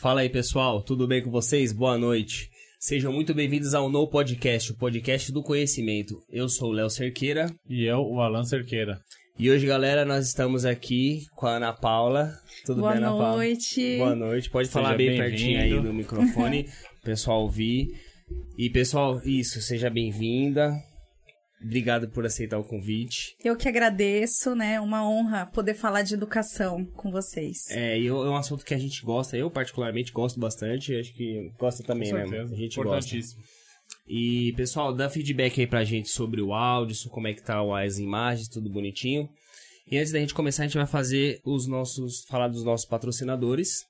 Fala 0.00 0.22
aí, 0.22 0.30
pessoal, 0.30 0.82
tudo 0.82 1.06
bem 1.06 1.22
com 1.22 1.30
vocês? 1.30 1.72
Boa 1.72 1.98
noite. 1.98 2.48
Sejam 2.78 3.12
muito 3.12 3.34
bem-vindos 3.34 3.74
ao 3.74 3.90
No 3.90 4.08
Podcast, 4.08 4.72
o 4.72 4.76
podcast 4.76 5.30
do 5.30 5.42
conhecimento. 5.42 6.22
Eu 6.30 6.48
sou 6.48 6.70
o 6.70 6.72
Léo 6.72 6.88
Cerqueira. 6.88 7.52
E 7.68 7.84
eu, 7.84 7.98
o 7.98 8.20
Alan 8.20 8.44
Cerqueira. 8.44 8.98
E 9.38 9.50
hoje, 9.50 9.66
galera, 9.66 10.04
nós 10.06 10.26
estamos 10.26 10.64
aqui 10.64 11.26
com 11.36 11.46
a 11.46 11.56
Ana 11.56 11.72
Paula. 11.74 12.32
Tudo 12.64 12.80
Boa 12.80 12.92
bem, 12.92 13.02
Ana 13.02 13.08
Paula? 13.08 13.36
noite. 13.36 13.98
Boa 13.98 14.14
noite. 14.14 14.48
Pode 14.48 14.68
Seja 14.68 14.80
falar 14.80 14.96
bem 14.96 15.08
bem-vindo. 15.08 15.28
pertinho 15.30 15.60
aí 15.60 15.80
no 15.80 15.92
microfone, 15.92 16.66
o 16.98 17.02
pessoal 17.04 17.42
ouvir. 17.42 17.88
E, 18.56 18.70
pessoal, 18.70 19.20
isso, 19.24 19.60
seja 19.60 19.90
bem-vinda. 19.90 20.72
Obrigado 21.62 22.08
por 22.08 22.24
aceitar 22.24 22.58
o 22.58 22.64
convite. 22.64 23.36
Eu 23.44 23.54
que 23.54 23.68
agradeço, 23.68 24.54
né? 24.54 24.80
Uma 24.80 25.06
honra 25.06 25.44
poder 25.46 25.74
falar 25.74 26.00
de 26.02 26.14
educação 26.14 26.86
com 26.96 27.10
vocês. 27.10 27.68
É, 27.70 27.98
e 28.00 28.06
eu- 28.06 28.24
é 28.24 28.30
um 28.30 28.36
assunto 28.36 28.64
que 28.64 28.72
a 28.72 28.78
gente 28.78 29.02
gosta, 29.02 29.36
eu 29.36 29.50
particularmente 29.50 30.10
gosto 30.10 30.40
bastante, 30.40 30.94
acho 30.96 31.12
que 31.12 31.50
gosta 31.58 31.82
também, 31.82 32.10
Com 32.10 32.16
né? 32.16 32.40
A 32.40 32.46
gente 32.54 32.76
gosta. 32.76 32.80
Importantíssimo. 32.80 33.42
E, 34.08 34.52
pessoal, 34.56 34.94
dá 34.94 35.10
feedback 35.10 35.60
aí 35.60 35.66
pra 35.66 35.84
gente 35.84 36.08
sobre 36.08 36.40
o 36.40 36.54
áudio, 36.54 36.94
sobre 36.96 37.14
como 37.14 37.28
é 37.28 37.34
que 37.34 37.42
tá 37.42 37.60
as 37.78 37.98
imagens, 37.98 38.48
tudo 38.48 38.70
bonitinho. 38.70 39.28
E 39.90 39.98
antes 39.98 40.12
da 40.12 40.18
gente 40.20 40.32
começar, 40.32 40.62
a 40.62 40.66
gente 40.66 40.78
vai 40.78 40.86
fazer 40.86 41.40
os 41.44 41.66
nossos. 41.66 42.24
falar 42.28 42.48
dos 42.48 42.64
nossos 42.64 42.86
patrocinadores. 42.86 43.84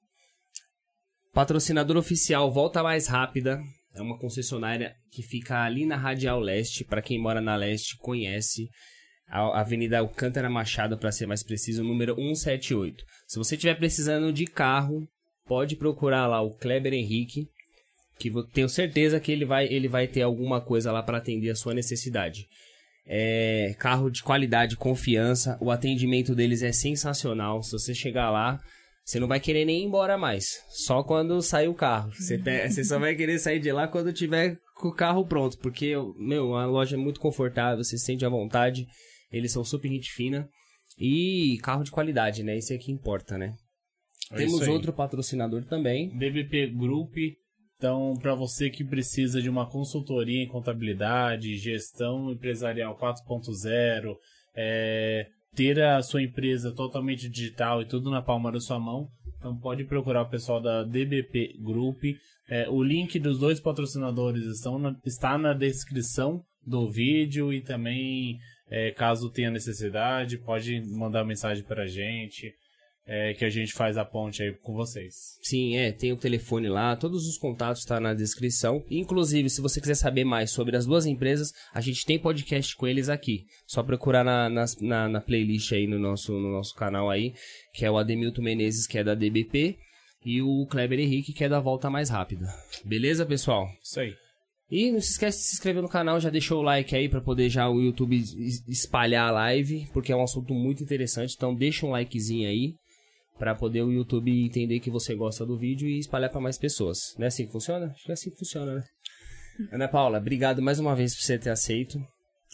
Patrocinador 1.33 1.97
oficial 1.97 2.51
Volta 2.51 2.83
Mais 2.83 3.07
Rápida. 3.07 3.63
É 3.95 4.01
uma 4.01 4.19
concessionária 4.19 4.95
que 5.11 5.23
fica 5.23 5.63
ali 5.63 5.85
na 5.85 5.97
Radial 5.97 6.41
Leste. 6.41 6.85
Pra 6.85 7.03
quem 7.03 7.21
mora 7.21 7.41
na 7.41 7.57
Leste, 7.57 7.97
conhece. 7.97 8.69
A 9.27 9.61
Avenida 9.61 9.99
Alcântara 9.99 10.51
Machado, 10.51 10.99
para 10.99 11.13
ser 11.13 11.27
mais 11.27 11.43
preciso, 11.43 11.85
número 11.85 12.17
178. 12.17 13.05
Se 13.29 13.39
você 13.39 13.55
estiver 13.55 13.77
precisando 13.77 14.33
de 14.33 14.45
carro, 14.45 15.09
pode 15.47 15.77
procurar 15.77 16.27
lá 16.27 16.41
o 16.41 16.57
Kleber 16.57 16.93
Henrique 16.93 17.49
que 18.21 18.31
tenho 18.53 18.69
certeza 18.69 19.19
que 19.19 19.33
ele 19.33 19.47
vai, 19.47 19.67
ele 19.67 19.89
vai 19.89 20.07
ter 20.07 20.21
alguma 20.21 20.61
coisa 20.61 20.93
lá 20.93 21.03
para 21.03 21.17
atender 21.17 21.49
a 21.49 21.57
sua 21.57 21.73
necessidade. 21.73 22.47
É, 23.07 23.75
carro 23.79 24.11
de 24.11 24.23
qualidade, 24.23 24.77
confiança, 24.77 25.57
o 25.59 25.71
atendimento 25.71 26.35
deles 26.35 26.63
é 26.63 26.71
sensacional. 26.71 27.63
Se 27.63 27.73
você 27.73 27.95
chegar 27.95 28.31
lá, 28.31 28.61
você 29.11 29.19
não 29.19 29.27
vai 29.27 29.41
querer 29.41 29.65
nem 29.65 29.81
ir 29.81 29.87
embora 29.87 30.17
mais. 30.17 30.63
Só 30.69 31.03
quando 31.03 31.43
sair 31.43 31.67
o 31.67 31.75
carro. 31.75 32.13
Você, 32.13 32.39
você 32.69 32.85
só 32.85 32.97
vai 32.97 33.17
querer 33.17 33.41
sair 33.41 33.59
de 33.59 33.73
lá 33.73 33.89
quando 33.89 34.13
tiver 34.13 34.57
com 34.77 34.87
o 34.87 34.95
carro 34.95 35.27
pronto. 35.27 35.59
Porque, 35.59 35.95
meu, 36.17 36.55
a 36.55 36.65
loja 36.65 36.95
é 36.95 36.99
muito 36.99 37.19
confortável, 37.19 37.83
você 37.83 37.99
se 37.99 38.05
sente 38.05 38.25
à 38.25 38.29
vontade. 38.29 38.87
Eles 39.33 39.51
são 39.51 39.65
super 39.65 39.89
gente 39.89 40.13
fina. 40.13 40.49
E 40.97 41.59
carro 41.61 41.83
de 41.83 41.91
qualidade, 41.91 42.45
né? 42.45 42.57
Isso 42.57 42.73
é 42.73 42.79
que 42.79 42.93
importa, 42.93 43.37
né? 43.37 43.57
É 44.31 44.37
Temos 44.37 44.69
outro 44.69 44.93
patrocinador 44.93 45.65
também. 45.65 46.17
DBP 46.17 46.69
Group. 46.69 47.17
Então, 47.77 48.15
para 48.23 48.37
você 48.37 48.71
que 48.71 48.85
precisa 48.85 49.43
de 49.43 49.51
uma 49.51 49.69
consultoria 49.69 50.41
em 50.41 50.47
contabilidade, 50.47 51.57
gestão 51.57 52.31
empresarial 52.31 52.97
4.0, 52.97 54.15
é, 54.55 55.27
ter 55.55 55.81
a 55.83 56.01
sua 56.03 56.23
empresa 56.23 56.73
totalmente 56.75 57.29
digital 57.29 57.83
e 57.83 57.87
tudo 57.87 58.11
na 58.11 58.23
palma 58.23 58.53
da 58.53 58.61
sua 58.61 58.79
mão, 58.79 59.09
então 59.39 59.57
pode 59.57 59.85
procurar 59.85 60.23
o 60.23 60.29
pessoal 60.31 60.61
da 60.61 60.85
DBP 60.85 61.57
Group. 61.63 62.03
É, 62.49 62.69
o 62.69 62.83
link 62.83 63.19
dos 63.19 63.39
dois 63.39 63.61
patrocinadores 63.61 64.45
estão 64.45 64.79
na- 64.79 64.97
está 65.05 65.37
na 65.39 65.53
descrição 65.53 66.43
do 66.67 66.89
vídeo 66.91 67.53
e 67.53 67.61
também, 67.63 68.39
é, 68.71 68.91
caso 68.93 69.31
tenha 69.31 69.51
necessidade, 69.51 70.39
pode 70.39 70.81
mandar 70.97 71.25
mensagem 71.25 71.65
para 71.65 71.85
a 71.85 71.87
gente, 71.89 72.53
é, 73.13 73.35
que 73.35 73.45
a 73.45 73.51
gente 73.51 73.73
faz 73.73 73.97
a 73.97 74.05
ponte 74.05 74.41
aí 74.41 74.53
com 74.63 74.73
vocês. 74.73 75.15
Sim, 75.43 75.77
é, 75.77 75.91
tem 75.91 76.13
o 76.13 76.17
telefone 76.17 76.69
lá, 76.69 76.95
todos 76.95 77.27
os 77.27 77.37
contatos 77.37 77.81
estão 77.83 77.99
na 77.99 78.15
descrição. 78.15 78.85
Inclusive, 78.89 79.51
se 79.51 79.61
você 79.61 79.81
quiser 79.81 79.97
saber 79.97 80.23
mais 80.25 80.53
sobre 80.53 80.77
as 80.77 80.87
duas 80.87 81.07
empresas, 81.07 81.51
a 81.75 81.81
gente 81.81 82.07
tem 82.07 82.21
podcast 82.21 82.77
com 82.77 82.87
eles 82.87 83.09
aqui. 83.09 83.47
Só 83.67 83.83
procurar 83.83 84.23
na, 84.23 84.49
nas- 84.49 84.81
na, 84.81 85.09
na 85.09 85.21
playlist 85.21 85.73
aí 85.73 85.89
no 85.89 85.99
nosso, 85.99 86.33
no 86.33 86.53
nosso 86.53 86.73
canal 86.77 87.11
aí, 87.11 87.35
que 87.75 87.85
é 87.85 87.91
o 87.91 87.99
Ademilton 87.99 88.43
Menezes, 88.43 88.87
que 88.87 88.97
é 88.97 89.03
da 89.03 89.15
DBP, 89.17 89.77
e 90.25 90.41
o 90.41 90.65
Kleber 90.71 91.01
Henrique, 91.01 91.33
que 91.33 91.43
é 91.43 91.49
da 91.49 91.59
Volta 91.59 91.91
Mais 91.91 92.11
Rápida. 92.11 92.47
Beleza, 92.85 93.27
pessoal? 93.27 93.67
Isso 93.83 93.99
aí. 93.99 94.15
E 94.71 94.93
não 94.93 95.01
se 95.01 95.11
esquece 95.11 95.39
de 95.39 95.45
se 95.47 95.55
inscrever 95.57 95.83
no 95.83 95.89
canal, 95.89 96.21
já 96.21 96.31
deixou 96.31 96.61
o 96.61 96.63
like 96.63 96.95
aí 96.95 97.09
pra 97.09 97.21
poder 97.21 97.49
já 97.49 97.69
o 97.69 97.81
YouTube 97.81 98.17
es- 98.17 98.63
espalhar 98.69 99.27
a 99.29 99.33
live, 99.33 99.89
porque 99.93 100.13
é 100.13 100.17
um 100.17 100.23
assunto 100.23 100.55
muito 100.55 100.81
interessante, 100.81 101.35
então 101.37 101.53
deixa 101.53 101.85
um 101.85 101.91
likezinho 101.91 102.49
aí 102.49 102.75
pra 103.41 103.55
poder 103.55 103.81
o 103.81 103.91
YouTube 103.91 104.31
entender 104.45 104.81
que 104.81 104.91
você 104.91 105.15
gosta 105.15 105.47
do 105.47 105.57
vídeo 105.57 105.89
e 105.89 105.99
espalhar 105.99 106.31
pra 106.31 106.43
mais 106.43 106.59
pessoas. 106.59 107.15
Não 107.17 107.25
é 107.25 107.29
assim 107.29 107.47
que 107.47 107.53
funciona? 107.53 107.87
Acho 107.87 108.05
que 108.05 108.11
é 108.11 108.13
assim 108.13 108.31
que 108.31 108.37
funciona, 108.37 108.75
né? 108.75 108.83
Ana 109.73 109.89
Paula, 109.89 110.19
obrigado 110.19 110.61
mais 110.61 110.79
uma 110.79 110.95
vez 110.95 111.15
por 111.15 111.23
você 111.23 111.39
ter 111.39 111.49
aceito 111.49 111.99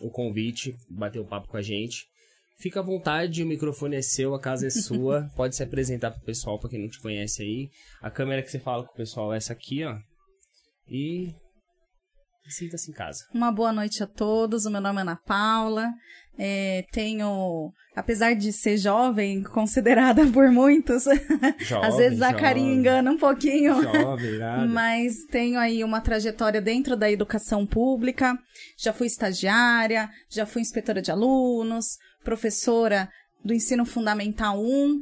o 0.00 0.10
convite, 0.10 0.76
bater 0.88 1.20
um 1.20 1.26
papo 1.26 1.48
com 1.48 1.56
a 1.56 1.62
gente. 1.62 2.06
Fica 2.60 2.78
à 2.78 2.82
vontade, 2.84 3.42
o 3.42 3.46
microfone 3.46 3.96
é 3.96 4.02
seu, 4.02 4.32
a 4.32 4.41
casa 4.41 4.69
é 4.69 4.70
sua. 4.70 5.28
Pode 5.34 5.56
se 5.56 5.62
apresentar 5.64 6.12
pro 6.12 6.25
pessoal, 6.25 6.60
pra 6.60 6.70
quem 6.70 6.80
não 6.80 6.88
te 6.88 7.00
conhece 7.00 7.42
aí. 7.42 7.69
A 8.00 8.08
câmera 8.08 8.41
que 8.41 8.50
você 8.50 8.60
fala 8.60 8.84
com 8.84 8.92
o 8.92 8.96
pessoal 8.96 9.34
é 9.34 9.38
essa 9.38 9.52
aqui, 9.52 9.84
ó. 9.84 9.98
E 10.88 11.34
sinta-se 12.48 12.92
em 12.92 12.94
casa. 12.94 13.25
Uma 13.34 13.50
boa 13.50 13.72
noite 13.72 14.04
a 14.04 14.06
todos. 14.06 14.66
O 14.66 14.70
meu 14.70 14.80
nome 14.80 14.98
é 14.98 15.02
Ana 15.02 15.16
Paula. 15.16 15.92
É, 16.38 16.84
tenho, 16.92 17.72
apesar 17.94 18.34
de 18.34 18.52
ser 18.52 18.76
jovem, 18.76 19.42
considerada 19.42 20.26
por 20.30 20.50
muitos, 20.50 21.04
Jovem, 21.58 21.88
às 21.88 21.97
vezes 21.97 22.20
a 22.20 22.28
jovem. 22.30 22.42
carinha 22.42 22.74
engana 22.74 23.10
um 23.10 23.19
pouquinho. 23.19 23.82
Jovem. 23.82 24.69
Mas 24.69 25.25
tenho 25.30 25.58
aí 25.58 25.82
uma 25.82 26.00
trajetória 26.00 26.60
dentro 26.60 26.96
da 26.96 27.10
educação 27.10 27.66
pública. 27.66 28.38
Já 28.78 28.92
fui 28.92 29.06
estagiária, 29.06 30.10
já 30.28 30.44
fui 30.44 30.60
inspetora 30.62 31.00
de 31.00 31.10
alunos, 31.10 31.96
professora 32.22 33.08
do 33.44 33.54
ensino 33.54 33.84
fundamental 33.84 34.60
1, 34.60 35.00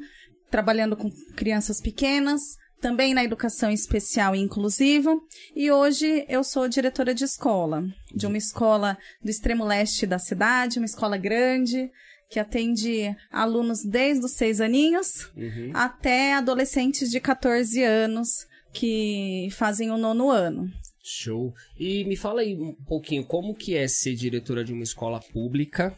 trabalhando 0.51 0.97
com 0.97 1.11
crianças 1.35 1.81
pequenas, 1.81 2.43
também 2.85 3.15
na 3.15 3.25
educação 3.25 3.71
especial 3.71 4.37
e 4.37 4.41
inclusiva. 4.41 5.19
E 5.57 5.71
hoje 5.71 6.27
eu 6.29 6.45
sou 6.45 6.69
diretora 6.69 7.15
de 7.15 7.25
escola, 7.25 7.83
de 8.15 8.27
uma 8.27 8.37
escola 8.37 8.99
do 9.23 9.31
extremo 9.31 9.65
leste 9.65 10.07
da 10.07 10.19
cidade, 10.19 10.79
uma 10.79 10.85
escola 10.85 11.17
grande, 11.17 11.91
que 12.29 12.39
atende 12.39 13.17
alunos 13.33 13.83
desde 13.83 14.27
os 14.27 14.33
seis 14.33 14.61
aninhos 14.61 15.33
Uhum. 15.35 15.71
até 15.73 16.35
adolescentes 16.35 17.09
de 17.09 17.21
14 17.21 17.83
anos 17.83 18.29
que 18.71 19.49
fazem 19.53 19.91
o 19.91 19.97
nono 19.97 20.31
ano. 20.31 20.71
Show. 21.03 21.55
E 21.81 22.05
me 22.05 22.17
fala 22.17 22.43
aí 22.43 22.55
um 22.55 22.75
pouquinho, 22.87 23.25
como 23.25 23.55
que 23.55 23.75
é 23.75 23.89
ser 23.89 24.15
diretora 24.15 24.63
de 24.63 24.75
uma 24.75 24.83
escola 24.83 25.21
pública 25.33 25.97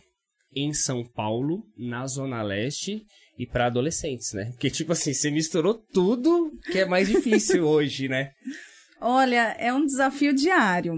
em 0.54 0.72
São 0.72 1.02
Paulo, 1.04 1.64
na 1.76 2.06
Zona 2.06 2.44
Leste, 2.44 3.02
e 3.38 3.46
para 3.46 3.66
adolescentes, 3.66 4.32
né? 4.32 4.46
Porque, 4.52 4.70
tipo 4.70 4.92
assim, 4.92 5.12
você 5.12 5.30
misturou 5.30 5.74
tudo 5.74 6.50
que 6.70 6.78
é 6.78 6.84
mais 6.86 7.08
difícil 7.08 7.64
hoje, 7.68 8.08
né? 8.08 8.30
Olha, 9.00 9.54
é 9.58 9.72
um 9.72 9.84
desafio 9.84 10.32
diário. 10.32 10.94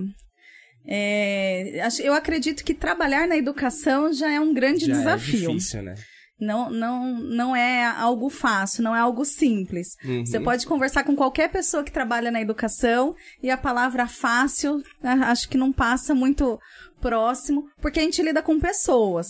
É, 0.86 1.86
eu 2.00 2.14
acredito 2.14 2.64
que 2.64 2.72
trabalhar 2.72 3.26
na 3.28 3.36
educação 3.36 4.12
já 4.12 4.30
é 4.30 4.40
um 4.40 4.54
grande 4.54 4.86
Já 4.86 4.92
desafio. 4.94 5.50
É 5.50 5.54
difícil, 5.54 5.82
né? 5.82 5.94
não, 6.40 6.70
não, 6.70 7.18
não 7.20 7.56
é 7.56 7.84
algo 7.84 8.30
fácil, 8.30 8.82
não 8.84 8.94
é 8.94 9.00
algo 9.00 9.24
simples. 9.24 9.88
Uhum. 10.04 10.24
Você 10.24 10.38
pode 10.40 10.64
conversar 10.66 11.02
com 11.04 11.16
qualquer 11.16 11.50
pessoa 11.50 11.82
que 11.82 11.90
trabalha 11.92 12.30
na 12.30 12.40
educação 12.40 13.14
e 13.42 13.50
a 13.50 13.56
palavra 13.56 14.06
fácil 14.06 14.80
a- 15.02 15.30
acho 15.32 15.48
que 15.48 15.58
não 15.58 15.72
passa 15.72 16.14
muito 16.14 16.58
próximo, 17.00 17.64
porque 17.82 17.98
a 17.98 18.02
gente 18.02 18.22
lida 18.22 18.40
com 18.42 18.58
pessoas. 18.60 19.26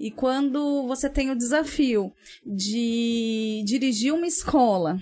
E 0.00 0.10
quando 0.10 0.86
você 0.86 1.10
tem 1.10 1.30
o 1.30 1.36
desafio 1.36 2.10
de 2.42 3.62
dirigir 3.66 4.14
uma 4.14 4.26
escola 4.26 4.98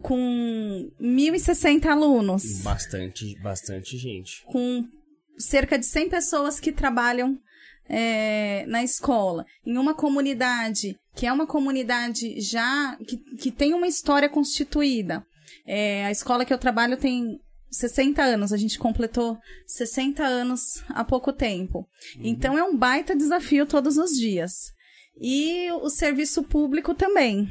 com 0.00 0.88
1.060 1.00 1.86
alunos, 1.86 2.62
Bastante, 2.62 3.36
bastante 3.40 3.98
gente. 3.98 4.44
com 4.46 4.86
cerca 5.36 5.76
de 5.76 5.84
100 5.84 6.08
pessoas 6.08 6.60
que 6.60 6.70
trabalham 6.70 7.36
é, 7.88 8.64
na 8.68 8.84
escola, 8.84 9.44
em 9.66 9.76
uma 9.76 9.94
comunidade 9.94 10.96
que 11.16 11.26
é 11.26 11.32
uma 11.32 11.46
comunidade 11.46 12.40
já 12.40 12.96
que, 13.06 13.16
que 13.36 13.50
tem 13.50 13.74
uma 13.74 13.88
história 13.88 14.28
constituída. 14.28 15.26
É, 15.66 16.06
a 16.06 16.10
escola 16.12 16.44
que 16.44 16.54
eu 16.54 16.58
trabalho 16.58 16.96
tem 16.96 17.40
60 17.72 18.22
anos, 18.22 18.52
a 18.52 18.56
gente 18.56 18.78
completou 18.78 19.38
60 19.66 20.22
anos 20.22 20.84
há 20.88 21.02
pouco 21.02 21.32
tempo. 21.32 21.88
Então 22.18 22.56
é 22.56 22.62
um 22.62 22.76
baita 22.76 23.16
desafio 23.16 23.66
todos 23.66 23.96
os 23.96 24.10
dias. 24.10 24.72
E 25.20 25.70
o 25.72 25.88
serviço 25.88 26.42
público 26.42 26.94
também. 26.94 27.48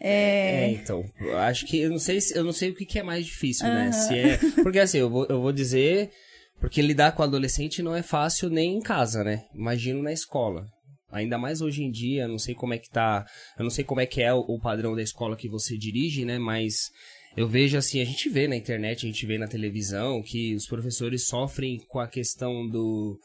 É, 0.00 0.64
É, 0.64 0.70
então, 0.70 1.04
eu 1.20 1.36
acho 1.36 1.66
que 1.66 1.78
eu 1.78 1.90
não 1.90 1.98
sei 1.98 2.20
se 2.20 2.36
eu 2.36 2.42
não 2.42 2.52
sei 2.52 2.70
o 2.70 2.74
que, 2.74 2.86
que 2.86 2.98
é 2.98 3.02
mais 3.02 3.26
difícil, 3.26 3.66
né? 3.66 3.92
Se 3.92 4.18
é, 4.18 4.38
porque 4.62 4.78
assim, 4.78 4.98
eu 4.98 5.10
vou, 5.10 5.26
eu 5.26 5.42
vou 5.42 5.52
dizer, 5.52 6.10
porque 6.58 6.80
lidar 6.80 7.12
com 7.12 7.22
adolescente 7.22 7.82
não 7.82 7.94
é 7.94 8.02
fácil 8.02 8.48
nem 8.48 8.78
em 8.78 8.80
casa, 8.80 9.22
né? 9.22 9.44
Imagino 9.54 10.02
na 10.02 10.12
escola. 10.12 10.66
Ainda 11.12 11.36
mais 11.36 11.60
hoje 11.60 11.82
em 11.82 11.90
dia, 11.90 12.28
não 12.28 12.38
sei 12.38 12.54
como 12.54 12.72
é 12.72 12.78
que 12.78 12.88
tá, 12.88 13.26
eu 13.58 13.64
não 13.64 13.70
sei 13.70 13.84
como 13.84 14.00
é 14.00 14.06
que 14.06 14.22
é 14.22 14.32
o, 14.32 14.38
o 14.40 14.60
padrão 14.60 14.94
da 14.94 15.02
escola 15.02 15.36
que 15.36 15.48
você 15.48 15.76
dirige, 15.76 16.24
né? 16.24 16.38
Mas 16.38 16.90
Eu 17.36 17.48
vejo 17.48 17.78
assim, 17.78 18.00
a 18.00 18.04
gente 18.04 18.28
vê 18.28 18.48
na 18.48 18.56
internet, 18.56 19.06
a 19.06 19.08
gente 19.08 19.24
vê 19.26 19.38
na 19.38 19.46
televisão 19.46 20.22
que 20.22 20.54
os 20.54 20.66
professores 20.66 21.26
sofrem 21.26 21.78
com 21.88 22.00
a 22.00 22.08
questão 22.08 22.66
do 22.68 23.18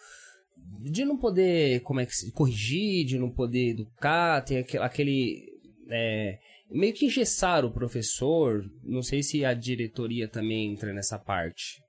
de 0.80 1.06
não 1.06 1.18
poder, 1.18 1.81
como 1.81 2.00
é 2.00 2.06
que 2.06 2.16
se 2.16 2.31
corrigir, 2.31 3.06
de 3.06 3.19
não 3.19 3.30
poder 3.30 3.72
educar, 3.72 4.42
tem 4.42 4.60
aquele, 4.60 4.84
aquele 4.84 5.44
é, 5.90 6.40
meio 6.72 6.94
que 6.94 7.06
engessar 7.06 7.66
o 7.66 7.72
professor. 7.72 8.63
Não 8.84 9.02
sei 9.02 9.22
se 9.22 9.46
a 9.46 9.54
diretoria 9.54 10.28
também 10.28 10.72
entra 10.72 10.94
nessa 10.94 11.19
parte. 11.19 11.81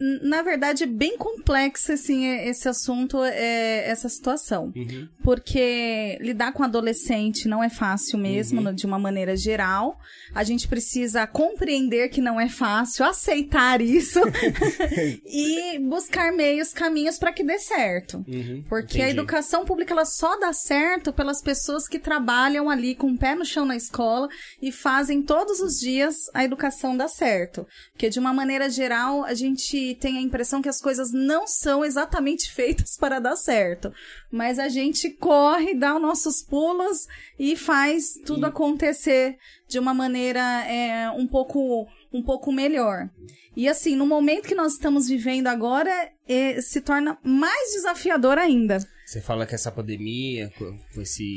Na 0.00 0.42
verdade, 0.42 0.82
é 0.84 0.86
bem 0.86 1.16
complexo 1.16 1.92
assim, 1.92 2.26
esse 2.26 2.68
assunto, 2.68 3.22
é, 3.22 3.88
essa 3.88 4.08
situação. 4.08 4.72
Uhum. 4.74 5.08
Porque 5.22 6.18
lidar 6.20 6.52
com 6.52 6.64
adolescente 6.64 7.46
não 7.46 7.62
é 7.62 7.70
fácil 7.70 8.18
mesmo, 8.18 8.60
Uhum. 8.60 8.74
de 8.74 8.86
uma 8.86 8.98
maneira 8.98 9.36
geral. 9.36 9.96
A 10.34 10.42
gente 10.42 10.66
precisa 10.66 11.26
compreender 11.28 12.08
que 12.08 12.20
não 12.20 12.40
é 12.40 12.48
fácil, 12.48 13.04
aceitar 13.04 13.80
isso 13.80 14.20
e 15.24 15.78
buscar 15.78 16.32
meios, 16.32 16.72
caminhos 16.72 17.18
para 17.18 17.32
que 17.32 17.44
dê 17.44 17.58
certo. 17.58 18.24
Uhum, 18.26 18.64
Porque 18.68 18.98
a 19.00 19.04
entendi. 19.04 19.18
educação 19.20 19.64
pública 19.64 19.92
ela 19.92 20.04
só 20.04 20.36
dá 20.38 20.52
certo 20.52 21.12
pelas 21.12 21.40
pessoas 21.42 21.86
que 21.86 21.98
trabalham 21.98 22.68
ali 22.68 22.94
com 22.94 23.12
o 23.12 23.18
pé 23.18 23.34
no 23.34 23.44
chão 23.44 23.64
na 23.64 23.76
escola 23.76 24.28
e 24.60 24.72
fazem 24.72 25.22
todos 25.22 25.60
os 25.60 25.78
dias 25.78 26.16
a 26.34 26.44
educação 26.44 26.96
dar 26.96 27.08
certo. 27.08 27.66
Porque 27.92 28.10
de 28.10 28.18
uma 28.18 28.32
maneira 28.32 28.68
geral, 28.68 29.24
a 29.24 29.34
gente 29.34 29.83
tem 29.96 30.18
a 30.18 30.20
impressão 30.20 30.62
que 30.62 30.68
as 30.68 30.80
coisas 30.80 31.10
não 31.12 31.48
são 31.48 31.84
exatamente 31.84 32.48
feitas 32.52 32.96
para 33.00 33.18
dar 33.18 33.34
certo. 33.34 33.92
Mas 34.30 34.60
a 34.60 34.68
gente 34.68 35.10
corre, 35.10 35.74
dá 35.74 35.96
os 35.96 36.00
nossos 36.00 36.40
pulos 36.42 37.08
e 37.36 37.56
faz 37.56 38.12
tudo 38.24 38.46
E- 38.46 38.48
acontecer 38.48 39.36
de 39.66 39.80
uma 39.80 39.92
maneira 39.92 40.40
é, 40.68 41.10
um 41.10 41.26
pouco 41.26 41.88
um 42.12 42.22
pouco 42.22 42.52
melhor. 42.52 43.10
E 43.56 43.68
assim, 43.68 43.96
no 43.96 44.06
momento 44.06 44.46
que 44.46 44.54
nós 44.54 44.74
estamos 44.74 45.08
vivendo 45.08 45.48
agora, 45.48 45.90
eh, 46.28 46.60
se 46.60 46.80
torna 46.80 47.18
mais 47.24 47.72
desafiador 47.72 48.38
ainda. 48.38 48.78
Você 49.04 49.20
fala 49.20 49.44
que 49.44 49.54
essa 49.56 49.72
pandemia, 49.72 50.48
com 50.56 51.02
esse, 51.02 51.36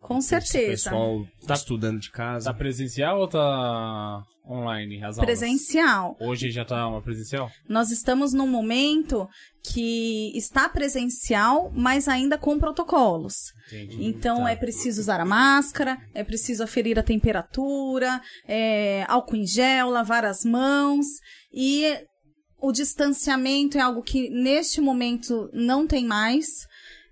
Com 0.00 0.20
certeza. 0.20 0.90
pessoal 0.90 1.24
Tá- 1.46 1.54
estudando 1.54 2.00
de 2.00 2.10
Tá 2.10 2.16
casa. 2.16 2.54
presencial 2.54 3.20
ou 3.20 3.28
tá 3.28 4.22
online 4.48 4.96
as 5.04 5.18
aulas? 5.18 5.24
Presencial. 5.24 6.16
Hoje 6.20 6.50
já 6.50 6.64
tá 6.64 6.86
uma 6.88 7.02
presencial? 7.02 7.50
Nós 7.68 7.90
estamos 7.90 8.32
num 8.32 8.46
momento 8.46 9.28
que 9.72 10.32
está 10.36 10.68
presencial, 10.68 11.70
mas 11.74 12.08
ainda 12.08 12.38
com 12.38 12.58
protocolos. 12.58 13.34
Entendi. 13.66 14.04
Então 14.04 14.44
Tá. 14.44 14.50
é 14.50 14.56
preciso 14.56 15.00
usar 15.00 15.20
a 15.20 15.24
máscara, 15.26 15.98
é 16.14 16.24
preciso 16.24 16.62
aferir 16.62 16.98
a 16.98 17.02
temperatura, 17.02 18.20
é, 18.46 19.04
álcool 19.08 19.36
em 19.36 19.46
gel, 19.46 19.90
lavar 19.90 20.24
as 20.24 20.44
mãos 20.44 21.04
e 21.52 21.84
o 22.60 22.72
distanciamento 22.72 23.76
é 23.76 23.80
algo 23.80 24.02
que 24.02 24.30
neste 24.30 24.80
momento 24.80 25.50
não 25.52 25.86
tem 25.86 26.04
mais. 26.06 26.46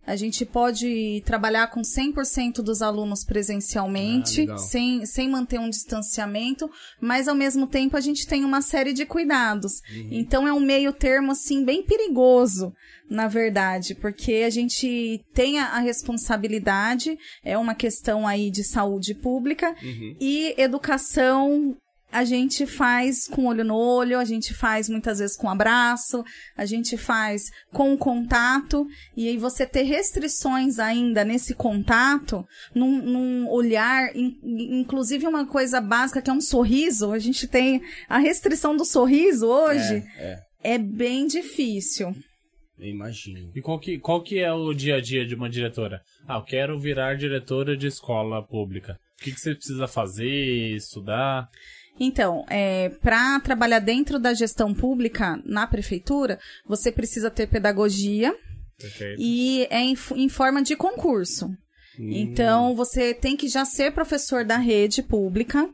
A 0.07 0.15
gente 0.17 0.45
pode 0.47 1.23
trabalhar 1.27 1.67
com 1.67 1.83
100% 1.83 2.63
dos 2.63 2.81
alunos 2.81 3.23
Ah, 3.23 3.27
presencialmente, 3.27 4.41
legal. 4.43 4.59
sem, 4.59 5.05
sem 5.05 5.29
manter 5.29 5.59
um 5.59 5.69
distanciamento, 5.69 6.71
mas 7.01 7.27
ao 7.29 7.35
mesmo 7.35 7.67
tempo 7.67 7.97
a 7.97 8.01
gente 8.01 8.27
tem 8.27 8.45
uma 8.45 8.63
série 8.63 8.93
de 8.93 9.05
cuidados. 9.05 9.81
Uhum. 9.91 10.09
Então 10.13 10.47
é 10.47 10.53
um 10.53 10.61
meio 10.61 10.93
termo, 10.93 11.33
assim, 11.33 11.65
bem 11.65 11.83
perigoso, 11.83 12.73
na 13.11 13.27
verdade, 13.29 13.95
porque 13.95 14.43
a 14.47 14.51
gente 14.51 15.25
tem 15.35 15.59
a, 15.59 15.67
a 15.69 15.79
responsabilidade, 15.81 17.19
é 17.45 17.57
uma 17.59 17.75
questão 17.75 18.27
aí 18.27 18.51
de 18.51 18.63
saúde 18.65 19.15
pública, 19.15 19.75
Uhum. 19.83 20.17
e 20.21 20.55
educação 20.57 21.77
a 22.21 22.25
gente 22.25 22.65
faz 22.67 23.29
com 23.29 23.47
olho 23.47 23.63
no 23.65 23.75
olho, 23.77 24.19
a 24.19 24.25
gente 24.25 24.55
faz 24.55 24.89
muitas 24.89 25.19
vezes 25.19 25.37
com 25.37 25.49
abraço, 25.51 26.25
a 26.57 26.65
gente 26.65 26.97
faz 26.97 27.51
com 27.73 27.93
o 27.93 27.99
contato, 27.99 28.87
e 29.17 29.29
aí 29.29 29.37
você 29.37 29.67
ter 29.67 29.83
restrições 29.83 30.79
ainda 30.79 31.25
nesse 31.25 31.55
contato, 31.55 32.47
num, 32.75 33.03
num 33.03 33.49
olhar, 33.51 34.15
in- 34.17 34.39
inclusive 34.81 35.27
uma 35.27 35.47
coisa 35.47 35.81
básica 35.81 36.23
que 36.23 36.31
é 36.31 36.33
um 36.33 36.41
sorriso, 36.41 37.13
a 37.13 37.19
gente 37.19 37.47
tem 37.47 37.83
a 38.09 38.19
restrição 38.19 38.77
do 38.77 38.85
sorriso 38.85 39.47
hoje, 39.47 40.03
É, 40.17 40.43
é, 40.63 40.75
é 40.75 40.79
bem 40.79 41.27
difícil. 41.27 42.15
eu 42.79 42.87
imagino. 42.89 43.51
E 43.55 43.61
qual 43.61 43.79
que, 43.79 43.99
qual 43.99 44.23
que 44.23 44.39
é 44.39 44.53
o 44.53 44.73
dia 44.73 44.97
a 44.97 45.01
dia 45.01 45.27
de 45.27 45.35
uma 45.35 45.49
diretora? 45.51 46.01
Ah, 46.27 46.37
eu 46.39 46.43
quero 46.43 46.79
virar 46.79 47.17
diretora 47.17 47.77
de 47.77 47.87
escola 47.87 48.43
pública. 48.43 48.99
O 49.19 49.23
que, 49.25 49.33
que 49.33 49.41
você 49.41 49.55
precisa 49.55 49.87
fazer, 49.87 50.77
estudar? 50.77 51.49
Então, 51.99 52.45
é, 52.49 52.91
para 53.01 53.41
trabalhar 53.41 53.79
dentro 53.79 54.19
da 54.19 54.35
gestão 54.35 54.75
pública 54.75 55.41
na 55.45 55.67
prefeitura, 55.67 56.39
você 56.67 56.93
precisa 56.93 57.31
ter 57.31 57.47
pedagogia 57.47 58.35
Perfeito. 58.79 59.21
e 59.21 59.67
é 59.71 59.81
em, 59.81 59.97
em 60.15 60.29
forma 60.29 60.63
de 60.63 60.77
concurso. 60.77 61.51
Então, 61.99 62.75
você 62.75 63.15
tem 63.15 63.37
que 63.37 63.49
já 63.49 63.65
ser 63.65 63.93
professor 63.93 64.45
da 64.45 64.59
rede 64.59 65.03
pública. 65.03 65.69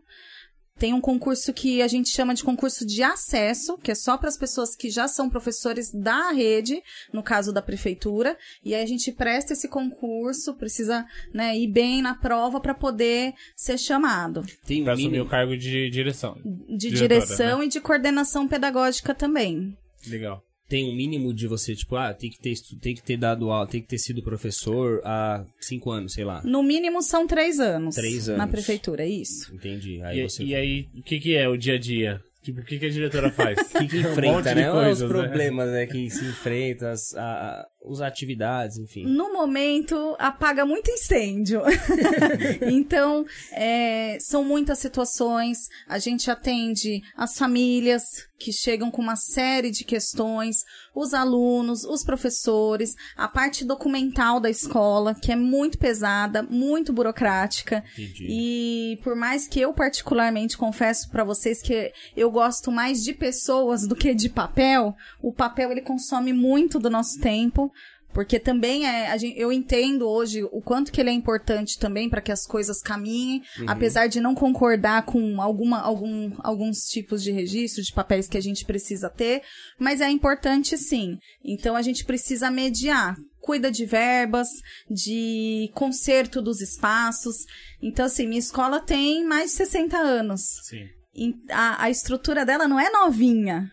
Tem 0.79 0.93
um 0.93 1.01
concurso 1.01 1.53
que 1.53 1.83
a 1.83 1.89
gente 1.89 2.09
chama 2.09 2.35
de 2.35 2.43
concurso 2.43 2.85
de 2.85 3.03
acesso, 3.03 3.79
que 3.79 3.91
é 3.91 3.95
só 3.95 4.17
para 4.17 4.29
as 4.29 4.37
pessoas 4.37 4.75
que 4.75 4.91
já 4.91 5.07
são 5.07 5.31
professores 5.31 5.93
da 5.93 6.31
rede, 6.31 6.83
no 7.13 7.23
caso 7.23 7.53
da 7.53 7.63
prefeitura. 7.63 8.37
E 8.65 8.75
aí 8.75 8.83
a 8.83 8.87
gente 8.87 9.13
presta 9.13 9.53
esse 9.53 9.69
concurso, 9.69 10.55
precisa 10.55 11.07
né, 11.33 11.57
ir 11.57 11.69
bem 11.69 12.03
na 12.03 12.15
prova 12.15 12.61
para 12.61 12.75
poder 12.75 13.35
ser 13.57 13.79
chamado. 13.79 14.45
Tem 14.67 14.83
Pra 14.83 14.95
assumir 14.95 15.21
o 15.21 15.29
cargo 15.29 15.57
de 15.57 15.89
direção. 15.91 16.37
De 16.69 16.91
direção 16.91 17.63
e 17.63 17.69
de 17.69 17.81
coordenação 17.81 18.49
pedagógica 18.49 19.15
também. 19.15 19.77
Legal. 20.09 20.43
Tem 20.73 20.91
um 20.91 20.97
mínimo 20.97 21.35
de 21.35 21.47
você, 21.47 21.77
tipo, 21.77 21.97
ah, 21.97 22.15
tem 22.15 22.31
que 22.31 22.39
ter, 22.41 22.55
tem 22.81 22.95
que 22.95 23.03
ter 23.03 23.19
dado 23.19 23.51
aula, 23.51 23.67
tem 23.67 23.83
que 23.83 23.87
ter 23.89 23.99
sido 23.99 24.23
professor 24.23 25.03
há 25.05 25.45
cinco 25.61 25.91
anos, 25.91 26.15
sei 26.15 26.25
lá. 26.25 26.41
No 26.47 26.63
mínimo 26.63 27.03
são 27.03 27.27
três 27.27 27.61
anos. 27.61 27.95
Três 27.95 28.29
Na 28.29 28.45
anos. 28.45 28.53
prefeitura, 28.53 29.05
isso. 29.05 29.55
Entendi. 29.55 30.01
Aí 30.03 30.21
E, 30.21 30.23
você 30.23 30.43
e 30.43 30.55
aí, 30.55 30.89
o 30.97 31.03
que, 31.03 31.21
que 31.21 31.37
é 31.37 31.47
o 31.47 31.59
dia 31.59 31.75
a 31.75 31.79
dia? 31.79 32.23
Tipo, 32.43 32.63
o 32.63 32.65
que, 32.65 32.79
que 32.79 32.87
a 32.87 32.89
diretora 32.89 33.31
faz? 33.31 33.59
O 33.75 33.79
que, 33.81 33.87
que 33.87 33.99
Um 33.99 34.03
monte 34.03 34.13
enfrenta, 34.13 34.49
de 34.49 34.55
né? 34.63 34.73
Os 34.73 34.81
coisas, 34.83 35.01
né? 35.03 35.09
problemas 35.09 35.71
né? 35.73 35.87
que 35.87 36.09
se 36.09 36.25
enfrenta, 36.25 36.91
as, 36.91 37.15
a, 37.17 37.67
as 37.91 38.01
atividades, 38.01 38.79
enfim. 38.79 39.05
No 39.07 39.33
momento, 39.33 40.17
apaga 40.19 40.65
muito 40.65 40.91
incêndio. 40.91 41.63
então, 42.71 43.25
é, 43.53 44.19
são 44.21 44.45
muitas 44.45 44.79
situações. 44.79 45.69
A 45.89 45.99
gente 45.99 46.31
atende 46.31 47.03
as 47.17 47.37
famílias 47.37 48.03
que 48.43 48.53
chegam 48.53 48.91
com 48.91 49.01
uma 49.01 49.15
série 49.15 49.71
de 49.71 49.85
questões, 49.85 50.65
os 50.95 51.15
alunos, 51.15 51.85
os 51.85 52.03
professores, 52.03 52.95
a 53.17 53.29
parte 53.29 53.65
documental 53.65 54.41
da 54.41 54.51
escola, 54.51 55.15
que 55.15 55.31
é 55.31 55.37
muito 55.37 55.79
pesada, 55.79 56.43
muito 56.43 56.93
burocrática. 56.93 57.85
Entendi. 57.93 58.27
E 58.29 59.01
por 59.03 59.15
mais 59.15 59.47
que 59.47 59.61
eu 59.61 59.73
particularmente 59.73 60.59
confesso 60.59 61.09
pra 61.09 61.23
vocês 61.23 61.63
que 61.63 61.93
eu 62.17 62.31
gosto 62.31 62.73
mais 62.73 63.05
de 63.05 63.13
pessoas 63.13 63.87
do 63.87 63.95
que 63.95 64.13
de 64.13 64.29
papel, 64.29 64.95
o 65.23 65.33
papel 65.33 65.71
ele 65.71 65.81
consome 65.81 66.33
muito 66.33 66.79
do 66.81 66.91
nosso 66.91 67.21
tempo. 67.21 67.72
Porque 68.13 68.39
também 68.39 68.87
é, 68.87 69.17
gente, 69.19 69.39
eu 69.39 69.53
entendo 69.53 70.09
hoje 70.09 70.45
o 70.45 70.61
quanto 70.61 70.93
que 70.93 71.01
ele 71.01 71.11
é 71.11 71.13
importante 71.13 71.79
também 71.79 72.09
para 72.09 72.21
que 72.21 72.33
as 72.33 72.47
coisas 72.47 72.81
caminhem, 72.83 73.43
apesar 73.67 74.07
de 74.07 74.21
não 74.21 74.35
concordar 74.35 75.05
com 75.05 75.41
alguma, 75.41 75.81
algum, 75.81 76.33
alguns 76.39 76.87
tipos 76.87 77.23
de 77.23 77.31
registro 77.31 77.83
de 77.83 77.93
papéis 77.93 78.29
que 78.29 78.37
a 78.37 78.43
gente 78.43 78.65
precisa 78.65 79.09
ter, 79.09 79.43
mas 79.79 80.01
é 80.01 80.11
importante 80.11 80.77
sim. 80.77 81.17
Então 81.45 81.75
a 81.75 81.83
gente 81.83 82.05
precisa 82.05 82.51
mediar. 82.51 83.17
Cuida 83.41 83.73
de 83.73 83.85
verbas, 83.85 84.47
de 84.89 85.69
conserto 85.75 86.41
dos 86.41 86.61
espaços. 86.61 87.39
Então, 87.83 88.07
assim, 88.07 88.25
minha 88.25 88.39
escola 88.39 88.79
tem 88.79 89.27
mais 89.27 89.51
de 89.51 89.57
60 89.57 89.99
anos. 89.99 90.43
Sim. 90.63 90.87
A, 91.51 91.87
a 91.87 91.91
estrutura 91.91 92.47
dela 92.47 92.69
não 92.69 92.79
é 92.79 92.89
novinha. 92.91 93.69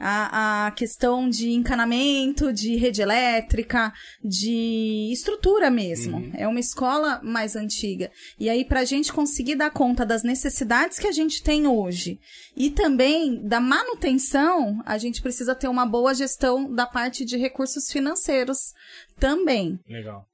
A, 0.00 0.66
a 0.66 0.70
questão 0.70 1.28
de 1.28 1.50
encanamento, 1.50 2.52
de 2.52 2.74
rede 2.76 3.02
elétrica, 3.02 3.92
de 4.24 5.10
estrutura 5.12 5.70
mesmo. 5.70 6.32
É 6.36 6.48
uma 6.48 6.58
escola 6.58 7.20
mais 7.22 7.54
antiga. 7.54 8.10
E 8.38 8.48
aí, 8.48 8.64
para 8.64 8.80
a 8.80 8.84
gente 8.84 9.12
conseguir 9.12 9.56
dar 9.56 9.70
conta 9.70 10.06
das 10.06 10.22
necessidades 10.22 10.98
que 10.98 11.06
a 11.06 11.12
gente 11.12 11.42
tem 11.42 11.66
hoje 11.66 12.18
e 12.56 12.70
também 12.70 13.46
da 13.46 13.60
manutenção, 13.60 14.82
a 14.86 14.96
gente 14.96 15.20
precisa 15.20 15.54
ter 15.54 15.68
uma 15.68 15.84
boa 15.84 16.14
gestão 16.14 16.72
da 16.72 16.86
parte 16.86 17.24
de 17.24 17.36
recursos 17.36 17.90
financeiros 17.90 18.72
também. 19.18 19.78
Legal. 19.86 20.29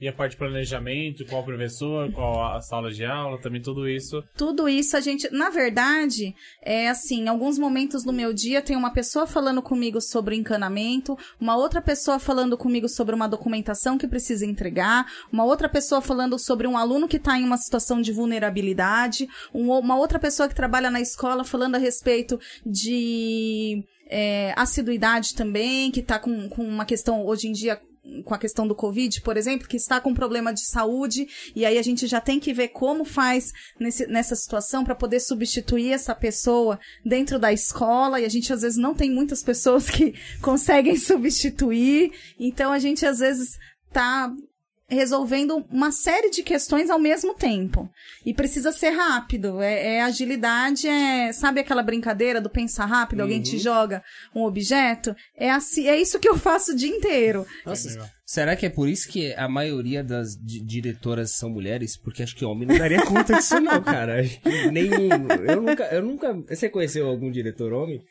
E 0.00 0.06
a 0.06 0.12
parte 0.12 0.32
de 0.32 0.38
planejamento, 0.38 1.24
qual 1.26 1.44
professor, 1.44 2.10
qual 2.12 2.54
a 2.54 2.60
sala 2.60 2.90
de 2.90 3.04
aula, 3.04 3.40
também 3.40 3.60
tudo 3.60 3.88
isso. 3.88 4.22
Tudo 4.36 4.68
isso 4.68 4.96
a 4.96 5.00
gente, 5.00 5.28
na 5.32 5.50
verdade, 5.50 6.34
é 6.62 6.88
assim, 6.88 7.22
em 7.22 7.28
alguns 7.28 7.58
momentos 7.58 8.04
do 8.04 8.12
meu 8.12 8.32
dia 8.32 8.62
tem 8.62 8.76
uma 8.76 8.92
pessoa 8.92 9.26
falando 9.26 9.60
comigo 9.60 10.00
sobre 10.00 10.36
encanamento, 10.36 11.18
uma 11.40 11.56
outra 11.56 11.82
pessoa 11.82 12.18
falando 12.18 12.56
comigo 12.56 12.88
sobre 12.88 13.14
uma 13.14 13.28
documentação 13.28 13.98
que 13.98 14.06
precisa 14.06 14.46
entregar, 14.46 15.06
uma 15.32 15.44
outra 15.44 15.68
pessoa 15.68 16.00
falando 16.00 16.38
sobre 16.38 16.66
um 16.66 16.78
aluno 16.78 17.08
que 17.08 17.16
está 17.16 17.36
em 17.36 17.44
uma 17.44 17.56
situação 17.56 18.00
de 18.00 18.12
vulnerabilidade, 18.12 19.28
um, 19.52 19.70
uma 19.72 19.96
outra 19.96 20.18
pessoa 20.18 20.48
que 20.48 20.54
trabalha 20.54 20.90
na 20.90 21.00
escola 21.00 21.44
falando 21.44 21.74
a 21.74 21.78
respeito 21.78 22.38
de 22.64 23.84
é, 24.08 24.52
assiduidade 24.56 25.34
também, 25.34 25.90
que 25.90 26.00
está 26.00 26.18
com, 26.18 26.48
com 26.48 26.62
uma 26.62 26.84
questão 26.84 27.26
hoje 27.26 27.48
em 27.48 27.52
dia 27.52 27.80
com 28.24 28.34
a 28.34 28.38
questão 28.38 28.66
do 28.66 28.74
Covid, 28.74 29.20
por 29.22 29.36
exemplo, 29.36 29.68
que 29.68 29.76
está 29.76 30.00
com 30.00 30.14
problema 30.14 30.52
de 30.52 30.66
saúde, 30.66 31.26
e 31.54 31.64
aí 31.64 31.78
a 31.78 31.82
gente 31.82 32.06
já 32.06 32.20
tem 32.20 32.40
que 32.40 32.52
ver 32.52 32.68
como 32.68 33.04
faz 33.04 33.52
nesse, 33.78 34.06
nessa 34.06 34.34
situação 34.34 34.84
para 34.84 34.94
poder 34.94 35.20
substituir 35.20 35.92
essa 35.92 36.14
pessoa 36.14 36.78
dentro 37.04 37.38
da 37.38 37.52
escola, 37.52 38.20
e 38.20 38.24
a 38.24 38.28
gente 38.28 38.52
às 38.52 38.62
vezes 38.62 38.78
não 38.78 38.94
tem 38.94 39.10
muitas 39.10 39.42
pessoas 39.42 39.88
que 39.90 40.14
conseguem 40.40 40.96
substituir, 40.96 42.12
então 42.38 42.72
a 42.72 42.78
gente 42.78 43.04
às 43.06 43.18
vezes 43.18 43.58
tá 43.92 44.32
resolvendo 44.88 45.64
uma 45.70 45.92
série 45.92 46.30
de 46.30 46.42
questões 46.42 46.88
ao 46.88 46.98
mesmo 46.98 47.34
tempo. 47.34 47.90
E 48.24 48.32
precisa 48.32 48.72
ser 48.72 48.90
rápido. 48.90 49.60
É, 49.60 49.96
é 49.96 50.02
agilidade, 50.02 50.88
é. 50.88 51.30
Sabe 51.32 51.60
aquela 51.60 51.82
brincadeira 51.82 52.40
do 52.40 52.48
pensar 52.48 52.86
rápido? 52.86 53.18
Uhum. 53.18 53.24
Alguém 53.24 53.42
te 53.42 53.56
uhum. 53.56 53.62
joga 53.62 54.02
um 54.34 54.42
objeto? 54.44 55.14
É 55.36 55.50
assim, 55.50 55.86
é 55.86 55.96
isso 55.96 56.18
que 56.18 56.28
eu 56.28 56.38
faço 56.38 56.72
o 56.72 56.76
dia 56.76 56.88
inteiro. 56.88 57.46
Nossa, 57.66 58.10
será 58.24 58.56
que 58.56 58.64
é 58.64 58.70
por 58.70 58.88
isso 58.88 59.08
que 59.08 59.34
a 59.34 59.48
maioria 59.48 60.02
das 60.02 60.34
diretoras 60.36 61.32
são 61.32 61.50
mulheres? 61.50 61.96
Porque 61.96 62.22
acho 62.22 62.34
que 62.34 62.44
homem 62.44 62.66
não 62.66 62.76
daria 62.78 63.04
conta 63.04 63.34
disso, 63.34 63.60
não, 63.60 63.82
cara. 63.82 64.22
Nenhum. 64.72 65.08
Eu 65.46 65.60
nunca, 65.60 65.84
eu 65.84 66.02
nunca. 66.02 66.32
Você 66.48 66.70
conheceu 66.70 67.06
algum 67.06 67.30
diretor 67.30 67.74
homem? 67.74 68.02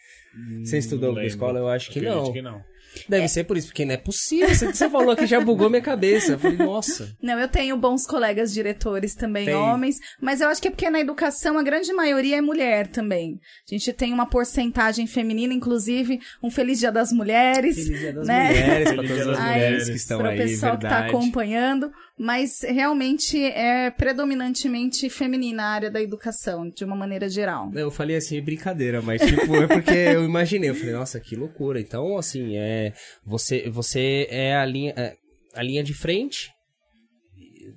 Você 0.63 0.77
estudou 0.77 1.13
na 1.13 1.25
escola? 1.25 1.57
Eu 1.57 1.67
acho 1.67 1.89
que 1.89 2.01
não. 2.01 2.31
que 2.31 2.41
não. 2.41 2.61
Deve 3.07 3.25
é. 3.25 3.27
ser 3.27 3.43
por 3.43 3.57
isso, 3.57 3.67
porque 3.67 3.85
não 3.85 3.93
é 3.93 3.97
possível. 3.97 4.49
Você, 4.49 4.73
você 4.73 4.89
falou 4.89 5.15
que 5.15 5.25
já 5.25 5.39
bugou 5.39 5.69
minha 5.69 5.81
cabeça. 5.81 6.33
Eu 6.33 6.39
falei, 6.39 6.57
nossa. 6.57 7.15
Não, 7.21 7.39
eu 7.39 7.47
tenho 7.47 7.77
bons 7.77 8.05
colegas 8.05 8.53
diretores 8.53 9.15
também, 9.15 9.45
tem. 9.45 9.55
homens, 9.55 9.97
mas 10.21 10.41
eu 10.41 10.47
acho 10.47 10.61
que 10.61 10.67
é 10.67 10.71
porque 10.71 10.89
na 10.89 10.99
educação 10.99 11.57
a 11.57 11.63
grande 11.63 11.91
maioria 11.93 12.37
é 12.37 12.41
mulher 12.41 12.87
também. 12.87 13.39
A 13.69 13.73
gente 13.73 13.91
tem 13.93 14.13
uma 14.13 14.25
porcentagem 14.25 15.07
feminina, 15.07 15.53
inclusive, 15.53 16.19
um 16.41 16.49
Feliz 16.49 16.79
Dia 16.79 16.91
das 16.91 17.11
Mulheres. 17.11 17.75
Feliz 17.75 17.99
Dia 17.99 18.13
das 18.13 18.27
né? 18.27 18.49
Mulheres, 18.49 18.93
para 18.93 19.07
todas 19.07 19.27
as 19.27 19.39
mulheres 19.39 19.89
que 19.89 19.95
estão 19.95 20.17
aí. 20.19 20.23
Para 20.23 20.33
o 20.33 20.37
pessoal 20.37 20.77
que 20.77 20.85
está 20.85 20.99
acompanhando 21.05 21.91
mas 22.17 22.61
realmente 22.61 23.41
é 23.43 23.91
predominantemente 23.91 25.07
feminina 25.09 25.63
a 25.63 25.69
área 25.69 25.91
da 25.91 26.01
educação, 26.01 26.67
de 26.69 26.83
uma 26.83 26.95
maneira 26.95 27.29
geral. 27.29 27.71
Eu 27.75 27.91
falei 27.91 28.15
assim, 28.15 28.41
brincadeira, 28.41 29.01
mas 29.01 29.21
tipo, 29.21 29.55
é 29.55 29.67
porque 29.67 29.91
eu 29.91 30.25
imaginei, 30.25 30.69
eu 30.71 30.75
falei, 30.75 30.93
nossa, 30.93 31.19
que 31.19 31.35
loucura. 31.35 31.79
Então, 31.79 32.17
assim, 32.17 32.57
é 32.57 32.93
você 33.23 33.69
você 33.69 34.27
é 34.31 34.55
a 34.55 34.65
linha 34.65 34.93
é, 34.97 35.15
a 35.53 35.61
linha 35.61 35.83
de 35.83 35.93
frente. 35.93 36.49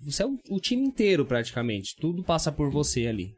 Você 0.04 0.22
é 0.22 0.26
o, 0.26 0.38
o 0.50 0.60
time 0.60 0.86
inteiro 0.86 1.26
praticamente, 1.26 1.94
tudo 2.00 2.24
passa 2.24 2.50
por 2.50 2.70
você 2.70 3.06
ali. 3.06 3.28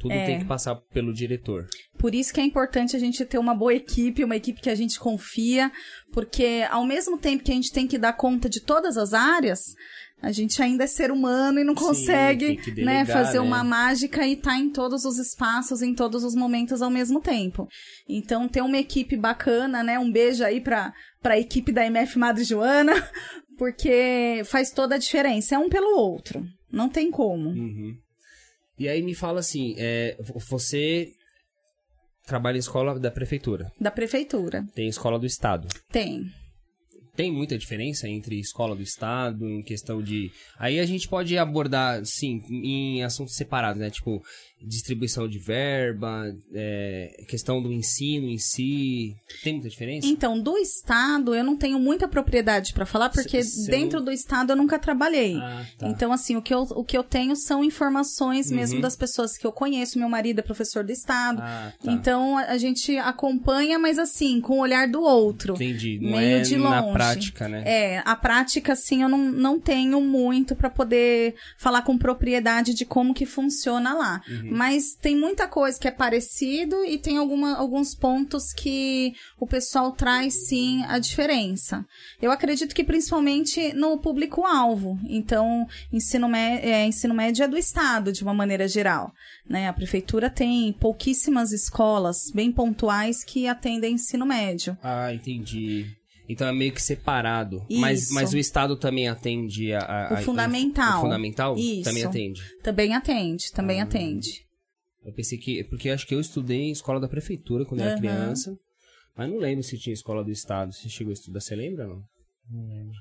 Tudo 0.00 0.12
é. 0.12 0.26
tem 0.26 0.38
que 0.38 0.44
passar 0.44 0.76
pelo 0.92 1.12
diretor. 1.12 1.66
Por 1.98 2.14
isso 2.14 2.32
que 2.32 2.40
é 2.40 2.44
importante 2.44 2.94
a 2.94 2.98
gente 2.98 3.24
ter 3.24 3.38
uma 3.38 3.54
boa 3.54 3.74
equipe, 3.74 4.24
uma 4.24 4.36
equipe 4.36 4.60
que 4.60 4.68
a 4.68 4.74
gente 4.74 4.98
confia, 4.98 5.72
porque 6.12 6.66
ao 6.70 6.86
mesmo 6.86 7.18
tempo 7.18 7.42
que 7.42 7.50
a 7.50 7.54
gente 7.54 7.72
tem 7.72 7.86
que 7.86 7.98
dar 7.98 8.12
conta 8.12 8.48
de 8.48 8.60
todas 8.60 8.96
as 8.96 9.14
áreas, 9.14 9.60
a 10.22 10.32
gente 10.32 10.60
ainda 10.62 10.84
é 10.84 10.86
ser 10.86 11.10
humano 11.10 11.60
e 11.60 11.64
não 11.64 11.74
consegue 11.74 12.46
Sim, 12.46 12.56
né, 12.56 12.74
delegar, 12.74 12.94
né, 12.94 13.06
fazer 13.06 13.38
né? 13.38 13.44
uma 13.44 13.62
mágica 13.62 14.26
e 14.26 14.32
estar 14.32 14.52
tá 14.52 14.58
em 14.58 14.70
todos 14.70 15.04
os 15.04 15.18
espaços, 15.18 15.82
em 15.82 15.94
todos 15.94 16.24
os 16.24 16.34
momentos 16.34 16.80
ao 16.80 16.90
mesmo 16.90 17.20
tempo. 17.20 17.68
Então, 18.08 18.48
ter 18.48 18.62
uma 18.62 18.78
equipe 18.78 19.16
bacana, 19.16 19.82
né? 19.82 19.98
Um 19.98 20.10
beijo 20.10 20.42
aí 20.42 20.60
para 20.60 20.92
a 21.24 21.38
equipe 21.38 21.70
da 21.70 21.84
MF 21.86 22.18
Madre 22.18 22.44
Joana, 22.44 22.92
porque 23.58 24.42
faz 24.46 24.70
toda 24.70 24.94
a 24.94 24.98
diferença. 24.98 25.54
É 25.54 25.58
um 25.58 25.68
pelo 25.68 25.98
outro. 25.98 26.42
Não 26.72 26.88
tem 26.88 27.10
como. 27.10 27.50
Uhum. 27.50 27.94
E 28.78 28.88
aí 28.88 29.02
me 29.02 29.14
fala 29.14 29.40
assim, 29.40 29.74
é, 29.78 30.16
você 30.48 31.08
trabalha 32.26 32.56
em 32.56 32.60
escola 32.60 32.98
da 32.98 33.10
prefeitura? 33.10 33.70
Da 33.80 33.90
prefeitura. 33.90 34.64
Tem 34.74 34.88
escola 34.88 35.18
do 35.18 35.26
estado? 35.26 35.68
Tem 35.90 36.30
tem 37.16 37.32
muita 37.32 37.58
diferença 37.58 38.08
entre 38.08 38.38
escola 38.38 38.76
do 38.76 38.82
estado 38.82 39.48
em 39.48 39.62
questão 39.62 40.02
de 40.02 40.30
aí 40.58 40.78
a 40.78 40.86
gente 40.86 41.08
pode 41.08 41.36
abordar 41.38 42.04
sim 42.04 42.42
em 42.48 43.02
assuntos 43.02 43.34
separados 43.34 43.80
né? 43.80 43.90
Tipo 43.90 44.22
distribuição 44.62 45.28
de 45.28 45.38
verba, 45.38 46.34
é, 46.52 47.24
questão 47.28 47.62
do 47.62 47.72
ensino 47.72 48.28
em 48.28 48.38
si, 48.38 49.14
tem 49.42 49.54
muita 49.54 49.68
diferença? 49.68 50.06
Então, 50.06 50.40
do 50.40 50.56
Estado, 50.56 51.34
eu 51.34 51.44
não 51.44 51.56
tenho 51.56 51.78
muita 51.78 52.08
propriedade 52.08 52.72
para 52.72 52.86
falar, 52.86 53.10
porque 53.10 53.40
dentro 53.66 53.98
não... 53.98 54.06
do 54.06 54.10
Estado 54.10 54.52
eu 54.52 54.56
nunca 54.56 54.78
trabalhei. 54.78 55.36
Ah, 55.36 55.64
tá. 55.78 55.88
Então, 55.88 56.12
assim, 56.12 56.36
o 56.36 56.42
que, 56.42 56.54
eu, 56.54 56.62
o 56.62 56.84
que 56.84 56.96
eu 56.96 57.04
tenho 57.04 57.36
são 57.36 57.62
informações 57.62 58.50
uhum. 58.50 58.56
mesmo 58.56 58.80
das 58.80 58.96
pessoas 58.96 59.36
que 59.36 59.46
eu 59.46 59.52
conheço. 59.52 59.98
Meu 59.98 60.08
marido 60.08 60.38
é 60.38 60.42
professor 60.42 60.82
do 60.82 60.90
Estado. 60.90 61.40
Ah, 61.42 61.72
tá. 61.78 61.92
Então, 61.92 62.38
a, 62.38 62.44
a, 62.52 62.58
gente 62.58 62.96
acompanha, 62.96 63.78
mas 63.78 63.98
assim, 63.98 64.40
com 64.40 64.54
o 64.54 64.60
olhar 64.60 64.88
do 64.88 65.02
outro. 65.02 65.54
Entendi. 65.54 65.98
Não 66.00 66.18
meio 66.18 66.38
é 66.38 66.40
de 66.40 66.56
longe. 66.56 66.70
na 66.70 66.92
prática, 66.92 67.48
né? 67.48 67.62
É, 67.66 68.02
a 68.04 68.16
prática, 68.16 68.72
assim, 68.72 69.02
eu 69.02 69.08
não, 69.08 69.18
não 69.18 69.60
tenho 69.60 70.00
muito 70.00 70.56
para 70.56 70.70
poder 70.70 71.34
falar 71.58 71.82
com 71.82 71.98
propriedade 71.98 72.74
de 72.74 72.84
como 72.84 73.14
que 73.14 73.26
funciona 73.26 73.92
lá. 73.92 74.22
Uhum. 74.28 74.45
Uhum. 74.50 74.56
Mas 74.56 74.94
tem 74.94 75.16
muita 75.16 75.46
coisa 75.46 75.78
que 75.78 75.88
é 75.88 75.90
parecido 75.90 76.84
e 76.84 76.98
tem 76.98 77.16
alguma, 77.16 77.56
alguns 77.56 77.94
pontos 77.94 78.52
que 78.52 79.12
o 79.38 79.46
pessoal 79.46 79.92
traz 79.92 80.46
sim 80.46 80.82
a 80.84 80.98
diferença. 80.98 81.84
Eu 82.20 82.30
acredito 82.30 82.74
que 82.74 82.84
principalmente 82.84 83.72
no 83.74 83.98
público-alvo. 83.98 84.98
Então, 85.08 85.66
ensino, 85.92 86.34
é, 86.34 86.86
ensino 86.86 87.14
médio 87.14 87.44
é 87.44 87.48
do 87.48 87.56
Estado, 87.56 88.12
de 88.12 88.22
uma 88.22 88.34
maneira 88.34 88.68
geral. 88.68 89.12
Né? 89.48 89.68
A 89.68 89.72
prefeitura 89.72 90.30
tem 90.30 90.72
pouquíssimas 90.72 91.52
escolas 91.52 92.30
bem 92.34 92.52
pontuais 92.52 93.24
que 93.24 93.46
atendem 93.48 93.94
ensino 93.94 94.26
médio. 94.26 94.76
Ah, 94.82 95.12
entendi. 95.12 95.86
Então 96.28 96.46
é 96.48 96.52
meio 96.52 96.72
que 96.72 96.82
separado. 96.82 97.64
Mas, 97.70 98.10
mas 98.10 98.32
o 98.32 98.38
Estado 98.38 98.76
também 98.76 99.08
atende 99.08 99.72
a. 99.72 100.08
a 100.08 100.14
o 100.14 100.16
fundamental. 100.24 100.92
A, 100.92 100.98
o 100.98 101.02
fundamental 101.02 101.56
Isso. 101.56 101.84
também 101.84 102.04
atende. 102.04 102.42
Também 102.62 102.94
atende, 102.94 103.52
também 103.52 103.80
ah, 103.80 103.84
atende. 103.84 104.46
Eu 105.04 105.12
pensei 105.12 105.38
que. 105.38 105.62
Porque 105.64 105.88
acho 105.88 106.06
que 106.06 106.14
eu 106.14 106.20
estudei 106.20 106.62
em 106.62 106.72
escola 106.72 107.00
da 107.00 107.08
prefeitura 107.08 107.64
quando 107.64 107.80
uhum. 107.80 107.86
era 107.86 107.98
criança. 107.98 108.56
Mas 109.16 109.30
não 109.30 109.38
lembro 109.38 109.62
se 109.62 109.78
tinha 109.78 109.94
escola 109.94 110.22
do 110.22 110.30
Estado. 110.30 110.72
Você 110.72 110.88
chegou 110.88 111.10
a 111.10 111.14
estudar, 111.14 111.40
você 111.40 111.54
lembra 111.54 111.86
não? 111.86 112.02
Não 112.50 112.68
lembro. 112.68 112.94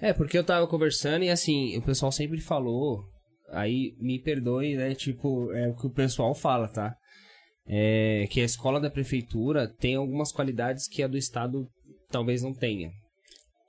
É, 0.00 0.12
porque 0.12 0.38
eu 0.38 0.44
tava 0.44 0.66
conversando 0.66 1.24
e 1.24 1.30
assim, 1.30 1.76
o 1.76 1.82
pessoal 1.82 2.12
sempre 2.12 2.40
falou. 2.40 3.04
Aí 3.50 3.94
me 3.98 4.20
perdoe, 4.20 4.76
né? 4.76 4.94
Tipo, 4.94 5.52
é 5.52 5.68
o 5.68 5.74
que 5.74 5.86
o 5.86 5.90
pessoal 5.90 6.34
fala, 6.34 6.68
tá? 6.68 6.94
É, 7.66 8.26
que 8.30 8.40
a 8.40 8.44
escola 8.44 8.80
da 8.80 8.90
prefeitura 8.90 9.68
tem 9.68 9.96
algumas 9.96 10.32
qualidades 10.32 10.88
que 10.88 11.02
a 11.02 11.08
do 11.08 11.18
Estado 11.18 11.68
talvez 12.10 12.42
não 12.42 12.52
tenha. 12.52 12.90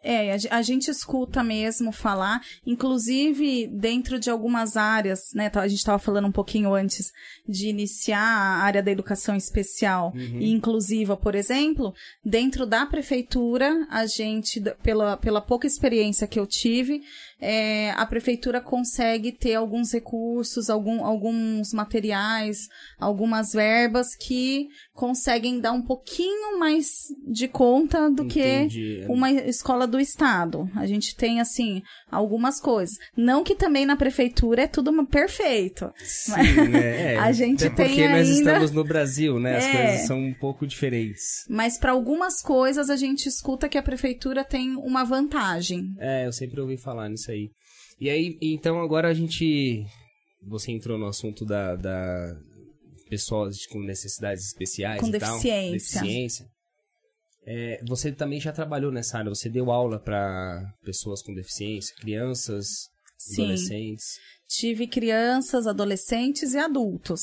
É, 0.04 0.36
a 0.50 0.62
gente 0.64 0.90
escuta 0.90 1.44
mesmo 1.44 1.92
falar, 1.92 2.42
inclusive 2.66 3.68
dentro 3.68 4.20
de 4.20 4.32
algumas 4.32 4.76
áreas, 4.76 5.32
né? 5.36 5.52
A 5.54 5.68
gente 5.68 5.78
estava 5.78 6.00
falando 6.00 6.28
um 6.28 6.32
pouquinho 6.32 6.74
antes 6.74 7.12
de 7.48 7.68
iniciar 7.68 8.20
a 8.20 8.64
área 8.64 8.82
da 8.82 8.90
educação 8.90 9.36
especial 9.36 10.12
uhum. 10.16 10.40
e 10.40 10.52
inclusiva, 10.52 11.16
por 11.16 11.36
exemplo, 11.36 11.94
dentro 12.26 12.66
da 12.66 12.84
prefeitura, 12.88 13.86
a 13.92 14.08
gente, 14.08 14.60
pela, 14.82 15.18
pela 15.18 15.40
pouca 15.40 15.68
experiência 15.68 16.26
que 16.26 16.40
eu 16.40 16.48
tive, 16.48 17.02
é, 17.42 17.90
a 17.92 18.06
prefeitura 18.06 18.62
consegue 18.62 19.32
ter 19.32 19.56
alguns 19.56 19.92
recursos, 19.92 20.70
algum, 20.70 21.04
alguns 21.04 21.74
materiais, 21.74 22.68
algumas 23.00 23.52
verbas 23.52 24.16
que 24.16 24.68
conseguem 24.94 25.60
dar 25.60 25.72
um 25.72 25.82
pouquinho 25.82 26.60
mais 26.60 26.86
de 27.28 27.48
conta 27.48 28.12
do 28.12 28.26
Entendi. 28.26 29.02
que 29.02 29.06
uma 29.12 29.32
escola 29.32 29.88
do 29.88 30.00
estado. 30.00 30.70
A 30.76 30.86
gente 30.86 31.16
tem 31.16 31.42
assim 31.42 31.82
algumas 32.12 32.62
coisas. 32.62 32.96
Não 33.18 33.44
que 33.44 33.56
também 33.56 33.86
na 33.86 33.96
prefeitura 33.96 34.64
é 34.64 34.68
tudo 34.68 34.92
perfeito. 35.08 35.92
Sim, 35.98 36.32
mas 36.32 36.70
né? 36.70 37.16
é, 37.16 37.18
a 37.18 37.32
gente 37.32 37.62
tem 37.62 37.72
porque 37.72 38.02
ainda... 38.04 38.18
nós 38.18 38.30
estamos 38.30 38.72
no 38.72 38.84
Brasil, 38.84 39.40
né? 39.40 39.58
As 39.58 39.66
é, 39.66 39.72
coisas 39.72 40.08
são 40.08 40.20
um 40.20 40.34
pouco 40.34 40.68
diferentes. 40.68 41.46
Mas 41.50 41.80
para 41.80 41.92
algumas 41.92 42.42
coisas 42.42 42.90
a 42.92 42.96
gente 42.96 43.28
escuta 43.28 43.68
que 43.68 43.78
a 43.78 43.84
prefeitura 43.84 44.44
tem 44.44 44.76
uma 44.76 45.04
vantagem. 45.04 45.96
É, 45.98 46.28
eu 46.28 46.32
sempre 46.32 46.62
ouvi 46.62 46.78
falar 46.78 47.10
nisso 47.10 47.31
aí. 47.32 47.50
E 48.00 48.10
aí, 48.10 48.38
então 48.42 48.82
agora 48.82 49.10
a 49.10 49.14
gente. 49.14 49.86
Você 50.48 50.72
entrou 50.72 50.98
no 50.98 51.06
assunto 51.06 51.46
da, 51.46 51.76
da 51.76 52.36
pessoas 53.10 53.66
com 53.68 53.80
necessidades 53.80 54.46
especiais 54.46 55.02
com 55.02 55.08
e 55.08 55.12
deficiência. 55.12 55.52
tal. 55.52 55.72
Deficiência. 55.72 56.46
É, 57.46 57.84
você 57.88 58.12
também 58.12 58.40
já 58.40 58.52
trabalhou 58.52 58.92
nessa 58.92 59.18
área, 59.18 59.30
você 59.30 59.50
deu 59.50 59.72
aula 59.72 60.00
para 60.00 60.64
pessoas 60.84 61.22
com 61.22 61.34
deficiência, 61.34 61.96
crianças, 61.96 62.68
Sim. 63.18 63.44
adolescentes. 63.44 64.06
tive 64.48 64.86
crianças, 64.86 65.66
adolescentes 65.66 66.54
e 66.54 66.58
adultos. 66.58 67.22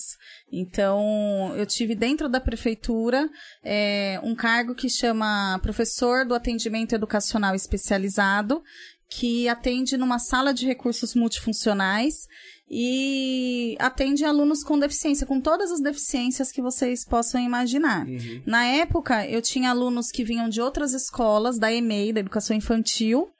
Então, 0.50 1.54
eu 1.56 1.66
tive 1.66 1.94
dentro 1.94 2.28
da 2.28 2.40
prefeitura 2.40 3.28
é, 3.62 4.18
um 4.22 4.34
cargo 4.34 4.74
que 4.74 4.88
chama 4.88 5.58
professor 5.62 6.26
do 6.26 6.34
atendimento 6.34 6.94
educacional 6.94 7.54
especializado, 7.54 8.62
que 9.08 9.48
atende 9.48 9.96
numa 9.96 10.18
sala 10.18 10.52
de 10.52 10.66
recursos 10.66 11.14
multifuncionais 11.14 12.26
e 12.70 13.76
atende 13.78 14.24
alunos 14.24 14.62
com 14.62 14.78
deficiência, 14.78 15.26
com 15.26 15.40
todas 15.40 15.72
as 15.72 15.80
deficiências 15.80 16.52
que 16.52 16.60
vocês 16.60 17.04
possam 17.06 17.40
imaginar. 17.40 18.06
Uhum. 18.06 18.42
Na 18.44 18.66
época, 18.66 19.26
eu 19.26 19.40
tinha 19.40 19.70
alunos 19.70 20.10
que 20.10 20.22
vinham 20.22 20.48
de 20.48 20.60
outras 20.60 20.92
escolas, 20.92 21.58
da 21.58 21.72
EMEI, 21.72 22.12
da 22.12 22.20
Educação 22.20 22.54
Infantil. 22.54 23.30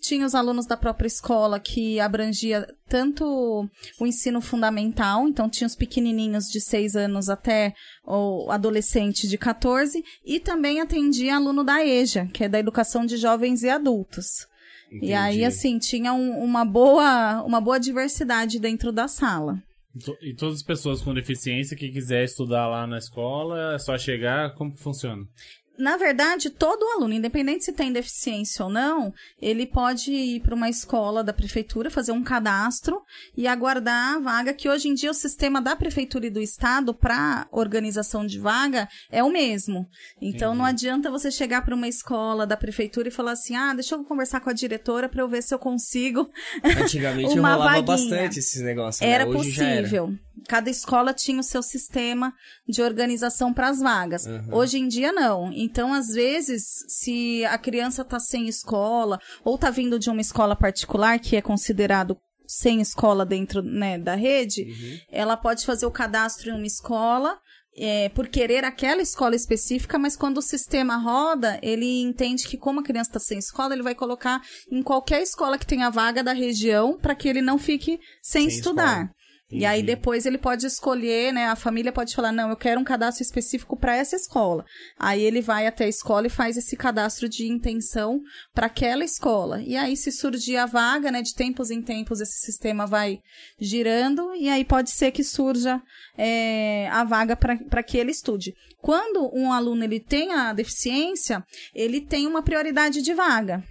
Tinha 0.00 0.24
os 0.24 0.34
alunos 0.34 0.64
da 0.64 0.78
própria 0.78 1.06
escola 1.06 1.60
que 1.60 2.00
abrangia 2.00 2.66
tanto 2.88 3.68
o 4.00 4.06
ensino 4.06 4.40
fundamental, 4.40 5.28
então 5.28 5.46
tinha 5.46 5.66
os 5.66 5.76
pequenininhos 5.76 6.46
de 6.46 6.58
6 6.58 6.96
anos 6.96 7.28
até 7.28 7.74
o 8.02 8.50
adolescente 8.50 9.28
de 9.28 9.36
14, 9.36 10.02
e 10.24 10.40
também 10.40 10.80
atendia 10.80 11.36
aluno 11.36 11.62
da 11.62 11.84
EJA, 11.84 12.26
que 12.32 12.44
é 12.44 12.48
da 12.48 12.58
Educação 12.58 13.04
de 13.04 13.18
Jovens 13.18 13.62
e 13.62 13.68
Adultos. 13.68 14.48
E 14.90 15.12
aí, 15.12 15.36
Entendi. 15.36 15.44
assim, 15.44 15.78
tinha 15.78 16.12
um- 16.12 16.42
uma, 16.42 16.64
boa, 16.64 17.42
uma 17.44 17.60
boa 17.60 17.78
diversidade 17.78 18.58
dentro 18.58 18.90
da 18.92 19.06
sala. 19.08 19.62
E 20.22 20.30
E 20.30 20.34
todas 20.34 20.56
as 20.56 20.62
pessoas 20.62 21.00
com 21.02 21.12
deficiência 21.14 21.76
que 21.76 21.90
quiser 21.90 22.24
estudar 22.24 22.66
lá 22.68 22.86
na 22.86 22.98
escola, 22.98 23.74
é 23.74 23.78
só 23.78 23.96
chegar, 23.98 24.54
como 24.54 24.72
que 24.72 24.80
funciona? 24.80 25.24
Na 25.80 25.96
verdade, 25.96 26.50
todo 26.50 26.84
aluno, 26.84 27.14
independente 27.14 27.64
se 27.64 27.72
tem 27.72 27.92
deficiência 27.92 28.64
ou 28.64 28.70
não, 28.70 29.12
ele 29.40 29.66
pode 29.66 30.12
ir 30.12 30.40
para 30.40 30.54
uma 30.54 30.68
escola 30.68 31.24
da 31.24 31.32
prefeitura, 31.32 31.90
fazer 31.90 32.12
um 32.12 32.22
cadastro 32.22 33.00
e 33.36 33.46
aguardar 33.46 34.16
a 34.16 34.18
vaga, 34.18 34.52
que 34.52 34.68
hoje 34.68 34.88
em 34.88 34.94
dia 34.94 35.10
o 35.10 35.14
sistema 35.14 35.60
da 35.60 35.74
prefeitura 35.74 36.26
e 36.26 36.30
do 36.30 36.40
estado 36.40 36.92
para 36.94 37.48
organização 37.50 38.26
de 38.26 38.38
vaga 38.38 38.88
é 39.10 39.22
o 39.24 39.30
mesmo. 39.30 39.86
Então 40.20 40.54
não 40.54 40.64
adianta 40.64 41.10
você 41.10 41.30
chegar 41.30 41.64
para 41.64 41.74
uma 41.74 41.88
escola 41.88 42.46
da 42.46 42.56
prefeitura 42.56 43.08
e 43.08 43.12
falar 43.12 43.32
assim: 43.32 43.56
"Ah, 43.56 43.74
deixa 43.74 43.94
eu 43.94 44.04
conversar 44.04 44.40
com 44.40 44.50
a 44.50 44.54
diretora 44.54 45.08
para 45.08 45.22
eu 45.22 45.28
ver 45.28 45.42
se 45.42 45.54
eu 45.54 45.58
consigo 45.58 46.30
Antigamente 46.62 47.30
Uma 47.38 47.52
rolava 47.52 47.70
vaguinha. 47.70 47.86
bastante 47.86 48.38
esses 48.38 48.60
negócios. 48.60 49.02
Era 49.02 49.24
né? 49.24 49.30
Hoje 49.30 49.50
já 49.52 49.64
era. 49.64 49.88
Cada 50.48 50.68
escola 50.70 51.12
tinha 51.14 51.40
o 51.40 51.44
seu 51.44 51.62
sistema 51.62 52.32
de 52.68 52.82
organização 52.82 53.52
para 53.52 53.68
as 53.68 53.80
vagas. 53.80 54.24
Uhum. 54.26 54.54
Hoje 54.54 54.78
em 54.78 54.88
dia, 54.88 55.12
não. 55.12 55.52
Então, 55.52 55.92
às 55.92 56.08
vezes, 56.08 56.62
se 56.88 57.44
a 57.44 57.58
criança 57.58 58.02
está 58.02 58.18
sem 58.18 58.48
escola 58.48 59.18
ou 59.44 59.54
está 59.54 59.70
vindo 59.70 59.98
de 59.98 60.10
uma 60.10 60.20
escola 60.20 60.54
particular, 60.56 61.18
que 61.18 61.36
é 61.36 61.42
considerado 61.42 62.16
sem 62.46 62.80
escola 62.80 63.24
dentro 63.24 63.62
né, 63.62 63.96
da 63.98 64.14
rede, 64.16 64.62
Uhum. 64.62 64.98
ela 65.10 65.36
pode 65.36 65.64
fazer 65.64 65.86
o 65.86 65.90
cadastro 65.90 66.50
em 66.50 66.54
uma 66.54 66.66
escola. 66.66 67.38
é, 67.78 68.08
por 68.08 68.26
querer 68.26 68.64
aquela 68.64 69.00
escola 69.00 69.36
específica, 69.36 69.96
mas 69.96 70.16
quando 70.16 70.38
o 70.38 70.42
sistema 70.42 70.96
roda, 70.96 71.56
ele 71.62 72.02
entende 72.02 72.46
que 72.48 72.56
como 72.58 72.80
a 72.80 72.82
criança 72.82 73.10
está 73.10 73.20
sem 73.20 73.38
escola, 73.38 73.72
ele 73.72 73.82
vai 73.84 73.94
colocar 73.94 74.42
em 74.72 74.82
qualquer 74.82 75.22
escola 75.22 75.56
que 75.56 75.64
tenha 75.64 75.88
vaga 75.88 76.22
da 76.22 76.32
região 76.32 76.98
para 76.98 77.14
que 77.14 77.28
ele 77.28 77.40
não 77.40 77.56
fique 77.58 78.00
sem, 78.20 78.48
Sem 78.50 78.58
estudar. 78.58 79.02
escola. 79.04 79.14
E 79.50 79.66
aí 79.66 79.80
Entendi. 79.80 79.96
depois 79.96 80.26
ele 80.26 80.38
pode 80.38 80.64
escolher, 80.64 81.32
né? 81.32 81.46
A 81.48 81.56
família 81.56 81.90
pode 81.92 82.14
falar, 82.14 82.30
não, 82.30 82.50
eu 82.50 82.56
quero 82.56 82.80
um 82.80 82.84
cadastro 82.84 83.22
específico 83.22 83.76
para 83.76 83.96
essa 83.96 84.14
escola. 84.14 84.64
Aí 84.96 85.20
ele 85.20 85.40
vai 85.40 85.66
até 85.66 85.86
a 85.86 85.88
escola 85.88 86.28
e 86.28 86.30
faz 86.30 86.56
esse 86.56 86.76
cadastro 86.76 87.28
de 87.28 87.48
intenção 87.48 88.20
para 88.54 88.66
aquela 88.66 89.04
escola. 89.04 89.60
E 89.62 89.76
aí 89.76 89.96
se 89.96 90.12
surgir 90.12 90.56
a 90.56 90.66
vaga, 90.66 91.10
né? 91.10 91.20
De 91.20 91.34
tempos 91.34 91.70
em 91.70 91.82
tempos 91.82 92.20
esse 92.20 92.38
sistema 92.44 92.86
vai 92.86 93.18
girando 93.58 94.32
e 94.34 94.48
aí 94.48 94.64
pode 94.64 94.90
ser 94.90 95.10
que 95.10 95.24
surja 95.24 95.82
é, 96.16 96.88
a 96.90 97.02
vaga 97.02 97.34
para 97.34 97.82
que 97.82 97.98
ele 97.98 98.12
estude. 98.12 98.54
Quando 98.80 99.30
um 99.34 99.52
aluno 99.52 99.82
ele 99.82 99.98
tem 99.98 100.32
a 100.32 100.52
deficiência, 100.52 101.44
ele 101.74 102.00
tem 102.00 102.26
uma 102.26 102.42
prioridade 102.42 103.02
de 103.02 103.12
vaga. 103.12 103.64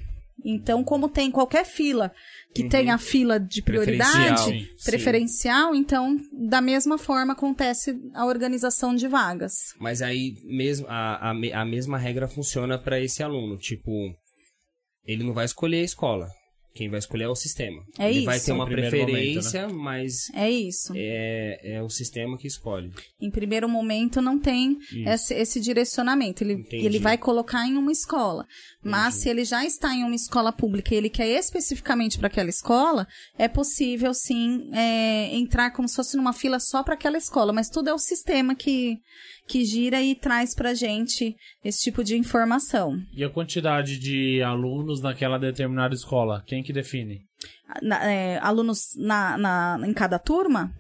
Então, 0.44 0.84
como 0.84 1.10
tem 1.10 1.30
qualquer 1.30 1.66
fila 1.66 2.12
que 2.54 2.64
Uhum. 2.64 2.70
tem 2.70 2.90
a 2.90 2.98
fila 2.98 3.40
de 3.40 3.62
Preferencial, 3.62 4.12
prioridade, 4.12 4.68
sim. 4.78 4.84
preferencial, 4.86 5.76
então, 5.76 6.18
da 6.48 6.62
mesma 6.62 6.98
forma 6.98 7.34
acontece 7.34 7.94
a 8.14 8.26
organização 8.26 8.96
de 8.96 9.08
vagas. 9.08 9.54
Mas 9.80 10.02
aí 10.02 10.34
mesmo 10.46 10.88
a, 10.90 11.30
a, 11.30 11.62
a 11.62 11.66
mesma 11.66 11.98
regra 11.98 12.28
funciona 12.28 12.78
para 12.78 13.00
esse 13.00 13.22
aluno. 13.22 13.58
Tipo, 13.58 13.92
ele 15.06 15.24
não 15.24 15.34
vai 15.34 15.46
escolher 15.46 15.82
a 15.82 15.86
escola. 15.86 16.28
Quem 16.74 16.90
vai 16.90 17.00
escolher 17.00 17.24
é 17.24 17.28
o 17.28 17.36
sistema. 17.36 17.82
É 17.98 18.10
ele 18.10 18.26
vai 18.26 18.38
isso. 18.38 18.46
ter 18.46 18.52
uma 18.52 18.66
primeiro 18.66 18.90
preferência, 18.90 19.68
mas 19.68 20.30
É 20.34 20.50
isso. 20.50 20.94
é, 20.96 21.60
é 21.78 21.84
o 21.84 21.90
sistema 21.90 22.38
que 22.38 22.48
escolhe. 22.48 22.92
Em 23.20 23.30
primeiro 23.32 23.68
momento 23.68 24.22
não 24.22 24.38
tem 24.40 24.78
esse, 25.08 25.34
esse 25.34 25.60
direcionamento. 25.60 26.44
Ele, 26.44 26.54
Entendi. 26.54 26.86
ele 26.86 27.00
vai 27.00 27.18
colocar 27.18 27.68
em 27.68 27.76
uma 27.76 27.92
escola. 27.92 28.46
Mas 28.84 29.16
Entendi. 29.16 29.24
se 29.24 29.30
ele 29.30 29.46
já 29.46 29.66
está 29.66 29.94
em 29.94 30.04
uma 30.04 30.16
escola 30.16 30.52
pública 30.54 30.94
e 30.94 30.98
ele 30.98 31.10
quer 31.10 31.28
especificamente 31.28 32.18
para 32.18 32.28
aquela 32.28 32.50
escola, 32.50 33.08
é 33.38 33.48
possível 33.48 34.14
sim 34.14 34.70
é, 34.74 35.36
entrar 35.36 35.72
como 35.72 35.88
se 35.88 35.96
fosse 35.96 36.16
numa 36.16 36.34
fila 36.34 36.60
só 36.60 36.84
para 36.84 36.94
aquela 36.94 37.18
escola. 37.18 37.52
Mas 37.52 37.70
tudo 37.70 37.90
é 37.90 37.94
o 37.94 38.00
sistema 38.00 38.56
que, 38.56 38.98
que 39.50 39.66
gira 39.66 40.00
e 40.02 40.14
traz 40.16 40.54
para 40.56 40.76
gente 40.76 41.36
esse 41.66 41.80
tipo 41.82 42.04
de 42.04 42.16
informação. 42.16 42.94
E 43.14 43.24
a 43.24 43.30
quantidade 43.30 43.98
de 44.00 44.42
alunos 44.44 45.02
naquela 45.02 45.40
determinada 45.40 45.96
escola? 45.96 46.44
Quem 46.46 46.62
que 46.62 46.72
define? 46.72 47.22
Na- 47.82 48.04
é, 48.06 48.38
alunos 48.40 48.80
na, 48.98 49.38
na, 49.38 49.80
em 49.88 49.94
cada 49.94 50.20
turma? 50.20 50.72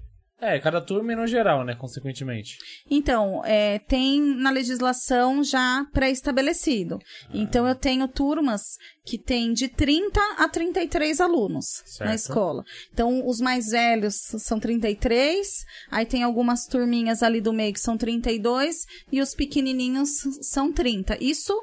É, 0.41 0.57
cada 0.59 0.79
turma 0.79 1.11
e 1.11 1.15
no 1.15 1.27
geral, 1.27 1.65
né? 1.65 1.75
Consequentemente. 1.75 2.57
Então, 2.89 3.41
é, 3.43 3.79
tem 3.79 4.21
na 4.21 4.49
legislação 4.49 5.43
já 5.43 5.85
pré-estabelecido. 5.91 6.97
Então, 7.33 7.67
eu 7.67 7.75
tenho 7.75 8.07
turmas 8.07 8.77
que 9.05 9.17
tem 9.17 9.51
de 9.51 9.67
30 9.67 10.21
a 10.37 10.47
33 10.47 11.19
alunos 11.19 11.81
Certo. 11.85 12.07
na 12.07 12.15
escola. 12.15 12.63
Então, 12.93 13.27
os 13.27 13.41
mais 13.41 13.67
velhos 13.67 14.15
são 14.15 14.59
33, 14.59 15.47
aí 15.91 16.05
tem 16.05 16.23
algumas 16.23 16.65
turminhas 16.67 17.21
ali 17.21 17.41
do 17.41 17.51
meio 17.51 17.73
que 17.73 17.79
são 17.79 17.97
32, 17.97 18.85
e 19.11 19.19
os 19.19 19.33
pequenininhos 19.33 20.09
são 20.41 20.71
30. 20.71 21.21
Isso, 21.21 21.53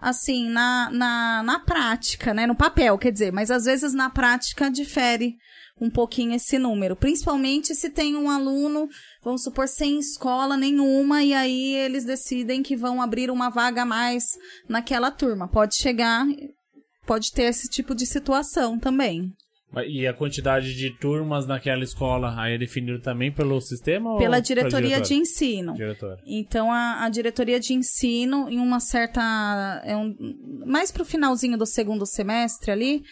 assim, 0.00 0.48
na, 0.48 0.90
na, 0.90 1.42
na 1.44 1.60
prática, 1.60 2.34
né? 2.34 2.46
No 2.46 2.56
papel, 2.56 2.98
quer 2.98 3.12
dizer, 3.12 3.32
mas 3.32 3.50
às 3.50 3.64
vezes 3.64 3.94
na 3.94 4.10
prática 4.10 4.70
difere 4.70 5.36
um 5.80 5.90
pouquinho 5.90 6.34
esse 6.34 6.58
número. 6.58 6.96
Principalmente 6.96 7.74
se 7.74 7.90
tem 7.90 8.16
um 8.16 8.30
aluno, 8.30 8.88
vamos 9.22 9.42
supor, 9.42 9.68
sem 9.68 9.98
escola 9.98 10.56
nenhuma, 10.56 11.22
e 11.22 11.34
aí 11.34 11.74
eles 11.76 12.04
decidem 12.04 12.62
que 12.62 12.76
vão 12.76 13.02
abrir 13.02 13.30
uma 13.30 13.50
vaga 13.50 13.82
a 13.82 13.86
mais 13.86 14.24
naquela 14.68 15.10
turma. 15.10 15.48
Pode 15.48 15.76
chegar, 15.76 16.26
pode 17.06 17.32
ter 17.32 17.44
esse 17.44 17.68
tipo 17.68 17.94
de 17.94 18.06
situação 18.06 18.78
também. 18.78 19.32
E 19.88 20.06
a 20.06 20.14
quantidade 20.14 20.74
de 20.74 20.90
turmas 20.98 21.46
naquela 21.46 21.82
escola 21.82 22.32
aí 22.38 22.54
é 22.54 22.58
definido 22.58 23.00
também 23.00 23.32
pelo 23.32 23.60
sistema 23.60 24.12
ou 24.12 24.18
Pela 24.18 24.38
diretoria 24.38 25.00
de 25.00 25.14
ensino. 25.14 25.74
Diretora. 25.74 26.20
Então, 26.24 26.70
a, 26.70 27.02
a 27.04 27.08
diretoria 27.08 27.58
de 27.58 27.74
ensino, 27.74 28.48
em 28.48 28.58
uma 28.58 28.78
certa. 28.78 29.82
É 29.84 29.96
um, 29.96 30.14
mais 30.64 30.92
pro 30.92 31.04
finalzinho 31.04 31.58
do 31.58 31.66
segundo 31.66 32.06
semestre 32.06 32.70
ali, 32.70 33.02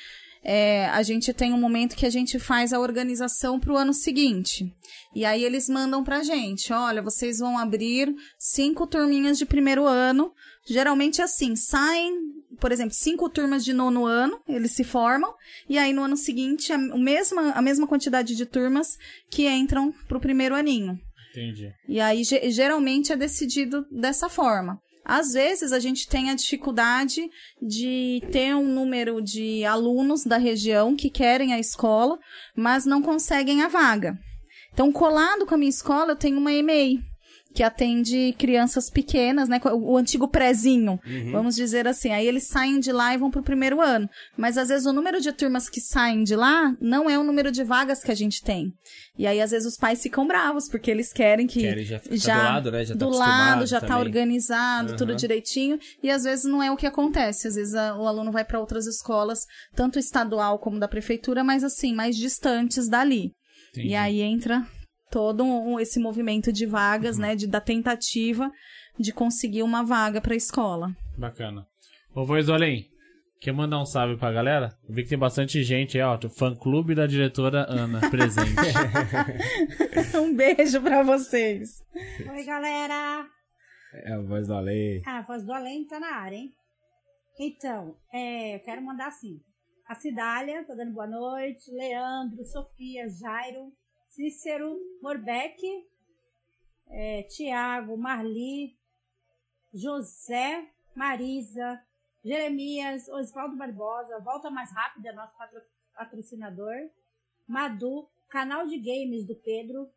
é, 0.44 0.86
a 0.86 1.02
gente 1.02 1.32
tem 1.32 1.52
um 1.52 1.60
momento 1.60 1.96
que 1.96 2.06
a 2.06 2.10
gente 2.10 2.38
faz 2.38 2.72
a 2.72 2.80
organização 2.80 3.60
pro 3.60 3.76
ano 3.76 3.92
seguinte. 3.94 4.64
E 5.14 5.24
aí 5.24 5.44
eles 5.44 5.68
mandam 5.68 6.02
pra 6.02 6.22
gente: 6.22 6.72
olha, 6.72 7.02
vocês 7.02 7.38
vão 7.38 7.58
abrir 7.58 8.12
cinco 8.38 8.86
turminhas 8.86 9.38
de 9.38 9.46
primeiro 9.46 9.86
ano. 9.86 10.32
Geralmente 10.68 11.20
é 11.20 11.24
assim, 11.24 11.56
saem, 11.56 12.14
por 12.60 12.70
exemplo, 12.70 12.94
cinco 12.94 13.28
turmas 13.28 13.64
de 13.64 13.72
nono 13.72 14.06
ano, 14.06 14.40
eles 14.48 14.72
se 14.72 14.84
formam, 14.84 15.34
e 15.68 15.76
aí 15.76 15.92
no 15.92 16.02
ano 16.04 16.16
seguinte 16.16 16.72
a, 16.72 16.76
o 16.76 16.98
mesma, 16.98 17.50
a 17.50 17.60
mesma 17.60 17.86
quantidade 17.86 18.36
de 18.36 18.46
turmas 18.46 18.96
que 19.30 19.48
entram 19.48 19.92
pro 20.06 20.20
primeiro 20.20 20.54
aninho. 20.54 20.96
Entendi. 21.32 21.68
E 21.88 21.98
aí, 22.00 22.22
ge- 22.24 22.50
geralmente, 22.50 23.10
é 23.12 23.16
decidido 23.16 23.84
dessa 23.90 24.28
forma. 24.28 24.78
Às 25.04 25.32
vezes, 25.32 25.72
a 25.72 25.78
gente 25.78 26.08
tem 26.08 26.30
a 26.30 26.34
dificuldade 26.34 27.28
de 27.60 28.22
ter 28.30 28.54
um 28.54 28.66
número 28.66 29.20
de 29.20 29.64
alunos 29.64 30.24
da 30.24 30.36
região 30.36 30.94
que 30.94 31.10
querem 31.10 31.52
a 31.52 31.58
escola, 31.58 32.18
mas 32.56 32.86
não 32.86 33.02
conseguem 33.02 33.62
a 33.62 33.68
vaga. 33.68 34.16
Então, 34.72 34.92
colado 34.92 35.44
com 35.44 35.54
a 35.54 35.58
minha 35.58 35.68
escola, 35.68 36.12
eu 36.12 36.16
tenho 36.16 36.38
uma 36.38 36.52
EMEI. 36.52 37.11
Que 37.54 37.62
atende 37.62 38.34
crianças 38.38 38.88
pequenas, 38.90 39.48
né? 39.48 39.60
O 39.74 39.96
antigo 39.96 40.26
prézinho, 40.28 40.98
vamos 41.30 41.54
dizer 41.54 41.86
assim. 41.86 42.10
Aí 42.10 42.26
eles 42.26 42.48
saem 42.48 42.80
de 42.80 42.90
lá 42.92 43.14
e 43.14 43.18
vão 43.18 43.30
pro 43.30 43.42
primeiro 43.42 43.80
ano. 43.80 44.08
Mas 44.36 44.56
às 44.58 44.68
vezes 44.68 44.86
o 44.86 44.92
número 44.92 45.20
de 45.20 45.32
turmas 45.32 45.68
que 45.68 45.80
saem 45.80 46.22
de 46.24 46.34
lá 46.34 46.74
não 46.80 47.08
é 47.08 47.18
o 47.18 47.22
número 47.22 47.50
de 47.52 47.62
vagas 47.62 48.02
que 48.02 48.10
a 48.10 48.14
gente 48.14 48.42
tem. 48.42 48.72
E 49.18 49.26
aí 49.26 49.40
às 49.40 49.50
vezes 49.50 49.66
os 49.70 49.76
pais 49.76 50.02
ficam 50.02 50.26
bravos, 50.26 50.68
porque 50.68 50.90
eles 50.90 51.12
querem 51.12 51.46
que 51.46 51.60
Querem 51.60 51.84
já 51.84 51.98
ficar 51.98 52.16
do 52.18 52.44
lado, 52.44 52.70
né? 52.72 52.84
Já 52.84 52.94
tá 52.94 52.98
do 53.04 53.10
lado, 53.10 53.66
já 53.66 53.80
tá 53.80 53.86
também. 53.86 54.02
organizado, 54.02 54.96
tudo 54.96 55.10
Aham. 55.10 55.16
direitinho. 55.16 55.78
E 56.02 56.10
às 56.10 56.24
vezes 56.24 56.44
não 56.44 56.62
é 56.62 56.70
o 56.70 56.76
que 56.76 56.86
acontece. 56.86 57.46
Às 57.48 57.54
vezes 57.54 57.74
a- 57.74 57.96
o 57.98 58.06
aluno 58.06 58.32
vai 58.32 58.44
para 58.44 58.58
outras 58.60 58.86
escolas, 58.86 59.40
tanto 59.74 59.98
estadual 59.98 60.58
como 60.58 60.78
da 60.80 60.88
prefeitura, 60.88 61.44
mas 61.44 61.62
assim, 61.62 61.94
mais 61.94 62.16
distantes 62.16 62.88
dali. 62.88 63.32
Entendi. 63.72 63.88
E 63.88 63.94
aí 63.94 64.20
entra 64.20 64.66
todo 65.12 65.44
um- 65.44 65.78
esse 65.78 66.00
movimento 66.00 66.50
de 66.50 66.64
vagas, 66.64 67.16
Uhum. 67.16 67.22
né, 67.22 67.36
de, 67.36 67.46
da 67.46 67.60
tentativa 67.60 68.50
de 68.98 69.12
conseguir 69.12 69.62
uma 69.62 69.84
vaga 69.84 70.20
para 70.22 70.32
a 70.32 70.36
escola. 70.36 70.90
Bacana. 71.18 71.66
Ô, 72.14 72.24
Voz 72.24 72.46
do 72.46 72.54
Além, 72.54 72.88
quer 73.40 73.52
mandar 73.52 73.78
um 73.80 73.84
salve 73.84 74.16
pra 74.16 74.32
galera? 74.32 74.74
Eu 74.88 74.94
vi 74.94 75.02
que 75.02 75.10
tem 75.10 75.18
bastante 75.18 75.62
gente 75.62 75.98
aí, 75.98 76.02
ó. 76.04 76.18
O 76.24 76.30
fã-clube 76.30 76.94
da 76.94 77.06
diretora 77.06 77.66
Ana 77.68 78.00
presente. 78.10 78.56
um 80.18 80.34
beijo 80.34 80.80
para 80.80 81.02
vocês. 81.02 81.82
Oi, 81.94 82.44
galera! 82.44 83.26
É 83.94 84.14
a 84.14 84.20
voz 84.22 84.48
da 84.48 84.58
lei. 84.60 85.02
Ah, 85.06 85.18
a 85.18 85.22
voz 85.22 85.44
do 85.44 85.52
além 85.52 85.86
tá 85.86 86.00
na 86.00 86.16
área, 86.16 86.36
hein? 86.36 86.50
Então, 87.38 87.94
é, 88.12 88.56
eu 88.56 88.60
quero 88.60 88.80
mandar 88.82 89.08
assim. 89.08 89.38
A 89.86 89.94
Cidália, 89.94 90.64
tá 90.66 90.74
dando 90.74 90.92
boa 90.94 91.06
noite. 91.06 91.70
Leandro, 91.70 92.42
Sofia, 92.44 93.04
Jairo, 93.08 93.70
Cícero, 94.14 94.78
Morbeck, 95.00 95.58
é, 96.88 97.22
Tiago, 97.22 97.96
Marli, 97.96 98.76
José, 99.72 100.70
Marisa, 100.94 101.82
Jeremias, 102.22 103.08
Oswaldo 103.08 103.56
Barbosa, 103.56 104.20
Volta 104.20 104.50
Mais 104.50 104.70
Rápida, 104.70 105.14
nosso 105.14 105.34
patro- 105.38 105.62
patrocinador, 105.94 106.90
Madu, 107.48 108.06
canal 108.28 108.66
de 108.66 108.78
games 108.78 109.26
do 109.26 109.34
Pedro, 109.36 109.90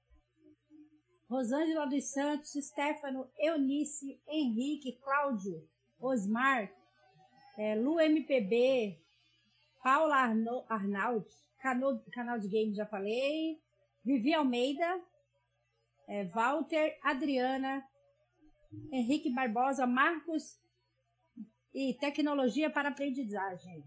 Rosângela 1.30 1.86
dos 1.86 2.06
Santos, 2.06 2.52
Stefano, 2.54 3.30
Eunice, 3.38 4.22
Henrique, 4.30 4.98
Cláudio, 5.04 5.68
Osmar, 6.00 6.72
é, 7.58 7.76
Lu 7.76 8.00
MPB, 8.00 8.98
Paula 9.84 10.16
Arno, 10.16 10.64
Arnaud, 10.70 11.28
cano, 11.60 12.02
canal 12.14 12.40
de 12.40 12.48
games 12.48 12.78
já 12.78 12.86
falei, 12.86 13.60
Vivi 14.06 14.34
Almeida, 14.34 14.86
é, 16.08 16.26
Walter, 16.26 16.94
Adriana, 17.04 17.82
Henrique 18.92 19.34
Barbosa, 19.34 19.88
Marcos 19.88 20.44
e 21.74 21.94
Tecnologia 22.00 22.70
para 22.70 22.90
Aprendizagem. 22.90 23.84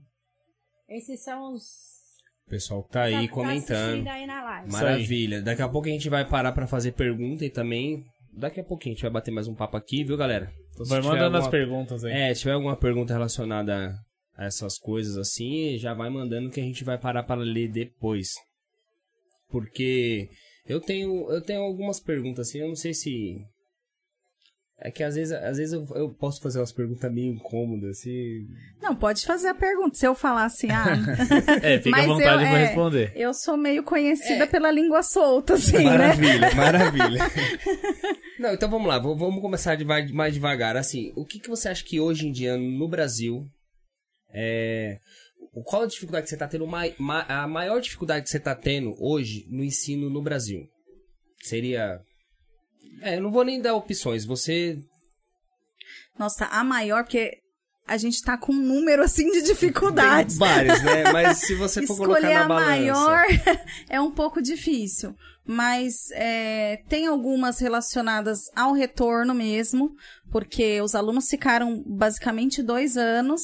Esses 0.89 1.23
são 1.23 1.53
os 1.55 1.63
O 2.47 2.51
pessoal 2.51 2.83
que 2.85 2.91
tá 2.93 3.03
aí 3.05 3.29
tá 3.29 3.35
comentando. 3.35 4.09
assistindo 4.09 4.09
aí. 4.09 4.27
Maravilha. 4.73 5.43
Daqui 5.43 5.63
a 5.63 5.69
pouco 5.69 5.87
a 5.89 5.91
gente 5.91 6.09
vai 6.09 6.27
parar 6.29 6.53
pra 6.53 6.67
fazer 6.67 6.93
pergunta 6.93 7.45
e 7.45 7.51
também. 7.51 8.05
Daqui 8.33 8.61
a 8.61 8.65
pouquinho 8.65 8.93
a 8.93 8.95
gente 8.97 9.03
vai 9.03 9.11
bater 9.11 9.31
mais 9.33 9.49
um 9.49 9.55
papo 9.55 9.77
aqui, 9.77 10.05
viu, 10.05 10.17
galera? 10.17 10.51
Então, 10.71 10.87
Vai 10.87 11.01
mandando 11.01 11.37
as 11.37 11.45
alguma- 11.45 11.51
perguntas 11.51 12.05
aí. 12.05 12.13
É, 12.13 12.35
se 12.35 12.41
tiver 12.41 12.53
alguma 12.53 12.77
pergunta 12.77 13.13
relacionada 13.13 13.93
a 14.37 14.45
essas 14.45 14.79
coisas 14.79 15.17
assim, 15.17 15.77
já 15.77 15.93
vai 15.93 16.09
mandando 16.09 16.51
que 16.51 16.61
a 16.61 16.63
gente 16.63 16.85
vai 16.85 16.97
parar 16.99 17.25
para 17.25 17.41
ler 17.41 17.69
depois. 17.69 18.35
Porque 19.51 20.29
eu 20.67 20.81
tenho, 20.81 21.31
eu 21.31 21.41
tenho 21.41 21.63
algumas 21.63 21.99
perguntas 22.01 22.49
assim, 22.49 22.59
eu 22.59 22.69
não 22.69 22.77
sei 22.77 22.93
se. 22.95 23.39
É 24.81 24.93
que 24.93 25.03
às 25.03 25.17
vezes, 25.17 25.33
às 25.33 25.57
vezes 25.57 25.73
eu, 25.73 25.85
eu 25.97 26.09
posso 26.15 26.41
fazer 26.41 26.61
umas 26.61 26.71
perguntas 26.71 27.13
meio 27.13 27.33
incômodas, 27.35 27.99
assim. 27.99 28.47
Não, 28.81 28.95
pode 28.95 29.27
fazer 29.27 29.49
a 29.49 29.55
pergunta. 29.55 29.97
Se 29.97 30.07
eu 30.07 30.15
falar 30.15 30.45
assim, 30.45 30.69
ah, 30.71 30.95
É, 31.65 31.81
fica 31.81 31.97
à 31.97 31.99
Mas 31.99 32.07
vontade 32.07 32.45
eu- 32.45 32.49
pra 32.49 32.59
é, 32.59 32.65
responder. 32.67 33.13
eu 33.17 33.35
sou 33.35 33.57
meio 33.57 33.83
conhecida 33.83 34.47
pela 34.47 34.71
língua 34.71 35.03
solta, 35.03 35.55
assim, 35.55 35.79
né? 35.79 35.83
Maravilha, 35.83 36.55
maravilha. 36.55 37.19
Não, 38.39 38.55
então 38.55 38.71
vamos 38.71 38.87
lá, 38.87 39.01
vamos 39.01 39.41
começar 39.41 39.77
mais 40.13 40.33
devagar. 40.33 40.77
Assim, 40.77 41.13
o 41.17 41.25
que, 41.25 41.41
que 41.41 41.49
você 41.49 41.69
acha 41.71 41.83
que 41.85 41.99
hoje 41.99 42.29
em 42.29 42.31
dia 42.31 42.57
no 42.57 42.87
Brasil 42.87 43.45
é. 44.33 45.01
O- 45.53 45.63
Qual 45.63 45.83
a 45.83 45.87
dificuldade 45.87 46.25
que 46.25 46.29
você 46.31 46.35
está 46.37 46.47
tendo, 46.49 46.67
a 47.29 47.47
maior 47.49 47.81
dificuldade 47.81 48.25
que 48.25 48.31
você 48.31 48.39
está 48.39 48.55
tendo 48.55 48.95
hoje 48.99 49.45
no 49.49 49.65
ensino 49.65 50.09
no 50.11 50.23
Brasil? 50.23 50.67
Seria. 51.43 52.01
É, 53.03 53.17
eu 53.17 53.23
não 53.23 53.31
vou 53.31 53.45
nem 53.45 53.61
dar 53.61 53.75
opções, 53.75 54.25
você. 54.25 54.79
Nossa, 56.19 56.47
a 56.47 56.65
maior, 56.65 57.05
porque 57.05 57.39
a 57.87 57.97
gente 57.97 58.21
tá 58.23 58.37
com 58.37 58.53
um 58.53 58.57
número, 58.61 59.03
assim, 59.03 59.31
de 59.31 59.43
dificuldades. 59.43 60.37
Tem 60.37 60.47
vários, 60.49 60.83
né? 60.83 61.05
Mas 61.13 61.39
se 61.39 61.55
você 61.55 61.87
for 61.87 61.97
colocar 61.97 62.19
Escolher 62.21 62.35
na 62.35 62.45
a 62.45 62.49
balança. 62.49 62.67
maior 62.71 63.27
é 63.89 64.01
um 64.01 64.11
pouco 64.11 64.43
difícil. 64.43 65.15
Mas 65.47 66.11
é, 66.13 66.83
tem 66.91 67.07
algumas 67.07 67.59
relacionadas 67.59 68.41
ao 68.55 68.75
retorno 68.75 69.33
mesmo, 69.33 69.95
porque 70.31 70.79
os 70.83 70.95
alunos 70.95 71.27
ficaram 71.31 71.83
basicamente 71.87 72.63
dois 72.63 72.99
anos 72.99 73.41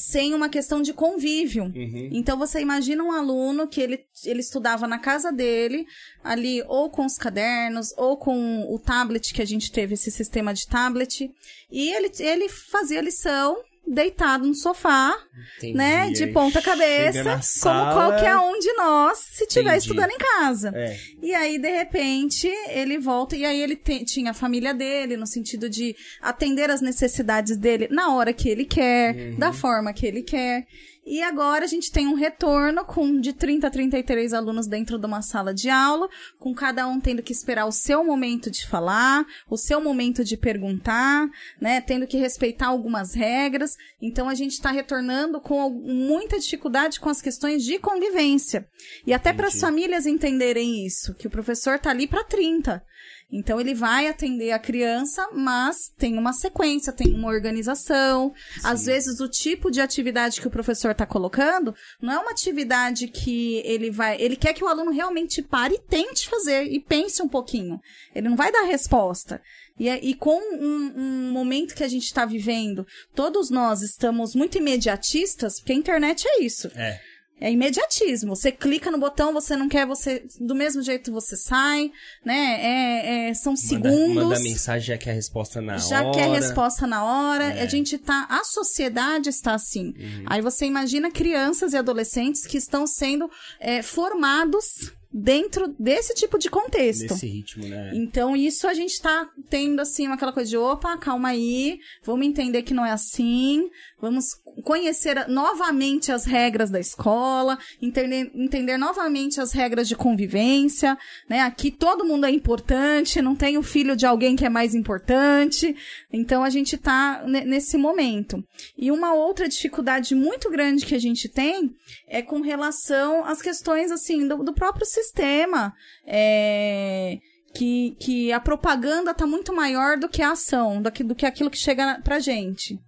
sem 0.00 0.34
uma 0.34 0.48
questão 0.48 0.80
de 0.80 0.92
convívio. 0.92 1.64
Uhum. 1.64 2.08
Então 2.12 2.38
você 2.38 2.60
imagina 2.60 3.04
um 3.04 3.12
aluno 3.12 3.68
que 3.68 3.80
ele, 3.80 4.04
ele 4.24 4.40
estudava 4.40 4.86
na 4.86 4.98
casa 4.98 5.30
dele, 5.30 5.86
ali 6.24 6.62
ou 6.66 6.90
com 6.90 7.04
os 7.04 7.16
cadernos, 7.16 7.92
ou 7.96 8.16
com 8.16 8.66
o 8.72 8.78
tablet, 8.78 9.34
que 9.34 9.42
a 9.42 9.46
gente 9.46 9.70
teve 9.70 9.94
esse 9.94 10.10
sistema 10.10 10.54
de 10.54 10.66
tablet, 10.66 11.30
e 11.70 11.90
ele, 11.90 12.10
ele 12.18 12.48
fazia 12.48 13.00
lição 13.00 13.56
deitado 13.86 14.46
no 14.46 14.54
sofá, 14.54 15.12
Entendi. 15.58 15.74
né, 15.76 16.10
de 16.10 16.28
ponta 16.28 16.62
cabeça, 16.62 17.40
como 17.62 17.92
qualquer 17.92 18.36
um 18.36 18.58
de 18.58 18.72
nós, 18.74 19.18
se 19.32 19.44
estiver 19.44 19.76
estudando 19.76 20.10
em 20.10 20.18
casa. 20.18 20.70
É. 20.74 20.96
E 21.20 21.34
aí, 21.34 21.58
de 21.58 21.68
repente, 21.70 22.46
ele 22.68 22.98
volta, 22.98 23.36
e 23.36 23.44
aí 23.44 23.60
ele 23.60 23.74
te- 23.74 24.04
tinha 24.04 24.30
a 24.30 24.34
família 24.34 24.72
dele, 24.72 25.16
no 25.16 25.26
sentido 25.26 25.68
de 25.68 25.96
atender 26.20 26.70
as 26.70 26.80
necessidades 26.80 27.56
dele 27.56 27.88
na 27.90 28.14
hora 28.14 28.32
que 28.32 28.48
ele 28.48 28.64
quer, 28.64 29.14
Uhum. 29.14 29.38
da 29.38 29.52
forma 29.52 29.92
que 29.92 30.06
ele 30.06 30.22
quer. 30.22 30.66
E 31.10 31.24
agora 31.24 31.64
a 31.64 31.66
gente 31.66 31.90
tem 31.90 32.06
um 32.06 32.14
retorno 32.14 32.84
com 32.84 33.18
de 33.18 33.32
30 33.32 33.66
a 33.66 33.70
33 33.70 34.32
alunos 34.32 34.68
dentro 34.68 34.96
de 34.96 35.04
uma 35.04 35.22
sala 35.22 35.52
de 35.52 35.68
aula, 35.68 36.08
com 36.38 36.54
cada 36.54 36.86
um 36.86 37.00
tendo 37.00 37.20
que 37.20 37.32
esperar 37.32 37.66
o 37.66 37.72
seu 37.72 38.04
momento 38.04 38.48
de 38.48 38.64
falar, 38.64 39.26
o 39.50 39.56
seu 39.56 39.80
momento 39.80 40.22
de 40.22 40.36
perguntar, 40.36 41.28
né? 41.60 41.80
Tendo 41.80 42.06
que 42.06 42.16
respeitar 42.16 42.68
algumas 42.68 43.12
regras. 43.12 43.76
Então 44.00 44.28
a 44.28 44.36
gente 44.36 44.52
está 44.52 44.70
retornando 44.70 45.40
com 45.40 45.68
muita 45.68 46.38
dificuldade 46.38 47.00
com 47.00 47.08
as 47.08 47.20
questões 47.20 47.64
de 47.64 47.80
convivência. 47.80 48.68
E 49.04 49.12
até 49.12 49.32
para 49.32 49.48
as 49.48 49.58
famílias 49.58 50.06
entenderem 50.06 50.86
isso, 50.86 51.12
que 51.14 51.26
o 51.26 51.30
professor 51.30 51.76
tá 51.80 51.90
ali 51.90 52.06
para 52.06 52.22
30. 52.22 52.84
Então 53.32 53.60
ele 53.60 53.74
vai 53.74 54.08
atender 54.08 54.50
a 54.50 54.58
criança, 54.58 55.28
mas 55.32 55.88
tem 55.96 56.18
uma 56.18 56.32
sequência, 56.32 56.92
tem 56.92 57.14
uma 57.14 57.28
organização. 57.28 58.32
Às 58.64 58.86
vezes 58.86 59.20
o 59.20 59.28
tipo 59.28 59.70
de 59.70 59.80
atividade 59.80 60.40
que 60.40 60.48
o 60.48 60.50
professor 60.50 60.90
está 60.90 61.06
colocando 61.06 61.74
não 62.02 62.12
é 62.12 62.18
uma 62.18 62.30
atividade 62.32 63.06
que 63.08 63.62
ele 63.64 63.90
vai, 63.90 64.20
ele 64.20 64.36
quer 64.36 64.52
que 64.52 64.64
o 64.64 64.68
aluno 64.68 64.90
realmente 64.90 65.42
pare 65.42 65.74
e 65.76 65.78
tente 65.80 66.28
fazer 66.28 66.64
e 66.64 66.80
pense 66.80 67.22
um 67.22 67.28
pouquinho. 67.28 67.80
Ele 68.14 68.28
não 68.28 68.36
vai 68.36 68.50
dar 68.50 68.62
resposta. 68.62 69.40
E, 69.78 69.88
é- 69.88 70.00
e 70.04 70.12
com 70.14 70.36
um, 70.38 70.92
um 70.96 71.30
momento 71.32 71.74
que 71.74 71.84
a 71.84 71.88
gente 71.88 72.04
está 72.04 72.26
vivendo, 72.26 72.86
todos 73.14 73.48
nós 73.48 73.80
estamos 73.80 74.34
muito 74.34 74.58
imediatistas, 74.58 75.58
porque 75.58 75.72
a 75.72 75.76
internet 75.76 76.26
é 76.28 76.42
isso. 76.42 76.70
É. 76.74 77.00
É 77.40 77.50
imediatismo. 77.50 78.36
Você 78.36 78.52
clica 78.52 78.90
no 78.90 78.98
botão, 78.98 79.32
você 79.32 79.56
não 79.56 79.68
quer, 79.68 79.86
você 79.86 80.24
do 80.38 80.54
mesmo 80.54 80.82
jeito 80.82 81.10
você 81.10 81.36
sai, 81.36 81.90
né? 82.24 82.58
É, 82.60 83.28
é- 83.30 83.34
são 83.34 83.52
Manda, 83.52 83.60
segundos. 83.66 84.14
manda 84.24 84.40
mensagem, 84.40 84.86
já 84.88 84.98
quer 84.98 85.10
a 85.12 85.14
resposta 85.14 85.60
na 85.60 85.78
já 85.78 86.02
hora. 86.02 86.10
quer 86.12 86.28
resposta 86.30 86.86
na 86.86 87.04
hora. 87.04 87.44
É. 87.44 87.62
A 87.62 87.66
gente 87.66 87.96
tá, 87.98 88.26
a 88.28 88.44
sociedade 88.44 89.28
está 89.30 89.54
assim. 89.54 89.94
Uhum. 89.98 90.24
Aí 90.26 90.42
você 90.42 90.66
imagina 90.66 91.10
crianças 91.10 91.72
e 91.72 91.76
adolescentes 91.76 92.46
que 92.46 92.56
estão 92.58 92.86
sendo 92.86 93.30
é, 93.58 93.82
formados 93.82 94.92
dentro 95.12 95.74
desse 95.78 96.14
tipo 96.14 96.38
de 96.38 96.48
contexto. 96.48 97.12
Nesse 97.12 97.26
ritmo, 97.26 97.66
né? 97.66 97.90
Então, 97.94 98.36
isso 98.36 98.68
a 98.68 98.74
gente 98.74 99.00
tá 99.00 99.28
tendo, 99.48 99.80
assim, 99.80 100.06
aquela 100.06 100.32
coisa 100.32 100.48
de, 100.48 100.56
opa, 100.56 100.96
calma 100.98 101.30
aí, 101.30 101.80
vamos 102.04 102.24
entender 102.26 102.62
que 102.62 102.72
não 102.72 102.86
é 102.86 102.92
assim, 102.92 103.68
vamos 104.00 104.26
conhecer 104.62 105.28
novamente 105.28 106.12
as 106.12 106.24
regras 106.24 106.70
da 106.70 106.80
escola, 106.80 107.58
entender, 107.80 108.30
entender 108.34 108.76
novamente 108.76 109.40
as 109.40 109.52
regras 109.52 109.88
de 109.88 109.96
convivência, 109.96 110.96
né? 111.28 111.40
Aqui 111.40 111.70
todo 111.70 112.04
mundo 112.04 112.26
é 112.26 112.30
importante, 112.30 113.22
não 113.22 113.36
tem 113.36 113.56
o 113.58 113.62
filho 113.62 113.96
de 113.96 114.06
alguém 114.06 114.36
que 114.36 114.44
é 114.44 114.48
mais 114.48 114.74
importante, 114.74 115.74
então 116.12 116.42
a 116.42 116.50
gente 116.50 116.76
tá 116.76 117.22
ne- 117.26 117.44
nesse 117.44 117.76
momento. 117.76 118.42
E 118.76 118.90
uma 118.90 119.12
outra 119.14 119.48
dificuldade 119.48 120.14
muito 120.14 120.50
grande 120.50 120.86
que 120.86 120.94
a 120.94 121.00
gente 121.00 121.28
tem 121.28 121.70
é 122.08 122.22
com 122.22 122.40
relação 122.40 123.24
às 123.24 123.40
questões, 123.40 123.90
assim, 123.90 124.26
do, 124.26 124.42
do 124.42 124.52
próprio 124.52 124.86
sistema, 124.86 125.72
é, 126.06 127.18
que, 127.54 127.96
que 128.00 128.32
a 128.32 128.40
propaganda 128.40 129.14
tá 129.14 129.26
muito 129.26 129.52
maior 129.52 129.98
do 129.98 130.08
que 130.08 130.22
a 130.22 130.32
ação, 130.32 130.80
do 130.80 130.90
que, 130.90 131.02
do 131.02 131.14
que 131.14 131.26
aquilo 131.26 131.50
que 131.50 131.58
chega 131.58 132.00
pra 132.02 132.18
gente. 132.18 132.78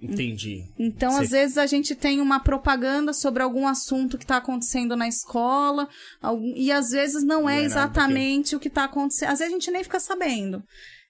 Entendi. 0.00 0.62
Então, 0.78 1.12
Sei. 1.12 1.20
às 1.24 1.30
vezes, 1.30 1.58
a 1.58 1.66
gente 1.66 1.94
tem 1.94 2.20
uma 2.20 2.38
propaganda 2.38 3.12
sobre 3.14 3.42
algum 3.42 3.66
assunto 3.66 4.18
que 4.18 4.24
está 4.24 4.36
acontecendo 4.36 4.94
na 4.94 5.08
escola, 5.08 5.88
algum- 6.20 6.52
e 6.54 6.70
às 6.70 6.90
vezes 6.90 7.22
não, 7.24 7.42
Não 7.42 7.48
é 7.48 7.60
é 7.60 7.64
exatamente 7.64 8.54
o 8.54 8.60
que 8.60 8.68
está 8.68 8.84
acontecendo. 8.84 9.30
Às 9.30 9.38
vezes 9.38 9.52
a 9.54 9.56
gente 9.56 9.70
nem 9.70 9.82
fica 9.82 9.98
sabendo. 9.98 10.62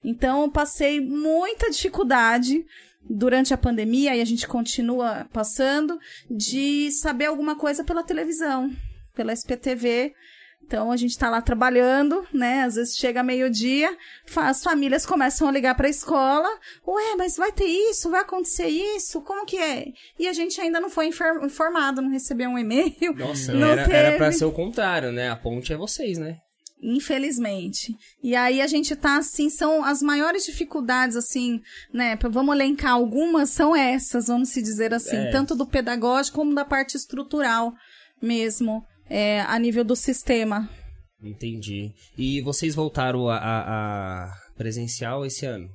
Então, 0.04 0.42
eu 0.42 0.50
passei 0.50 1.00
muita 1.00 1.68
dificuldade 1.68 2.64
durante 3.08 3.52
a 3.52 3.58
pandemia, 3.58 4.14
e 4.14 4.20
a 4.20 4.24
gente 4.24 4.46
continua 4.46 5.26
passando, 5.32 5.98
de 6.30 6.90
saber 6.92 7.26
alguma 7.26 7.56
coisa 7.56 7.82
pela 7.82 8.02
televisão, 8.04 8.70
pela 9.14 9.32
SPTV. 9.32 10.12
Então 10.66 10.90
a 10.90 10.96
gente 10.96 11.12
está 11.12 11.30
lá 11.30 11.40
trabalhando, 11.40 12.26
né? 12.32 12.62
Às 12.64 12.74
vezes 12.74 12.96
chega 12.96 13.22
meio-dia, 13.22 13.96
as 14.34 14.62
famílias 14.64 15.06
começam 15.06 15.46
a 15.46 15.52
ligar 15.52 15.76
para 15.76 15.86
a 15.86 15.90
escola. 15.90 16.48
Ué, 16.86 17.14
mas 17.16 17.36
vai 17.36 17.52
ter 17.52 17.66
isso? 17.66 18.10
Vai 18.10 18.22
acontecer 18.22 18.66
isso? 18.66 19.20
Como 19.22 19.46
que 19.46 19.56
é? 19.58 19.86
E 20.18 20.26
a 20.26 20.32
gente 20.32 20.60
ainda 20.60 20.80
não 20.80 20.90
foi 20.90 21.06
infor- 21.06 21.44
informado, 21.44 22.02
não 22.02 22.10
recebeu 22.10 22.50
um 22.50 22.58
e-mail. 22.58 23.14
Nossa, 23.16 23.52
Não 23.54 23.68
era, 23.68 23.82
era 23.82 24.04
teve. 24.08 24.16
pra 24.16 24.32
ser 24.32 24.44
o 24.44 24.50
contrário, 24.52 25.12
né? 25.12 25.30
A 25.30 25.36
ponte 25.36 25.72
é 25.72 25.76
vocês, 25.76 26.18
né? 26.18 26.38
Infelizmente. 26.82 27.94
E 28.22 28.34
aí 28.34 28.60
a 28.60 28.66
gente 28.66 28.94
tá 28.96 29.16
assim, 29.18 29.48
são 29.48 29.84
as 29.84 30.02
maiores 30.02 30.44
dificuldades, 30.44 31.16
assim, 31.16 31.60
né? 31.92 32.18
Vamos 32.30 32.54
elencar 32.54 32.92
algumas, 32.92 33.50
são 33.50 33.74
essas, 33.76 34.26
vamos 34.26 34.48
se 34.50 34.60
dizer 34.60 34.92
assim, 34.92 35.16
É. 35.16 35.30
tanto 35.30 35.54
do 35.54 35.66
pedagógico 35.66 36.36
como 36.38 36.54
da 36.54 36.64
parte 36.64 36.96
estrutural 36.96 37.72
mesmo, 38.20 38.84
é, 39.08 39.40
a 39.42 39.58
nível 39.58 39.84
do 39.84 39.96
sistema. 39.96 40.68
Entendi. 41.22 41.92
E 42.16 42.40
vocês 42.42 42.74
voltaram 42.74 43.28
a, 43.28 43.36
a- 43.36 44.24
a 44.24 44.32
presencial 44.56 45.24
esse 45.24 45.46
ano? 45.46 45.68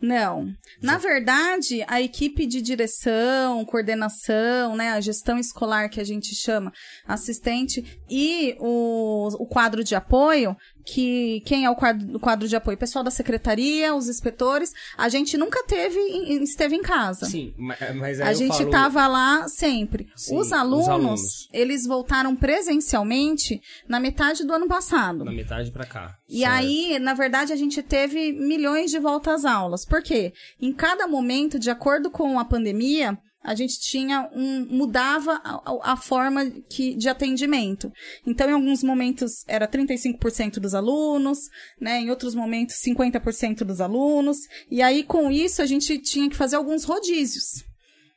Não. 0.00 0.46
Na 0.80 0.96
verdade, 0.96 1.84
a 1.88 2.00
equipe 2.00 2.46
de 2.46 2.62
direção, 2.62 3.64
coordenação, 3.64 4.76
né, 4.76 4.90
a 4.90 5.00
gestão 5.00 5.38
escolar 5.38 5.88
que 5.88 6.00
a 6.00 6.04
gente 6.04 6.34
chama, 6.36 6.72
assistente, 7.04 8.00
e 8.08 8.56
o, 8.60 9.28
o 9.40 9.46
quadro 9.46 9.82
de 9.82 9.94
apoio, 9.96 10.56
que 10.84 11.40
quem 11.46 11.64
é 11.64 11.70
o 11.70 11.74
quadro, 11.76 12.16
o 12.16 12.20
quadro 12.20 12.46
de 12.48 12.56
apoio? 12.56 12.74
O 12.76 12.78
pessoal 12.80 13.04
da 13.04 13.10
secretaria, 13.10 13.94
os 13.94 14.08
inspetores, 14.08 14.70
a 14.98 15.08
gente 15.08 15.36
nunca 15.36 15.62
teve, 15.64 15.98
esteve 16.42 16.76
em 16.76 16.82
casa. 16.82 17.26
Sim, 17.26 17.54
ma- 17.58 17.76
mas 17.96 18.20
aí 18.20 18.28
A 18.28 18.32
gente 18.32 18.56
falo... 18.56 18.70
tava 18.70 19.06
lá 19.06 19.46
sempre. 19.48 20.08
Sim, 20.16 20.36
os, 20.38 20.46
os 20.48 20.52
alunos, 20.52 20.88
alunos. 20.88 21.48
eles 21.52 21.86
voltaram 21.86 22.34
presencialmente 22.36 23.60
na 23.88 24.00
metade 24.00 24.44
do 24.44 24.52
ano 24.52 24.66
passado. 24.66 25.24
Na 25.24 25.32
metade 25.32 25.70
pra 25.70 25.84
cá. 25.86 26.14
E 26.28 26.40
Certo. 26.40 26.52
aí, 26.52 26.98
na 26.98 27.14
verdade, 27.14 27.52
a 27.52 27.56
gente 27.56 27.82
teve 27.82 28.32
milhões 28.32 28.90
de 28.90 28.98
voltas 28.98 29.44
às 29.44 29.44
aulas. 29.44 29.84
Por 29.84 30.02
quê? 30.02 30.32
Em 30.60 30.72
cada 30.72 31.06
momento, 31.06 31.58
de 31.58 31.70
acordo 31.70 32.10
com 32.10 32.38
a 32.38 32.44
pandemia, 32.44 33.16
a 33.44 33.54
gente 33.54 33.80
tinha 33.80 34.28
um. 34.34 34.66
mudava 34.68 35.40
a, 35.44 35.92
a- 35.92 35.96
forma 35.96 36.50
que, 36.68 36.94
de 36.94 37.08
atendimento. 37.08 37.90
Então, 38.26 38.48
em 38.48 38.52
alguns 38.52 38.82
momentos 38.82 39.44
era 39.46 39.66
35% 39.68 40.54
dos 40.60 40.74
alunos, 40.74 41.38
né? 41.80 42.00
Em 42.00 42.10
outros 42.10 42.34
momentos, 42.34 42.76
50% 42.86 43.64
dos 43.64 43.80
alunos. 43.80 44.36
E 44.70 44.80
aí, 44.82 45.02
com 45.02 45.30
isso, 45.30 45.62
a 45.62 45.66
gente 45.66 45.98
tinha 45.98 46.28
que 46.28 46.36
fazer 46.36 46.56
alguns 46.56 46.84
rodízios. 46.84 47.64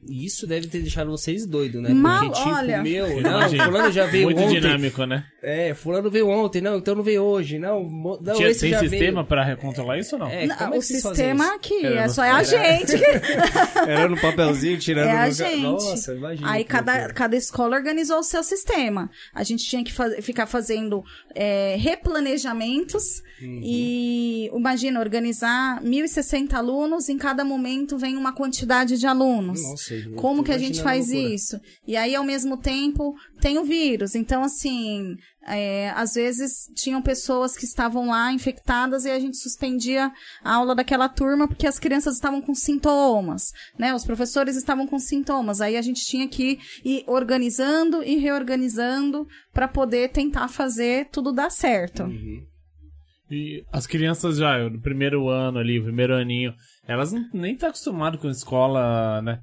E 0.07 0.25
Isso 0.25 0.45
deve 0.45 0.67
ter 0.67 0.79
deixado 0.79 1.09
vocês 1.09 1.45
doidos, 1.45 1.81
né? 1.81 1.89
Mal- 1.93 2.25
Porque, 2.25 2.37
tipo, 2.39 2.49
olha. 2.55 2.81
meu, 2.83 3.07
não, 3.21 3.31
Imagina. 3.39 3.65
fulano 3.65 3.91
já 3.91 4.05
veio 4.05 4.25
Muito 4.25 4.41
ontem. 4.41 4.59
dinâmico, 4.61 5.03
né? 5.05 5.25
É, 5.41 5.73
fulano 5.73 6.09
veio 6.09 6.27
ontem, 6.29 6.61
não, 6.61 6.77
então 6.77 6.95
não 6.95 7.03
veio 7.03 7.21
hoje. 7.23 7.59
Não, 7.59 7.83
não 7.83 8.33
Tinha, 8.35 8.49
esse 8.49 8.61
tem 8.61 8.69
já 8.71 8.79
sistema 8.79 9.21
veio. 9.21 9.25
pra 9.25 9.43
recontrolar 9.43 9.99
isso 9.99 10.15
ou 10.15 10.19
não? 10.19 10.27
É, 10.29 10.45
Não, 10.47 10.55
como 10.55 10.73
é 10.73 10.77
o 10.77 10.81
fazem 10.81 10.97
sistema 10.99 11.53
aqui, 11.55 11.85
é 11.85 12.07
só 12.07 12.23
é 12.23 12.31
a 12.31 12.41
gente. 12.43 12.93
Era 13.87 14.07
no 14.09 14.19
papelzinho, 14.19 14.77
tirando 14.79 15.07
É 15.07 15.17
a 15.17 15.25
no- 15.27 15.31
gente. 15.33 15.61
Nossa, 15.61 16.13
imagina. 16.13 16.51
Aí 16.51 16.63
cada, 16.63 17.09
cada 17.13 17.35
escola 17.35 17.75
organizou 17.75 18.19
o 18.19 18.23
seu 18.23 18.43
sistema. 18.43 19.09
A 19.33 19.43
gente 19.43 19.63
tinha 19.65 19.83
que 19.83 19.93
faz- 19.93 20.23
ficar 20.25 20.45
fazendo 20.47 21.03
é, 21.33 21.75
replanejamentos 21.79 23.23
Uhum. 23.41 23.59
e, 23.63 24.49
imagina, 24.55 24.99
organizar 24.99 25.81
1.060 25.83 26.53
alunos, 26.53 27.09
em 27.09 27.17
cada 27.17 27.43
momento 27.43 27.97
vem 27.97 28.15
uma 28.15 28.31
quantidade 28.33 28.97
de 28.97 29.05
alunos. 29.05 29.61
Nossa, 29.61 29.94
Como 30.15 30.43
que 30.43 30.51
a 30.51 30.57
gente 30.57 30.81
faz 30.81 31.09
loucura. 31.11 31.33
isso? 31.33 31.59
E 31.87 31.95
aí, 31.95 32.15
ao 32.15 32.23
mesmo 32.23 32.57
tempo, 32.57 33.13
tem 33.39 33.57
o 33.57 33.63
vírus. 33.63 34.15
Então, 34.15 34.43
assim, 34.43 35.15
é, 35.47 35.91
às 35.91 36.15
vezes 36.15 36.67
tinham 36.75 37.01
pessoas 37.01 37.55
que 37.55 37.65
estavam 37.65 38.07
lá 38.07 38.33
infectadas 38.33 39.05
e 39.05 39.11
a 39.11 39.19
gente 39.19 39.37
suspendia 39.37 40.11
a 40.43 40.55
aula 40.55 40.73
daquela 40.73 41.07
turma 41.07 41.47
porque 41.47 41.67
as 41.67 41.77
crianças 41.77 42.15
estavam 42.15 42.41
com 42.41 42.55
sintomas, 42.55 43.51
né? 43.77 43.93
Os 43.93 44.03
professores 44.03 44.55
estavam 44.55 44.87
com 44.87 44.97
sintomas. 44.97 45.61
Aí 45.61 45.77
a 45.77 45.81
gente 45.81 46.03
tinha 46.05 46.27
que 46.27 46.59
ir 46.83 47.03
organizando 47.07 48.03
e 48.03 48.15
reorganizando 48.17 49.27
para 49.53 49.67
poder 49.67 50.09
tentar 50.09 50.47
fazer 50.47 51.09
tudo 51.11 51.31
dar 51.31 51.51
certo. 51.51 52.03
Uhum. 52.03 52.43
E 53.29 53.63
as 53.71 53.87
crianças 53.87 54.37
já, 54.37 54.69
no 54.69 54.79
primeiro 54.81 55.29
ano 55.29 55.57
ali, 55.57 55.79
o 55.79 55.83
primeiro 55.83 56.15
aninho, 56.15 56.53
elas 56.87 57.11
não, 57.11 57.27
nem 57.33 57.55
tá 57.55 57.67
acostumado 57.67 58.17
com 58.17 58.29
escola, 58.29 59.21
né? 59.21 59.39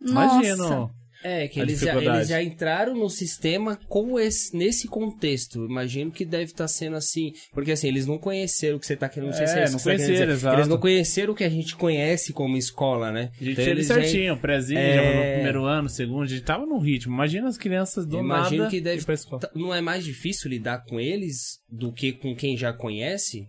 Nossa. 0.00 0.36
Imagino. 0.46 0.90
É, 1.24 1.48
que 1.48 1.58
eles 1.58 1.80
já, 1.80 1.96
eles 2.00 2.28
já 2.28 2.40
entraram 2.42 2.94
no 2.94 3.08
sistema 3.08 3.76
com 3.88 4.20
esse, 4.20 4.54
nesse 4.56 4.86
contexto. 4.86 5.64
Imagino 5.64 6.12
que 6.12 6.24
deve 6.24 6.44
estar 6.44 6.68
sendo 6.68 6.94
assim. 6.94 7.32
Porque 7.52 7.72
assim, 7.72 7.88
eles 7.88 8.06
não 8.06 8.16
conheceram 8.18 8.76
o 8.76 8.80
que 8.80 8.86
você 8.86 8.92
está 8.94 9.08
querendo. 9.08 9.30
Não 9.30 9.32
sei 9.36 9.44
É, 9.44 9.46
se 9.48 9.58
é 9.58 9.64
isso 9.64 9.72
não 9.72 9.78
tá 9.78 9.84
conheceram. 9.84 10.52
Eles 10.52 10.68
não 10.68 10.78
conheceram 10.78 11.32
o 11.32 11.36
que 11.36 11.42
a 11.42 11.48
gente 11.48 11.74
conhece 11.74 12.32
como 12.32 12.56
escola, 12.56 13.10
né? 13.10 13.30
A 13.40 13.42
gente 13.44 13.52
Então, 13.52 13.54
tinha 13.54 13.70
ele 13.70 13.80
eles 13.80 13.86
já- 13.88 13.94
certinho, 13.94 14.36
prézinho, 14.36 14.78
É. 14.78 14.94
já 14.94 15.02
no 15.16 15.32
primeiro 15.34 15.64
ano, 15.64 15.88
segundo, 15.88 16.22
a 16.22 16.26
gente 16.26 16.42
tava 16.42 16.66
no 16.66 16.78
ritmo. 16.78 17.14
Imagina 17.14 17.48
as 17.48 17.56
crianças 17.58 18.06
do 18.06 18.18
Imagino 18.20 18.58
nada 18.64 18.70
que 18.70 18.80
deve. 18.80 19.00
ir 19.00 19.04
pra 19.04 19.14
escola. 19.14 19.40
tá- 19.40 19.50
Não 19.54 19.74
é 19.74 19.80
mais 19.80 20.04
difícil 20.04 20.50
lidar 20.50 20.84
com 20.84 21.00
eles 21.00 21.58
do 21.68 21.92
que 21.92 22.12
com 22.12 22.36
quem 22.36 22.56
já 22.56 22.72
conhece? 22.74 23.48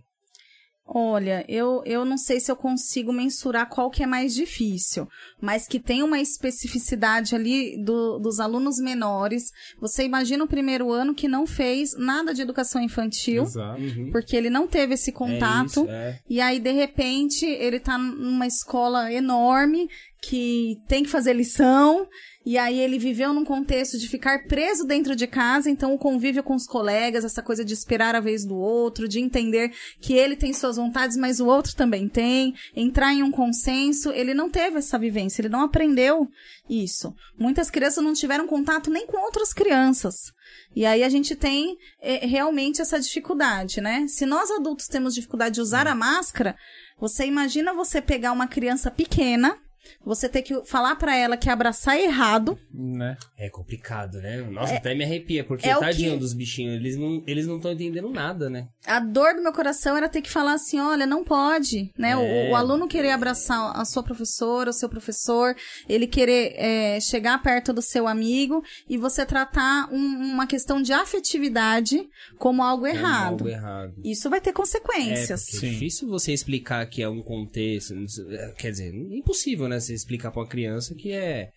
Olha, 0.90 1.44
eu, 1.46 1.82
eu 1.84 2.02
não 2.02 2.16
sei 2.16 2.40
se 2.40 2.50
eu 2.50 2.56
consigo 2.56 3.12
mensurar 3.12 3.68
qual 3.68 3.90
que 3.90 4.02
é 4.02 4.06
mais 4.06 4.34
difícil, 4.34 5.06
mas 5.38 5.66
que 5.68 5.78
tem 5.78 6.02
uma 6.02 6.18
especificidade 6.18 7.34
ali 7.34 7.76
do- 7.84 8.18
dos 8.18 8.40
alunos 8.40 8.78
menores. 8.78 9.52
Você 9.80 10.04
imagina 10.04 10.44
o 10.44 10.48
primeiro 10.48 10.90
ano 10.90 11.14
que 11.14 11.28
não 11.28 11.46
fez 11.46 11.94
nada 11.96 12.32
de 12.32 12.40
educação 12.40 12.80
infantil, 12.82 13.42
Exato. 13.42 13.80
porque 14.10 14.34
ele 14.34 14.48
não 14.48 14.66
teve 14.66 14.94
esse 14.94 15.10
É 15.10 15.12
contato. 15.12 15.66
isso, 15.66 15.86
é. 15.90 16.20
E 16.28 16.40
aí, 16.40 16.58
de 16.58 16.72
repente, 16.72 17.44
ele 17.44 17.78
tá 17.78 17.98
numa 17.98 18.46
escola 18.46 19.12
enorme 19.12 19.88
que 20.20 20.80
tem 20.88 21.02
que 21.02 21.10
fazer 21.10 21.32
lição. 21.32 22.08
E 22.44 22.56
aí 22.56 22.78
ele 22.78 22.98
viveu 22.98 23.34
num 23.34 23.44
contexto 23.44 23.98
de 23.98 24.08
ficar 24.08 24.46
preso 24.46 24.86
dentro 24.86 25.14
de 25.14 25.26
casa, 25.26 25.68
então 25.68 25.92
o 25.92 25.98
convívio 25.98 26.42
com 26.42 26.54
os 26.54 26.66
colegas, 26.66 27.22
essa 27.22 27.42
coisa 27.42 27.62
de 27.62 27.74
esperar 27.74 28.14
a 28.14 28.20
vez 28.20 28.42
do 28.42 28.56
outro, 28.56 29.06
de 29.06 29.20
entender 29.20 29.70
que 30.00 30.14
ele 30.14 30.34
tem 30.34 30.54
suas 30.54 30.76
vontades, 30.76 31.14
mas 31.16 31.40
o 31.40 31.46
outro 31.46 31.76
também 31.76 32.08
tem, 32.08 32.54
entrar 32.74 33.12
em 33.12 33.22
um 33.22 33.30
consenso, 33.30 34.10
ele 34.12 34.32
não 34.32 34.48
teve 34.48 34.78
essa 34.78 34.98
vivência, 34.98 35.42
ele 35.42 35.50
não 35.50 35.60
aprendeu 35.60 36.26
isso. 36.70 37.14
Muitas 37.38 37.68
crianças 37.68 38.02
não 38.02 38.14
tiveram 38.14 38.46
contato 38.46 38.90
nem 38.90 39.06
com 39.06 39.22
outras 39.22 39.52
crianças. 39.52 40.32
E 40.74 40.86
aí 40.86 41.02
a 41.02 41.08
gente 41.10 41.36
tem 41.36 41.76
eh, 42.00 42.24
realmente 42.26 42.80
essa 42.80 42.98
dificuldade, 42.98 43.82
né? 43.82 44.06
Se 44.08 44.24
nós 44.24 44.50
adultos 44.50 44.86
temos 44.86 45.14
dificuldade 45.14 45.56
de 45.56 45.60
usar 45.60 45.86
a 45.86 45.94
máscara, 45.94 46.56
você 46.98 47.26
imagina 47.26 47.74
você 47.74 48.00
pegar 48.00 48.32
uma 48.32 48.46
criança 48.46 48.90
pequena, 48.90 49.58
você 50.04 50.28
ter 50.28 50.42
que 50.42 50.64
falar 50.64 50.96
pra 50.96 51.16
ela 51.16 51.36
que 51.36 51.48
abraçar 51.50 51.96
é 51.96 52.04
errado, 52.04 52.58
Né? 52.72 53.16
É 53.36 53.48
complicado, 53.48 54.18
né? 54.18 54.42
Nossa, 54.42 54.74
até 54.74 54.94
me 54.94 55.04
arrepia, 55.04 55.44
porque 55.44 55.68
é 55.68 55.76
o 55.76 55.80
tadinho 55.80 56.12
que- 56.12 56.18
dos 56.18 56.32
bichinhos, 56.32 56.74
eles 56.74 56.96
não 56.96 57.22
eles 57.26 57.46
não 57.46 57.56
estão 57.56 57.72
entendendo 57.72 58.08
nada, 58.10 58.48
né? 58.50 58.68
a 58.86 59.00
dor 59.00 59.34
do 59.34 59.42
meu 59.42 59.52
coração 59.52 59.96
era 59.96 60.08
ter 60.08 60.22
que 60.22 60.30
falar 60.30 60.54
assim, 60.54 60.78
olha, 60.80 61.06
não 61.06 61.22
pode, 61.22 61.92
né? 61.98 62.16
O- 62.16 62.20
É. 62.20 62.50
O, 62.50 62.56
aluno 62.56 62.88
querer 62.88 63.10
abraçar 63.10 63.76
a 63.78 63.84
sua 63.84 64.02
professora, 64.02 64.70
o 64.70 64.72
seu 64.72 64.88
professor, 64.88 65.54
ele 65.88 66.06
querer 66.06 66.54
é, 66.56 67.00
chegar 67.00 67.42
perto 67.42 67.72
do 67.72 67.82
seu 67.82 68.06
amigo 68.08 68.62
e 68.88 68.96
você 68.96 69.26
tratar 69.26 69.88
um- 69.92 70.32
uma 70.32 70.46
questão 70.46 70.80
de 70.80 70.92
afetividade 70.92 72.08
como 72.38 72.62
algo 72.62 72.84
Como 72.84 72.86
errado. 72.96 73.30
algo 73.32 73.48
errado. 73.48 73.94
Isso 74.04 74.30
vai 74.30 74.40
ter 74.40 74.50
É, 74.50 74.52
consequências. 74.52 75.30
é 75.54 75.58
Sim. 75.58 75.70
difícil 75.70 76.08
você 76.08 76.32
explicar 76.32 76.84
que 76.86 77.02
é 77.02 77.08
um 77.08 77.22
contexto. 77.22 77.94
é, 78.30 78.52
Quer 78.58 78.70
dizer, 78.70 78.92
é 78.94 79.16
impossível, 79.16 79.68
né? 79.68 79.77
Você 79.80 79.94
explicar 79.94 80.30
pra 80.30 80.40
uma 80.42 80.48
criança 80.48 80.94
que 80.94 81.12
é. 81.12 81.50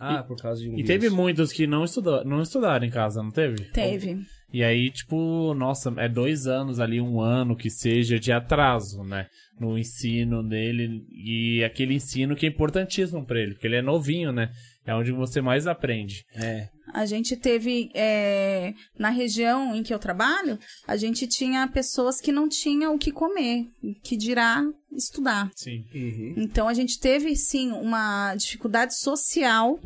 Ah, 0.00 0.22
por 0.22 0.36
causa 0.40 0.62
de 0.62 0.68
um 0.68 0.74
E 0.74 0.76
vírus. 0.76 0.86
teve 0.88 1.10
muitos 1.10 1.52
que 1.52 1.66
não, 1.66 1.84
estudou, 1.84 2.24
não 2.24 2.40
estudaram 2.40 2.86
em 2.86 2.90
casa, 2.90 3.20
não 3.20 3.32
teve? 3.32 3.64
Teve. 3.72 4.16
E 4.52 4.62
aí, 4.62 4.90
tipo, 4.90 5.52
nossa, 5.54 5.92
é 5.98 6.08
dois 6.08 6.46
anos 6.46 6.78
ali, 6.78 7.00
um 7.00 7.20
ano 7.20 7.56
que 7.56 7.68
seja 7.68 8.18
de 8.18 8.30
atraso, 8.32 9.02
né? 9.02 9.26
No 9.58 9.76
ensino 9.76 10.42
dele. 10.42 11.02
E 11.10 11.64
aquele 11.64 11.94
ensino 11.94 12.36
que 12.36 12.46
é 12.46 12.48
importantíssimo 12.48 13.26
pra 13.26 13.40
ele, 13.40 13.54
porque 13.54 13.66
ele 13.66 13.76
é 13.76 13.82
novinho, 13.82 14.30
né? 14.32 14.50
É 14.86 14.94
onde 14.94 15.10
você 15.12 15.40
mais 15.40 15.66
aprende. 15.66 16.24
É. 16.34 16.68
A 16.92 17.06
gente 17.06 17.36
teve, 17.36 17.90
é, 17.94 18.74
na 18.98 19.10
região 19.10 19.74
em 19.74 19.82
que 19.82 19.92
eu 19.92 19.98
trabalho, 19.98 20.58
a 20.86 20.96
gente 20.96 21.26
tinha 21.26 21.66
pessoas 21.68 22.20
que 22.20 22.32
não 22.32 22.48
tinham 22.48 22.94
o 22.94 22.98
que 22.98 23.12
comer, 23.12 23.66
que 24.02 24.16
dirá 24.16 24.64
estudar. 24.92 25.50
Sim. 25.54 25.84
Uhum. 25.94 26.34
Então 26.36 26.68
a 26.68 26.74
gente 26.74 26.98
teve 26.98 27.34
sim 27.36 27.70
uma 27.72 28.34
dificuldade 28.34 28.98
social 28.98 29.78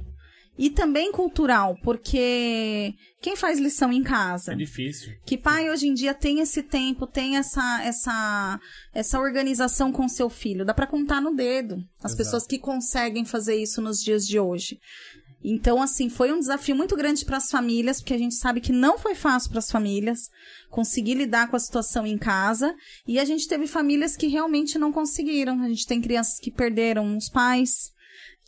e 0.59 0.69
também 0.69 1.11
cultural, 1.11 1.77
porque 1.83 2.95
quem 3.23 3.35
faz 3.37 3.59
lição 3.59 3.91
em 3.93 4.03
casa? 4.03 4.53
É 4.53 4.57
difícil. 4.57 5.15
Que 5.25 5.39
pai 5.39 5.71
hoje 5.71 5.89
em 5.89 5.95
dia 5.95 6.13
tem 6.13 6.41
esse 6.41 6.63
tempo, 6.63 7.07
tem 7.07 7.37
essa 7.37 7.83
essa 7.83 8.61
essa 8.93 9.19
organização 9.19 9.91
com 9.91 10.07
seu 10.09 10.29
filho? 10.29 10.65
Dá 10.65 10.75
pra 10.75 10.87
contar 10.87 11.23
no 11.23 11.35
dedo 11.35 11.77
as 11.99 12.13
Exato. 12.13 12.17
pessoas 12.17 12.47
que 12.47 12.59
conseguem 12.59 13.25
fazer 13.25 13.57
isso 13.57 13.81
nos 13.81 13.99
dias 14.03 14.27
de 14.27 14.39
hoje. 14.39 14.79
Então, 15.45 15.83
assim, 15.83 16.09
foi 16.09 16.33
um 16.33 16.39
desafio 16.39 16.77
muito 16.77 16.97
grande 16.97 17.25
para 17.25 17.37
as 17.37 17.51
famílias, 17.51 18.01
porque 18.01 18.15
a 18.15 18.19
gente 18.19 18.35
sabe 18.35 18.61
que 18.61 18.73
não 18.73 18.99
foi 18.99 19.15
fácil 19.15 19.51
para 19.51 19.59
as 19.59 19.71
famílias 19.71 20.29
conseguir 20.71 21.15
lidar 21.15 21.49
com 21.49 21.57
a 21.57 21.61
situação 21.61 22.07
em 22.07 22.17
casa. 22.17 22.75
E 23.07 23.19
a 23.19 23.25
gente 23.25 23.49
teve 23.49 23.67
famílias 23.67 24.17
que 24.17 24.29
realmente 24.29 24.79
não 24.79 24.93
conseguiram. 24.93 25.61
A 25.63 25.69
gente 25.69 25.87
tem 25.87 26.01
crianças 26.01 26.39
que 26.39 26.51
perderam 26.51 27.17
os 27.17 27.29
pais, 27.29 27.91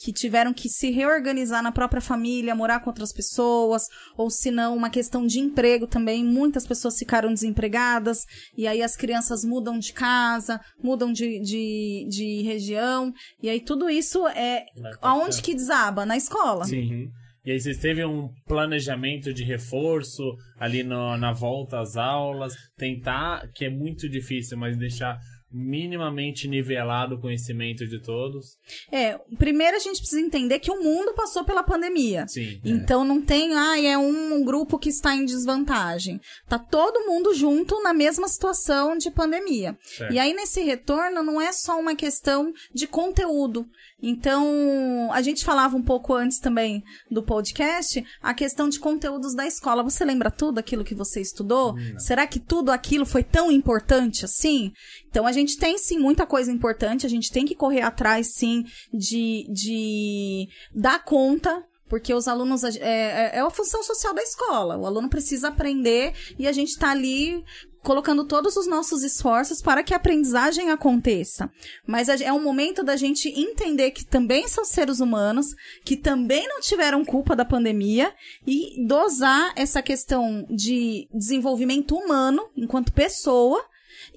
que 0.05 0.13
tiveram 0.13 0.53
que 0.53 0.69
se 0.69 0.91
reorganizar 0.91 1.63
na 1.63 1.73
própria 1.73 2.03
família, 2.03 2.55
morar 2.55 2.81
com 2.81 2.91
outras 2.91 3.11
pessoas, 3.11 3.85
ou 4.19 4.29
se 4.29 4.51
não, 4.51 4.77
uma 4.77 4.91
questão 4.91 5.25
de 5.27 5.39
emprego 5.41 5.87
também. 5.87 6.23
Muitas 6.23 6.67
pessoas 6.67 6.99
ficaram 6.99 7.33
desempregadas, 7.33 8.19
e 8.59 8.67
aí 8.67 8.83
as 8.83 8.97
crianças 8.97 9.45
mudam 9.45 9.79
de 9.79 9.95
casa, 9.95 10.61
mudam 10.83 11.11
de, 11.11 11.41
de, 11.41 12.07
de 12.11 12.43
região, 12.43 13.13
e 13.43 13.49
aí 13.49 13.61
tudo 13.61 13.89
isso 13.89 14.27
é. 14.29 14.65
Aonde 15.01 15.41
que 15.41 15.55
desaba? 15.55 16.05
Na 16.05 16.17
escola. 16.19 16.67
Sim. 16.67 17.09
E 17.47 17.51
aí 17.53 17.61
vocês 17.61 17.79
teve 17.79 18.05
um 18.05 18.29
planejamento 18.47 19.33
de 19.33 19.45
reforço 19.45 20.23
ali 20.59 20.83
no- 20.83 21.17
na 21.19 21.33
volta 21.33 21.79
às 21.81 21.97
aulas, 21.97 22.55
tentar, 22.77 23.47
que 23.55 23.65
é 23.67 23.71
muito 23.71 24.09
difícil, 24.09 24.57
mas 24.59 24.77
deixar 24.79 25.19
minimamente 25.55 26.49
nivelado 26.49 27.15
o 27.15 27.21
conhecimento 27.21 27.87
de 27.87 28.01
todos. 28.01 28.59
É, 28.91 29.17
primeiro 29.39 29.77
a 29.77 29.81
gente 29.81 29.99
precisa 29.99 30.21
entender 30.21 30.59
que 30.59 30.71
o 30.71 30.83
mundo 30.83 31.15
passou 31.15 31.45
pela 31.45 31.63
pandemia. 31.63 32.27
Sim. 32.27 32.61
Então 32.65 33.05
não 33.05 33.23
tem, 33.23 33.55
ah, 33.55 33.81
é 33.81 33.97
um 33.97 34.45
grupo 34.45 34.79
que 34.79 34.89
está 34.89 35.15
em 35.15 35.25
desvantagem. 35.25 36.21
Tá 36.49 36.59
todo 36.59 37.07
mundo 37.07 37.33
junto 37.35 37.81
na 37.83 37.95
mesma 37.95 38.27
situação 38.27 38.99
de 38.99 39.11
pandemia. 39.13 39.79
Certo. 39.83 40.13
E 40.13 40.19
aí 40.19 40.35
nesse 40.35 40.61
retorno 40.63 41.23
não 41.23 41.41
é 41.41 41.53
só 41.53 41.79
uma 41.79 41.95
questão 41.95 42.53
de 42.75 42.89
conteúdo. 42.89 43.65
Então, 44.07 45.09
a 45.13 45.23
gente 45.23 45.43
falava 45.43 45.77
um 45.77 45.83
pouco 45.83 46.13
antes 46.13 46.39
também 46.39 46.85
do 47.11 47.23
podcast, 47.23 48.05
a 48.21 48.35
questão 48.35 48.69
de 48.69 48.79
conteúdos 48.79 49.35
da 49.35 49.47
escola. 49.47 49.83
Você 49.83 50.05
lembra 50.05 50.31
tudo 50.31 50.59
aquilo 50.59 50.85
que 50.85 50.95
você 50.95 51.23
estudou? 51.23 51.75
Será 51.97 52.27
que 52.27 52.39
tudo 52.39 52.71
aquilo 52.71 53.07
foi 53.07 53.23
tão 53.23 53.51
importante 53.51 54.27
assim? 54.27 54.73
Então, 55.09 55.27
a 55.27 55.33
gente 55.33 55.44
tem 55.59 55.79
sim 55.79 55.99
muita 55.99 56.27
coisa 56.27 56.51
importante, 56.51 57.07
a 57.07 57.09
gente 57.09 57.31
tem 57.31 57.45
que 57.45 57.55
correr 57.55 57.83
atrás 57.83 58.35
sim 58.35 58.65
de, 58.93 59.47
de 59.53 60.49
dar 60.75 61.05
conta 61.05 61.65
porque 61.89 62.15
os 62.15 62.27
alunos 62.27 62.65
é, 62.65 62.71
é, 62.81 63.37
é 63.37 63.41
a 63.41 63.51
função 63.51 63.83
social 63.83 64.15
da 64.15 64.23
escola. 64.23 64.77
O 64.77 64.87
aluno 64.87 65.09
precisa 65.09 65.49
aprender 65.49 66.13
e 66.39 66.49
a 66.49 66.53
gente 66.53 66.71
está 66.71 66.91
ali 66.91 67.45
colocando 67.85 68.25
todos 68.25 68.57
os 68.57 68.67
nossos 68.67 69.05
esforços 69.05 69.61
para 69.61 69.83
que 69.85 69.93
a 69.93 69.99
aprendizagem 69.99 70.71
aconteça. 70.71 71.51
Mas 71.87 72.09
é 72.09 72.33
um 72.33 72.43
momento 72.43 72.83
da 72.83 72.97
gente 72.97 73.29
entender 73.29 73.91
que 73.91 74.05
também 74.05 74.49
são 74.49 74.65
seres 74.65 75.01
humanos, 75.01 75.47
que 75.85 75.97
também 75.97 76.49
não 76.49 76.61
tiveram 76.61 77.05
culpa 77.05 77.37
da 77.37 77.45
pandemia 77.45 78.13
e 78.47 78.85
dosar 78.87 79.53
essa 79.55 79.83
questão 79.83 80.47
de 80.49 81.07
desenvolvimento 81.13 81.95
humano 81.95 82.49
enquanto 82.57 82.93
pessoa 82.93 83.63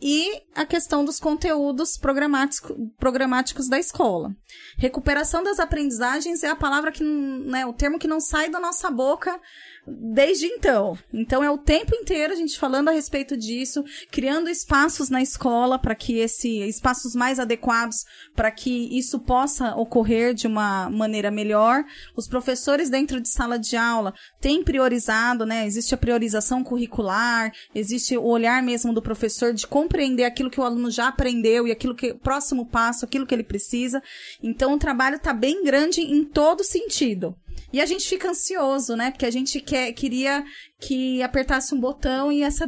e 0.01 0.43
a 0.55 0.65
questão 0.65 1.03
dos 1.03 1.19
conteúdos 1.19 1.97
programático, 1.97 2.75
programáticos 2.97 3.67
da 3.67 3.79
escola. 3.79 4.35
Recuperação 4.77 5.43
das 5.43 5.59
aprendizagens 5.59 6.43
é 6.43 6.49
a 6.49 6.55
palavra 6.55 6.91
que, 6.91 7.03
né, 7.03 7.65
o 7.65 7.73
termo 7.73 7.99
que 7.99 8.07
não 8.07 8.19
sai 8.19 8.49
da 8.49 8.59
nossa 8.59 8.91
boca 8.91 9.39
desde 9.87 10.45
então. 10.45 10.97
Então 11.13 11.43
é 11.43 11.49
o 11.49 11.57
tempo 11.57 11.95
inteiro 11.95 12.33
a 12.33 12.35
gente 12.35 12.59
falando 12.59 12.89
a 12.89 12.91
respeito 12.91 13.37
disso, 13.37 13.83
criando 14.11 14.49
espaços 14.49 15.09
na 15.09 15.21
escola 15.21 15.79
para 15.79 15.95
que 15.95 16.17
esse 16.19 16.59
espaços 16.67 17.15
mais 17.15 17.39
adequados 17.39 18.05
para 18.35 18.51
que 18.51 18.97
isso 18.97 19.19
possa 19.19 19.75
ocorrer 19.75 20.33
de 20.33 20.45
uma 20.45 20.89
maneira 20.89 21.31
melhor. 21.31 21.85
Os 22.15 22.27
professores 22.27 22.89
dentro 22.89 23.21
de 23.21 23.29
sala 23.29 23.57
de 23.57 23.77
aula 23.77 24.13
têm 24.41 24.63
priorizado, 24.63 25.45
né? 25.45 25.65
Existe 25.65 25.93
a 25.93 25.97
priorização 25.97 26.63
curricular, 26.63 27.53
existe 27.73 28.17
o 28.17 28.25
olhar 28.25 28.61
mesmo 28.61 28.93
do 28.93 29.01
professor 29.01 29.53
de 29.53 29.65
compreender 29.65 30.25
aquilo 30.25 30.49
que 30.49 30.59
o 30.59 30.63
aluno 30.63 30.91
já 30.91 31.07
aprendeu 31.07 31.67
e 31.67 31.71
aquilo 31.71 31.95
que 31.95 32.13
próximo 32.13 32.65
passo, 32.65 33.05
aquilo 33.05 33.25
que 33.25 33.33
ele 33.33 33.43
precisa. 33.43 34.01
Então 34.43 34.73
o 34.73 34.79
trabalho 34.79 35.15
está 35.15 35.33
bem 35.33 35.63
grande 35.63 36.01
em 36.01 36.25
todo 36.25 36.63
sentido. 36.63 37.35
E 37.71 37.81
a 37.81 37.85
gente 37.85 38.07
fica 38.07 38.29
ansioso, 38.29 38.95
né? 38.95 39.11
Porque 39.11 39.25
a 39.25 39.31
gente 39.31 39.59
quer, 39.59 39.91
queria 39.93 40.43
que 40.79 41.21
apertasse 41.21 41.73
um 41.73 41.79
botão 41.79 42.31
e 42.31 42.43
essa 42.43 42.65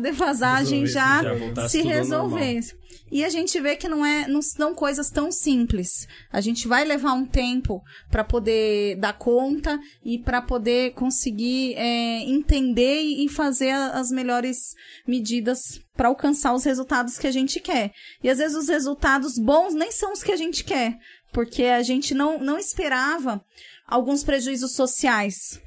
Resolvesse, 0.84 0.94
já, 0.94 1.24
já 1.24 1.70
se 1.70 1.82
resolvesse. 1.82 2.80
E 3.12 3.24
a 3.26 3.30
gente 3.30 3.60
vê 3.60 3.76
que 3.76 3.88
não 3.88 4.06
é, 4.06 4.28
não 4.28 4.42
são 4.42 4.74
coisas 4.76 5.10
tão 5.10 5.32
simples. 5.32 6.08
A 6.32 6.42
gente 6.42 6.68
vai 6.68 6.86
levar 6.86 7.14
um 7.14 7.26
tempo 7.26 7.82
para 8.10 8.24
poder 8.24 8.98
dar 8.98 9.14
conta 9.14 9.80
e 10.04 10.20
para 10.20 10.42
poder 10.42 10.94
conseguir 10.94 11.74
é, 11.76 12.22
entender 12.24 13.02
e 13.02 13.28
fazer 13.28 13.72
as 13.72 14.12
melhores 14.12 14.76
medidas 15.08 15.82
para 15.96 16.08
alcançar 16.08 16.54
os 16.54 16.64
resultados 16.64 17.18
que 17.18 17.28
a 17.28 17.32
gente 17.32 17.60
quer. 17.60 17.92
E 18.24 18.30
às 18.30 18.38
vezes 18.38 18.56
os 18.56 18.70
resultados 18.70 19.38
bons 19.38 19.74
nem 19.74 19.92
são 19.92 20.14
os 20.14 20.24
que 20.24 20.32
a 20.32 20.38
gente 20.38 20.64
quer, 20.64 20.98
porque 21.32 21.64
a 21.64 21.82
gente 21.82 22.14
não, 22.14 22.40
não 22.40 22.58
esperava 22.58 23.44
alguns 23.90 24.24
prejuízos 24.24 24.74
sociais. 24.74 25.60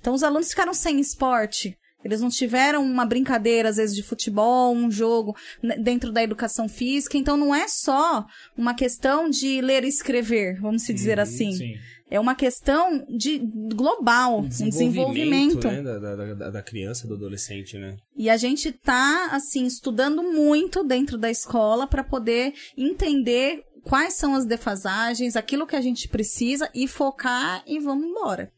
Então 0.00 0.14
os 0.14 0.22
alunos 0.22 0.50
ficaram 0.50 0.74
sem 0.74 1.00
esporte. 1.00 1.76
Eles 2.04 2.20
não 2.20 2.28
tiveram 2.28 2.84
uma 2.84 3.04
brincadeira, 3.04 3.68
às 3.68 3.76
vezes, 3.78 3.96
de 3.96 4.02
futebol, 4.02 4.72
um 4.72 4.88
jogo 4.88 5.34
né, 5.60 5.76
dentro 5.76 6.12
da 6.12 6.22
educação 6.22 6.68
física. 6.68 7.16
Então 7.18 7.36
não 7.36 7.52
é 7.52 7.66
só 7.66 8.24
uma 8.56 8.74
questão 8.74 9.28
de 9.28 9.60
ler 9.60 9.82
e 9.82 9.88
escrever, 9.88 10.60
vamos 10.60 10.82
se 10.82 10.94
dizer 10.94 11.18
assim. 11.18 11.50
Sim. 11.52 11.72
É 12.08 12.20
uma 12.20 12.36
questão 12.36 13.04
de 13.08 13.38
global, 13.74 14.38
um 14.38 14.48
desenvolvimento. 14.48 15.66
né, 15.66 15.82
da, 15.82 15.98
da, 15.98 16.34
da- 16.34 16.50
da 16.50 16.62
criança, 16.62 17.08
do 17.08 17.14
adolescente, 17.14 17.76
né? 17.76 17.96
E 18.16 18.30
a 18.30 18.36
gente 18.36 18.70
tá, 18.70 19.30
assim, 19.32 19.66
estudando 19.66 20.22
muito 20.22 20.84
dentro 20.84 21.18
da 21.18 21.28
escola 21.28 21.84
para 21.88 22.04
poder 22.04 22.52
entender 22.78 23.64
quais 23.86 24.14
são 24.14 24.34
as 24.34 24.44
defasagens, 24.44 25.36
aquilo 25.36 25.66
que 25.66 25.76
a 25.76 25.80
gente 25.80 26.08
precisa 26.08 26.68
e 26.74 26.88
focar 26.88 27.62
e 27.66 27.78
vamos 27.78 28.04
embora. 28.04 28.52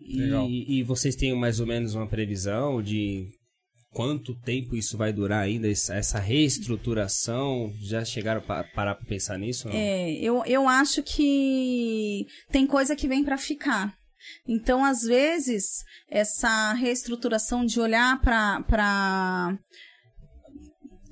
Legal. 0.00 0.48
E, 0.48 0.80
e 0.80 0.82
vocês 0.82 1.14
têm 1.14 1.34
mais 1.34 1.60
ou 1.60 1.66
menos 1.66 1.94
uma 1.94 2.06
previsão 2.06 2.82
de 2.82 3.28
quanto 3.92 4.34
tempo 4.34 4.76
isso 4.76 4.98
vai 4.98 5.12
durar 5.12 5.42
ainda, 5.44 5.70
essa 5.70 5.94
essa 5.94 6.18
reestruturação? 6.18 7.72
Já 7.80 8.04
chegaram 8.04 8.40
a 8.40 8.44
parar 8.44 8.96
para 8.96 9.06
pensar 9.06 9.38
nisso? 9.38 9.68
não? 9.68 9.74
É, 9.74 10.12
eu, 10.14 10.42
eu 10.44 10.68
acho 10.68 11.02
que 11.02 12.26
tem 12.50 12.66
coisa 12.66 12.96
que 12.96 13.08
vem 13.08 13.24
para 13.24 13.38
ficar. 13.38 13.94
Então, 14.48 14.84
às 14.84 15.02
vezes, 15.02 15.84
essa 16.10 16.72
reestruturação 16.72 17.64
de 17.64 17.78
olhar 17.78 18.20
para 18.20 19.58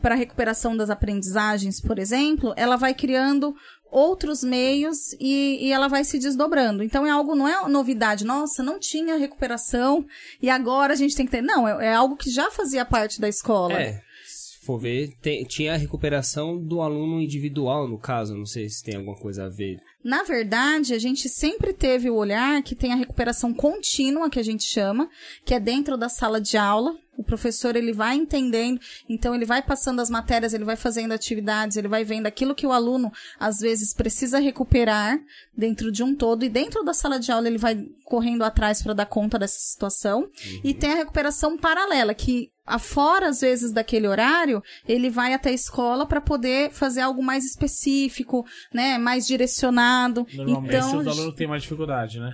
para 0.02 0.14
a 0.14 0.18
recuperação 0.18 0.76
das 0.76 0.90
aprendizagens, 0.90 1.80
por 1.80 1.98
exemplo, 1.98 2.52
ela 2.56 2.76
vai 2.76 2.92
criando 2.92 3.54
outros 3.90 4.42
meios 4.42 5.12
e, 5.20 5.58
e 5.66 5.70
ela 5.72 5.86
vai 5.88 6.02
se 6.04 6.18
desdobrando. 6.18 6.82
Então 6.82 7.06
é 7.06 7.10
algo, 7.10 7.34
não 7.34 7.46
é 7.46 7.68
novidade, 7.68 8.24
nossa, 8.24 8.62
não 8.62 8.78
tinha 8.78 9.16
recuperação 9.16 10.04
e 10.40 10.50
agora 10.50 10.92
a 10.92 10.96
gente 10.96 11.14
tem 11.14 11.24
que 11.26 11.32
ter. 11.32 11.42
Não, 11.42 11.66
é, 11.68 11.86
é 11.86 11.94
algo 11.94 12.16
que 12.16 12.30
já 12.30 12.50
fazia 12.50 12.84
parte 12.84 13.20
da 13.20 13.28
escola. 13.28 13.74
É, 13.74 14.00
se 14.26 14.64
for 14.64 14.78
ver, 14.78 15.12
tem- 15.20 15.44
tinha 15.44 15.74
a 15.74 15.76
recuperação 15.76 16.56
do 16.58 16.80
aluno 16.80 17.20
individual, 17.20 17.86
no 17.86 17.98
caso, 17.98 18.34
não 18.34 18.46
sei 18.46 18.68
se 18.68 18.82
tem 18.82 18.96
alguma 18.96 19.16
coisa 19.16 19.44
a 19.44 19.48
ver. 19.50 19.78
Na 20.02 20.22
verdade, 20.22 20.94
a 20.94 20.98
gente 20.98 21.28
sempre 21.28 21.72
teve 21.72 22.08
o 22.10 22.14
olhar 22.16 22.62
que 22.62 22.74
tem 22.74 22.92
a 22.92 22.96
recuperação 22.96 23.52
contínua, 23.52 24.30
que 24.30 24.40
a 24.40 24.42
gente 24.42 24.64
chama, 24.64 25.08
que 25.44 25.54
é 25.54 25.60
dentro 25.60 25.96
da 25.98 26.08
sala 26.08 26.40
de 26.40 26.56
aula. 26.56 26.94
O 27.16 27.22
professor 27.22 27.76
ele 27.76 27.92
vai 27.92 28.16
entendendo, 28.16 28.80
então 29.08 29.34
ele 29.34 29.44
vai 29.44 29.62
passando 29.62 30.00
as 30.00 30.08
matérias, 30.08 30.54
ele 30.54 30.64
vai 30.64 30.76
fazendo 30.76 31.12
atividades, 31.12 31.76
ele 31.76 31.88
vai 31.88 32.04
vendo 32.04 32.26
aquilo 32.26 32.54
que 32.54 32.66
o 32.66 32.72
aluno 32.72 33.12
às 33.38 33.58
vezes 33.58 33.94
precisa 33.94 34.38
recuperar 34.38 35.18
dentro 35.56 35.92
de 35.92 36.02
um 36.02 36.16
todo 36.16 36.44
e 36.44 36.48
dentro 36.48 36.82
da 36.82 36.94
sala 36.94 37.20
de 37.20 37.30
aula 37.30 37.46
ele 37.46 37.58
vai 37.58 37.76
correndo 38.04 38.42
atrás 38.42 38.82
para 38.82 38.94
dar 38.94 39.06
conta 39.06 39.38
dessa 39.38 39.58
situação. 39.58 40.26
E 40.64 40.72
tem 40.72 40.92
a 40.92 40.96
recuperação 40.96 41.58
paralela 41.58 42.14
que 42.14 42.50
afora 42.64 43.28
às 43.28 43.40
vezes 43.40 43.72
daquele 43.72 44.06
horário, 44.06 44.62
ele 44.88 45.10
vai 45.10 45.34
até 45.34 45.50
a 45.50 45.54
escola 45.54 46.06
para 46.06 46.20
poder 46.20 46.70
fazer 46.70 47.02
algo 47.02 47.22
mais 47.22 47.44
específico, 47.44 48.44
né, 48.72 48.96
mais 48.98 49.26
direcionado. 49.26 50.26
Normalmente 50.32 50.74
então, 50.74 50.98
os 50.98 51.06
alunos 51.06 51.34
têm 51.34 51.46
mais 51.46 51.62
dificuldade, 51.62 52.18
né? 52.18 52.32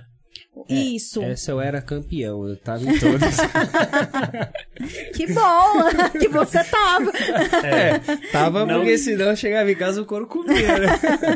Isso. 0.67 1.21
Essa 1.23 1.51
eu 1.51 1.61
era 1.61 1.81
campeão, 1.81 2.47
eu 2.47 2.57
tava 2.57 2.83
em 2.83 2.99
todas. 2.99 3.37
Que 5.13 5.27
bom 5.33 5.89
que 6.19 6.27
você 6.29 6.63
tava. 6.63 7.11
é, 7.65 7.99
tava 8.31 8.65
Não- 8.65 8.79
porque 8.79 8.97
senão 8.97 9.27
eu 9.27 9.35
chegava 9.35 9.69
em 9.69 9.75
casa 9.75 10.01
o 10.01 10.05
couro 10.05 10.25
comia, 10.27 10.79
né? 10.79 10.87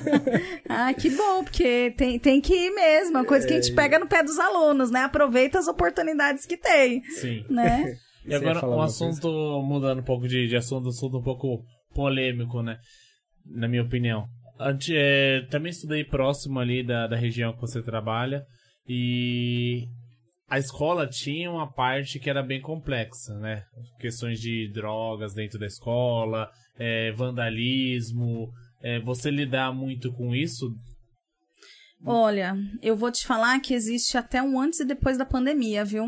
Ah, 0.70 0.94
que 0.94 1.10
bom, 1.10 1.44
porque 1.44 1.92
tem, 1.98 2.18
tem 2.18 2.40
que 2.40 2.54
ir 2.54 2.72
mesmo. 2.74 3.18
É 3.18 3.20
uma 3.20 3.26
coisa 3.26 3.46
que 3.46 3.54
a 3.54 3.62
gente 3.62 3.74
pega 3.74 4.00
no 4.00 4.08
pé 4.08 4.24
dos 4.24 4.40
alunos, 4.40 4.90
né? 4.90 5.02
Aproveita 5.02 5.60
as 5.60 5.68
oportunidades 5.68 6.46
que 6.46 6.56
tem, 6.58 7.04
Sim. 7.04 7.46
né? 7.50 7.96
E 8.26 8.34
agora, 8.34 8.66
um 8.66 8.82
assunto, 8.82 9.28
mudando 9.62 10.00
um 10.00 10.04
pouco 10.04 10.28
de, 10.28 10.48
de 10.48 10.56
assunto, 10.56 10.86
um 10.86 10.90
assunto 10.90 11.18
um 11.18 11.24
pouco 11.24 11.62
polêmico, 11.94 12.62
né? 12.62 12.78
Na 13.46 13.68
minha 13.68 13.84
opinião. 13.84 14.26
Ante, 14.60 14.94
é, 14.96 15.42
também 15.50 15.72
estudei 15.72 16.06
próximo 16.06 16.60
ali 16.60 16.86
da, 16.86 17.08
da 17.08 17.18
região 17.18 17.54
que 17.54 17.60
você 17.62 17.82
trabalha 17.82 18.44
e 18.88 19.88
a 20.48 20.60
escola 20.60 21.08
tinha 21.08 21.50
uma 21.50 21.72
parte 21.72 22.20
que 22.20 22.30
era 22.30 22.44
bem 22.44 22.62
complexa, 22.62 23.34
né? 23.40 23.64
Questões 24.00 24.40
de 24.40 24.70
drogas 24.72 25.34
dentro 25.34 25.58
da 25.58 25.66
escola, 25.66 26.50
é, 26.78 27.12
vandalismo. 27.12 28.52
É, 28.82 29.00
você 29.00 29.32
lidar 29.32 29.74
muito 29.74 30.12
com 30.14 30.36
isso? 30.36 30.70
Olha, 32.06 32.54
eu 32.82 32.98
vou 32.98 33.10
te 33.10 33.26
falar 33.26 33.62
que 33.62 33.74
existe 33.74 34.18
até 34.18 34.44
um 34.44 34.60
antes 34.60 34.82
e 34.82 34.86
depois 34.86 35.18
da 35.18 35.26
pandemia, 35.26 35.86
viu? 35.86 36.06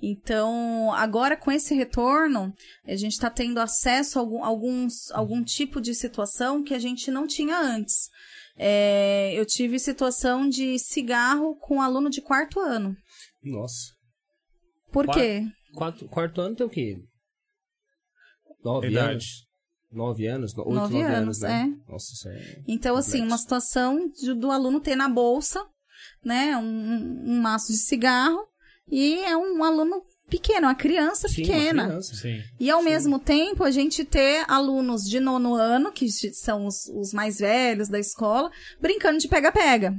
Então, 0.00 0.92
agora 0.92 1.38
com 1.38 1.50
esse 1.50 1.74
retorno, 1.74 2.52
a 2.86 2.94
gente 2.96 3.12
está 3.12 3.30
tendo 3.30 3.58
acesso 3.58 4.18
a 4.18 4.22
algum, 4.22 4.44
alguns, 4.44 5.10
algum 5.12 5.42
tipo 5.42 5.80
de 5.80 5.94
situação 5.94 6.62
que 6.62 6.74
a 6.74 6.78
gente 6.78 7.10
não 7.10 7.26
tinha 7.26 7.58
antes. 7.58 8.10
É, 8.56 9.32
eu 9.34 9.46
tive 9.46 9.78
situação 9.78 10.48
de 10.48 10.78
cigarro 10.78 11.56
com 11.56 11.76
um 11.76 11.82
aluno 11.82 12.10
de 12.10 12.20
quarto 12.20 12.60
ano. 12.60 12.96
Nossa. 13.42 13.92
Por 14.92 15.06
quê? 15.08 15.42
Quarto, 15.74 16.06
quarto 16.08 16.40
ano 16.40 16.54
tem 16.54 16.66
o 16.66 16.70
quê? 16.70 16.96
Nove 18.64 18.88
Idade. 18.88 19.10
anos? 19.12 19.46
Nove 19.90 20.26
anos? 20.26 20.54
No- 20.54 20.62
Oito, 20.64 20.74
Nove 20.74 20.94
nove, 20.94 21.04
anos, 21.14 21.42
anos, 21.42 21.68
né? 21.68 21.82
Nossa, 21.88 22.12
isso 22.12 22.28
é... 22.28 22.62
Então, 22.68 22.96
assim, 22.96 23.10
Complexo. 23.20 23.26
uma 23.32 23.38
situação 23.38 24.08
de- 24.10 24.34
do 24.34 24.50
aluno 24.50 24.80
ter 24.80 24.96
na 24.96 25.08
bolsa, 25.08 25.66
né, 26.24 26.56
um, 26.56 27.30
um 27.30 27.40
maço 27.40 27.72
de 27.72 27.78
cigarro, 27.78 28.46
e 28.88 29.14
é 29.20 29.36
um 29.36 29.62
aluno 29.64 30.02
pequeno, 30.32 30.66
uma 30.66 30.74
criança 30.74 31.28
Sim, 31.28 31.42
uma 31.42 31.46
pequena. 31.46 31.86
criança. 31.86 32.14
Sim. 32.14 32.42
E 32.58 32.70
ao 32.70 32.82
mesmo 32.82 33.18
tempo, 33.18 33.62
a 33.62 33.70
gente 33.70 34.02
ter 34.02 34.44
alunos 34.48 35.02
de 35.02 35.20
nono 35.20 35.54
ano, 35.54 35.92
que 35.92 36.10
são 36.10 36.66
os, 36.66 36.86
os 36.86 37.12
mais 37.12 37.38
velhos 37.38 37.88
da 37.88 37.98
escola, 37.98 38.50
brincando 38.80 39.18
de 39.18 39.28
pega-pega. 39.28 39.94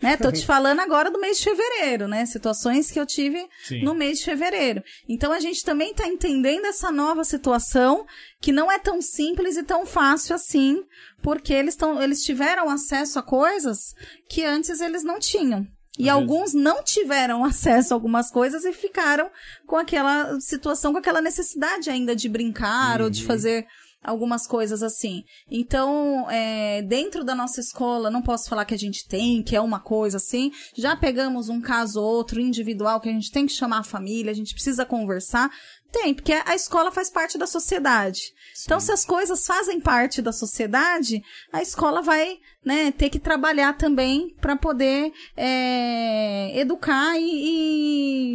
Né? 0.00 0.16
Tô 0.16 0.32
te 0.32 0.44
falando 0.46 0.80
agora 0.80 1.10
do 1.10 1.20
mês 1.20 1.38
de 1.38 1.44
fevereiro, 1.44 2.08
né? 2.08 2.24
Situações 2.24 2.90
que 2.90 2.98
eu 2.98 3.04
tive 3.04 3.46
Sim. 3.64 3.82
no 3.82 3.94
mês 3.94 4.18
de 4.18 4.24
fevereiro. 4.24 4.82
Então 5.06 5.30
a 5.30 5.40
gente 5.40 5.62
também 5.62 5.90
está 5.90 6.06
entendendo 6.06 6.64
essa 6.64 6.90
nova 6.90 7.22
situação 7.22 8.06
que 8.40 8.52
não 8.52 8.72
é 8.72 8.78
tão 8.78 9.02
simples 9.02 9.58
e 9.58 9.62
tão 9.62 9.84
fácil 9.84 10.34
assim, 10.34 10.82
porque 11.22 11.52
eles, 11.52 11.76
tão, 11.76 12.02
eles 12.02 12.22
tiveram 12.22 12.70
acesso 12.70 13.18
a 13.18 13.22
coisas 13.22 13.94
que 14.28 14.42
antes 14.42 14.80
eles 14.80 15.04
não 15.04 15.18
tinham. 15.18 15.66
E 15.98 16.08
alguns 16.08 16.52
não 16.52 16.82
tiveram 16.82 17.42
acesso 17.46 17.92
a 17.92 17.96
algumas 17.96 18.30
coisas 18.30 18.64
e 18.64 18.72
ficaram 18.72 19.30
com 19.66 19.76
aquela 19.76 20.38
situação, 20.40 20.92
com 20.92 20.98
aquela 20.98 21.20
necessidade 21.20 21.90
ainda 21.90 22.14
de 22.14 22.28
brincar 22.28 23.00
ou 23.00 23.10
de 23.10 23.24
fazer 23.24 23.66
algumas 24.06 24.46
coisas 24.46 24.82
assim. 24.82 25.24
Então, 25.50 26.30
é, 26.30 26.80
dentro 26.82 27.24
da 27.24 27.34
nossa 27.34 27.60
escola, 27.60 28.10
não 28.10 28.22
posso 28.22 28.48
falar 28.48 28.64
que 28.64 28.74
a 28.74 28.78
gente 28.78 29.06
tem, 29.08 29.42
que 29.42 29.56
é 29.56 29.60
uma 29.60 29.80
coisa 29.80 30.16
assim. 30.18 30.52
Já 30.76 30.94
pegamos 30.94 31.48
um 31.48 31.60
caso 31.60 32.00
ou 32.00 32.06
outro 32.06 32.40
individual 32.40 33.00
que 33.00 33.08
a 33.08 33.12
gente 33.12 33.32
tem 33.32 33.46
que 33.46 33.52
chamar 33.52 33.80
a 33.80 33.84
família, 33.84 34.30
a 34.30 34.34
gente 34.34 34.54
precisa 34.54 34.86
conversar. 34.86 35.50
Tem, 35.90 36.14
porque 36.14 36.32
a 36.32 36.54
escola 36.54 36.92
faz 36.92 37.10
parte 37.10 37.36
da 37.36 37.46
sociedade. 37.46 38.20
Então, 38.64 38.78
se 38.78 38.92
as 38.92 39.04
coisas 39.04 39.44
fazem 39.44 39.80
parte 39.80 40.22
da 40.22 40.32
sociedade, 40.32 41.22
a 41.52 41.60
escola 41.62 42.00
vai 42.00 42.38
né, 42.64 42.92
ter 42.92 43.10
que 43.10 43.18
trabalhar 43.18 43.76
também 43.76 44.34
para 44.40 44.56
poder 44.56 45.12
é, 45.36 46.58
educar 46.58 47.18
e, 47.18 47.22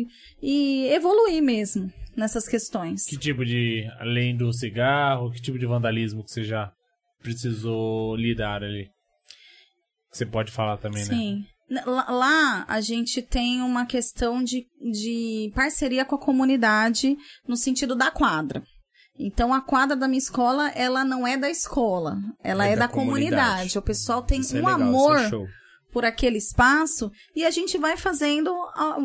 e, 0.02 0.08
e 0.42 0.88
evoluir 0.88 1.42
mesmo 1.42 1.92
nessas 2.16 2.48
questões. 2.48 3.06
Que 3.06 3.18
tipo 3.18 3.46
de. 3.46 3.86
Além 4.00 4.36
do 4.36 4.52
cigarro, 4.54 5.32
que 5.32 5.42
tipo 5.42 5.58
de 5.60 5.66
vandalismo 5.66 6.24
que 6.24 6.32
você 6.32 6.44
já 6.44 6.72
precisou 7.22 8.16
lidar 8.16 8.64
ali? 8.64 8.90
Você 10.12 10.26
pode 10.26 10.52
falar 10.52 10.78
também, 10.78 11.04
né? 11.06 11.10
Sim. 11.16 11.46
Lá, 11.86 12.66
a 12.68 12.82
gente 12.82 13.22
tem 13.22 13.62
uma 13.62 13.86
questão 13.86 14.44
de, 14.44 14.66
de 14.92 15.50
parceria 15.56 16.04
com 16.04 16.16
a 16.16 16.20
comunidade 16.20 17.16
no 17.48 17.56
sentido 17.56 17.96
da 17.96 18.12
quadra. 18.12 18.62
Então 19.18 19.54
a 19.54 19.62
quadra 19.62 19.96
da 19.96 20.06
minha 20.08 20.18
escola, 20.18 20.70
ela 20.72 21.06
não 21.06 21.26
é 21.26 21.38
da 21.38 21.50
escola, 21.50 22.18
ela 22.44 22.68
é, 22.68 22.74
É 22.74 22.76
da, 22.76 22.88
da 22.88 22.92
comunidade. 22.92 23.42
comunidade. 23.46 23.78
O 23.78 23.82
pessoal 23.82 24.22
tem 24.22 24.42
Isso 24.42 24.58
é 24.58 24.62
um 24.62 24.66
legal, 24.66 24.82
amor 24.82 25.16
isso 25.16 25.26
é 25.26 25.30
show. 25.30 25.48
Por 25.92 26.06
aquele 26.06 26.38
espaço 26.38 27.12
e 27.36 27.44
a 27.46 27.52
gente 27.52 27.78
vai 27.78 27.98
fazendo 27.98 28.54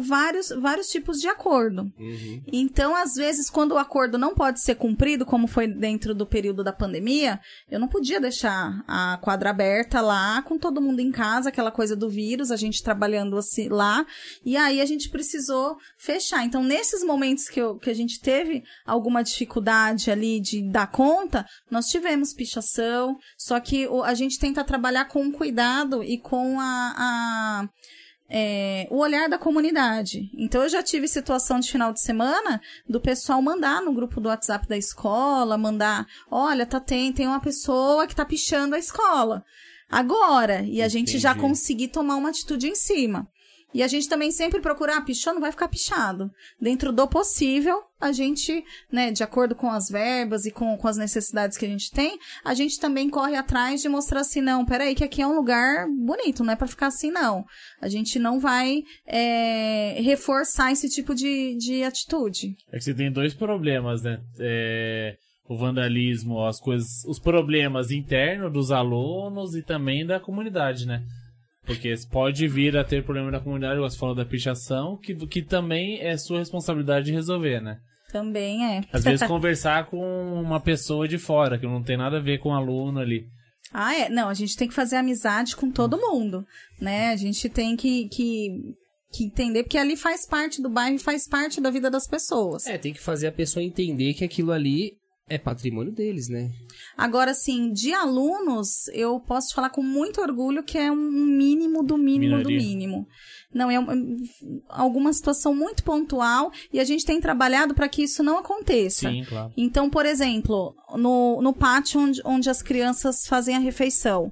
vários, 0.01 0.49
vários 0.51 0.89
tipos 0.89 1.21
de 1.21 1.29
acordo. 1.29 1.91
Uhum. 1.99 2.43
Então, 2.53 2.95
às 2.95 3.15
vezes, 3.15 3.51
quando 3.51 3.73
o 3.73 3.79
acordo 3.79 4.17
não 4.19 4.35
pode 4.35 4.61
ser 4.61 4.77
cumprido, 4.77 5.27
como 5.27 5.47
foi 5.47 5.67
dentro 5.67 6.15
do 6.15 6.27
período 6.27 6.63
da 6.63 6.73
pandemia, 6.73 7.41
eu 7.71 7.81
não 7.81 7.89
podia 7.89 8.21
deixar 8.21 8.85
a 8.87 9.19
quadra 9.23 9.51
aberta 9.51 10.01
lá, 10.01 10.43
com 10.43 10.59
todo 10.59 10.81
mundo 10.81 11.01
em 11.01 11.11
casa, 11.11 11.49
aquela 11.49 11.71
coisa 11.71 11.97
do 11.97 12.09
vírus, 12.09 12.51
a 12.51 12.57
gente 12.57 12.83
trabalhando 12.83 13.37
assim 13.37 13.69
lá, 13.69 14.07
e 14.45 14.57
aí 14.57 14.81
a 14.81 14.87
gente 14.87 15.09
precisou 15.09 15.77
fechar. 15.99 16.45
Então, 16.45 16.63
nesses 16.63 17.03
momentos 17.03 17.49
que, 17.49 17.61
eu- 17.61 17.79
que 17.79 17.91
a 17.91 17.95
gente 17.95 18.21
teve 18.21 18.63
alguma 18.85 19.23
dificuldade 19.23 20.11
ali 20.11 20.41
de 20.41 20.63
dar 20.71 20.87
conta, 20.91 21.45
nós 21.71 21.89
tivemos 21.89 22.33
pichação, 22.33 23.17
só 23.37 23.59
que 23.59 23.89
a 24.05 24.15
gente 24.15 24.39
tenta 24.39 24.63
trabalhar 24.65 25.07
com 25.07 25.33
cuidado 25.33 26.03
e 26.05 26.19
com 26.19 26.61
a- 26.61 26.76
a 26.97 27.69
é, 28.29 28.87
o 28.91 28.99
olhar 28.99 29.29
da 29.29 29.39
comunidade. 29.39 30.31
Então 30.37 30.63
eu 30.63 30.69
já 30.69 30.83
tive 30.83 31.07
situação 31.09 31.61
de 31.61 31.71
final 31.71 31.93
de 31.93 32.01
semana 32.01 32.61
do 32.89 33.01
pessoal 33.01 33.41
mandar 33.41 33.81
no 33.83 33.93
grupo 33.93 34.21
do 34.21 34.29
WhatsApp 34.29 34.67
da 34.67 34.77
escola, 34.77 35.57
mandar, 35.57 36.07
olha, 36.31 36.67
tá 36.67 36.81
tem, 36.81 37.13
tem 37.13 37.27
uma 37.27 37.41
pessoa 37.41 38.07
que 38.07 38.17
tá 38.17 38.25
pichando 38.25 38.75
a 38.75 38.79
escola. 38.79 39.45
Agora, 39.89 40.63
e 40.63 40.83
a 40.83 40.89
gente 40.89 41.19
já 41.19 41.31
Entendi. 41.31 41.47
conseguir 41.47 41.89
tomar 41.89 42.17
uma 42.17 42.31
atitude 42.31 42.67
em 42.67 42.75
cima. 42.75 43.29
E 43.77 43.83
a 43.83 43.89
gente 43.89 44.09
também 44.09 44.31
sempre 44.31 44.59
procura, 44.63 44.97
ah, 44.97 45.03
pichou, 45.03 45.35
não 45.35 45.41
vai 45.43 45.51
ficar 45.53 45.69
pichado. 45.69 46.31
Dentro 46.59 46.91
do 46.91 47.07
possível, 47.07 47.83
a 48.01 48.11
gente, 48.11 48.65
né, 48.91 49.13
de 49.13 49.23
acordo 49.23 49.55
com 49.55 49.71
as 49.71 49.91
verbas 49.91 50.47
e 50.47 50.51
com, 50.51 50.79
com 50.79 50.89
as 50.89 50.97
necessidades 50.97 51.59
que 51.59 51.67
a 51.67 51.69
gente 51.69 51.91
tem, 51.91 52.19
a 52.43 52.55
gente 52.55 52.81
também 52.81 53.11
corre 53.11 53.37
atrás 53.37 53.83
de 53.83 53.89
mostrar 53.91 54.21
assim, 54.21 54.41
não, 54.41 54.65
peraí, 54.65 54.95
que 54.95 55.05
aqui 55.05 55.21
é 55.21 55.27
um 55.27 55.37
lugar 55.37 55.87
bonito, 55.89 56.43
não 56.43 56.55
é 56.55 56.57
pra 56.57 56.67
ficar 56.67 56.87
assim, 56.87 57.11
não. 57.11 57.45
A 57.79 57.87
gente 57.87 58.19
não 58.19 58.41
vai 58.41 58.83
é, 59.07 60.01
reforçar 60.01 60.73
esse 60.73 60.89
tipo 60.89 61.15
de, 61.15 61.55
de 61.59 61.85
atitude. 61.85 62.57
É 62.73 62.79
que 62.79 62.85
você 62.85 62.95
tem 62.95 63.13
dois 63.13 63.35
problemas, 63.35 64.03
né? 64.03 64.19
É, 64.41 65.19
o 65.47 65.55
vandalismo, 65.55 66.47
as 66.47 66.59
coisas, 66.59 67.05
os 67.05 67.19
problemas 67.19 67.91
internos 67.91 68.51
dos 68.51 68.71
alunos 68.71 69.55
e 69.55 69.61
também 69.61 70.07
da 70.07 70.19
comunidade, 70.19 70.87
né? 70.87 71.03
Porque 71.67 71.93
pode 72.11 72.47
vir 72.47 72.77
a 72.77 72.85
ter 72.85 73.05
problema 73.05 73.31
da 73.31 73.41
comunidade, 73.41 73.81
você 73.81 73.99
falou 73.99 74.15
da 74.15 74.25
pichação, 74.25 74.97
que, 74.97 75.15
que 75.27 75.43
também 75.43 76.01
é 76.01 76.17
sua 76.17 76.39
responsabilidade 76.39 77.07
de 77.07 77.13
resolver, 77.13 77.61
né? 77.61 77.79
Também 78.13 78.65
é. 78.65 78.85
Às 78.93 79.03
vezes 79.03 79.27
conversar 79.27 79.87
com 79.87 80.01
uma 80.41 80.61
pessoa 80.61 81.09
de 81.09 81.19
fora, 81.19 81.59
que 81.59 81.67
não 81.67 81.83
tem 81.83 81.97
nada 81.97 82.19
a 82.19 82.23
ver 82.23 82.39
com 82.39 82.51
o 82.51 82.55
aluno 82.55 83.01
ali. 83.01 83.27
Ah, 83.73 83.95
é. 83.95 84.09
Não, 84.09 84.29
a 84.29 84.35
gente 84.35 84.57
tem 84.57 84.69
que 84.69 84.75
fazer 84.75 84.97
amizade 84.97 85.57
com 85.57 85.71
todo 85.71 85.99
mundo, 85.99 86.47
né? 86.81 87.11
A 87.11 87.17
gente 87.17 87.49
tem 87.49 87.77
que, 87.77 88.09
que, 88.09 88.49
que 89.13 89.25
entender, 89.25 89.65
porque 89.65 89.77
ali 89.77 89.97
faz 89.97 90.25
parte 90.25 90.63
do 90.63 90.71
bairro 90.71 90.95
e 90.97 91.01
faz 91.01 91.29
parte 91.29 91.61
da 91.61 91.71
vida 91.71 91.91
das 91.91 92.07
pessoas. 92.07 92.65
É, 92.67 92.79
tem 92.79 92.93
que 92.93 93.03
fazer 93.03 93.27
a 93.27 93.33
pessoa 93.33 93.63
entender 93.63 94.15
que 94.15 94.25
aquilo 94.25 94.53
ali 94.53 94.93
é 95.29 95.39
patrimônio 95.39 95.93
deles, 95.93 96.29
né? 96.29 96.51
Agora, 96.97 97.33
assim, 97.33 97.73
de 97.73 97.93
alunos, 97.93 98.87
eu 98.93 99.19
posso 99.21 99.49
te 99.49 99.55
falar 99.55 99.71
com 99.71 99.83
muito 99.83 100.21
orgulho 100.21 100.63
que 100.63 100.79
é 100.79 100.91
um 100.91 100.97
mínimo 100.97 101.83
do 101.83 101.99
mínimo 101.99 102.37
do 102.43 102.49
mínimo. 102.51 103.07
Não, 103.53 103.71
é 103.71 103.79
um- 103.81 104.17
alguma 104.69 105.13
situação 105.13 105.55
muito 105.55 105.83
pontual 105.83 106.53
e 106.73 106.79
a 106.79 106.85
gente 106.85 107.05
tem 107.05 107.21
trabalhado 107.21 107.75
para 107.75 107.89
que 107.89 108.03
isso 108.05 108.23
não 108.23 108.39
aconteça. 108.39 109.11
Sim, 109.11 109.25
claro. 109.29 109.53
Então, 109.57 109.91
por 109.91 110.07
exemplo, 110.07 110.75
no, 110.97 111.41
no 111.43 111.53
pátio 111.53 112.01
onde, 112.01 112.21
onde 112.25 112.49
as 112.49 112.63
crianças 112.63 113.27
fazem 113.27 113.57
a 113.57 113.61
refeição, 113.61 114.31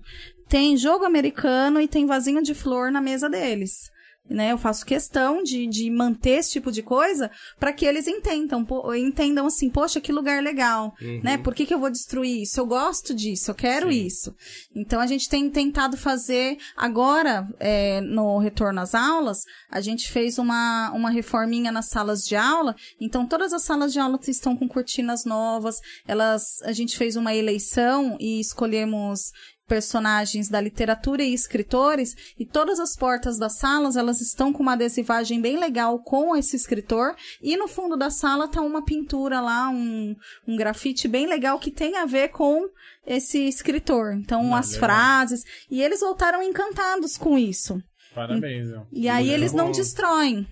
tem 0.48 0.76
jogo 0.76 1.04
americano 1.04 1.80
e 1.80 1.88
tem 1.88 2.06
vasinho 2.06 2.42
de 2.42 2.54
flor 2.54 2.92
na 2.92 3.00
mesa 3.00 3.28
deles. 3.28 3.90
Né, 4.26 4.52
eu 4.52 4.56
faço 4.58 4.86
questão 4.86 5.42
de, 5.42 5.66
de 5.66 5.90
manter 5.90 6.38
esse 6.38 6.52
tipo 6.52 6.72
de 6.72 6.82
coisa 6.82 7.30
para 7.60 7.74
que 7.74 7.84
eles 7.84 8.08
entendam, 8.08 8.64
po- 8.64 8.94
entendam 8.94 9.46
assim, 9.46 9.68
poxa, 9.68 10.00
que 10.00 10.10
lugar 10.10 10.42
legal, 10.42 10.94
né? 11.22 11.36
Por 11.36 11.54
que, 11.54 11.66
que 11.66 11.74
eu 11.74 11.78
vou 11.78 11.90
destruir 11.90 12.40
isso? 12.42 12.58
Eu 12.58 12.64
gosto 12.66 13.14
disso, 13.14 13.50
eu 13.50 13.54
quero 13.54 13.92
Sim. 13.92 14.06
isso. 14.06 14.34
Então 14.74 14.98
a 14.98 15.06
gente 15.06 15.28
tem 15.28 15.50
tentado 15.50 15.98
fazer 15.98 16.56
agora 16.74 17.46
é, 17.60 18.00
no 18.00 18.38
retorno 18.38 18.80
às 18.80 18.94
aulas, 18.94 19.40
a 19.70 19.82
gente 19.82 20.10
fez 20.10 20.38
uma, 20.38 20.90
uma 20.92 21.10
reforminha 21.10 21.70
nas 21.70 21.90
salas 21.90 22.22
de 22.22 22.34
aula. 22.34 22.74
Então 22.98 23.26
todas 23.26 23.52
as 23.52 23.62
salas 23.62 23.92
de 23.92 23.98
aula 23.98 24.18
estão 24.26 24.56
com 24.56 24.66
cortinas 24.66 25.26
novas. 25.26 25.76
Elas, 26.08 26.62
a 26.62 26.72
gente 26.72 26.96
fez 26.96 27.14
uma 27.16 27.34
eleição 27.34 28.16
e 28.18 28.40
escolhemos 28.40 29.32
personagens 29.66 30.48
da 30.48 30.60
literatura 30.60 31.22
e 31.22 31.32
escritores 31.32 32.14
e 32.38 32.44
todas 32.44 32.78
as 32.78 32.94
portas 32.96 33.38
das 33.38 33.56
salas 33.56 33.96
elas 33.96 34.20
estão 34.20 34.52
com 34.52 34.62
uma 34.62 34.74
adesivagem 34.74 35.40
bem 35.40 35.58
legal 35.58 35.98
com 36.02 36.36
esse 36.36 36.54
escritor 36.56 37.14
e 37.42 37.56
no 37.56 37.66
fundo 37.66 37.96
da 37.96 38.10
sala 38.10 38.46
tá 38.48 38.60
uma 38.60 38.84
pintura 38.84 39.40
lá 39.40 39.68
um, 39.70 40.14
um 40.46 40.56
grafite 40.56 41.08
bem 41.08 41.26
legal 41.26 41.58
que 41.58 41.70
tem 41.70 41.96
a 41.96 42.04
ver 42.04 42.28
com 42.28 42.68
esse 43.06 43.38
escritor 43.48 44.12
então 44.14 44.54
Ah, 44.54 44.58
as 44.58 44.76
frases 44.76 45.42
e 45.70 45.82
eles 45.82 46.00
voltaram 46.00 46.42
encantados 46.42 47.16
com 47.16 47.38
isso 47.38 47.82
Parabéns, 48.14 48.70
Léo. 48.70 48.86
e 48.92 49.08
aí 49.08 49.30
eles 49.30 49.52
não 49.52 49.72
destroem 49.72 50.46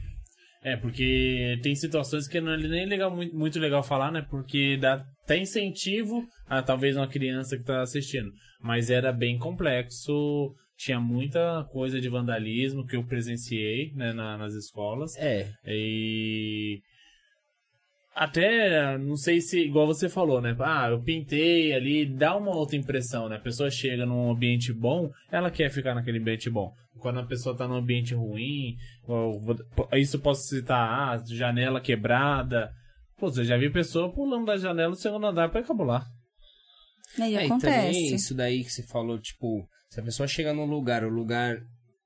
É, 0.65 0.77
porque 0.77 1.59
tem 1.63 1.75
situações 1.75 2.27
que 2.29 2.41
não 2.41 2.53
é 2.53 2.57
nem 2.57 2.87
legal, 2.89 3.11
muito, 3.15 3.37
muito 3.37 3.59
legal 3.59 3.83
falar, 3.83 4.13
né? 4.13 4.25
Porque 4.31 4.77
dá 4.81 5.05
até 5.25 5.37
incentivo 5.37 6.25
a 6.49 6.63
talvez 6.63 6.97
uma 6.97 7.09
criança 7.09 7.57
que 7.57 7.65
tá 7.65 7.83
assistindo. 7.83 8.31
Mas 8.63 8.91
era 8.91 9.13
bem 9.13 9.39
complexo, 9.39 10.55
tinha 10.77 11.01
muita 11.01 11.65
coisa 11.73 12.01
de 12.01 12.09
vandalismo 12.09 12.87
que 12.87 12.97
eu 12.97 13.05
presenciei 13.05 13.93
né, 13.95 14.13
na- 14.13 14.39
nas 14.39 14.55
escolas. 14.55 15.17
É. 15.17 15.51
E 15.67 16.81
até, 18.15 18.99
não 18.99 19.17
sei 19.17 19.41
se, 19.41 19.61
igual 19.61 19.87
você 19.87 20.09
falou, 20.09 20.41
né? 20.41 20.55
Ah, 20.61 20.89
eu 20.91 21.03
pintei 21.03 21.73
ali, 21.73 22.05
dá 22.05 22.37
uma 22.37 22.55
outra 22.55 22.77
impressão, 22.77 23.29
né? 23.29 23.37
A 23.37 23.41
pessoa 23.41 23.71
chega 23.71 24.05
num 24.05 24.31
ambiente 24.31 24.73
bom, 24.73 25.11
ela 25.31 25.51
quer 25.51 25.71
ficar 25.71 25.95
naquele 25.95 26.19
ambiente 26.19 26.51
bom. 26.51 26.73
Quando 26.99 27.21
a 27.21 27.27
pessoa 27.27 27.57
tá 27.57 27.67
num 27.67 27.77
ambiente 27.77 28.15
ruim, 28.15 28.77
isso 29.95 30.21
posso 30.21 30.43
citar, 30.43 30.79
ah, 31.19 31.25
janela 31.27 31.81
quebrada. 31.81 32.71
Pô, 33.19 33.29
você 33.31 33.45
já 33.45 33.57
viu 33.57 33.73
pessoa 33.73 34.13
pulando 34.13 34.47
da 34.47 34.57
janela 34.57 34.91
do 34.91 34.97
segundo 34.97 35.27
andar 35.27 35.49
pra 35.51 35.63
cabular. 35.63 36.05
E 37.19 37.23
aí 37.23 37.35
É, 37.37 37.43
e 37.43 37.47
acontece 37.47 37.85
também 37.87 38.15
isso 38.15 38.35
daí 38.35 38.65
que 38.65 38.73
você 38.73 38.83
falou, 38.83 39.19
tipo, 39.19 39.67
se 39.91 40.01
a 40.01 40.03
pessoa 40.03 40.27
chega 40.27 40.53
num 40.53 40.67
lugar, 40.67 41.05
o 41.05 41.09
lugar 41.09 41.59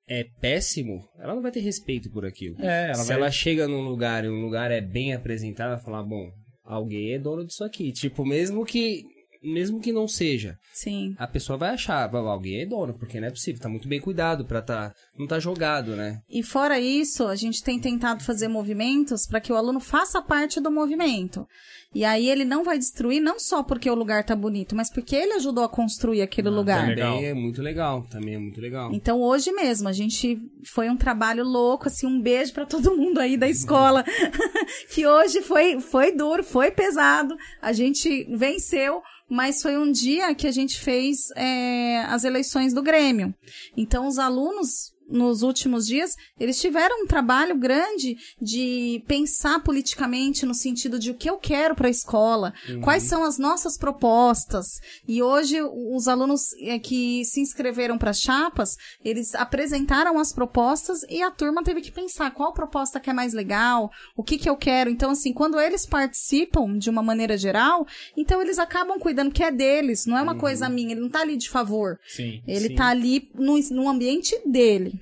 é 0.09 0.25
péssimo, 0.41 1.05
ela 1.19 1.35
não 1.35 1.43
vai 1.43 1.51
ter 1.51 1.61
respeito 1.61 2.11
por 2.11 2.25
aquilo. 2.25 2.57
É, 2.61 2.87
ela 2.87 2.95
se 2.95 3.09
vai... 3.09 3.17
ela 3.17 3.31
chega 3.31 3.67
num 3.67 3.83
lugar 3.83 4.25
e 4.25 4.29
um 4.29 4.41
lugar 4.41 4.71
é 4.71 4.81
bem 4.81 5.13
apresentado, 5.13 5.69
ela 5.69 5.79
fala, 5.79 6.03
bom, 6.03 6.31
alguém 6.65 7.13
é 7.13 7.19
dono 7.19 7.45
disso 7.45 7.65
aqui. 7.65 7.93
Tipo, 7.93 8.25
mesmo 8.25 8.65
que 8.65 9.05
mesmo 9.43 9.81
que 9.81 9.93
não 9.93 10.09
seja, 10.09 10.59
sim 10.73 11.15
a 11.19 11.27
pessoa 11.27 11.57
vai 11.57 11.71
achar, 11.71 12.09
"Bom, 12.09 12.27
alguém 12.27 12.63
é 12.63 12.67
dono, 12.67 12.95
porque 12.99 13.21
não 13.21 13.29
é 13.29 13.31
possível, 13.31 13.61
tá 13.61 13.69
muito 13.69 13.87
bem 13.87 14.01
cuidado 14.01 14.45
pra 14.45 14.61
tá, 14.61 14.93
não 15.17 15.27
tá 15.27 15.39
jogado, 15.39 15.95
né? 15.95 16.21
E 16.29 16.43
fora 16.43 16.81
isso, 16.81 17.27
a 17.29 17.37
gente 17.37 17.63
tem 17.63 17.79
tentado 17.79 18.25
fazer 18.25 18.49
movimentos 18.49 19.25
para 19.27 19.41
que 19.41 19.53
o 19.53 19.57
aluno 19.57 19.79
faça 19.79 20.21
parte 20.21 20.59
do 20.61 20.71
movimento. 20.71 21.47
E 21.95 22.05
aí 22.05 22.29
ele 22.29 22.45
não 22.45 22.63
vai 22.63 22.79
destruir 22.79 23.21
não 23.21 23.39
só 23.39 23.63
porque 23.63 23.89
o 23.89 23.95
lugar 23.95 24.25
tá 24.25 24.37
bonito, 24.37 24.77
mas 24.77 24.91
porque 24.91 25.17
ele 25.17 25.33
ajudou 25.35 25.65
a 25.65 25.69
construir 25.69 26.21
aquele 26.21 26.51
lugar. 26.51 26.89
legal. 26.89 27.15
Também 27.15 27.29
é 27.31 27.35
muito 27.35 27.63
legal, 27.63 28.07
também 28.11 28.35
é 28.35 28.39
muito 28.39 28.61
legal. 28.61 28.93
Então 28.93 29.23
hoje 29.23 29.51
mesmo 29.53 29.89
a 29.89 29.93
gente 29.93 30.39
foi 30.65 30.91
um 30.91 30.97
trabalho 30.97 31.45
louco, 31.45 31.89
assim, 31.89 32.07
um 32.07 32.21
beijo 32.21 32.53
para 32.53 32.67
todo 32.67 32.97
mundo 32.97 33.19
aí 33.19 33.37
da 33.37 33.49
escola, 33.49 34.05
que 34.93 35.07
hoje 35.07 35.41
foi 35.41 35.81
foi 35.81 36.13
duro, 36.13 36.45
foi 36.45 36.71
pesado, 36.71 37.35
a 37.63 37.73
gente 37.73 38.25
venceu, 38.37 39.01
mas 39.29 39.63
foi 39.63 39.77
um 39.79 39.91
dia 39.91 40.35
que 40.35 40.47
a 40.47 40.53
gente 40.53 40.79
fez 40.79 41.31
é, 41.35 42.01
as 42.09 42.25
eleições 42.25 42.75
do 42.75 42.83
Grêmio. 42.83 43.35
Então 43.77 44.07
os 44.07 44.19
alunos 44.19 44.96
nos 45.09 45.43
últimos 45.43 45.87
dias, 45.87 46.17
eles 46.39 46.61
tiveram 46.61 47.03
um 47.03 47.07
trabalho 47.07 47.57
grande 47.57 48.17
de 48.41 49.03
pensar 49.07 49.63
politicamente 49.63 50.45
no 50.45 50.55
sentido 50.55 50.99
de 50.99 51.11
o 51.11 51.15
que 51.15 51.31
eu 51.31 51.37
quero 51.37 51.75
para 51.75 51.87
a 51.87 51.91
escola, 51.91 52.53
quais 52.83 53.05
são 53.05 53.25
as 53.25 53.39
nossas 53.39 53.79
propostas. 53.79 54.81
E 55.07 55.23
hoje 55.23 55.61
os 55.63 56.09
alunos 56.09 56.53
eh, 56.61 56.79
que 56.79 57.25
se 57.25 57.41
inscreveram 57.41 57.97
para 57.99 58.13
chapas, 58.13 58.77
eles 59.05 59.35
apresentaram 59.35 60.19
as 60.19 60.33
propostas 60.33 61.03
e 61.09 61.23
a 61.23 61.31
turma 61.31 61.63
teve 61.63 61.81
que 61.81 61.93
pensar 61.93 62.33
qual 62.33 62.53
proposta 62.53 63.01
que 63.01 63.11
é 63.11 63.13
mais 63.13 63.33
legal, 63.33 63.91
o 64.17 64.23
que 64.23 64.39
que 64.39 64.49
eu 64.49 64.57
quero. 64.57 64.91
Então 64.91 65.11
assim, 65.11 65.33
quando 65.33 65.61
eles 65.61 65.87
participam 65.87 66.77
de 66.79 66.91
uma 66.91 67.03
maneira 67.03 67.37
geral, 67.37 67.87
então 68.17 68.41
eles 68.43 68.59
acabam 68.59 68.99
cuidando 68.99 69.33
que 69.33 69.43
é 69.43 69.53
deles, 69.53 70.07
não 70.07 70.19
é 70.19 70.23
uma 70.23 70.37
coisa 70.37 70.69
minha, 70.69 70.93
ele 70.93 71.01
não 71.01 71.11
tá 71.11 71.21
ali 71.21 71.37
de 71.37 71.49
favor. 71.49 71.99
Sim. 72.07 72.43
Ele 72.47 72.69
Sim. 72.69 72.75
tá 72.75 72.89
ali 72.89 73.31
no, 73.35 73.59
no 73.71 73.89
ambiente 73.89 74.37
dele. 74.47 74.96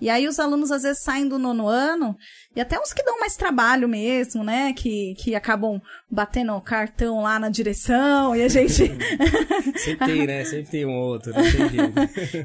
E 0.00 0.08
aí 0.10 0.26
os 0.26 0.38
alunos 0.38 0.70
às 0.70 0.82
vezes 0.82 1.02
saem 1.02 1.28
do 1.28 1.38
nono 1.38 1.68
ano, 1.68 2.16
e 2.58 2.60
até 2.60 2.76
uns 2.76 2.92
que 2.92 3.04
dão 3.04 3.20
mais 3.20 3.36
trabalho 3.36 3.88
mesmo, 3.88 4.42
né? 4.42 4.72
Que, 4.72 5.14
que 5.16 5.32
acabam 5.36 5.80
batendo 6.10 6.52
o 6.54 6.60
cartão 6.60 7.22
lá 7.22 7.38
na 7.38 7.48
direção, 7.48 8.34
e 8.34 8.42
a 8.42 8.48
gente. 8.50 8.90
Sempre 9.78 10.06
tem, 10.06 10.26
né? 10.26 10.44
Sempre 10.44 10.70
tem 10.72 10.84
um 10.84 10.96
outro. 10.98 11.32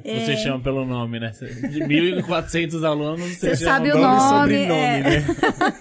É. 0.03 0.25
Você 0.25 0.37
chama 0.37 0.59
pelo 0.61 0.85
nome, 0.85 1.19
né? 1.19 1.31
De 1.31 1.79
1.400 1.79 2.83
alunos, 2.83 3.21
você, 3.37 3.55
Você 3.55 3.63
chama 3.63 3.71
sabe 3.77 3.91
o 3.91 3.97
nome 3.97 4.03
e 4.03 4.17
nome, 4.19 4.29
sobrenome, 4.29 4.81
é. 4.81 5.01
né? 5.01 5.25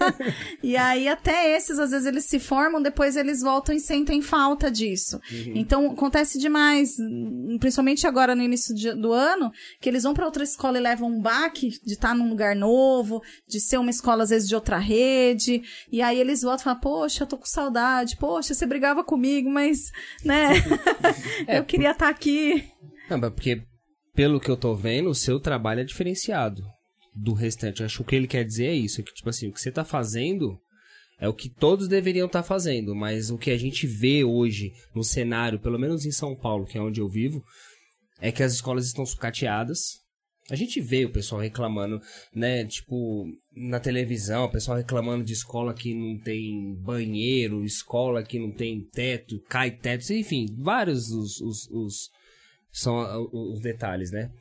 e 0.63 0.77
aí 0.77 1.07
até 1.07 1.55
esses, 1.55 1.77
às 1.77 1.91
vezes, 1.91 2.07
eles 2.07 2.25
se 2.25 2.39
formam, 2.39 2.81
depois 2.81 3.15
eles 3.15 3.41
voltam 3.41 3.75
e 3.75 3.79
sentem 3.79 4.21
falta 4.21 4.71
disso. 4.71 5.19
Então 5.53 5.91
acontece 5.91 6.39
demais, 6.39 6.95
principalmente 7.59 8.07
agora 8.07 8.33
no 8.35 8.41
início 8.41 8.73
de- 8.73 8.93
do 8.95 9.11
ano, 9.11 9.51
que 9.79 9.89
eles 9.89 10.03
vão 10.03 10.13
para 10.13 10.25
outra 10.25 10.43
escola 10.43 10.77
e 10.77 10.81
levam 10.81 11.09
um 11.09 11.21
baque 11.21 11.69
de 11.85 11.93
estar 11.93 12.15
num 12.15 12.29
lugar 12.29 12.55
novo, 12.55 13.21
de 13.47 13.59
ser 13.59 13.77
uma 13.77 13.89
escola 13.89 14.22
às 14.23 14.29
vezes 14.29 14.47
de 14.47 14.55
outra 14.55 14.77
rede, 14.77 15.61
e 15.91 16.01
aí 16.01 16.19
eles 16.19 16.41
voltam 16.41 16.61
e 16.61 16.63
falam, 16.63 16.79
poxa, 16.79 17.23
eu 17.23 17.27
tô 17.27 17.37
com 17.37 17.45
saudade, 17.45 18.17
poxa, 18.17 18.53
você 18.53 18.65
brigava 18.65 19.03
comigo, 19.03 19.49
mas, 19.49 19.91
né, 20.23 20.49
eu 21.47 21.63
queria 21.63 21.91
estar 21.91 22.09
aqui. 22.09 22.67
Não, 23.09 23.17
mas 23.17 23.33
porque, 23.33 23.61
pelo 24.13 24.39
que 24.39 24.49
eu 24.49 24.57
tô 24.57 24.75
vendo, 24.75 25.09
o 25.09 25.15
seu 25.15 25.39
trabalho 25.39 25.81
é 25.81 25.85
diferenciado 25.85 26.63
do 27.13 27.33
restante. 27.33 27.81
Eu 27.81 27.85
acho 27.85 27.97
que 27.97 28.01
o 28.01 28.05
que 28.05 28.15
ele 28.15 28.27
quer 28.27 28.43
dizer 28.43 28.65
é 28.65 28.73
isso, 28.73 29.01
é 29.01 29.03
que, 29.03 29.13
tipo 29.13 29.29
assim, 29.29 29.49
o 29.49 29.53
que 29.53 29.61
você 29.61 29.71
tá 29.71 29.83
fazendo 29.85 30.59
é 31.19 31.27
o 31.27 31.33
que 31.33 31.49
todos 31.49 31.87
deveriam 31.87 32.27
estar 32.27 32.43
fazendo, 32.43 32.95
mas 32.95 33.29
o 33.29 33.37
que 33.37 33.51
a 33.51 33.57
gente 33.57 33.87
vê 33.87 34.23
hoje 34.23 34.73
no 34.93 35.03
cenário, 35.03 35.59
pelo 35.59 35.79
menos 35.79 36.05
em 36.05 36.11
São 36.11 36.35
Paulo, 36.35 36.65
que 36.65 36.77
é 36.77 36.81
onde 36.81 36.99
eu 36.99 37.07
vivo, 37.07 37.43
é 38.19 38.31
que 38.31 38.43
as 38.43 38.53
escolas 38.53 38.85
estão 38.85 39.05
sucateadas. 39.05 40.01
A 40.49 40.55
gente 40.55 40.81
vê 40.81 41.05
o 41.05 41.11
pessoal 41.11 41.39
reclamando, 41.39 42.01
né, 42.33 42.65
tipo, 42.65 43.25
na 43.55 43.79
televisão, 43.79 44.45
o 44.45 44.51
pessoal 44.51 44.77
reclamando 44.77 45.23
de 45.23 45.33
escola 45.33 45.73
que 45.73 45.93
não 45.93 46.17
tem 46.19 46.73
banheiro, 46.75 47.63
escola 47.63 48.23
que 48.23 48.39
não 48.39 48.51
tem 48.51 48.81
teto, 48.91 49.39
cai 49.47 49.71
teto, 49.71 50.11
enfim, 50.13 50.47
vários 50.57 51.11
os, 51.11 51.39
os, 51.39 51.69
os- 51.69 52.09
são 52.71 52.99
ah, 52.99 53.19
os 53.19 53.59
detalhes, 53.61 54.11
né? 54.11 54.31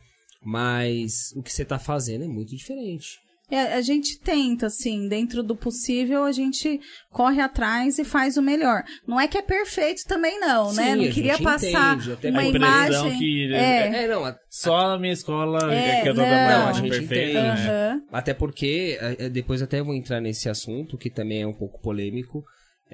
Mas 0.42 1.32
o 1.36 1.42
que 1.42 1.52
você 1.52 1.64
tá 1.64 1.78
fazendo 1.78 2.24
é 2.24 2.28
muito 2.28 2.56
diferente. 2.56 3.18
É, 3.54 3.74
a 3.74 3.82
gente 3.82 4.18
tenta, 4.18 4.66
assim, 4.66 5.06
dentro 5.08 5.42
do 5.42 5.54
possível, 5.54 6.24
a 6.24 6.32
gente 6.32 6.80
corre 7.10 7.38
atrás 7.40 7.98
e 7.98 8.04
faz 8.04 8.38
o 8.38 8.42
melhor. 8.42 8.82
Não 9.06 9.20
é 9.20 9.28
que 9.28 9.36
é 9.36 9.42
perfeito 9.42 10.04
também, 10.08 10.40
não, 10.40 10.72
né? 10.72 10.92
Sim, 10.92 10.96
Não 10.96 11.04
a 11.04 11.08
queria 11.12 11.32
gente 11.34 11.42
passar 11.44 11.96
entende, 11.98 12.30
uma 12.30 12.44
imagem. 12.44 13.18
que- 13.18 13.52
É, 13.52 14.04
É, 14.04 14.08
não, 14.08 14.24
a- 14.24 14.34
Só 14.48 14.74
a 14.94 14.98
minha 14.98 15.12
escola 15.12 15.70
É, 15.74 16.00
que 16.02 16.08
é 16.08 16.14
toda 16.14 16.22
não. 16.22 16.30
mais 16.30 16.48
Não, 16.58 16.66
a 16.68 16.72
gente 16.72 16.90
perfeita, 17.06 17.42
né? 17.42 17.50
aham. 17.50 18.02
Até 18.10 18.32
porque, 18.32 18.98
depois 19.30 19.60
até 19.60 19.82
vou 19.82 19.94
entrar 19.94 20.20
nesse 20.20 20.48
assunto, 20.48 20.96
que 20.96 21.10
também 21.10 21.42
é 21.42 21.46
um 21.46 21.52
pouco 21.52 21.78
polêmico, 21.82 22.42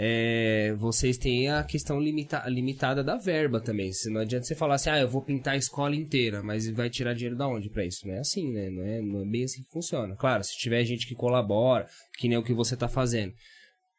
é, 0.01 0.77
vocês 0.79 1.19
têm 1.19 1.51
a 1.51 1.65
questão 1.65 1.99
limita- 1.99 2.49
limitada 2.49 3.03
da 3.03 3.17
verba 3.17 3.61
também. 3.61 3.93
Se 3.93 4.09
não 4.09 4.21
adianta 4.21 4.47
você 4.47 4.55
falar 4.55 4.77
assim, 4.77 4.91
ah, 4.91 5.01
eu 5.01 5.09
vou 5.09 5.21
pintar 5.21 5.55
a 5.55 5.57
escola 5.57 5.97
inteira, 5.97 6.41
mas 6.41 6.71
vai 6.71 6.89
tirar 6.89 7.15
dinheiro 7.15 7.37
da 7.37 7.49
onde 7.49 7.69
pra 7.69 7.85
isso? 7.85 8.07
Não 8.07 8.15
é 8.15 8.21
assim, 8.21 8.53
né? 8.53 8.71
Não 8.71 8.85
é, 8.85 9.03
não 9.03 9.23
é 9.23 9.25
bem 9.25 9.43
assim 9.43 9.65
que 9.65 9.73
funciona. 9.73 10.15
Claro, 10.15 10.45
se 10.45 10.57
tiver 10.57 10.85
gente 10.85 11.05
que 11.05 11.17
colabora, 11.17 11.89
que 12.17 12.29
nem 12.29 12.39
o 12.39 12.45
que 12.45 12.55
você 12.55 12.77
tá 12.77 12.87
fazendo, 12.87 13.33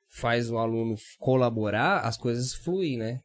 faz 0.10 0.50
o 0.50 0.58
aluno 0.58 0.95
colaborar, 1.20 2.00
as 2.00 2.16
coisas 2.16 2.54
fluem, 2.54 2.97
né? 2.97 3.20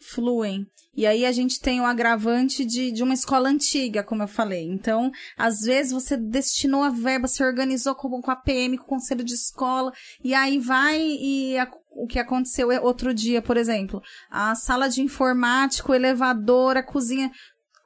fluem. 0.00 0.66
E 0.96 1.06
aí 1.06 1.26
a 1.26 1.32
gente 1.32 1.58
tem 1.58 1.80
o 1.80 1.84
agravante 1.84 2.64
de, 2.64 2.92
de 2.92 3.02
uma 3.02 3.14
escola 3.14 3.48
antiga, 3.48 4.04
como 4.04 4.22
eu 4.22 4.28
falei. 4.28 4.62
Então, 4.62 5.10
às 5.36 5.62
vezes 5.62 5.92
você 5.92 6.16
destinou 6.16 6.82
a 6.82 6.90
verba, 6.90 7.26
se 7.26 7.42
organizou 7.42 7.96
com, 7.96 8.22
com 8.22 8.30
a 8.30 8.36
PM, 8.36 8.78
com 8.78 8.84
o 8.84 8.88
conselho 8.88 9.24
de 9.24 9.34
escola, 9.34 9.92
e 10.22 10.32
aí 10.32 10.58
vai 10.58 11.00
e 11.00 11.58
a, 11.58 11.68
o 11.94 12.06
que 12.06 12.18
aconteceu 12.18 12.68
outro 12.82 13.14
dia, 13.14 13.40
por 13.40 13.56
exemplo, 13.56 14.02
a 14.30 14.54
sala 14.54 14.88
de 14.88 15.00
informática, 15.00 15.90
o 15.90 15.94
elevador, 15.94 16.76
a 16.76 16.82
cozinha, 16.82 17.30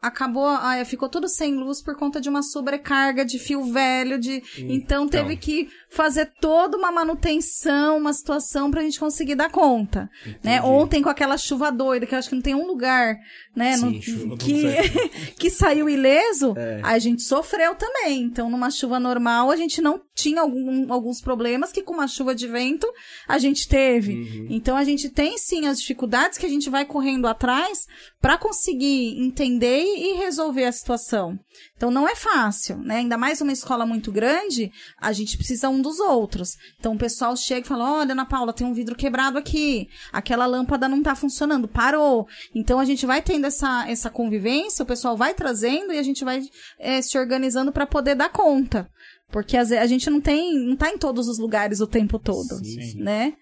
acabou, 0.00 0.46
ah, 0.46 0.82
ficou 0.84 1.08
tudo 1.08 1.28
sem 1.28 1.54
luz 1.54 1.82
por 1.82 1.96
conta 1.96 2.20
de 2.20 2.28
uma 2.28 2.42
sobrecarga 2.42 3.24
de 3.24 3.38
fio 3.38 3.64
velho, 3.64 4.18
de 4.18 4.42
então, 4.58 5.04
então 5.04 5.08
teve 5.08 5.36
que 5.36 5.68
fazer 5.90 6.30
toda 6.40 6.76
uma 6.76 6.92
manutenção, 6.92 7.98
uma 7.98 8.12
situação 8.12 8.70
pra 8.70 8.82
gente 8.82 9.00
conseguir 9.00 9.34
dar 9.34 9.50
conta, 9.50 10.08
né? 10.42 10.62
Ontem 10.62 11.02
com 11.02 11.08
aquela 11.08 11.36
chuva 11.36 11.72
doida, 11.72 12.06
que 12.06 12.14
eu 12.14 12.18
acho 12.18 12.28
que 12.28 12.34
não 12.34 12.42
tem 12.42 12.54
um 12.54 12.66
lugar, 12.66 13.16
né, 13.56 13.76
Sim, 13.76 13.96
no, 13.96 14.02
chuva 14.02 14.36
que 14.36 14.64
que 15.36 15.50
saiu 15.50 15.88
ileso, 15.88 16.54
é. 16.56 16.80
a 16.82 16.98
gente 16.98 17.22
sofreu 17.22 17.74
também. 17.74 18.22
Então, 18.22 18.48
numa 18.48 18.70
chuva 18.70 19.00
normal, 19.00 19.50
a 19.50 19.56
gente 19.56 19.80
não 19.80 20.00
tinha 20.14 20.40
algum, 20.42 20.92
alguns 20.92 21.20
problemas 21.20 21.72
que 21.72 21.82
com 21.82 21.94
uma 21.94 22.06
chuva 22.06 22.34
de 22.34 22.46
vento 22.46 22.86
a 23.26 23.38
gente 23.38 23.68
teve. 23.68 24.14
Uhum. 24.14 24.46
Então, 24.50 24.76
a 24.76 24.84
gente 24.84 25.08
tem 25.08 25.36
sim 25.38 25.66
as 25.66 25.80
dificuldades 25.80 26.38
que 26.38 26.46
a 26.46 26.48
gente 26.48 26.70
vai 26.70 26.84
correndo 26.84 27.26
atrás 27.26 27.86
para 28.20 28.38
conseguir 28.38 29.20
entender 29.20 29.87
e 29.96 30.16
resolver 30.16 30.64
a 30.64 30.72
situação. 30.72 31.38
Então 31.76 31.90
não 31.90 32.08
é 32.08 32.14
fácil, 32.14 32.78
né? 32.78 32.96
Ainda 32.96 33.16
mais 33.16 33.40
uma 33.40 33.52
escola 33.52 33.86
muito 33.86 34.10
grande, 34.12 34.70
a 35.00 35.12
gente 35.12 35.36
precisa 35.36 35.68
um 35.68 35.80
dos 35.80 35.98
outros. 36.00 36.50
Então 36.78 36.94
o 36.94 36.98
pessoal 36.98 37.36
chega 37.36 37.66
e 37.66 37.68
fala: 37.68 37.98
olha, 37.98 38.12
Ana 38.12 38.26
Paula, 38.26 38.52
tem 38.52 38.66
um 38.66 38.74
vidro 38.74 38.94
quebrado 38.94 39.38
aqui, 39.38 39.88
aquela 40.12 40.46
lâmpada 40.46 40.88
não 40.88 41.02
tá 41.02 41.14
funcionando, 41.14 41.68
parou. 41.68 42.26
Então 42.54 42.78
a 42.78 42.84
gente 42.84 43.06
vai 43.06 43.22
tendo 43.22 43.46
essa, 43.46 43.88
essa 43.88 44.10
convivência, 44.10 44.82
o 44.82 44.86
pessoal 44.86 45.16
vai 45.16 45.34
trazendo 45.34 45.92
e 45.92 45.98
a 45.98 46.02
gente 46.02 46.24
vai 46.24 46.42
é, 46.78 47.00
se 47.02 47.18
organizando 47.18 47.72
para 47.72 47.86
poder 47.86 48.14
dar 48.14 48.30
conta. 48.30 48.88
Porque 49.30 49.56
a 49.58 49.86
gente 49.86 50.08
não 50.08 50.22
tem, 50.22 50.58
não 50.58 50.74
tá 50.74 50.88
em 50.88 50.96
todos 50.96 51.28
os 51.28 51.38
lugares 51.38 51.80
o 51.80 51.86
tempo 51.86 52.18
todo, 52.18 52.56
sim, 52.64 53.02
né? 53.02 53.34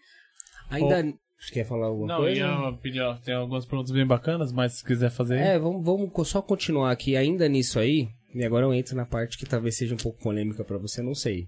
Ainda, 0.68 1.14
você 1.39 1.53
quer 1.53 1.66
falar 1.66 1.87
alguma 1.87 2.09
não, 2.09 2.16
coisa? 2.18 2.47
Não, 2.47 2.70
ia 2.70 2.78
pedir, 2.78 3.03
tem 3.24 3.34
algumas 3.34 3.66
perguntas 3.66 3.93
bem 3.93 4.07
bacanas, 4.07 4.53
mas 4.53 4.74
se 4.74 4.84
quiser 4.84 5.11
fazer. 5.11 5.39
É, 5.39 5.59
vamos, 5.59 5.84
vamos 5.84 6.28
só 6.28 6.41
continuar 6.41 6.91
aqui 6.91 7.16
ainda 7.16 7.49
nisso 7.49 7.78
aí. 7.78 8.09
E 8.34 8.45
agora 8.45 8.66
eu 8.66 8.74
entro 8.74 8.97
na 8.97 9.07
parte 9.07 9.39
que 9.39 9.47
talvez 9.47 9.76
seja 9.76 9.95
um 9.95 9.99
pouco 9.99 10.22
polêmica 10.22 10.64
para 10.64 10.78
você, 10.78 11.03
não 11.03 11.14
sei. 11.14 11.47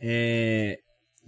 É, 0.00 0.78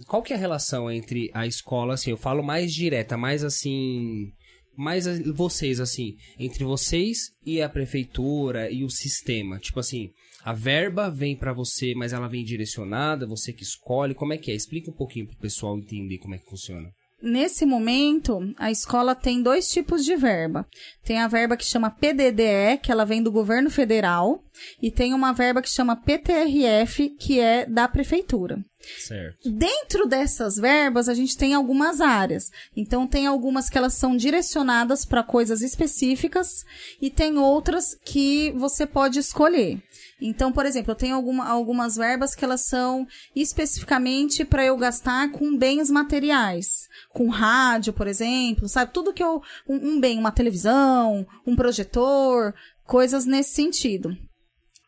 qual 0.07 0.21
que 0.21 0.33
é 0.33 0.35
a 0.35 0.39
relação 0.39 0.91
entre 0.91 1.29
a 1.33 1.45
escola, 1.45 1.93
assim, 1.93 2.11
eu 2.11 2.17
falo 2.17 2.43
mais 2.43 2.73
direta, 2.73 3.15
mais 3.17 3.43
assim, 3.43 4.31
mais 4.75 5.05
vocês, 5.33 5.79
assim, 5.79 6.15
entre 6.37 6.63
vocês 6.63 7.31
e 7.45 7.61
a 7.61 7.69
prefeitura 7.69 8.71
e 8.71 8.83
o 8.83 8.89
sistema? 8.89 9.59
Tipo 9.59 9.79
assim, 9.79 10.09
a 10.43 10.53
verba 10.53 11.09
vem 11.09 11.35
para 11.35 11.53
você, 11.53 11.93
mas 11.95 12.11
ela 12.11 12.27
vem 12.27 12.43
direcionada, 12.43 13.27
você 13.27 13.53
que 13.53 13.63
escolhe, 13.63 14.15
como 14.15 14.33
é 14.33 14.37
que 14.37 14.51
é? 14.51 14.55
Explica 14.55 14.91
um 14.91 14.95
pouquinho 14.95 15.27
pro 15.27 15.37
pessoal 15.37 15.77
entender 15.77 16.17
como 16.17 16.35
é 16.35 16.37
que 16.37 16.49
funciona. 16.49 16.89
Nesse 17.25 17.65
momento, 17.65 18.53
a 18.57 18.69
escola 18.69 19.15
tem 19.15 19.41
dois 19.41 19.69
tipos 19.69 20.03
de 20.03 20.13
verba. 20.13 20.67
Tem 21.05 21.19
a 21.19 21.27
verba 21.29 21.55
que 21.55 21.63
chama 21.63 21.89
PDDE, 21.89 22.79
que 22.81 22.91
ela 22.91 23.05
vem 23.05 23.23
do 23.23 23.31
governo 23.31 23.69
federal, 23.69 24.43
e 24.81 24.91
tem 24.91 25.13
uma 25.13 25.33
verba 25.33 25.61
que 25.61 25.69
chama 25.69 25.95
PTRF, 25.95 27.09
que 27.09 27.39
é 27.39 27.65
da 27.65 27.87
prefeitura. 27.87 28.63
Certo. 28.99 29.49
Dentro 29.49 30.05
dessas 30.07 30.57
verbas, 30.57 31.07
a 31.07 31.13
gente 31.13 31.37
tem 31.37 31.53
algumas 31.53 32.01
áreas. 32.01 32.51
Então, 32.75 33.07
tem 33.07 33.25
algumas 33.25 33.69
que 33.69 33.77
elas 33.77 33.93
são 33.93 34.15
direcionadas 34.15 35.05
para 35.05 35.23
coisas 35.23 35.61
específicas 35.61 36.65
e 37.01 37.09
tem 37.09 37.37
outras 37.37 37.95
que 38.03 38.51
você 38.51 38.85
pode 38.85 39.19
escolher. 39.19 39.81
Então, 40.21 40.51
por 40.51 40.65
exemplo, 40.65 40.91
eu 40.91 40.95
tenho 40.95 41.15
alguma, 41.15 41.47
algumas 41.47 41.95
verbas 41.95 42.35
que 42.35 42.45
elas 42.45 42.61
são 42.61 43.05
especificamente 43.35 44.45
para 44.45 44.65
eu 44.65 44.77
gastar 44.77 45.31
com 45.31 45.57
bens 45.57 45.89
materiais, 45.89 46.87
com 47.09 47.29
rádio, 47.29 47.93
por 47.93 48.07
exemplo, 48.07 48.67
sabe? 48.67 48.93
Tudo 48.93 49.13
que 49.13 49.23
eu 49.23 49.41
um, 49.67 49.75
um 49.75 49.99
bem, 49.99 50.17
uma 50.17 50.31
televisão, 50.31 51.25
um 51.45 51.55
projetor, 51.55 52.53
coisas 52.85 53.25
nesse 53.25 53.53
sentido 53.53 54.17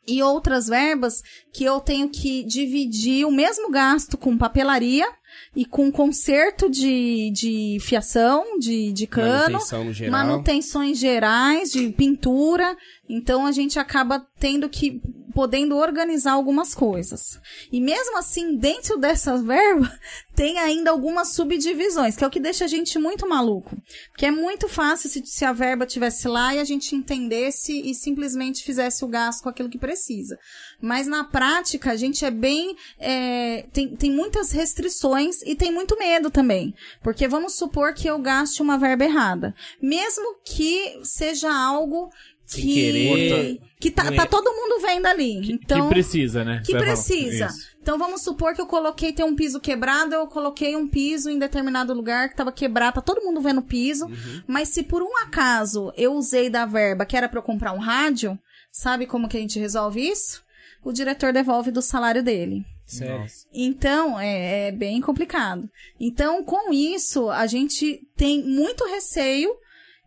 e 0.07 0.21
outras 0.21 0.67
verbas 0.67 1.21
que 1.53 1.63
eu 1.63 1.79
tenho 1.79 2.09
que 2.09 2.43
dividir 2.43 3.25
o 3.25 3.31
mesmo 3.31 3.69
gasto 3.69 4.17
com 4.17 4.37
papelaria 4.37 5.07
e 5.55 5.65
com 5.65 5.91
conserto 5.91 6.69
de, 6.69 7.31
de 7.31 7.77
fiação, 7.81 8.59
de, 8.59 8.91
de 8.91 9.07
cano, 9.07 9.53
Manutenção 9.53 9.93
geral. 9.93 10.11
manutenções 10.11 10.97
gerais, 10.97 11.71
de 11.71 11.89
pintura. 11.89 12.75
Então 13.07 13.45
a 13.45 13.51
gente 13.51 13.79
acaba 13.79 14.25
tendo 14.39 14.67
que 14.69 15.01
podendo 15.35 15.75
organizar 15.75 16.31
algumas 16.31 16.73
coisas. 16.73 17.37
E 17.69 17.81
mesmo 17.81 18.17
assim, 18.17 18.55
dentro 18.55 18.97
dessa 18.97 19.37
verba, 19.37 19.91
tem 20.33 20.57
ainda 20.57 20.91
algumas 20.91 21.33
subdivisões, 21.33 22.15
que 22.15 22.23
é 22.23 22.27
o 22.27 22.31
que 22.31 22.39
deixa 22.39 22.63
a 22.63 22.67
gente 22.69 22.97
muito 22.97 23.27
maluco. 23.27 23.75
Porque 24.11 24.25
é 24.25 24.31
muito 24.31 24.69
fácil 24.69 25.09
se, 25.09 25.21
se 25.25 25.43
a 25.43 25.51
verba 25.51 25.85
tivesse 25.85 26.29
lá 26.29 26.55
e 26.55 26.59
a 26.59 26.63
gente 26.63 26.95
entendesse 26.95 27.73
e 27.73 27.93
simplesmente 27.93 28.63
fizesse 28.63 29.03
o 29.03 29.09
gasto 29.09 29.43
com 29.43 29.49
aquilo 29.49 29.69
que 29.69 29.77
precisa. 29.77 30.39
Mas 30.81 31.07
na 31.07 31.23
prática, 31.23 31.91
a 31.91 31.95
gente 31.95 32.23
é 32.25 32.31
bem. 32.31 32.75
É, 32.99 33.65
tem, 33.73 33.95
tem 33.95 34.11
muitas 34.11 34.51
restrições 34.51 35.41
e 35.43 35.55
tem 35.55 35.71
muito 35.71 35.97
medo 35.97 36.29
também. 36.29 36.73
Porque 37.01 37.27
vamos 37.27 37.55
supor 37.55 37.93
que 37.93 38.07
eu 38.07 38.19
gaste 38.19 38.61
uma 38.61 38.77
verba 38.77 39.05
errada. 39.05 39.55
Mesmo 39.81 40.37
que 40.43 40.99
seja 41.03 41.53
algo 41.53 42.09
sem 42.45 42.63
que, 42.63 42.73
querer. 42.73 43.61
Que 43.79 43.91
tá, 43.91 44.11
tá 44.11 44.25
todo 44.25 44.51
mundo 44.51 44.81
vendo 44.81 45.05
ali. 45.07 45.41
Que, 45.41 45.51
então, 45.53 45.87
que 45.87 45.93
precisa, 45.93 46.43
né? 46.43 46.61
Que 46.65 46.73
precisa. 46.73 47.49
Então 47.81 47.97
vamos 47.97 48.21
supor 48.21 48.53
que 48.53 48.61
eu 48.61 48.65
coloquei 48.65 49.13
tem 49.13 49.25
um 49.25 49.35
piso 49.35 49.59
quebrado, 49.59 50.15
eu 50.15 50.27
coloquei 50.27 50.75
um 50.75 50.87
piso 50.87 51.29
em 51.29 51.37
determinado 51.37 51.93
lugar 51.93 52.29
que 52.29 52.35
tava 52.35 52.51
quebrado, 52.51 52.95
tá 52.95 53.01
todo 53.01 53.23
mundo 53.23 53.41
vendo 53.41 53.59
o 53.59 53.63
piso. 53.63 54.05
Uhum. 54.05 54.43
Mas 54.47 54.69
se 54.69 54.83
por 54.83 55.01
um 55.03 55.17
acaso 55.23 55.91
eu 55.97 56.13
usei 56.13 56.49
da 56.49 56.65
verba 56.65 57.05
que 57.05 57.17
era 57.17 57.29
para 57.29 57.39
eu 57.39 57.43
comprar 57.43 57.73
um 57.73 57.79
rádio, 57.79 58.37
sabe 58.71 59.05
como 59.05 59.27
que 59.27 59.37
a 59.37 59.39
gente 59.39 59.59
resolve 59.59 60.01
isso? 60.01 60.44
O 60.85 60.93
diretor 60.93 61.33
devolve 61.33 61.71
do 61.71 61.81
salário 61.81 62.21
dele. 62.21 62.63
Sério? 62.85 63.25
Então, 63.51 64.19
é, 64.19 64.67
é 64.67 64.71
bem 64.71 65.01
complicado. 65.01 65.67
Então, 65.99 66.43
com 66.43 66.71
isso, 66.71 67.27
a 67.31 67.47
gente 67.47 68.07
tem 68.15 68.43
muito 68.43 68.85
receio 68.85 69.49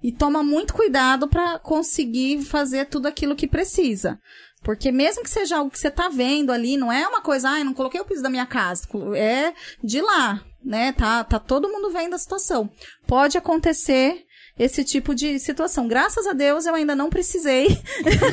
e 0.00 0.12
toma 0.12 0.40
muito 0.44 0.72
cuidado 0.72 1.26
para 1.26 1.58
conseguir 1.58 2.42
fazer 2.42 2.86
tudo 2.86 3.08
aquilo 3.08 3.34
que 3.34 3.48
precisa. 3.48 4.20
Porque 4.62 4.92
mesmo 4.92 5.24
que 5.24 5.30
seja 5.30 5.56
algo 5.56 5.70
que 5.70 5.78
você 5.80 5.90
tá 5.90 6.08
vendo 6.08 6.52
ali, 6.52 6.76
não 6.76 6.92
é 6.92 7.06
uma 7.08 7.20
coisa, 7.20 7.50
ah, 7.50 7.58
eu 7.58 7.64
não 7.64 7.74
coloquei 7.74 8.00
o 8.00 8.04
piso 8.04 8.22
da 8.22 8.30
minha 8.30 8.46
casa, 8.46 8.86
é 9.16 9.52
de 9.82 10.00
lá, 10.00 10.44
né? 10.64 10.92
Tá, 10.92 11.24
tá 11.24 11.40
todo 11.40 11.68
mundo 11.68 11.90
vendo 11.90 12.14
a 12.14 12.18
situação. 12.18 12.70
Pode 13.04 13.36
acontecer 13.36 14.24
esse 14.58 14.82
tipo 14.84 15.14
de 15.14 15.38
situação. 15.38 15.86
Graças 15.86 16.26
a 16.26 16.32
Deus 16.32 16.66
eu 16.66 16.74
ainda 16.74 16.94
não 16.94 17.08
precisei. 17.08 17.68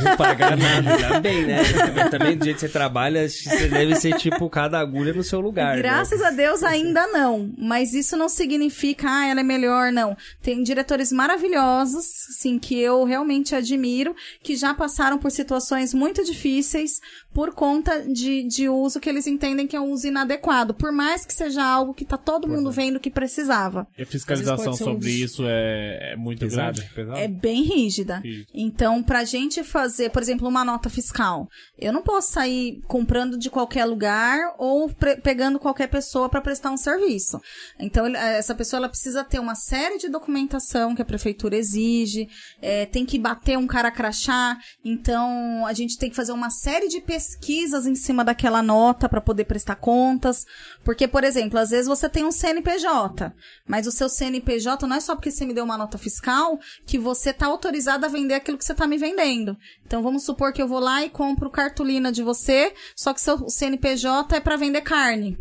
Não 0.03 0.17
pagar 0.17 0.57
nada, 0.57 0.95
ainda 0.95 1.19
bem, 1.19 1.45
né? 1.45 1.63
Também 2.09 2.37
do 2.37 2.43
jeito 2.43 2.57
que 2.57 2.61
você 2.61 2.69
trabalha, 2.69 3.27
você 3.29 3.67
deve 3.67 3.95
ser 3.95 4.15
tipo 4.17 4.49
cada 4.49 4.79
agulha 4.79 5.13
no 5.13 5.23
seu 5.23 5.39
lugar. 5.39 5.75
Né? 5.75 5.81
Graças 5.81 6.19
né? 6.19 6.27
a 6.27 6.31
Deus 6.31 6.63
ainda 6.63 7.05
não. 7.07 7.53
Mas 7.57 7.93
isso 7.93 8.17
não 8.17 8.27
significa, 8.27 9.07
ah, 9.09 9.27
ela 9.27 9.41
é 9.41 9.43
melhor, 9.43 9.91
não. 9.91 10.17
Tem 10.41 10.63
diretores 10.63 11.11
maravilhosos, 11.11 12.05
sim, 12.37 12.57
que 12.57 12.79
eu 12.79 13.03
realmente 13.03 13.53
admiro, 13.53 14.15
que 14.41 14.55
já 14.55 14.73
passaram 14.73 15.17
por 15.17 15.29
situações 15.31 15.93
muito 15.93 16.23
difíceis 16.23 16.99
por 17.33 17.53
conta 17.53 18.01
de, 18.01 18.47
de 18.47 18.69
uso 18.69 18.99
que 18.99 19.09
eles 19.09 19.27
entendem 19.27 19.67
que 19.67 19.75
é 19.75 19.81
um 19.81 19.91
uso 19.91 20.07
inadequado. 20.07 20.73
Por 20.73 20.91
mais 20.91 21.25
que 21.25 21.33
seja 21.33 21.63
algo 21.63 21.93
que 21.93 22.05
tá 22.05 22.17
todo 22.17 22.47
mundo 22.47 22.71
vendo 22.71 22.99
que 22.99 23.09
precisava. 23.09 23.85
E 23.97 24.03
a 24.03 24.05
fiscalização 24.05 24.73
sobre 24.73 25.09
um... 25.09 25.25
isso 25.25 25.43
é 25.45 26.14
é 26.15 26.17
muito 26.17 26.47
grande? 26.47 26.81
Pesado? 26.93 27.19
É 27.19 27.27
bem 27.27 27.63
rígida. 27.63 28.17
Rígido. 28.17 28.47
Então, 28.53 29.03
pra 29.03 29.23
gente 29.23 29.63
fazer, 29.63 30.09
por 30.09 30.21
exemplo, 30.21 30.47
uma 30.47 30.65
nota 30.65 30.89
fiscal, 30.89 31.47
eu 31.77 31.91
não 31.91 32.01
posso 32.01 32.31
sair 32.31 32.81
comprando 32.87 33.37
de 33.37 33.49
qualquer 33.49 33.85
lugar 33.85 34.55
ou 34.57 34.89
pegando 35.21 35.59
qualquer 35.59 35.87
pessoa 35.87 36.29
para 36.29 36.41
prestar 36.41 36.71
um 36.71 36.77
serviço. 36.77 37.39
Então, 37.79 38.07
essa 38.07 38.55
pessoa 38.55 38.79
ela 38.79 38.89
precisa 38.89 39.23
ter 39.23 39.39
uma 39.39 39.55
série 39.55 39.97
de 39.97 40.09
documentação 40.09 40.95
que 40.95 41.01
a 41.01 41.05
prefeitura 41.05 41.55
exige, 41.55 42.27
é, 42.61 42.85
tem 42.85 43.05
que 43.05 43.19
bater 43.19 43.57
um 43.57 43.67
cara 43.67 43.91
crachá, 43.91 44.57
então 44.83 45.65
a 45.65 45.73
gente 45.73 45.97
tem 45.97 46.09
que 46.09 46.15
fazer 46.15 46.31
uma 46.31 46.49
série 46.49 46.87
de 46.87 47.01
pesquisas 47.01 47.85
em 47.85 47.95
cima 47.95 48.23
daquela 48.23 48.61
nota 48.61 49.09
para 49.09 49.21
poder 49.21 49.45
prestar 49.45 49.75
contas. 49.75 50.45
Porque, 50.83 51.07
por 51.07 51.23
exemplo, 51.23 51.59
às 51.59 51.69
vezes 51.69 51.87
você 51.87 52.07
tem 52.07 52.23
um 52.23 52.31
CNPJ, 52.31 53.33
mas 53.67 53.87
o 53.87 53.91
seu 53.91 54.07
CNPJ 54.07 54.87
não 54.87 54.95
é 54.95 54.99
só 54.99 55.15
porque 55.15 55.31
você 55.31 55.45
me 55.45 55.53
deu 55.53 55.63
uma 55.63 55.77
nota 55.77 55.97
fiscal 56.05 56.59
que 56.85 56.97
você 56.97 57.31
está 57.31 57.47
autorizado 57.47 58.05
a 58.05 58.09
vender 58.09 58.35
aquilo 58.35 58.57
que 58.57 58.65
você 58.65 58.71
está 58.71 58.87
me 58.87 58.97
vendendo. 58.97 59.57
Então 59.85 60.01
vamos 60.03 60.23
supor 60.23 60.53
que 60.53 60.61
eu 60.61 60.67
vou 60.67 60.79
lá 60.79 61.03
e 61.03 61.09
compro 61.09 61.49
cartolina 61.49 62.11
de 62.11 62.21
você, 62.23 62.73
só 62.95 63.13
que 63.13 63.21
seu 63.21 63.49
CNPJ 63.49 64.35
é 64.37 64.39
para 64.39 64.55
vender 64.55 64.81
carne. 64.81 65.37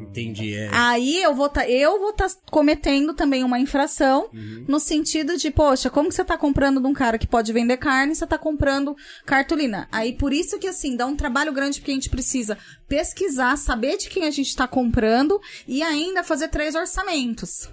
Entendi, 0.00 0.54
é. 0.54 0.68
Aí 0.72 1.20
eu 1.20 1.34
vou 1.34 1.48
tá, 1.48 1.68
eu 1.68 1.98
vou 1.98 2.10
estar 2.10 2.28
cometendo 2.48 3.12
também 3.14 3.42
uma 3.42 3.58
infração 3.58 4.28
Uhum. 4.32 4.64
no 4.68 4.78
sentido 4.78 5.36
de, 5.36 5.50
poxa, 5.50 5.90
como 5.90 6.08
que 6.08 6.14
você 6.14 6.24
tá 6.24 6.38
comprando 6.38 6.80
de 6.80 6.86
um 6.86 6.92
cara 6.92 7.18
que 7.18 7.26
pode 7.26 7.52
vender 7.52 7.78
carne 7.78 8.14
você 8.14 8.24
tá 8.24 8.38
comprando 8.38 8.94
cartolina? 9.26 9.88
Aí 9.90 10.12
por 10.12 10.32
isso 10.32 10.56
que 10.60 10.68
assim, 10.68 10.94
dá 10.94 11.04
um 11.04 11.16
trabalho 11.16 11.52
grande 11.52 11.80
porque 11.80 11.90
a 11.90 11.94
gente 11.94 12.08
precisa 12.10 12.56
pesquisar, 12.88 13.56
saber 13.58 13.96
de 13.96 14.08
quem 14.08 14.22
a 14.24 14.30
gente 14.30 14.54
tá 14.54 14.68
comprando 14.68 15.40
e 15.66 15.82
ainda 15.82 16.22
fazer 16.22 16.46
três 16.46 16.76
orçamentos. 16.76 17.68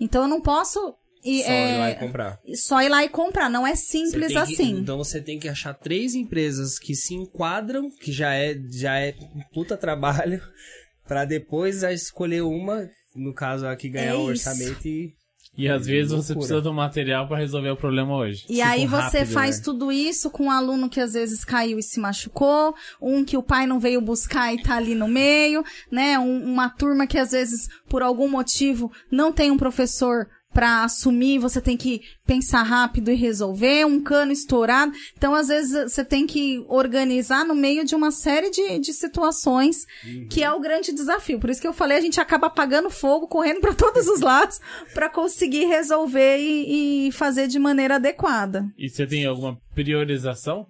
Então 0.00 0.22
eu 0.22 0.28
não 0.28 0.40
posso 0.40 0.94
e, 1.24 1.42
Só 1.42 1.50
ir 1.50 1.78
lá 1.78 1.88
é, 1.88 1.92
e 1.92 1.94
comprar. 1.96 2.38
só 2.54 2.82
ir 2.82 2.88
lá 2.88 3.04
e 3.04 3.08
comprar, 3.08 3.48
não 3.50 3.66
é 3.66 3.74
simples 3.74 4.28
que- 4.32 4.38
assim. 4.38 4.70
então 4.80 4.98
você 4.98 5.20
tem 5.20 5.38
que 5.38 5.48
achar 5.48 5.72
três 5.74 6.14
empresas 6.14 6.78
que 6.78 6.94
se 6.94 7.14
enquadram, 7.14 7.88
que 8.00 8.12
já 8.12 8.34
é, 8.34 8.54
já 8.70 8.98
é 8.98 9.14
um 9.34 9.40
puta 9.52 9.76
trabalho, 9.76 10.40
pra 11.06 11.24
depois 11.24 11.82
escolher 11.82 12.42
uma, 12.42 12.88
no 13.14 13.32
caso 13.34 13.66
aqui 13.66 13.88
ganhar 13.88 14.12
É 14.12 14.14
o 14.14 14.20
orçamento 14.22 14.86
e. 14.86 15.12
E 15.56 15.68
às 15.68 15.86
vezes 15.86 16.10
você 16.10 16.32
Loucura. 16.32 16.38
precisa 16.38 16.60
do 16.60 16.74
material 16.74 17.28
pra 17.28 17.38
resolver 17.38 17.70
o 17.70 17.76
problema 17.76 18.12
hoje. 18.16 18.44
E 18.48 18.54
Tipo, 18.56 18.66
aí 18.66 18.86
você 18.88 19.18
rápido, 19.18 19.32
faz 19.32 19.58
né? 19.58 19.62
tudo 19.64 19.92
isso 19.92 20.28
com 20.28 20.46
um 20.46 20.50
aluno 20.50 20.90
que 20.90 20.98
às 20.98 21.12
vezes 21.12 21.44
caiu 21.44 21.78
e 21.78 21.82
se 21.82 22.00
machucou, 22.00 22.74
um 23.00 23.24
que 23.24 23.36
o 23.36 23.42
pai 23.42 23.64
não 23.64 23.78
veio 23.78 24.00
buscar 24.00 24.52
e 24.52 24.60
tá 24.60 24.74
ali 24.74 24.96
no 24.96 25.06
meio, 25.06 25.62
né? 25.92 26.18
Um- 26.18 26.42
uma 26.44 26.68
turma 26.70 27.06
que 27.06 27.16
às 27.16 27.30
vezes, 27.30 27.68
por 27.88 28.02
algum 28.02 28.28
motivo, 28.28 28.90
não 29.12 29.30
tem 29.32 29.52
um 29.52 29.56
professor 29.56 30.26
pra 30.54 30.84
assumir, 30.84 31.38
você 31.40 31.60
tem 31.60 31.76
que 31.76 32.00
pensar 32.24 32.62
rápido 32.62 33.10
e 33.10 33.14
resolver, 33.14 33.84
um 33.84 34.00
cano 34.00 34.32
estourado. 34.32 34.92
Então, 35.16 35.34
às 35.34 35.48
vezes, 35.48 35.92
você 35.92 36.04
tem 36.04 36.26
que 36.26 36.64
organizar 36.68 37.44
no 37.44 37.54
meio 37.54 37.84
de 37.84 37.94
uma 37.94 38.12
série 38.12 38.50
de, 38.50 38.78
de 38.78 38.92
situações 38.92 39.84
que 40.30 40.42
é 40.42 40.50
o 40.50 40.60
grande 40.60 40.92
desafio. 40.92 41.40
Por 41.40 41.50
isso 41.50 41.60
que 41.60 41.66
eu 41.66 41.72
falei, 41.72 41.98
a 41.98 42.00
gente 42.00 42.20
acaba 42.20 42.46
apagando 42.46 42.88
fogo, 42.88 43.26
correndo 43.26 43.60
para 43.60 43.74
todos 43.74 44.06
os 44.06 44.20
lados, 44.20 44.60
para 44.94 45.10
conseguir 45.10 45.66
resolver 45.66 46.38
e, 46.38 47.08
e 47.08 47.12
fazer 47.12 47.48
de 47.48 47.58
maneira 47.58 47.96
adequada. 47.96 48.64
E 48.78 48.88
você 48.88 49.06
tem 49.06 49.26
alguma 49.26 49.58
priorização? 49.74 50.66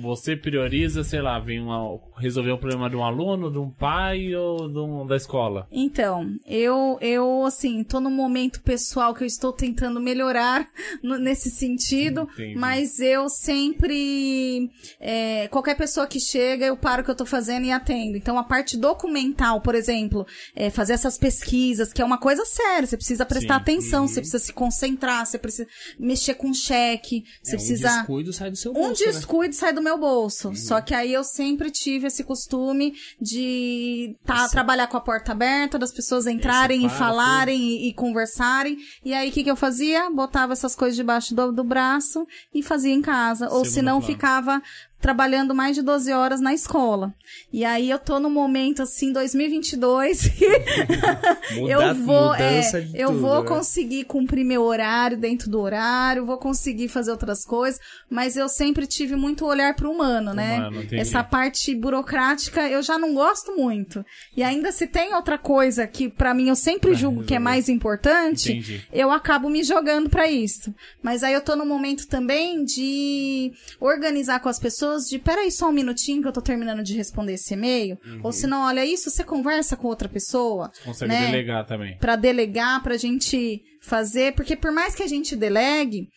Você 0.00 0.36
prioriza, 0.36 1.04
sei 1.04 1.20
lá, 1.20 1.38
vem 1.38 1.60
uma, 1.60 1.98
resolver 2.18 2.52
um 2.52 2.56
problema 2.58 2.88
de 2.88 2.96
um 2.96 3.04
aluno, 3.04 3.50
de 3.50 3.58
um 3.58 3.70
pai 3.70 4.34
ou 4.34 4.68
de 4.68 4.78
um- 4.78 5.06
da 5.06 5.16
escola? 5.16 5.66
Então, 5.70 6.36
eu, 6.46 6.96
eu, 7.00 7.44
assim, 7.44 7.84
tô 7.84 8.00
num 8.00 8.10
momento 8.10 8.62
pessoal 8.62 9.14
que 9.14 9.22
eu 9.22 9.26
estou 9.26 9.52
tentando 9.52 10.00
melhorar 10.00 10.68
no- 11.02 11.18
nesse 11.18 11.50
sentido, 11.50 12.28
Entendi. 12.32 12.54
mas 12.58 13.00
eu 13.00 13.28
sempre, 13.28 14.70
é, 15.00 15.48
qualquer 15.48 15.76
pessoa 15.76 16.06
que 16.06 16.20
chega, 16.20 16.64
eu 16.66 16.76
paro 16.76 17.02
o 17.02 17.04
que 17.04 17.10
eu 17.10 17.14
tô 17.16 17.26
fazendo 17.26 17.64
e 17.66 17.70
atendo. 17.72 18.16
Então, 18.16 18.38
a 18.38 18.44
parte 18.44 18.76
documental, 18.76 19.60
por 19.60 19.74
exemplo, 19.74 20.26
é, 20.54 20.70
fazer 20.70 20.94
essas 20.94 21.18
pesquisas, 21.18 21.92
que 21.92 22.00
é 22.00 22.04
uma 22.04 22.18
coisa 22.18 22.44
séria, 22.44 22.86
você 22.86 22.96
precisa 22.96 23.26
prestar 23.26 23.54
Sim. 23.56 23.60
atenção, 23.60 24.08
você 24.08 24.20
precisa 24.20 24.38
se 24.38 24.52
concentrar, 24.52 25.26
você 25.26 25.38
precisa 25.38 25.68
mexer 25.98 26.34
com 26.34 26.52
cheque, 26.54 27.24
você 27.42 27.54
é, 27.54 27.58
precisa... 27.58 27.88
Um 27.92 27.96
descuido 27.98 28.32
sai 28.32 28.50
do 28.50 28.56
seu 28.56 28.70
Um 28.72 28.74
bolso. 28.74 29.04
né? 29.04 29.12
descuido 29.12 29.54
sai 29.54 29.72
do 29.72 29.81
meu 29.82 29.98
bolso. 29.98 30.48
Uhum. 30.48 30.56
Só 30.56 30.80
que 30.80 30.94
aí 30.94 31.12
eu 31.12 31.24
sempre 31.24 31.70
tive 31.70 32.06
esse 32.06 32.24
costume 32.24 32.94
de 33.20 34.16
tá, 34.24 34.48
trabalhar 34.48 34.86
com 34.86 34.96
a 34.96 35.00
porta 35.00 35.32
aberta, 35.32 35.78
das 35.78 35.92
pessoas 35.92 36.26
entrarem 36.26 36.86
e 36.86 36.88
falarem 36.88 37.60
e, 37.60 37.88
e 37.88 37.94
conversarem. 37.94 38.78
E 39.04 39.12
aí 39.12 39.28
o 39.28 39.32
que, 39.32 39.44
que 39.44 39.50
eu 39.50 39.56
fazia? 39.56 40.10
Botava 40.10 40.52
essas 40.52 40.74
coisas 40.74 40.96
debaixo 40.96 41.34
do, 41.34 41.52
do 41.52 41.64
braço 41.64 42.26
e 42.54 42.62
fazia 42.62 42.92
em 42.92 43.02
casa. 43.02 43.48
Ou 43.50 43.64
se 43.64 43.82
não, 43.82 44.00
ficava 44.00 44.62
trabalhando 45.02 45.54
mais 45.54 45.74
de 45.74 45.82
12 45.82 46.12
horas 46.12 46.40
na 46.40 46.54
escola. 46.54 47.12
E 47.52 47.64
aí 47.64 47.90
eu 47.90 47.98
tô 47.98 48.20
no 48.20 48.30
momento 48.30 48.80
assim, 48.82 49.12
2022, 49.12 50.28
que 50.28 50.46
Muda- 51.58 51.72
eu 51.72 51.94
vou, 51.96 52.34
é, 52.34 52.60
eu 52.94 53.08
tudo, 53.08 53.20
vou 53.20 53.42
né? 53.42 53.48
conseguir 53.48 54.04
cumprir 54.04 54.44
meu 54.44 54.62
horário 54.62 55.18
dentro 55.18 55.50
do 55.50 55.60
horário, 55.60 56.24
vou 56.24 56.38
conseguir 56.38 56.88
fazer 56.88 57.10
outras 57.10 57.44
coisas, 57.44 57.80
mas 58.08 58.36
eu 58.36 58.48
sempre 58.48 58.86
tive 58.86 59.16
muito 59.16 59.44
olhar 59.44 59.74
para 59.74 59.88
o 59.88 59.92
humano, 59.92 60.32
né? 60.32 60.58
Humano. 60.68 60.86
Essa 60.92 61.24
parte 61.24 61.74
burocrática 61.74 62.68
eu 62.68 62.80
já 62.82 62.96
não 62.96 63.12
gosto 63.12 63.56
muito. 63.56 64.04
E 64.36 64.42
ainda 64.42 64.70
se 64.70 64.86
tem 64.86 65.14
outra 65.14 65.36
coisa 65.36 65.84
que 65.86 66.08
para 66.08 66.32
mim 66.32 66.48
eu 66.48 66.54
sempre 66.56 66.94
julgo 66.94 67.24
que 67.24 67.34
é 67.34 67.38
mais 67.40 67.68
importante, 67.68 68.52
Entendi. 68.52 68.86
eu 68.92 69.10
acabo 69.10 69.50
me 69.50 69.64
jogando 69.64 70.08
para 70.08 70.30
isso. 70.30 70.72
Mas 71.02 71.24
aí 71.24 71.34
eu 71.34 71.40
tô 71.40 71.56
no 71.56 71.66
momento 71.66 72.06
também 72.06 72.64
de 72.64 73.52
organizar 73.80 74.38
com 74.38 74.48
as 74.48 74.60
pessoas 74.60 74.91
de, 74.98 75.18
peraí 75.18 75.50
só 75.50 75.68
um 75.68 75.72
minutinho 75.72 76.22
que 76.22 76.28
eu 76.28 76.32
tô 76.32 76.40
terminando 76.42 76.82
de 76.82 76.94
responder 76.96 77.34
esse 77.34 77.54
e-mail, 77.54 77.98
Uhum. 78.04 78.20
ou 78.24 78.32
se 78.32 78.46
não, 78.46 78.62
olha 78.66 78.84
isso, 78.84 79.10
você 79.10 79.24
conversa 79.24 79.76
com 79.76 79.86
outra 79.88 80.08
pessoa, 80.08 80.70
Consegue 80.84 81.12
né? 81.12 81.26
delegar 81.26 81.66
também. 81.66 81.96
Pra 81.98 82.16
delegar, 82.16 82.82
pra 82.82 82.96
gente 82.96 83.60
fazer, 83.82 84.34
porque 84.34 84.56
por 84.56 84.72
mais 84.72 84.94
que 84.94 85.02
a 85.02 85.06
gente 85.08 85.34
delegue, 85.36 86.08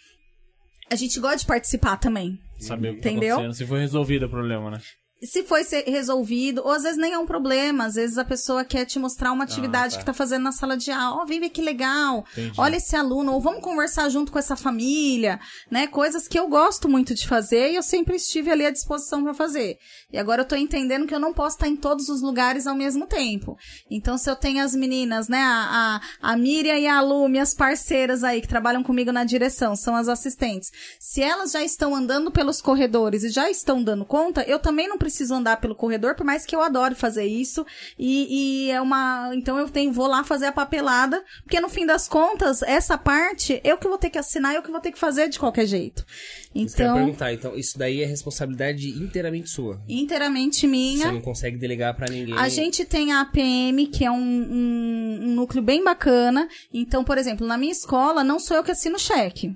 a 0.92 0.96
gente 0.96 1.20
gosta 1.20 1.38
de 1.38 1.46
participar 1.46 1.98
também. 1.98 2.38
Saber 2.60 2.90
o 2.90 2.94
que 2.94 3.00
Entendeu? 3.00 3.38
tá. 3.38 3.52
Se 3.54 3.66
foi 3.66 3.80
resolvido 3.80 4.28
o 4.28 4.30
problema, 4.30 4.72
né? 4.72 4.80
Se 5.26 5.44
foi 5.44 5.64
resolvido, 5.86 6.62
ou 6.64 6.72
às 6.72 6.84
vezes 6.84 6.98
nem 6.98 7.14
é 7.14 7.20
um 7.20 7.26
problema, 7.26 7.86
às 7.86 7.96
vezes 7.96 8.18
a 8.18 8.26
pessoa 8.26 8.64
quer 8.64 8.86
te 8.86 9.00
mostrar 9.00 9.32
uma 9.32 9.44
atividade 9.44 9.94
tá. 9.94 10.00
que 10.00 10.06
tá 10.06 10.14
fazendo 10.14 10.44
na 10.44 10.52
sala 10.52 10.78
de 10.78 10.92
aula. 10.92 11.22
Ó, 11.22 11.26
vem 11.26 11.40
ver 11.40 11.50
que 11.50 11.62
legal. 11.62 12.26
Entendi. 12.34 12.54
Olha 12.60 12.76
esse 12.78 12.96
aluno, 12.96 13.34
ou 13.34 13.42
vamos 13.42 13.62
conversar 13.62 14.10
junto 14.10 14.32
com 14.32 14.40
essa 14.40 14.56
família, 14.56 15.40
né? 15.70 15.88
Coisas 15.88 16.28
que 16.28 16.38
eu 16.38 16.48
gosto 16.48 16.88
muito 16.88 17.14
de 17.14 17.28
fazer 17.28 17.72
e 17.72 17.76
eu 17.76 17.84
sempre 17.84 18.16
estive 18.16 18.52
ali 18.52 18.66
à 18.66 18.72
disposição 18.72 19.24
para 19.24 19.34
fazer. 19.34 19.78
E 20.12 20.18
agora 20.18 20.42
eu 20.42 20.46
tô 20.46 20.56
entendendo 20.56 21.08
que 21.08 21.16
eu 21.16 21.20
não 21.20 21.34
posso 21.34 21.56
estar 21.56 21.68
em 21.68 21.76
todos 21.76 22.10
os 22.10 22.22
lugares 22.22 22.68
ao 22.68 22.76
mesmo 22.76 23.08
tempo. 23.08 23.58
Então, 23.90 24.18
se 24.18 24.30
eu 24.30 24.36
tenho 24.36 24.64
as 24.64 24.76
meninas, 24.76 25.28
né, 25.28 25.42
a, 25.42 26.00
a, 26.22 26.32
a 26.32 26.38
Miriam 26.38 26.78
e 26.78 26.88
a 26.88 27.02
Lu, 27.02 27.28
minhas 27.28 27.54
parceiras 27.54 28.24
aí 28.24 28.42
que 28.42 28.48
trabalham 28.48 28.84
comigo 28.84 29.12
na 29.12 29.24
direção, 29.24 29.76
são 29.76 29.96
as 29.96 30.08
assistentes. 30.08 30.72
Se 31.00 31.22
elas 31.22 31.52
já 31.52 31.64
estão 31.64 31.96
andando 31.96 32.32
pelos 32.32 32.62
corredores 32.62 33.24
e 33.24 33.30
já 33.30 33.50
estão 33.50 33.84
dando 33.84 34.06
conta, 34.06 34.44
eu 34.44 34.60
também 34.60 34.88
não 34.88 34.98
preciso 34.98 35.15
andar 35.32 35.58
pelo 35.62 35.76
corredor, 35.76 36.16
por 36.16 36.26
mais 36.26 36.46
que 36.46 36.56
eu 36.56 36.62
adore 36.62 36.96
fazer 36.96 37.26
isso. 37.26 37.66
E, 37.98 38.68
e 38.68 38.72
é 38.72 38.80
uma. 38.82 39.32
Então 39.34 39.58
eu 39.58 39.70
tenho, 39.70 39.92
vou 39.92 40.08
lá 40.08 40.24
fazer 40.24 40.48
a 40.48 40.52
papelada, 40.52 41.24
porque 41.44 41.60
no 41.60 41.70
fim 41.70 41.86
das 41.86 42.08
contas, 42.08 42.62
essa 42.62 42.98
parte, 42.98 43.60
eu 43.64 43.78
que 43.78 43.88
vou 43.88 43.98
ter 43.98 44.10
que 44.10 44.18
assinar, 44.18 44.54
eu 44.56 44.62
que 44.62 44.72
vou 44.72 44.80
ter 44.82 44.92
que 44.92 45.00
fazer 45.00 45.28
de 45.30 45.40
qualquer 45.40 45.66
jeito. 45.66 46.06
Então, 46.54 46.96
perguntar, 46.96 47.34
então, 47.34 47.56
isso 47.56 47.78
daí 47.78 48.02
é 48.02 48.06
responsabilidade 48.06 48.90
inteiramente 48.90 49.50
sua. 49.50 49.82
inteiramente 49.90 50.62
Você 50.62 50.68
minha. 50.68 51.12
não 51.12 51.22
consegue 51.22 51.58
delegar 51.58 51.96
pra 51.96 52.08
ninguém. 52.10 52.38
A 52.38 52.48
gente 52.50 52.86
tem 52.86 53.12
a 53.12 53.22
APM, 53.22 53.88
que 53.88 54.06
é 54.06 54.12
um, 54.12 54.16
um- 54.18 55.20
um 55.24 55.36
núcleo 55.36 55.62
bem 55.64 55.84
bacana. 55.84 56.48
Então, 56.74 57.04
por 57.04 57.18
exemplo, 57.18 57.46
na 57.46 57.58
minha 57.58 57.72
escola, 57.72 58.24
não 58.24 58.40
sou 58.40 58.56
eu 58.58 58.64
que 58.64 58.72
assino 58.72 58.98
cheque. 58.98 59.56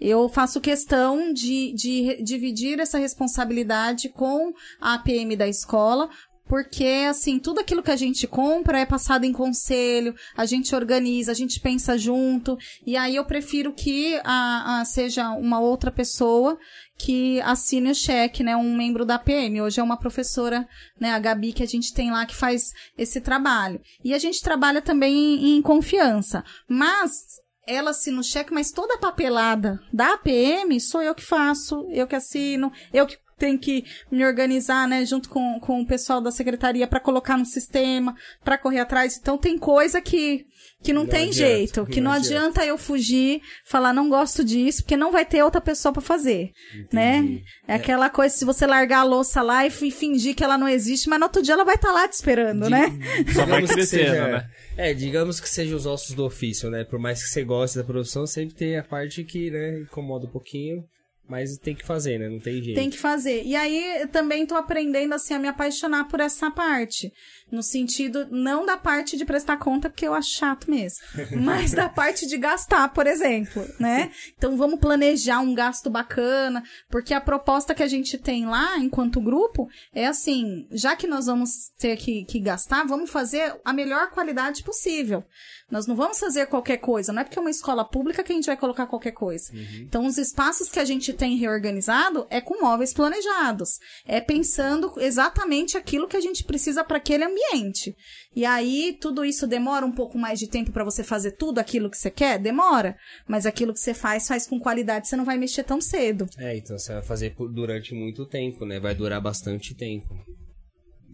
Eu 0.00 0.28
faço 0.28 0.60
questão 0.60 1.32
de, 1.32 1.72
de 1.74 2.22
dividir 2.22 2.78
essa 2.80 2.98
responsabilidade 2.98 4.08
com 4.08 4.52
a 4.80 4.94
APM 4.94 5.36
da 5.36 5.48
escola, 5.48 6.08
porque, 6.48 7.06
assim, 7.08 7.38
tudo 7.38 7.60
aquilo 7.60 7.82
que 7.82 7.90
a 7.90 7.96
gente 7.96 8.26
compra 8.26 8.80
é 8.80 8.84
passado 8.84 9.24
em 9.24 9.32
conselho, 9.32 10.14
a 10.36 10.44
gente 10.44 10.74
organiza, 10.74 11.32
a 11.32 11.34
gente 11.34 11.58
pensa 11.60 11.96
junto, 11.96 12.58
e 12.86 12.94
aí 12.96 13.16
eu 13.16 13.24
prefiro 13.24 13.72
que 13.72 14.20
a, 14.22 14.80
a- 14.80 14.84
seja 14.84 15.30
uma 15.30 15.60
outra 15.60 15.90
pessoa 15.90 16.58
que 16.98 17.40
assine 17.40 17.90
o 17.90 17.94
cheque, 17.94 18.42
né, 18.42 18.54
um 18.54 18.76
membro 18.76 19.04
da 19.06 19.14
APM. 19.14 19.62
Hoje 19.62 19.80
é 19.80 19.82
uma 19.82 19.96
professora, 19.96 20.68
né, 21.00 21.10
a 21.12 21.18
Gabi, 21.18 21.52
que 21.52 21.62
a 21.62 21.66
gente 21.66 21.94
tem 21.94 22.10
lá 22.10 22.26
que 22.26 22.36
faz 22.36 22.72
esse 22.98 23.20
trabalho. 23.20 23.80
E 24.04 24.12
a 24.12 24.18
gente 24.18 24.42
trabalha 24.42 24.82
também 24.82 25.14
em, 25.14 25.56
em 25.56 25.62
confiança. 25.62 26.44
Mas 26.68 27.40
ela 27.66 27.90
assina 27.90 28.20
o 28.20 28.24
cheque, 28.24 28.52
mas 28.52 28.70
toda 28.70 28.94
a 28.94 28.98
papelada 28.98 29.80
da 29.92 30.14
APM 30.14 30.80
sou 30.80 31.02
eu 31.02 31.14
que 31.14 31.24
faço, 31.24 31.86
eu 31.90 32.06
que 32.06 32.16
assino, 32.16 32.72
eu 32.92 33.06
que 33.06 33.16
tenho 33.38 33.58
que 33.58 33.84
me 34.10 34.24
organizar, 34.24 34.86
né, 34.86 35.04
junto 35.04 35.28
com, 35.28 35.58
com 35.58 35.80
o 35.80 35.86
pessoal 35.86 36.20
da 36.20 36.30
secretaria 36.30 36.86
para 36.86 37.00
colocar 37.00 37.36
no 37.36 37.44
sistema, 37.44 38.14
para 38.44 38.56
correr 38.56 38.78
atrás. 38.78 39.18
Então 39.20 39.36
tem 39.36 39.58
coisa 39.58 40.00
que 40.00 40.46
que 40.82 40.92
não, 40.92 41.02
Não 41.04 41.08
tem 41.10 41.28
adianta, 41.28 41.34
jeito, 41.54 41.86
que 41.86 42.00
não 42.00 42.10
não 42.10 42.16
adianta. 42.18 42.38
adianta 42.60 42.64
eu 42.66 42.76
fugir, 42.76 43.40
falar 43.64 43.92
não 43.92 44.08
gosto 44.08 44.44
disso, 44.44 44.82
porque 44.82 44.96
não 44.96 45.12
vai 45.12 45.24
ter 45.24 45.42
outra 45.42 45.60
pessoa 45.60 45.92
para 45.92 46.02
fazer, 46.02 46.50
né? 46.92 47.40
É 47.68 47.74
aquela 47.74 48.10
coisa 48.10 48.34
se 48.34 48.44
você 48.44 48.66
largar 48.66 49.00
a 49.00 49.04
louça 49.04 49.40
lá 49.42 49.66
e 49.66 49.70
fi- 49.70 49.90
fingir 49.90 50.34
que 50.34 50.42
ela 50.44 50.58
não 50.58 50.68
existe, 50.68 51.08
mas 51.08 51.18
no 51.20 51.26
outro 51.26 51.42
dia 51.42 51.54
ela 51.54 51.64
vai 51.64 51.76
estar 51.76 51.92
lá 51.92 52.06
te 52.08 52.14
esperando, 52.14 52.68
né? 52.68 52.86
Só 53.32 53.46
vai 53.46 53.60
Digamos 53.62 53.68
que 53.70 53.74
crescendo, 53.76 54.08
seja- 54.10 54.28
né? 54.28 54.46
É, 54.76 54.94
digamos 54.94 55.40
que 55.40 55.48
seja 55.48 55.76
os 55.76 55.86
ossos 55.86 56.14
do 56.14 56.24
ofício, 56.24 56.70
né? 56.70 56.84
Por 56.84 56.98
mais 56.98 57.22
que 57.22 57.28
você 57.28 57.44
goste 57.44 57.76
da 57.78 57.84
produção, 57.84 58.26
sempre 58.26 58.54
tem 58.54 58.76
a 58.78 58.82
parte 58.82 59.22
que, 59.24 59.50
né, 59.50 59.80
incomoda 59.80 60.26
um 60.26 60.30
pouquinho. 60.30 60.82
Mas 61.28 61.56
tem 61.56 61.74
que 61.74 61.86
fazer, 61.86 62.18
né? 62.18 62.28
Não 62.28 62.40
tem 62.40 62.60
jeito. 62.60 62.74
Tem 62.76 62.90
que 62.90 62.98
fazer. 62.98 63.42
E 63.44 63.54
aí 63.54 64.02
eu 64.02 64.08
também 64.08 64.44
tô 64.44 64.54
aprendendo 64.56 65.14
assim 65.14 65.32
a 65.32 65.38
me 65.38 65.46
apaixonar 65.48 66.06
por 66.08 66.18
essa 66.20 66.50
parte. 66.50 67.10
No 67.52 67.62
sentido, 67.62 68.26
não 68.30 68.64
da 68.64 68.78
parte 68.78 69.14
de 69.14 69.26
prestar 69.26 69.58
conta, 69.58 69.90
porque 69.90 70.06
eu 70.06 70.14
acho 70.14 70.30
chato 70.30 70.70
mesmo. 70.70 70.98
mas 71.44 71.72
da 71.72 71.86
parte 71.86 72.26
de 72.26 72.38
gastar, 72.38 72.88
por 72.94 73.06
exemplo, 73.06 73.62
né? 73.78 74.10
Então 74.36 74.56
vamos 74.56 74.80
planejar 74.80 75.40
um 75.40 75.54
gasto 75.54 75.90
bacana, 75.90 76.62
porque 76.88 77.12
a 77.12 77.20
proposta 77.20 77.74
que 77.74 77.82
a 77.82 77.86
gente 77.86 78.16
tem 78.16 78.46
lá, 78.46 78.78
enquanto 78.78 79.20
grupo, 79.20 79.68
é 79.94 80.06
assim, 80.06 80.66
já 80.70 80.96
que 80.96 81.06
nós 81.06 81.26
vamos 81.26 81.70
ter 81.78 81.96
que, 81.98 82.24
que 82.24 82.40
gastar, 82.40 82.86
vamos 82.86 83.10
fazer 83.10 83.54
a 83.62 83.72
melhor 83.72 84.10
qualidade 84.10 84.62
possível. 84.62 85.22
Nós 85.70 85.86
não 85.86 85.94
vamos 85.94 86.18
fazer 86.18 86.46
qualquer 86.46 86.78
coisa, 86.78 87.12
não 87.12 87.20
é 87.20 87.24
porque 87.24 87.38
é 87.38 87.40
uma 87.40 87.50
escola 87.50 87.84
pública 87.84 88.22
que 88.22 88.32
a 88.32 88.34
gente 88.34 88.46
vai 88.46 88.56
colocar 88.56 88.86
qualquer 88.86 89.12
coisa. 89.12 89.52
Então, 89.80 90.06
os 90.06 90.18
espaços 90.18 90.68
que 90.68 90.78
a 90.78 90.84
gente 90.84 91.12
tem 91.12 91.36
reorganizado 91.36 92.26
é 92.28 92.40
com 92.40 92.60
móveis 92.62 92.92
planejados. 92.92 93.78
É 94.06 94.20
pensando 94.20 94.92
exatamente 94.98 95.76
aquilo 95.76 96.06
que 96.06 96.16
a 96.16 96.20
gente 96.20 96.44
precisa 96.44 96.84
para 96.84 96.98
aquele 96.98 97.24
ambiente. 97.24 97.41
E 98.34 98.44
aí, 98.44 98.96
tudo 99.00 99.24
isso 99.24 99.46
demora 99.46 99.84
um 99.84 99.92
pouco 99.92 100.16
mais 100.18 100.38
de 100.38 100.48
tempo 100.48 100.72
para 100.72 100.84
você 100.84 101.02
fazer 101.04 101.32
tudo 101.32 101.58
aquilo 101.58 101.90
que 101.90 101.96
você 101.96 102.10
quer? 102.10 102.38
Demora. 102.38 102.96
Mas 103.28 103.44
aquilo 103.46 103.72
que 103.72 103.80
você 103.80 103.92
faz, 103.94 104.26
faz 104.28 104.46
com 104.46 104.58
qualidade, 104.58 105.08
você 105.08 105.16
não 105.16 105.24
vai 105.24 105.36
mexer 105.36 105.64
tão 105.64 105.80
cedo. 105.80 106.26
É, 106.38 106.56
então 106.56 106.78
você 106.78 106.92
vai 106.94 107.02
fazer 107.02 107.34
por- 107.34 107.52
durante 107.52 107.94
muito 107.94 108.26
tempo, 108.26 108.64
né? 108.64 108.78
Vai 108.80 108.94
durar 108.94 109.20
bastante 109.20 109.74
tempo. 109.74 110.14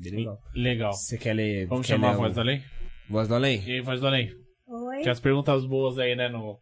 Legal. 0.00 0.38
Legal. 0.54 0.92
Você 0.92 1.18
quer 1.18 1.34
ler? 1.34 1.66
Vamos 1.66 1.86
quer 1.86 1.94
chamar 1.94 2.08
a 2.08 2.12
ler 2.12 2.16
voz 2.18 2.30
o- 2.32 2.34
do 2.34 2.40
além? 2.40 2.62
Voz 3.10 3.28
do 3.28 3.34
além? 3.34 3.62
E 3.66 3.72
aí, 3.72 3.80
voz 3.80 4.00
do 4.00 4.06
além? 4.06 4.30
Oi? 4.66 5.00
Tinha 5.00 5.12
as 5.12 5.20
perguntas 5.20 5.64
boas 5.66 5.98
aí, 5.98 6.14
né, 6.14 6.28
no 6.28 6.58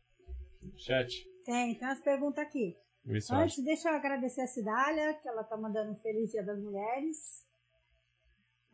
chat. 0.78 1.12
Tem, 1.44 1.74
tem 1.74 1.88
umas 1.88 2.00
perguntas 2.00 2.38
aqui. 2.44 2.74
Acho. 3.08 3.34
Antes, 3.34 3.62
deixa 3.64 3.88
eu 3.88 3.94
agradecer 3.94 4.40
a 4.40 4.46
Cidália, 4.46 5.14
que 5.22 5.28
ela 5.28 5.44
tá 5.44 5.56
mandando 5.56 5.92
um 5.92 5.96
Feliz 5.96 6.30
Dia 6.30 6.42
das 6.44 6.58
Mulheres. 6.60 7.16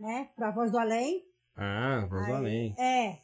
Né? 0.03 0.31
Pra 0.35 0.51
Voz 0.51 0.73
do 0.73 0.79
Além. 0.79 1.23
Ah, 1.57 2.07
voz 2.11 2.27
do 2.27 2.33
além. 2.35 2.75
É. 2.79 3.19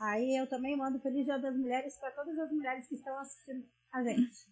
Aí 0.00 0.34
eu 0.40 0.48
também 0.48 0.74
mando 0.76 0.98
Feliz 1.00 1.26
Dia 1.26 1.38
das 1.38 1.54
Mulheres 1.56 1.96
para 1.98 2.10
todas 2.12 2.38
as 2.38 2.50
mulheres 2.50 2.86
que 2.88 2.94
estão 2.94 3.16
assistindo 3.18 3.64
a 3.92 4.02
gente. 4.02 4.50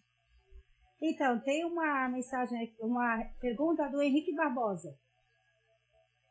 Então, 1.01 1.39
tem 1.39 1.65
uma 1.65 2.07
mensagem 2.09 2.61
aqui, 2.63 2.75
uma 2.81 3.23
pergunta 3.39 3.87
do 3.89 3.99
Henrique 4.01 4.35
Barbosa. 4.35 4.93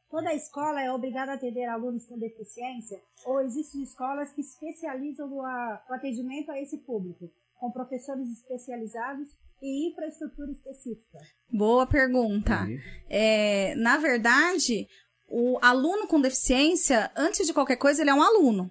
Toda 0.08 0.32
escola 0.34 0.80
é 0.82 0.92
obrigada 0.92 1.32
a 1.32 1.34
atender 1.34 1.64
alunos 1.66 2.06
com 2.06 2.18
deficiência 2.18 3.00
ou 3.26 3.40
existem 3.40 3.82
escolas 3.82 4.32
que 4.32 4.40
especializam 4.42 5.28
no 5.28 5.40
a- 5.42 5.84
o 5.88 5.94
atendimento 5.94 6.50
a 6.50 6.60
esse 6.60 6.78
público, 6.84 7.30
com 7.58 7.72
professores 7.72 8.28
especializados 8.30 9.28
e 9.62 9.90
infraestrutura 9.90 10.50
específica? 10.52 11.18
Boa 11.52 11.86
pergunta. 11.86 12.66
É, 13.08 13.74
na 13.76 13.98
verdade, 13.98 14.86
o 15.30 15.58
aluno 15.62 16.06
com 16.06 16.20
deficiência, 16.20 17.10
antes 17.16 17.46
de 17.46 17.52
qualquer 17.52 17.76
coisa, 17.76 18.02
ele 18.02 18.10
é 18.10 18.14
um 18.14 18.22
aluno. 18.22 18.70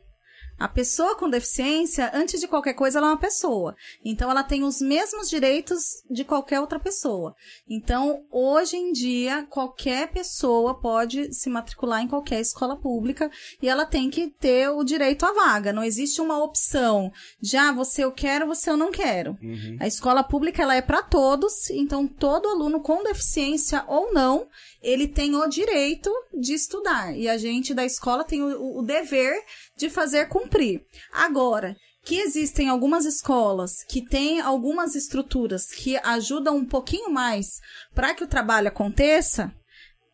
A 0.60 0.68
pessoa 0.68 1.16
com 1.16 1.30
deficiência, 1.30 2.12
antes 2.14 2.42
de 2.42 2.48
qualquer 2.48 2.74
coisa, 2.74 3.00
ela 3.00 3.08
é 3.08 3.12
uma 3.12 3.18
pessoa. 3.18 3.78
Então, 4.04 4.30
ela 4.30 4.44
tem 4.44 4.66
os 4.66 4.82
mesmos 4.82 5.30
direitos 5.30 6.04
de 6.12 6.26
qualquer 6.26 6.60
outra 6.60 6.78
pessoa. 6.78 7.34
Então, 7.68 8.26
hoje 8.30 8.76
em 8.76 8.92
dia, 8.92 9.48
qualquer 9.50 10.12
pessoa 10.12 10.78
pode 10.78 11.34
se 11.34 11.50
matricular 11.50 12.02
em 12.02 12.10
qualquer 12.10 12.42
escola 12.42 12.76
pública 12.76 13.32
e 13.62 13.70
ela 13.70 13.86
tem 13.86 14.10
que 14.10 14.28
ter 14.28 14.68
o 14.68 14.84
direito 14.84 15.26
à 15.26 15.32
vaga. 15.32 15.72
Não 15.72 15.84
existe 15.84 16.20
uma 16.20 16.44
opção 16.44 17.10
de, 17.40 17.56
ah, 17.56 17.72
você 17.72 18.04
eu 18.04 18.12
quero, 18.12 18.46
você 18.46 18.70
eu 18.70 18.76
não 18.76 18.92
quero. 18.92 19.38
Uhum. 19.42 19.78
A 19.80 19.88
escola 19.88 20.24
pública 20.24 20.62
ela 20.62 20.76
é 20.76 20.82
para 20.82 21.02
todos, 21.02 21.70
então 21.70 22.06
todo 22.06 22.50
aluno 22.50 22.82
com 22.82 23.02
deficiência 23.02 23.86
ou 23.88 24.14
não, 24.14 24.46
ele 24.82 25.08
tem 25.08 25.36
o 25.36 25.48
direito 25.48 26.12
de 26.34 26.54
estudar. 26.54 27.18
E 27.18 27.28
a 27.28 27.38
gente 27.38 27.74
da 27.74 27.86
escola 27.86 28.24
tem 28.24 28.42
o, 28.42 28.78
o 28.80 28.82
dever 28.82 29.42
de 29.78 29.90
fazer 29.90 30.28
cumprir. 30.28 30.82
Agora, 31.12 31.76
que 32.04 32.20
existem 32.20 32.70
algumas 32.70 33.06
escolas 33.06 33.84
que 33.88 34.02
têm 34.04 34.40
algumas 34.40 34.96
estruturas 34.96 35.68
que 35.68 35.98
ajudam 35.98 36.56
um 36.58 36.66
pouquinho 36.66 37.10
mais 37.12 37.48
para 37.94 38.14
que 38.14 38.24
o 38.24 38.28
trabalho 38.28 38.70
aconteça, 38.70 39.52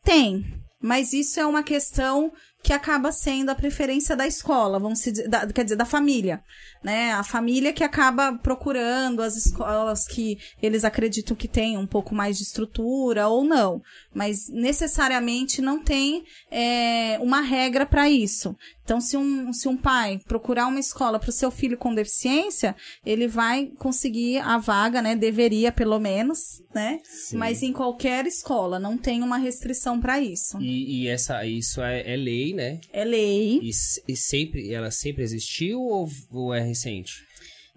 tem. 0.04 0.44
Mas 0.82 1.14
isso 1.14 1.40
é 1.40 1.46
uma 1.46 1.64
questão 1.64 2.32
que 2.62 2.74
acaba 2.74 3.12
sendo 3.12 3.50
a 3.50 3.56
preferência 3.56 4.16
da 4.16 4.26
escola, 4.28 4.80
vamos 4.80 5.00
dizer, 5.00 5.28
da- 5.28 5.48
quer 5.48 5.64
dizer, 5.64 5.76
da 5.76 5.86
família, 5.86 6.42
né? 6.86 7.14
A 7.14 7.24
família 7.24 7.74
que 7.74 7.84
acaba 7.84 8.38
procurando 8.38 9.24
as 9.24 9.36
escolas 9.36 10.08
que 10.08 10.38
eles 10.62 10.86
acreditam 10.86 11.36
que 11.36 11.48
tem 11.48 11.80
um 11.80 11.88
pouco 11.88 12.14
mais 12.14 12.38
de 12.38 12.44
estrutura 12.44 13.28
ou 13.28 13.44
não, 13.44 13.82
mas 14.14 14.48
necessariamente 14.50 15.64
não 15.64 15.84
tem 15.84 16.24
é, 16.52 17.18
uma 17.20 17.42
regra 17.42 17.88
para 17.88 18.08
isso. 18.08 18.56
Então, 18.84 19.02
se 19.02 19.18
um, 19.18 19.52
se 19.52 19.68
um 19.68 19.76
pai 19.76 20.22
procurar 20.28 20.68
uma 20.68 20.80
escola 20.80 21.20
para 21.20 21.32
o 21.32 21.34
seu 21.34 21.50
filho 21.50 21.76
com 21.76 21.96
deficiência, 21.96 22.76
ele 23.04 23.28
vai 23.28 23.72
conseguir 23.80 24.38
a 24.38 24.60
vaga, 24.60 25.02
né? 25.02 25.16
Deveria, 25.16 25.72
pelo 25.72 26.00
menos, 26.00 26.62
né? 26.72 27.00
Sim. 27.04 27.38
Mas 27.38 27.64
em 27.64 27.74
qualquer 27.74 28.28
escola, 28.28 28.78
não 28.78 28.96
tem 28.96 29.24
uma 29.24 29.38
restrição 29.38 30.00
para 30.00 30.20
isso. 30.20 30.62
E, 30.62 31.02
e 31.02 31.08
essa, 31.08 31.44
isso 31.48 31.82
é, 31.82 32.14
é 32.14 32.16
lei, 32.16 32.54
né? 32.54 32.80
É 32.94 33.04
lei. 33.04 33.60
E, 33.64 33.72
e 34.08 34.16
sempre, 34.16 34.72
ela 34.72 34.92
sempre 34.92 35.24
existiu 35.24 35.82
ou, 35.82 36.08
ou 36.32 36.54
é 36.54 36.62
recente? 36.76 37.14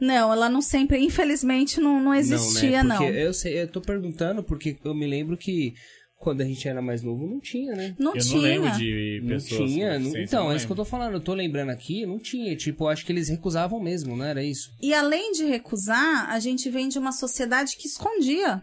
Não, 0.01 0.33
ela 0.33 0.49
não 0.49 0.61
sempre, 0.63 0.99
infelizmente, 0.99 1.81
não, 1.81 2.01
não 2.01 2.15
existia, 2.15 2.85
não. 2.85 2.97
não. 2.97 3.01
Né? 3.01 3.07
Porque 3.07 3.19
eu, 3.21 3.35
sei, 3.35 3.63
eu 3.63 3.69
tô 3.69 3.81
perguntando 3.81 4.43
porque 4.45 4.77
eu 4.85 4.95
me 4.95 5.07
lembro 5.07 5.37
que 5.37 5.73
quando 6.17 6.41
a 6.41 6.45
gente 6.45 6.69
era 6.69 6.81
mais 6.83 7.03
novo 7.03 7.27
não 7.27 7.41
tinha, 7.41 7.75
né? 7.75 7.95
Não 7.99 8.15
eu 8.15 8.21
tinha. 8.23 8.35
não 8.37 8.43
lembro 8.43 8.71
de 8.79 9.21
Não 9.23 9.29
pessoas 9.29 9.71
tinha. 9.73 9.87
com 9.87 9.93
não- 9.95 9.99
deficiência, 10.03 10.23
então, 10.25 10.45
não 10.45 10.53
é 10.53 10.57
isso 10.57 10.67
que 10.67 10.73
eu 10.73 10.77
tô 10.77 10.85
falando. 10.85 11.15
Eu 11.15 11.21
tô 11.21 11.35
lembrando 11.35 11.71
aqui, 11.71 12.05
não 12.07 12.19
tinha. 12.19 12.57
Tipo, 12.57 12.87
acho 12.89 13.05
que 13.05 13.13
eles 13.13 13.29
recusavam 13.29 13.81
mesmo, 13.81 14.17
não 14.17 14.25
era 14.25 14.43
isso? 14.43 14.69
E 14.83 14.93
além 14.95 15.33
de 15.33 15.45
recusar, 15.45 16.31
a 16.31 16.39
gente 16.41 16.69
vem 16.71 16.89
de 16.89 16.99
uma 16.99 17.13
sociedade 17.13 17.77
que 17.77 17.87
escondia. 17.89 18.63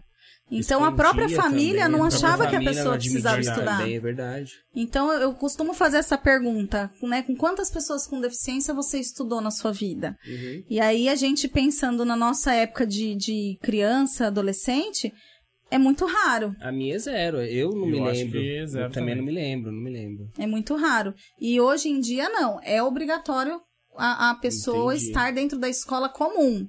Então 0.52 0.84
a 0.84 0.92
própria 0.92 1.28
família 1.30 1.86
também, 1.86 1.98
não 2.00 2.06
achava 2.06 2.44
que 2.44 2.56
a 2.56 2.60
família 2.60 2.74
pessoa 2.74 2.96
precisava 2.98 3.40
estudar. 3.40 3.80
Também, 3.80 3.96
é 3.96 4.00
verdade. 4.00 4.54
Então 4.76 5.12
eu 5.14 5.34
costumo 5.34 5.74
fazer 5.74 5.98
essa 5.98 6.18
pergunta, 6.18 6.92
né? 7.02 7.24
Com 7.24 7.36
quantas 7.36 7.72
pessoas 7.72 8.06
com 8.06 8.22
deficiência 8.22 8.74
você 8.74 9.00
estudou 9.00 9.42
na 9.42 9.50
sua 9.50 9.72
vida? 9.72 10.16
Uhum. 10.28 10.64
E 10.70 10.80
aí 10.80 11.10
a 11.10 11.16
gente 11.16 11.48
pensando 11.48 12.06
na 12.06 12.16
nossa 12.16 12.54
época 12.54 12.86
de, 12.86 13.16
de 13.16 13.58
criança, 13.62 14.28
adolescente, 14.28 15.12
é 15.72 15.80
muito 15.80 16.06
raro. 16.06 16.56
A 16.62 16.72
minha 16.72 16.96
é 16.96 17.00
zero. 17.00 17.42
Eu 17.42 17.72
não 17.72 17.88
Eu 17.90 18.04
me 18.04 18.10
acho 18.10 18.20
lembro. 18.22 18.40
que 18.40 18.58
é 18.58 18.66
zero 18.68 18.86
eu 18.86 18.92
também, 18.92 19.16
também. 19.16 19.16
não 19.18 19.26
me 19.26 19.32
lembro, 19.32 19.72
não 19.72 19.82
me 19.82 19.92
lembro. 19.92 20.30
É 20.38 20.46
muito 20.46 20.76
raro. 20.76 21.14
E 21.42 21.60
hoje 21.60 21.90
em 21.90 22.00
dia, 22.00 22.30
não. 22.30 22.60
É 22.64 22.84
obrigatório 22.84 23.60
a, 23.98 24.30
a 24.30 24.36
pessoa 24.36 24.94
Entendi. 24.94 25.08
estar 25.08 25.34
dentro 25.34 25.58
da 25.58 25.68
escola 25.68 26.08
comum. 26.08 26.68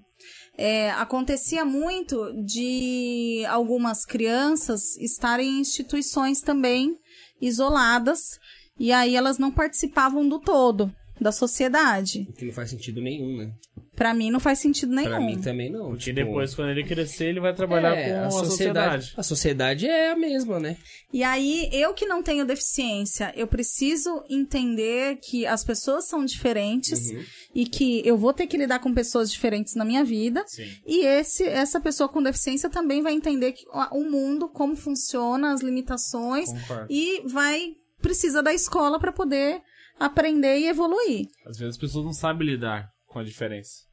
É, 0.59 0.91
acontecia 0.93 1.65
muito 1.65 2.33
de 2.45 3.45
algumas 3.49 4.07
crianças 4.07 4.97
estarem 4.97 5.59
em 5.59 5.61
instituições 5.61 6.41
também 6.41 6.97
isoladas 7.41 8.39
e 8.79 8.91
aí 8.91 9.15
elas 9.15 9.39
não 9.39 9.51
participavam 9.51 10.27
do 10.27 10.39
todo 10.39 10.91
da 11.21 11.33
sociedade. 11.33 12.27
O 12.29 12.33
que 12.33 12.45
não 12.45 12.53
faz 12.53 12.71
sentido 12.71 13.01
nenhum, 13.01 13.37
né? 13.39 13.53
Pra 13.97 14.13
mim 14.13 14.31
não 14.31 14.39
faz 14.39 14.59
sentido 14.59 14.95
nenhum. 14.95 15.09
Pra 15.09 15.21
mim 15.21 15.41
também 15.41 15.71
não. 15.73 15.89
Porque 15.89 16.05
tipo, 16.05 16.17
depois, 16.17 16.55
quando 16.55 16.69
ele 16.71 16.85
crescer, 16.85 17.29
ele 17.31 17.41
vai 17.41 17.55
trabalhar 17.55 17.97
é, 17.97 18.21
com 18.21 18.27
a 18.27 18.31
sociedade. 18.31 19.15
A 19.17 19.23
sociedade 19.23 19.87
é 19.87 20.11
a 20.13 20.17
mesma, 20.17 20.61
né? 20.61 20.77
E 21.13 21.25
aí, 21.25 21.69
eu 21.73 21.95
que 21.95 22.05
não 22.05 22.23
tenho 22.23 22.45
deficiência, 22.45 23.33
eu 23.35 23.47
preciso 23.47 24.23
entender 24.29 25.17
que 25.23 25.47
as 25.47 25.65
pessoas 25.65 26.07
são 26.07 26.25
diferentes 26.25 27.11
Uhum. 27.11 27.25
e 27.55 27.65
que 27.67 28.03
eu 28.07 28.17
vou 28.19 28.33
ter 28.35 28.47
que 28.47 28.57
lidar 28.59 28.79
com 28.81 28.93
pessoas 28.93 29.33
diferentes 29.33 29.75
na 29.75 29.85
minha 29.85 30.05
vida. 30.05 30.45
Sim. 30.47 30.69
E 30.87 31.05
esse, 31.05 31.45
essa 31.45 31.81
pessoa 31.81 32.09
com 32.09 32.23
deficiência 32.23 32.69
também 32.69 33.03
vai 33.03 33.15
entender 33.15 33.53
que 33.53 33.65
o 33.69 33.87
o 33.97 34.05
mundo, 34.11 34.49
como 34.49 34.77
funciona, 34.77 35.53
as 35.53 35.63
limitações, 35.63 36.51
Concordo. 36.53 36.87
e 36.91 37.23
vai 37.27 37.73
precisa 38.03 38.43
da 38.43 38.53
escola 38.53 38.99
para 39.01 39.11
poder 39.11 39.63
aprender 39.99 40.59
e 40.59 40.67
evoluir. 40.69 41.27
Às 41.47 41.57
vezes 41.57 41.75
as 41.77 41.81
pessoas 41.81 42.05
não 42.05 42.13
sabem 42.13 42.47
lidar 42.47 42.89
com 43.07 43.19
a 43.19 43.25
diferença. 43.25 43.86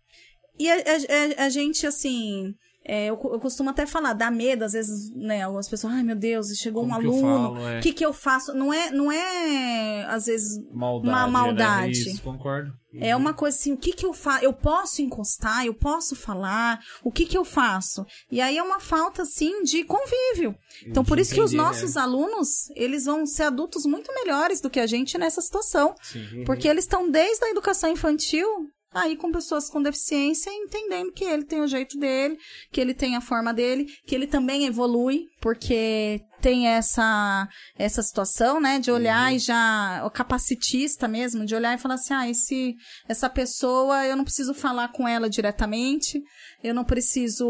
E 0.60 0.70
a, 0.70 0.76
a- 0.76 1.46
a- 1.46 1.50
gente, 1.50 1.86
assim, 1.88 2.54
é, 2.86 3.06
eu, 3.08 3.14
eu 3.32 3.40
costumo 3.40 3.70
até 3.70 3.86
falar, 3.86 4.14
dá 4.14 4.30
medo, 4.30 4.64
às 4.64 4.74
vezes, 4.74 5.10
né, 5.16 5.42
algumas 5.44 5.68
pessoas, 5.70 5.94
ai 5.94 6.04
meu 6.04 6.16
Deus, 6.16 6.48
chegou 6.58 6.84
Como 6.84 6.94
um 6.94 6.96
aluno, 6.96 7.56
falo, 7.56 7.68
é. 7.70 7.80
o 7.80 7.82
que 7.82 7.94
que 7.94 8.06
eu 8.06 8.14
faço? 8.14 8.54
Não 8.54 8.74
é, 8.74 8.92
não 8.92 9.12
é, 9.12 10.06
às 10.10 10.26
vezes, 10.26 10.58
Maldade. 10.72 11.10
uma 11.10 11.26
né? 11.26 11.32
maldade. 11.32 11.92
Isso, 11.92 12.22
concordo. 12.22 12.72
É 12.96 13.16
uma 13.16 13.34
coisa 13.34 13.58
assim, 13.58 13.74
o 13.74 13.78
que 13.78 13.92
que 13.92 14.06
eu 14.06 14.14
faço? 14.14 14.46
Eu 14.46 14.54
posso 14.54 15.02
encostar, 15.02 15.66
eu 15.66 15.74
posso 15.74 16.16
falar, 16.16 16.80
o 17.04 17.12
que 17.12 17.26
que 17.26 17.36
eu 17.36 17.44
faço? 17.44 18.06
E 18.32 18.40
aí 18.40 18.56
é 18.56 18.62
uma 18.62 18.80
falta, 18.80 19.24
assim, 19.24 19.64
de 19.64 19.84
convívio. 19.84 20.54
Então, 20.86 21.04
por 21.04 21.18
isso 21.18 21.34
que 21.34 21.42
os 21.42 21.52
nossos 21.54 21.96
né? 21.96 22.02
alunos, 22.02 22.70
eles 22.76 23.06
vão 23.06 23.26
ser 23.26 23.44
adultos 23.44 23.84
muito 23.88 24.14
melhores 24.14 24.62
do 24.62 24.70
que 24.70 24.80
a 24.80 24.86
gente 24.86 25.18
nessa 25.18 25.42
situação. 25.42 25.96
Sim. 26.04 26.44
Porque 26.46 26.68
eles 26.68 26.84
estão 26.84 27.10
desde 27.10 27.44
a 27.44 27.50
educação 27.50 27.90
infantil 27.90 28.46
aí 28.94 29.16
com 29.16 29.32
pessoas 29.32 29.70
com 29.70 29.82
deficiência, 29.82 30.50
entendendo 30.52 31.12
que 31.12 31.24
ele 31.24 31.44
tem 31.44 31.62
o 31.62 31.68
jeito 31.68 31.98
dele, 31.98 32.38
que 32.72 32.80
ele 32.80 32.94
tem 32.94 33.16
a 33.16 33.22
forma 33.22 33.54
dele, 33.54 33.86
que 34.06 34.14
ele 34.16 34.28
também 34.28 34.66
evolui, 34.66 35.26
porque 35.42 36.22
tem 36.42 36.68
essa 36.68 37.48
essa 37.78 38.02
situação, 38.02 38.60
né, 38.60 38.78
de 38.80 38.92
olhar 38.92 39.30
Uhum. 39.30 39.36
e 39.38 39.40
já 39.40 40.04
o 40.06 40.10
capacitista 40.12 41.08
mesmo, 41.08 41.46
de 41.46 41.56
olhar 41.56 41.74
e 41.74 41.78
falar 41.82 41.96
assim: 41.96 42.14
"Ah, 42.14 42.30
esse 42.30 42.76
essa 43.08 43.30
pessoa, 43.30 44.06
eu 44.06 44.16
não 44.18 44.24
preciso 44.26 44.54
falar 44.54 44.90
com 44.90 45.08
ela 45.08 45.30
diretamente, 45.30 46.22
eu 46.64 46.74
não 46.74 46.84
preciso 46.84 47.46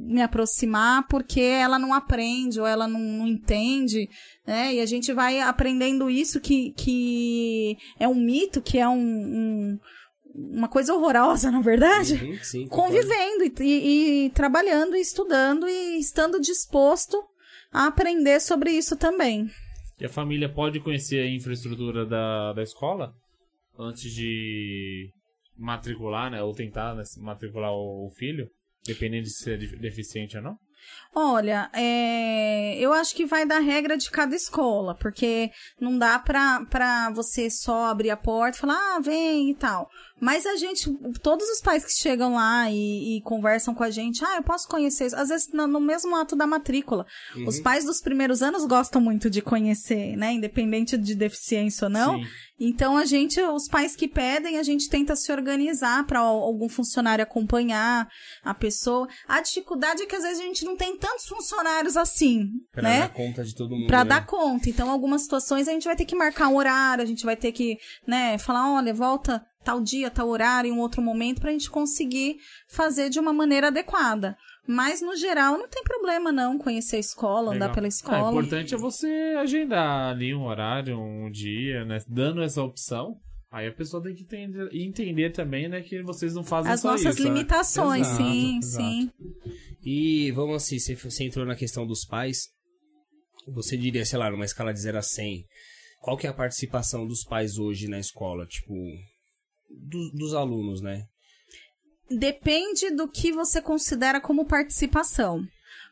me 0.00 0.22
aproximar 0.22 1.06
porque 1.08 1.40
ela 1.40 1.78
não 1.78 1.92
aprende 1.92 2.58
ou 2.60 2.66
ela 2.66 2.88
não, 2.88 3.00
não 3.00 3.26
entende, 3.26 4.08
né? 4.46 4.74
E 4.74 4.80
a 4.80 4.86
gente 4.86 5.12
vai 5.12 5.40
aprendendo 5.40 6.08
isso 6.10 6.40
que, 6.40 6.72
que 6.76 7.76
é 7.98 8.08
um 8.08 8.14
mito, 8.14 8.60
que 8.62 8.78
é 8.78 8.88
um, 8.88 8.98
um- 8.98 9.78
uma 10.34 10.68
coisa 10.68 10.94
horrorosa, 10.94 11.50
na 11.52 11.60
verdade. 11.60 12.14
Uhum, 12.14 12.38
sim. 12.42 12.66
Convivendo 12.68 13.44
e, 13.44 13.52
e- 13.62 14.26
e 14.26 14.30
trabalhando 14.30 14.96
e 14.96 15.00
estudando 15.00 15.68
e 15.68 15.98
estando 15.98 16.40
disposto 16.40 17.22
a 17.72 17.86
aprender 17.86 18.40
sobre 18.40 18.70
isso 18.72 18.96
também. 18.96 19.48
E 20.00 20.04
a 20.04 20.08
família 20.08 20.48
pode 20.48 20.80
conhecer 20.80 21.20
a 21.20 21.30
infraestrutura 21.30 22.04
da, 22.04 22.52
da 22.52 22.62
escola 22.62 23.14
antes 23.78 24.12
de 24.12 25.08
matricular, 25.56 26.30
né? 26.30 26.42
Ou 26.42 26.52
tentar 26.52 26.94
né, 26.94 27.02
matricular 27.18 27.72
o, 27.72 28.06
o 28.06 28.10
filho, 28.10 28.48
dependendo 28.84 29.22
de 29.24 29.30
ser 29.30 29.58
def- 29.58 29.78
deficiente 29.78 30.36
ou 30.36 30.42
não? 30.42 30.56
Olha, 31.14 31.70
é, 31.72 32.76
eu 32.78 32.92
acho 32.92 33.14
que 33.14 33.24
vai 33.24 33.46
da 33.46 33.60
regra 33.60 33.96
de 33.96 34.10
cada 34.10 34.34
escola, 34.34 34.96
porque 34.96 35.50
não 35.80 35.96
dá 35.96 36.18
pra, 36.18 36.64
pra 36.68 37.10
você 37.10 37.48
só 37.48 37.86
abrir 37.86 38.10
a 38.10 38.16
porta 38.16 38.56
e 38.58 38.60
falar, 38.60 38.96
ah, 38.96 39.00
vem 39.00 39.50
e 39.50 39.54
tal. 39.54 39.88
Mas 40.20 40.46
a 40.46 40.56
gente, 40.56 40.90
todos 41.22 41.46
os 41.48 41.60
pais 41.60 41.84
que 41.84 41.92
chegam 41.92 42.34
lá 42.34 42.70
e, 42.70 43.18
e 43.18 43.22
conversam 43.22 43.74
com 43.74 43.82
a 43.84 43.90
gente, 43.90 44.24
ah, 44.24 44.36
eu 44.36 44.42
posso 44.42 44.66
conhecer. 44.68 45.14
Às 45.14 45.28
vezes 45.28 45.52
no, 45.52 45.66
no 45.66 45.80
mesmo 45.80 46.16
ato 46.16 46.34
da 46.34 46.46
matrícula. 46.46 47.04
Uhum. 47.36 47.46
Os 47.46 47.60
pais 47.60 47.84
dos 47.84 48.00
primeiros 48.00 48.42
anos 48.42 48.64
gostam 48.64 49.00
muito 49.00 49.28
de 49.28 49.42
conhecer, 49.42 50.16
né? 50.16 50.32
Independente 50.32 50.96
de 50.96 51.14
deficiência 51.14 51.86
ou 51.86 51.90
não. 51.90 52.16
Sim. 52.16 52.26
Então 52.58 52.96
a 52.96 53.04
gente, 53.04 53.40
os 53.40 53.68
pais 53.68 53.96
que 53.96 54.06
pedem, 54.06 54.58
a 54.58 54.62
gente 54.62 54.88
tenta 54.88 55.16
se 55.16 55.32
organizar 55.32 56.06
para 56.06 56.20
algum 56.20 56.68
funcionário 56.68 57.22
acompanhar 57.22 58.08
a 58.42 58.54
pessoa. 58.54 59.08
A 59.26 59.40
dificuldade 59.40 60.02
é 60.02 60.06
que 60.06 60.14
às 60.14 60.22
vezes 60.22 60.40
a 60.40 60.44
gente 60.44 60.64
não 60.64 60.76
tem 60.76 60.96
tantos 61.06 61.26
funcionários 61.26 61.96
assim, 61.96 62.48
Pra 62.72 62.82
né? 62.82 63.00
dar 63.00 63.08
conta 63.12 63.44
de 63.44 63.54
todo 63.54 63.74
mundo. 63.76 63.86
Pra 63.86 64.04
né? 64.04 64.08
dar 64.10 64.24
conta. 64.26 64.68
Então, 64.70 64.90
algumas 64.90 65.22
situações 65.22 65.68
a 65.68 65.72
gente 65.72 65.84
vai 65.84 65.94
ter 65.96 66.04
que 66.06 66.14
marcar 66.16 66.48
um 66.48 66.56
horário, 66.56 67.02
a 67.02 67.06
gente 67.06 67.24
vai 67.24 67.36
ter 67.36 67.52
que, 67.52 67.76
né, 68.06 68.38
falar, 68.38 68.72
olha, 68.74 68.94
volta 68.94 69.44
tal 69.62 69.80
dia, 69.80 70.10
tal 70.10 70.28
horário, 70.28 70.68
em 70.68 70.72
um 70.72 70.78
outro 70.80 71.00
momento, 71.02 71.40
pra 71.40 71.50
gente 71.50 71.70
conseguir 71.70 72.36
fazer 72.68 73.08
de 73.10 73.18
uma 73.18 73.32
maneira 73.32 73.68
adequada. 73.68 74.36
Mas, 74.66 75.02
no 75.02 75.14
geral, 75.16 75.58
não 75.58 75.68
tem 75.68 75.82
problema, 75.82 76.32
não, 76.32 76.56
conhecer 76.58 76.96
a 76.96 77.00
escola, 77.00 77.48
andar 77.54 77.66
Legal. 77.66 77.74
pela 77.74 77.86
Ah, 77.86 77.88
escola. 77.88 78.28
o 78.30 78.32
importante 78.32 78.74
é 78.74 78.78
você 78.78 79.34
agendar 79.38 80.10
ali 80.12 80.34
um 80.34 80.44
horário, 80.44 80.98
um 80.98 81.30
dia, 81.30 81.84
né? 81.84 81.98
Dando 82.08 82.42
essa 82.42 82.62
opção. 82.62 83.16
Aí 83.54 83.68
a 83.68 83.72
pessoa 83.72 84.02
tem 84.02 84.12
que 84.16 84.24
entender, 84.24 84.68
entender 84.74 85.30
também, 85.30 85.68
né, 85.68 85.80
que 85.80 86.02
vocês 86.02 86.34
não 86.34 86.42
fazem 86.42 86.72
As 86.72 86.80
só 86.80 86.90
nossas 86.90 87.14
isso, 87.14 87.22
né? 87.22 87.28
limitações, 87.28 88.04
Exato, 88.08 88.22
sim, 88.24 88.58
exato. 88.58 88.84
sim. 88.84 89.10
E 89.80 90.32
vamos 90.32 90.56
assim, 90.56 90.76
você, 90.80 90.96
você 90.96 91.22
entrou 91.22 91.46
na 91.46 91.54
questão 91.54 91.86
dos 91.86 92.04
pais. 92.04 92.48
Você 93.46 93.76
diria, 93.76 94.04
sei 94.04 94.18
lá, 94.18 94.28
numa 94.28 94.44
escala 94.44 94.72
de 94.74 94.80
0 94.80 94.98
a 94.98 95.02
100, 95.02 95.44
qual 96.00 96.16
que 96.16 96.26
é 96.26 96.30
a 96.30 96.34
participação 96.34 97.06
dos 97.06 97.22
pais 97.22 97.56
hoje 97.56 97.86
na 97.86 98.00
escola? 98.00 98.44
Tipo, 98.46 98.74
do- 99.70 100.10
dos 100.10 100.34
alunos, 100.34 100.80
né? 100.82 101.04
Depende 102.10 102.90
do 102.90 103.06
que 103.08 103.30
você 103.30 103.62
considera 103.62 104.20
como 104.20 104.44
participação. 104.46 105.46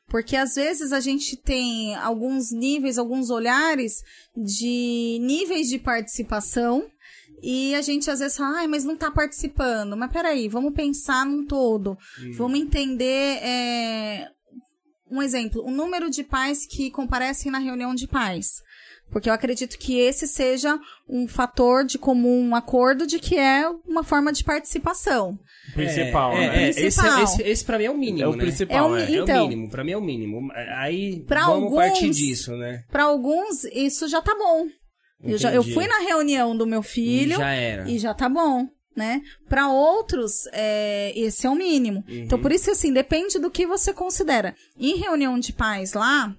Porque 0.09 0.35
às 0.35 0.57
vezes 0.57 0.93
a 0.93 0.99
gente 1.01 1.37
tem 1.37 1.95
alguns 1.95 2.51
níveis, 2.51 2.99
alguns 2.99 3.31
olhares 3.31 4.03
de 4.37 5.19
níveis 5.23 5.69
de 5.69 5.79
participação 5.79 6.91
e 7.43 7.75
a 7.75 7.83
gente 7.83 8.11
às 8.11 8.21
vezes 8.21 8.37
fala, 8.37 8.59
ai, 8.61 8.67
mas 8.69 8.85
não 8.85 8.97
tá 8.97 9.11
participando. 9.11 9.97
Mas 9.97 10.13
peraí, 10.13 10.49
vamos 10.49 10.73
pensar 10.73 11.27
num 11.27 11.45
todo. 11.47 11.97
Vamos 12.37 12.59
entender. 12.61 13.39
é, 13.43 14.29
Um 15.11 15.21
exemplo, 15.21 15.63
o 15.63 15.71
número 15.71 16.09
de 16.09 16.25
pais 16.25 16.65
que 16.67 16.91
comparecem 16.91 17.53
na 17.53 17.59
reunião 17.59 17.95
de 17.95 18.07
pais. 18.09 18.63
Porque 19.11 19.29
eu 19.29 19.35
acredito 19.35 19.77
que 19.79 19.99
esse 19.99 20.27
seja 20.27 20.81
um 21.07 21.29
fator 21.29 21.85
de 21.85 21.99
comum 21.99 22.55
acordo 22.57 23.07
de 23.07 23.19
que 23.19 23.37
é 23.37 23.69
uma 23.87 24.03
forma 24.03 24.33
de 24.33 24.43
participação. 24.43 25.39
Principal, 25.75 26.33
é, 26.33 26.39
né? 26.49 26.65
é, 26.65 26.69
esse, 26.71 26.81
Principal. 26.81 27.23
esse, 27.25 27.43
esse 27.43 27.63
pra 27.65 27.77
mim 27.77 27.85
é 27.85 27.91
o 27.91 27.99
mínimo, 27.99 28.23
É 28.23 28.27
o 28.27 28.33
né? 28.33 28.39
principal, 28.39 28.77
É 28.79 28.83
o 28.91 28.97
é. 28.97 29.07
mi- 29.07 29.17
É 29.19 29.21
Então. 29.21 29.45
o 29.45 29.49
mínimo, 29.49 29.71
pra 29.71 29.85
mim 29.85 29.93
é 29.93 29.97
o 29.99 30.01
mínimo. 30.01 30.49
Aí 30.79 31.21
Pra 31.27 31.43
vamos 31.45 31.65
alguns- 31.65 31.77
partir 31.77 32.09
disso, 32.09 32.57
né? 32.57 32.85
Para 32.91 33.05
alguns, 33.05 33.65
isso 33.65 34.09
já 34.09 34.23
tá 34.23 34.35
bom. 34.35 34.67
Eu, 35.23 35.39
já, 35.39 35.53
eu 35.53 35.61
Entendi. 35.61 35.75
fui 35.75 35.87
na 35.87 35.99
reunião 36.01 36.57
do 36.57 36.67
meu 36.67 36.83
filho 36.83 37.35
E 37.35 37.37
já 37.39 37.53
era. 37.53 37.89
e 37.91 37.99
já 37.99 38.13
tá 38.15 38.29
bom, 38.29 38.67
né? 38.97 39.23
Para 39.49 39.69
outros, 39.69 40.47
é, 40.53 41.13
esse 41.17 41.47
é 41.47 41.51
o 41.51 41.55
mínimo. 41.55 42.05
Uhum. 42.09 42.15
Então, 42.25 42.39
por 42.39 42.51
isso, 42.53 42.71
assim, 42.71 42.93
depende 42.93 43.39
do 43.39 43.51
que 43.51 43.67
você 43.67 43.93
considera. 43.93 44.55
Em 44.77 44.97
reunião 44.97 45.39
de 45.39 45.53
pais 45.53 45.93
lá, 45.93 46.35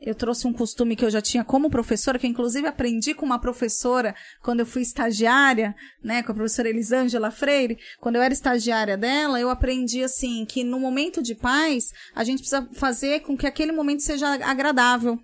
eu 0.00 0.14
trouxe 0.14 0.46
um 0.46 0.52
costume 0.52 0.94
que 0.94 1.04
eu 1.04 1.10
já 1.10 1.20
tinha 1.20 1.42
como 1.44 1.68
professora, 1.68 2.18
que 2.18 2.26
eu, 2.26 2.30
inclusive 2.30 2.66
aprendi 2.68 3.14
com 3.14 3.26
uma 3.26 3.38
professora 3.40 4.14
quando 4.42 4.60
eu 4.60 4.66
fui 4.66 4.82
estagiária, 4.82 5.74
né, 6.02 6.22
com 6.22 6.30
a 6.32 6.34
professora 6.34 6.68
Elisângela 6.68 7.30
Freire. 7.30 7.78
Quando 8.00 8.16
eu 8.16 8.22
era 8.22 8.32
estagiária 8.32 8.96
dela, 8.96 9.40
eu 9.40 9.50
aprendi, 9.50 10.02
assim, 10.04 10.44
que 10.44 10.62
no 10.62 10.78
momento 10.78 11.20
de 11.22 11.34
paz, 11.34 11.86
a 12.14 12.22
gente 12.22 12.38
precisa 12.38 12.68
fazer 12.74 13.20
com 13.20 13.36
que 13.36 13.46
aquele 13.46 13.72
momento 13.72 14.02
seja 14.02 14.28
agradável. 14.44 15.18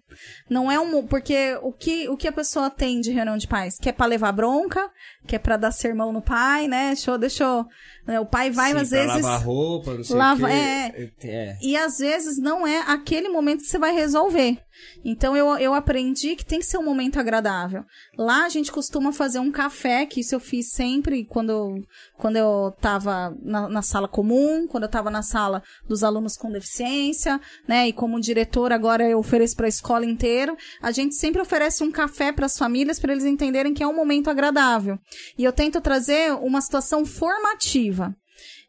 Não 0.50 0.70
é 0.70 0.78
um. 0.80 1.06
Porque 1.06 1.56
o 1.62 1.72
que, 1.72 2.08
o 2.08 2.16
que 2.16 2.26
a 2.28 2.32
pessoa 2.32 2.68
tem 2.70 3.00
de 3.00 3.10
reunião 3.12 3.36
de 3.36 3.46
pais? 3.46 3.76
Que 3.78 3.88
é 3.88 3.92
pra 3.92 4.06
levar 4.06 4.32
bronca, 4.32 4.90
que 5.26 5.36
é 5.36 5.38
pra 5.38 5.56
dar 5.56 5.70
sermão 5.72 6.12
no 6.12 6.20
pai, 6.22 6.66
né? 6.68 6.88
Deixou, 6.88 7.16
deixou. 7.18 7.66
né, 8.06 8.18
O 8.20 8.26
pai 8.26 8.50
vai, 8.50 8.72
Sim, 8.72 8.78
às 8.78 8.90
vezes. 8.90 9.22
lavar 9.22 9.42
roupa, 9.42 9.94
não 9.94 10.04
sei 10.04 10.16
lava- 10.16 10.46
o 10.46 10.48
quê. 10.48 10.52
é. 10.52 11.10
é. 11.28 11.58
E 11.62 11.76
às 11.76 11.98
vezes 11.98 12.38
não 12.38 12.66
é 12.66 12.80
aquele 12.86 13.28
momento 13.28 13.60
que 13.60 13.66
você 13.68 13.78
vai 13.78 13.92
resolver. 13.94 14.58
Então 15.04 15.36
eu, 15.36 15.56
eu 15.58 15.74
aprendi 15.74 16.36
que 16.36 16.44
tem 16.44 16.58
que 16.58 16.66
ser 16.66 16.78
um 16.78 16.84
momento 16.84 17.18
agradável. 17.18 17.84
Lá 18.16 18.44
a 18.44 18.48
gente 18.48 18.72
costuma 18.72 19.12
fazer 19.12 19.38
um 19.38 19.50
café, 19.50 20.06
que 20.06 20.20
isso 20.20 20.34
eu 20.34 20.40
fiz 20.40 20.70
sempre 20.72 21.24
quando 21.24 21.82
quando 22.16 22.36
eu 22.36 22.74
tava 22.80 23.36
na, 23.42 23.68
na 23.68 23.82
sala 23.82 24.08
comum, 24.08 24.66
quando 24.66 24.84
eu 24.84 24.90
tava 24.90 25.10
na 25.10 25.22
sala 25.22 25.62
dos 25.86 26.02
alunos 26.02 26.36
com 26.36 26.50
deficiência, 26.50 27.40
né? 27.66 27.88
E 27.88 27.92
como 27.92 28.20
diretor 28.20 28.72
agora 28.72 29.08
eu 29.08 29.18
ofereço 29.18 29.56
para 29.56 29.66
a 29.66 29.68
escola 29.68 30.04
inteira. 30.04 30.56
A 30.80 30.90
gente 30.90 31.14
sempre 31.14 31.40
oferece 31.40 31.82
um 31.82 31.90
café 31.90 32.32
para 32.32 32.46
as 32.46 32.56
famílias 32.56 32.98
para 32.98 33.12
eles 33.12 33.24
entenderem 33.24 33.74
que 33.74 33.82
é 33.82 33.86
um 33.86 33.94
momento 33.94 34.30
agradável. 34.30 34.98
E 35.38 35.44
eu 35.44 35.52
tento 35.52 35.80
trazer 35.80 36.32
uma 36.34 36.60
situação 36.60 37.04
formativa. 37.04 38.14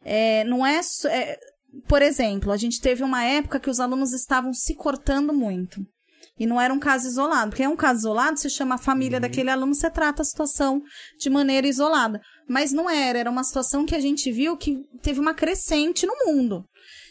É, 0.04 0.44
não 0.44 0.64
é, 0.64 0.80
é, 1.06 1.38
por 1.88 2.00
exemplo, 2.00 2.52
a 2.52 2.56
gente 2.56 2.80
teve 2.80 3.02
uma 3.02 3.24
época 3.24 3.58
que 3.58 3.70
os 3.70 3.80
alunos 3.80 4.12
estavam 4.12 4.52
se 4.52 4.74
cortando 4.74 5.32
muito. 5.32 5.84
E 6.38 6.46
não 6.46 6.60
era 6.60 6.72
um 6.72 6.78
caso 6.78 7.06
isolado. 7.06 7.50
Porque 7.50 7.62
é 7.62 7.68
um 7.68 7.76
caso 7.76 8.00
isolado, 8.00 8.38
você 8.38 8.48
chama 8.48 8.74
a 8.74 8.78
família 8.78 9.18
daquele 9.18 9.50
aluno, 9.50 9.74
você 9.74 9.90
trata 9.90 10.22
a 10.22 10.24
situação 10.24 10.82
de 11.18 11.30
maneira 11.30 11.66
isolada. 11.66 12.20
Mas 12.48 12.72
não 12.72 12.88
era, 12.88 13.18
era 13.18 13.30
uma 13.30 13.44
situação 13.44 13.86
que 13.86 13.94
a 13.94 14.00
gente 14.00 14.30
viu 14.30 14.56
que 14.56 14.84
teve 15.02 15.18
uma 15.18 15.34
crescente 15.34 16.06
no 16.06 16.14
mundo. 16.26 16.64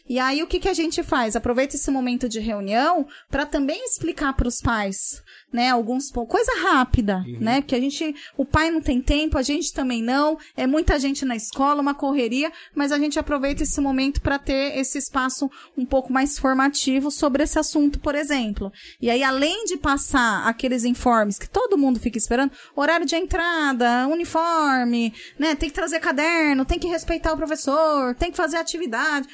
E 0.08 0.20
aí 0.20 0.44
o 0.44 0.48
que, 0.48 0.60
que 0.60 0.70
a 0.70 0.74
gente 0.74 1.02
faz? 1.02 1.36
Aproveita 1.36 1.76
esse 1.76 1.90
momento 1.90 2.30
de 2.30 2.40
reunião 2.40 3.08
para 3.30 3.46
também 3.46 3.84
explicar 3.86 4.34
para 4.34 4.48
os 4.48 4.62
pais, 4.62 5.24
né, 5.52 5.70
alguns 5.70 6.12
coisa 6.12 6.52
rápida, 6.62 7.24
né? 7.40 7.62
Porque 7.62 7.76
a 7.76 7.80
gente, 7.80 8.16
o 8.38 8.46
pai 8.46 8.70
não 8.70 8.82
tem 8.82 9.02
tempo, 9.02 9.38
a 9.38 9.42
gente 9.42 9.74
também 9.74 10.04
não, 10.04 10.38
é 10.56 10.68
muita 10.68 11.00
gente 11.00 11.26
na 11.26 11.36
escola, 11.36 11.82
uma 11.82 11.94
correria, 11.94 12.52
mas 12.74 12.92
a 12.92 13.00
gente 13.00 13.18
aproveita 13.18 13.64
esse 13.64 13.82
momento 13.82 14.22
para 14.22 14.38
ter 14.38 14.78
esse 14.78 14.98
espaço 14.98 15.50
um 15.78 15.86
pouco 15.86 16.14
mais 16.14 16.38
formativo 16.38 17.10
sobre 17.10 17.44
esse 17.44 17.58
assunto, 17.58 18.00
por 18.00 18.16
exemplo. 18.16 18.72
E 19.02 19.10
aí 19.10 19.24
além 19.24 19.66
de 19.66 19.78
passar 19.78 20.48
aqueles 20.48 20.86
informes 20.86 21.40
que 21.40 21.50
todo 21.50 21.78
mundo 21.78 22.00
fica 22.00 22.18
esperando, 22.18 22.52
horário 22.76 23.06
de 23.06 23.16
entrada, 23.16 24.08
uniforme, 24.08 25.14
né, 25.40 25.56
tem 25.56 25.70
que 25.70 25.76
trazer 25.76 26.00
caderno, 26.00 26.64
tem 26.64 26.78
que 26.78 26.88
respeitar 26.88 27.34
o 27.34 27.38
professor, 27.38 28.14
tem 28.16 28.30
que 28.30 28.38
fazer 28.38 28.58
atividade 28.58 29.28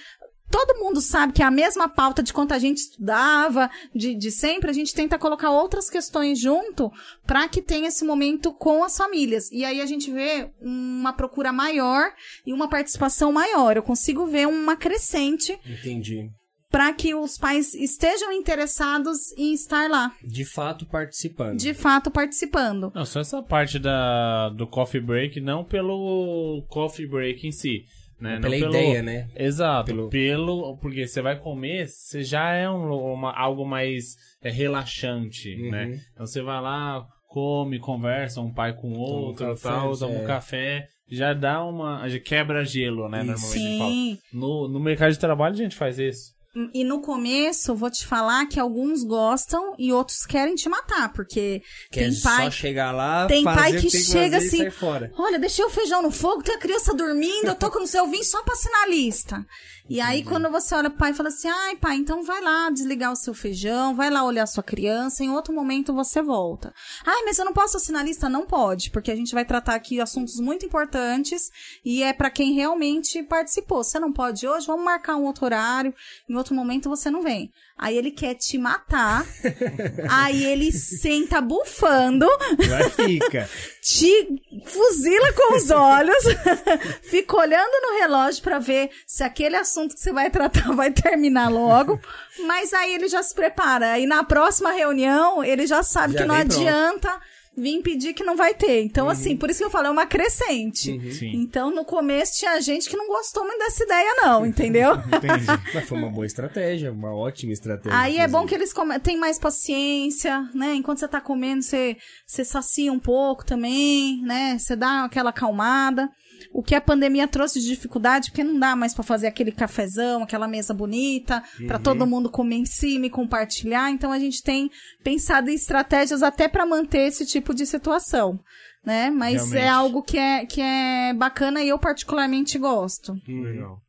todo 0.52 0.78
mundo 0.80 1.00
sabe 1.02 1.34
que 1.34 1.42
é 1.42 1.46
a 1.46 1.50
mesma 1.52 1.88
pauta 1.88 2.22
de 2.22 2.34
quanto 2.34 2.54
a 2.54 2.60
gente 2.60 2.78
estudava, 2.80 3.70
de, 3.96 4.14
de 4.14 4.30
sempre, 4.30 4.70
a 4.70 4.74
gente 4.74 4.94
tenta 4.94 5.18
colocar 5.18 5.50
outras 5.50 5.90
questões 5.90 6.40
junto 6.40 6.92
para 7.26 7.48
que 7.48 7.62
tenha 7.62 7.88
esse 7.88 8.04
momento 8.04 8.54
com 8.54 8.84
as 8.84 8.96
famílias. 8.98 9.50
E 9.52 9.64
aí 9.64 9.80
a 9.82 9.86
gente 9.86 10.12
vê 10.12 10.52
uma 10.62 11.14
procura 11.14 11.52
maior 11.52 12.12
e 12.46 12.52
uma 12.54 12.68
participação 12.70 13.32
maior. 13.32 13.78
Eu 13.78 13.84
consigo 13.84 14.26
ver 14.28 14.48
uma 14.48 14.76
crescente 14.76 15.58
Entendi. 15.66 16.30
para 16.70 16.92
que 16.94 17.16
os 17.16 17.38
pais 17.38 17.74
estejam 17.74 18.32
interessados 18.32 19.32
em 19.38 19.54
estar 19.54 19.90
lá, 19.90 20.12
De 20.24 20.44
fato 20.46 20.86
participando. 20.86 21.58
de 21.58 21.74
fato 21.74 22.12
participando. 22.12 22.92
Não, 22.94 23.06
só 23.06 23.22
essa 23.22 23.42
parte 23.42 23.80
da, 23.80 24.50
do 24.50 24.68
coffee 24.68 25.02
break, 25.02 25.40
não 25.40 25.64
pelo 25.64 26.64
coffee 26.70 27.08
break 27.08 27.48
em 27.48 27.52
si. 27.52 27.84
Né? 28.22 28.40
Pela 28.40 28.54
não 28.56 28.60
pelo- 28.62 28.76
ideia, 28.76 29.02
né? 29.02 29.28
Exato, 29.36 29.86
Pelo- 29.88 30.10
pelo... 30.10 30.78
Porque 30.78 31.08
você 31.08 31.22
vai 31.22 31.40
comer, 31.40 31.88
você 31.88 32.22
já 32.24 32.54
é 32.54 32.70
um, 32.70 32.92
uma- 33.14 33.36
algo 33.36 33.66
mais 33.66 34.16
é, 34.44 34.50
relaxante, 34.52 35.56
Uhum. 35.56 35.72
né? 35.72 36.00
Então 36.14 36.26
você 36.26 36.42
vai 36.42 36.62
lá, 36.62 37.04
come, 37.28 37.80
conversa 37.80 38.40
um 38.42 38.54
pai 38.54 38.74
com 38.74 38.94
o 38.94 39.00
outro, 39.00 39.48
café, 39.48 39.70
tal, 39.70 39.98
toma 39.98 40.14
é. 40.14 40.18
um 40.20 40.26
café, 40.26 40.88
já 41.10 41.34
dá 41.34 41.64
uma... 41.66 42.08
já 42.08 42.20
quebra 42.20 42.64
gelo, 42.64 43.10
né? 43.10 43.24
Isso. 43.26 43.28
Normalmente 43.32 43.58
a 43.58 43.70
gente 43.70 43.78
fala. 43.80 43.92
Sim. 43.92 44.18
No, 44.32 44.68
no 44.68 44.80
mercado 44.80 45.12
de 45.12 45.20
trabalho 45.20 45.54
a 45.56 45.58
gente 45.58 45.76
faz 45.76 45.98
isso. 45.98 46.32
E 46.74 46.84
no 46.84 47.00
começo, 47.00 47.74
vou 47.74 47.90
te 47.90 48.06
falar 48.06 48.46
que 48.46 48.60
alguns 48.60 49.06
gostam 49.06 49.74
e 49.80 49.94
outros 49.94 50.26
querem 50.26 50.54
te 50.54 50.68
matar, 50.68 51.14
porque 51.14 51.62
Que 51.90 52.02
é 52.02 52.10
tem 52.10 52.20
pai 52.20 52.46
só 52.46 52.52
chegar 52.52 52.92
lá, 52.92 53.26
tem 53.26 53.44
pai 53.44 53.72
que 53.80 53.90
tem 53.90 54.02
chega 54.02 54.38
assim. 54.38 54.70
Olha, 55.18 55.40
deixei 55.40 55.64
o 55.64 55.70
feijão 55.70 56.02
no 56.02 56.12
fogo, 56.12 56.44
tem 56.44 56.56
a 56.56 56.60
criança 56.60 56.94
dormindo, 56.94 57.48
eu 57.48 57.56
tô 57.56 57.72
com 57.72 57.84
o 57.84 57.88
seu 57.88 58.06
vinho 58.08 58.26
só 58.26 58.44
pra 58.44 58.54
assinar 58.54 58.84
a 58.84 58.88
lista. 58.88 59.46
E 59.92 60.00
aí, 60.00 60.24
quando 60.24 60.50
você 60.50 60.74
olha 60.74 60.90
pro 60.90 61.00
pai 61.00 61.12
e 61.12 61.14
fala 61.14 61.28
assim, 61.28 61.50
ai, 61.50 61.76
pai, 61.76 61.98
então 61.98 62.24
vai 62.24 62.40
lá 62.40 62.70
desligar 62.70 63.12
o 63.12 63.16
seu 63.18 63.34
feijão, 63.34 63.94
vai 63.94 64.10
lá 64.10 64.24
olhar 64.24 64.44
a 64.44 64.48
sua 64.48 64.64
criança, 64.64 65.22
em 65.22 65.30
outro 65.30 65.54
momento 65.54 65.94
você 65.94 66.22
volta. 66.22 66.74
Ai, 67.06 67.24
mas 67.26 67.38
eu 67.38 67.44
não 67.44 67.52
posso 67.52 67.76
assinar 67.76 68.06
lista? 68.06 68.30
Não 68.30 68.46
pode, 68.46 68.90
porque 68.90 69.12
a 69.12 69.16
gente 69.18 69.34
vai 69.34 69.44
tratar 69.44 69.76
aqui 69.76 70.00
assuntos 70.00 70.40
muito 70.40 70.66
importantes 70.66 71.52
e 71.84 72.02
é 72.04 72.14
pra 72.14 72.30
quem 72.30 72.54
realmente 72.54 73.22
participou. 73.24 73.84
Você 73.84 74.00
não 74.00 74.14
pode 74.14 74.48
hoje, 74.48 74.66
vamos 74.66 74.86
marcar 74.86 75.18
um 75.18 75.26
outro 75.26 75.44
horário, 75.44 75.94
em 76.30 76.38
outro 76.38 76.56
momento 76.56 76.88
você 76.88 77.12
não 77.12 77.22
vem. 77.22 77.52
Aí 77.82 77.98
ele 77.98 78.12
quer 78.12 78.36
te 78.36 78.60
matar, 78.60 79.26
aí 80.08 80.46
ele 80.46 80.72
senta 80.72 81.42
bufando, 81.42 82.28
Vai 82.70 82.90
fica. 82.92 83.50
te 83.82 84.28
fuzila 84.66 85.34
com 85.34 85.56
os 85.56 85.72
olhos, 85.72 86.24
fica 87.02 87.36
olhando 87.38 87.72
no 87.82 88.00
relógio 88.00 88.44
pra 88.44 88.60
ver 88.60 88.92
se 89.08 89.24
aquele 89.24 89.56
assunto 89.56 89.96
que 89.96 90.00
você 90.00 90.14
vai 90.14 90.30
tratar 90.30 90.72
vai 90.76 90.92
terminar 90.92 91.50
logo, 91.50 92.00
mas 92.46 92.72
aí 92.72 92.94
ele 92.94 93.08
já 93.08 93.24
se 93.24 93.34
prepara. 93.34 93.94
Aí 93.94 94.06
na 94.06 94.24
próxima 94.24 94.72
reunião, 94.72 95.44
ele 95.44 95.66
já 95.66 95.82
sabe 95.82 96.14
Já 96.14 96.20
que 96.20 96.26
não 96.26 96.36
pronto. 96.36 96.54
adianta 96.56 97.20
vir 97.62 97.82
pedir 97.82 98.14
que 98.14 98.24
não 98.24 98.36
vai 98.36 98.54
ter. 98.54 98.82
Então, 98.82 99.08
assim, 99.08 99.38
por 99.38 99.50
isso 99.50 99.60
que 99.60 99.66
eu 99.66 99.70
falo, 99.70 99.88
é 99.88 99.90
uma 99.92 100.06
crescente. 100.06 101.14
Sim. 101.14 101.32
Então, 101.36 101.70
no 101.70 101.86
começo 101.86 102.40
tinha 102.40 102.60
gente 102.60 102.90
que 102.90 102.98
não 102.98 103.08
gostou 103.08 103.46
muito 103.46 103.60
dessa 103.60 103.84
ideia, 103.84 104.16
não, 104.24 104.46
entendeu? 104.46 104.96
Entendi. 104.96 105.46
Mas 105.74 105.88
foi 105.88 105.98
uma 105.98 106.10
boa 106.10 106.26
estratégia, 106.26 106.92
uma 106.92 107.14
ótima 107.14 107.54
estratégia. 107.54 107.98
Aí 107.98 108.18
é 108.18 108.28
bom 108.28 108.46
que 108.46 108.56
eles 108.56 108.74
come... 108.74 109.00
têm 109.00 109.18
mais 109.18 109.38
paciência, 109.38 110.50
né? 110.54 110.74
Enquanto 110.74 111.00
você 111.00 111.08
tá 111.08 111.22
comendo, 111.22 111.62
você, 111.62 111.98
você 112.26 112.44
sacia 112.44 112.92
um 112.92 113.00
pouco 113.00 113.46
também, 113.46 114.22
né? 114.24 114.58
Você 114.58 114.76
dá 114.76 115.06
aquela 115.06 115.30
acalmada. 115.30 116.10
O 116.54 116.62
que 116.62 116.76
a 116.76 116.82
pandemia 116.82 117.28
trouxe 117.28 117.62
de 117.62 117.68
dificuldade, 117.68 118.30
porque 118.30 118.44
não 118.44 118.60
dá 118.60 118.76
mais 118.76 118.94
pra 118.94 119.04
fazer 119.04 119.28
aquele 119.28 119.52
cafezão, 119.52 120.22
aquela 120.24 120.48
mesa 120.48 120.74
bonita, 120.74 121.42
pra 121.66 121.80
todo 121.80 122.06
mundo 122.06 122.30
comer 122.30 122.58
em 122.58 122.66
cima 122.66 123.06
e 123.06 123.10
compartilhar. 123.10 123.90
Então 123.90 124.12
a 124.12 124.20
gente 124.20 124.44
tem 124.44 124.70
pensado 125.02 125.50
em 125.50 125.54
estratégias 125.56 126.22
até 126.22 126.50
pra 126.50 126.66
manter 126.66 127.08
esse 127.08 127.26
tipo 127.26 127.54
de 127.54 127.66
situação, 127.66 128.38
né? 128.86 129.10
Mas 129.10 129.52
Realmente. 129.52 129.58
é 129.58 129.70
algo 129.70 130.04
que 130.04 130.18
é, 130.18 130.46
que 130.46 130.62
é 130.62 131.14
bacana 131.14 131.62
e 131.64 131.70
eu 131.70 131.80
particularmente 131.80 132.58
gosto. 132.58 133.14
Legal. 133.28 133.80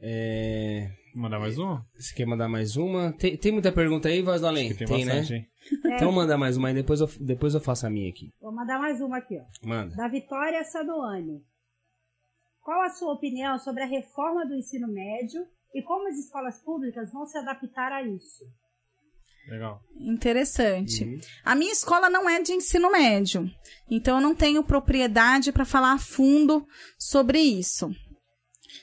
É... 0.00 0.88
Mandar 1.14 1.40
mais 1.40 1.58
um? 1.58 1.78
Você 1.98 2.14
quer 2.14 2.26
mandar 2.26 2.46
mais 2.46 2.76
uma? 2.76 3.10
Tem, 3.12 3.36
tem 3.38 3.50
muita 3.50 3.72
pergunta 3.72 4.06
aí, 4.06 4.20
Voz 4.20 4.42
do 4.42 4.46
Além? 4.46 4.74
Tem, 4.74 4.86
Tem, 4.86 5.06
bastante, 5.06 5.32
né? 5.32 5.38
hein? 5.38 5.46
Então 5.94 6.12
manda 6.12 6.36
mais 6.36 6.58
uma 6.58 6.68
aí, 6.68 6.74
depois 6.74 7.00
eu, 7.00 7.08
depois 7.18 7.54
eu 7.54 7.60
faço 7.60 7.86
a 7.86 7.90
minha 7.90 8.10
aqui. 8.10 8.28
Vou 8.40 8.52
mandar 8.54 8.78
mais 8.78 9.00
uma 9.00 9.16
aqui, 9.16 9.38
ó. 9.38 9.66
Manda. 9.66 9.96
Da 9.96 10.08
Vitória 10.08 10.62
Sadoani. 10.62 11.40
Qual 12.66 12.82
a 12.82 12.90
sua 12.90 13.12
opinião 13.12 13.56
sobre 13.60 13.84
a 13.84 13.86
reforma 13.86 14.44
do 14.44 14.52
ensino 14.52 14.88
médio 14.88 15.46
e 15.72 15.80
como 15.84 16.08
as 16.08 16.16
escolas 16.16 16.60
públicas 16.64 17.12
vão 17.12 17.24
se 17.24 17.38
adaptar 17.38 17.92
a 17.92 18.02
isso? 18.02 18.44
Legal. 19.48 19.80
Interessante. 20.00 21.04
Uhum. 21.04 21.20
A 21.44 21.54
minha 21.54 21.70
escola 21.70 22.10
não 22.10 22.28
é 22.28 22.42
de 22.42 22.50
ensino 22.50 22.90
médio, 22.90 23.48
então 23.88 24.16
eu 24.16 24.20
não 24.20 24.34
tenho 24.34 24.64
propriedade 24.64 25.52
para 25.52 25.64
falar 25.64 25.92
a 25.92 25.98
fundo 25.98 26.66
sobre 26.98 27.38
isso. 27.38 27.88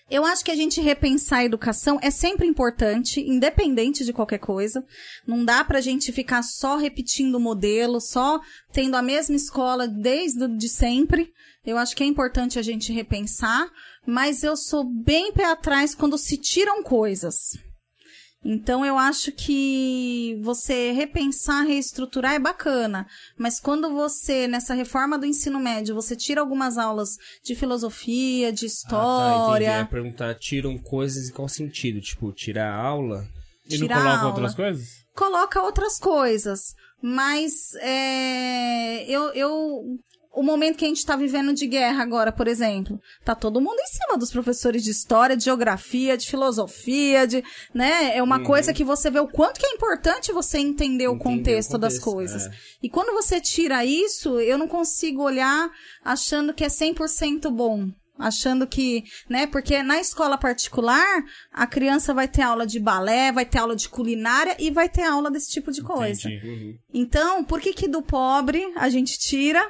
Eu 0.09 0.25
acho 0.25 0.43
que 0.43 0.51
a 0.51 0.55
gente 0.55 0.81
repensar 0.81 1.39
a 1.39 1.45
educação 1.45 1.99
é 2.01 2.11
sempre 2.11 2.45
importante, 2.45 3.19
independente 3.19 4.05
de 4.05 4.13
qualquer 4.13 4.39
coisa. 4.39 4.85
Não 5.25 5.43
dá 5.43 5.63
pra 5.63 5.81
gente 5.81 6.11
ficar 6.11 6.43
só 6.43 6.77
repetindo 6.77 7.35
o 7.35 7.39
modelo, 7.39 7.99
só 7.99 8.39
tendo 8.71 8.95
a 8.95 9.01
mesma 9.01 9.35
escola 9.35 9.87
desde 9.87 10.47
de 10.47 10.69
sempre. 10.69 11.31
Eu 11.65 11.77
acho 11.77 11.95
que 11.95 12.03
é 12.03 12.05
importante 12.05 12.59
a 12.59 12.61
gente 12.61 12.91
repensar, 12.91 13.69
mas 14.05 14.43
eu 14.43 14.55
sou 14.57 14.83
bem 14.83 15.31
pé 15.31 15.45
atrás 15.45 15.95
quando 15.95 16.17
se 16.17 16.37
tiram 16.37 16.83
coisas. 16.83 17.57
Então 18.43 18.85
eu 18.85 18.97
acho 18.97 19.31
que 19.31 20.37
você 20.41 20.91
repensar, 20.91 21.63
reestruturar 21.63 22.33
é 22.33 22.39
bacana, 22.39 23.07
mas 23.37 23.59
quando 23.59 23.93
você 23.93 24.47
nessa 24.47 24.73
reforma 24.73 25.17
do 25.17 25.25
ensino 25.25 25.59
médio, 25.59 25.95
você 25.95 26.15
tira 26.15 26.41
algumas 26.41 26.77
aulas 26.77 27.17
de 27.43 27.55
filosofia, 27.55 28.51
de 28.51 28.65
Ah, 28.65 28.69
tá, 28.69 28.73
história, 28.73 29.53
entendi. 29.53 29.71
Eu 29.71 29.77
ia 29.79 29.85
perguntar, 29.85 30.35
tiram 30.35 30.77
coisas 30.77 31.29
em 31.29 31.33
qual 31.33 31.47
sentido? 31.47 32.01
Tipo, 32.01 32.33
tirar 32.33 32.71
a 32.71 32.75
aula? 32.75 33.25
E 33.69 33.77
não 33.77 33.87
coloca 33.87 34.27
outras 34.27 34.53
coisas? 34.53 35.03
coloca 35.15 35.61
outras 35.61 35.97
coisas. 35.99 36.75
Mas 37.01 37.73
é, 37.81 39.03
eu, 39.09 39.33
eu. 39.33 39.99
O 40.35 40.41
momento 40.41 40.77
que 40.77 40.85
a 40.85 40.87
gente 40.87 40.97
está 40.97 41.15
vivendo 41.15 41.53
de 41.53 41.67
guerra 41.67 42.01
agora, 42.01 42.31
por 42.31 42.47
exemplo, 42.47 42.99
tá 43.23 43.35
todo 43.35 43.61
mundo 43.61 43.77
em 43.79 43.85
cima 43.85 44.17
dos 44.17 44.31
professores 44.31 44.83
de 44.83 44.89
história, 44.89 45.37
de 45.37 45.43
geografia, 45.43 46.17
de 46.17 46.27
filosofia, 46.27 47.27
de, 47.27 47.43
né? 47.73 48.17
É 48.17 48.23
uma 48.23 48.39
Uhum. 48.39 48.43
coisa 48.43 48.73
que 48.73 48.83
você 48.83 49.11
vê 49.11 49.19
o 49.19 49.27
quanto 49.27 49.59
que 49.59 49.65
é 49.67 49.71
importante 49.73 50.31
você 50.31 50.57
entender 50.57 51.07
o 51.07 51.11
Entender 51.13 51.21
o 51.21 51.23
contexto, 51.37 51.77
das 51.77 51.99
contexto, 51.99 52.13
coisas. 52.15 52.47
é. 52.47 52.51
E 52.81 52.89
quando 52.89 53.13
você 53.13 53.39
tira 53.39 53.85
isso, 53.85 54.39
eu 54.39 54.57
não 54.57 54.67
consigo 54.67 55.21
olhar 55.21 55.69
achando 56.03 56.53
que 56.53 56.63
é 56.63 56.67
100% 56.69 57.51
bom. 57.51 57.89
Achando 58.17 58.65
que, 58.67 59.03
né? 59.29 59.47
Porque 59.47 59.81
na 59.83 59.99
escola 59.99 60.37
particular, 60.37 61.23
a 61.51 61.65
criança 61.67 62.13
vai 62.13 62.27
ter 62.27 62.43
aula 62.43 62.65
de 62.65 62.79
balé, 62.79 63.31
vai 63.31 63.45
ter 63.45 63.57
aula 63.57 63.75
de 63.75 63.89
culinária 63.89 64.55
e 64.59 64.69
vai 64.69 64.87
ter 64.87 65.03
aula 65.03 65.29
desse 65.31 65.51
tipo 65.51 65.71
de 65.71 65.81
coisa. 65.81 66.29
Uhum. 66.29 66.75
Então, 66.93 67.43
por 67.43 67.59
que 67.59 67.73
que 67.73 67.87
do 67.87 68.01
pobre 68.03 68.63
a 68.75 68.87
gente 68.89 69.17
tira 69.19 69.67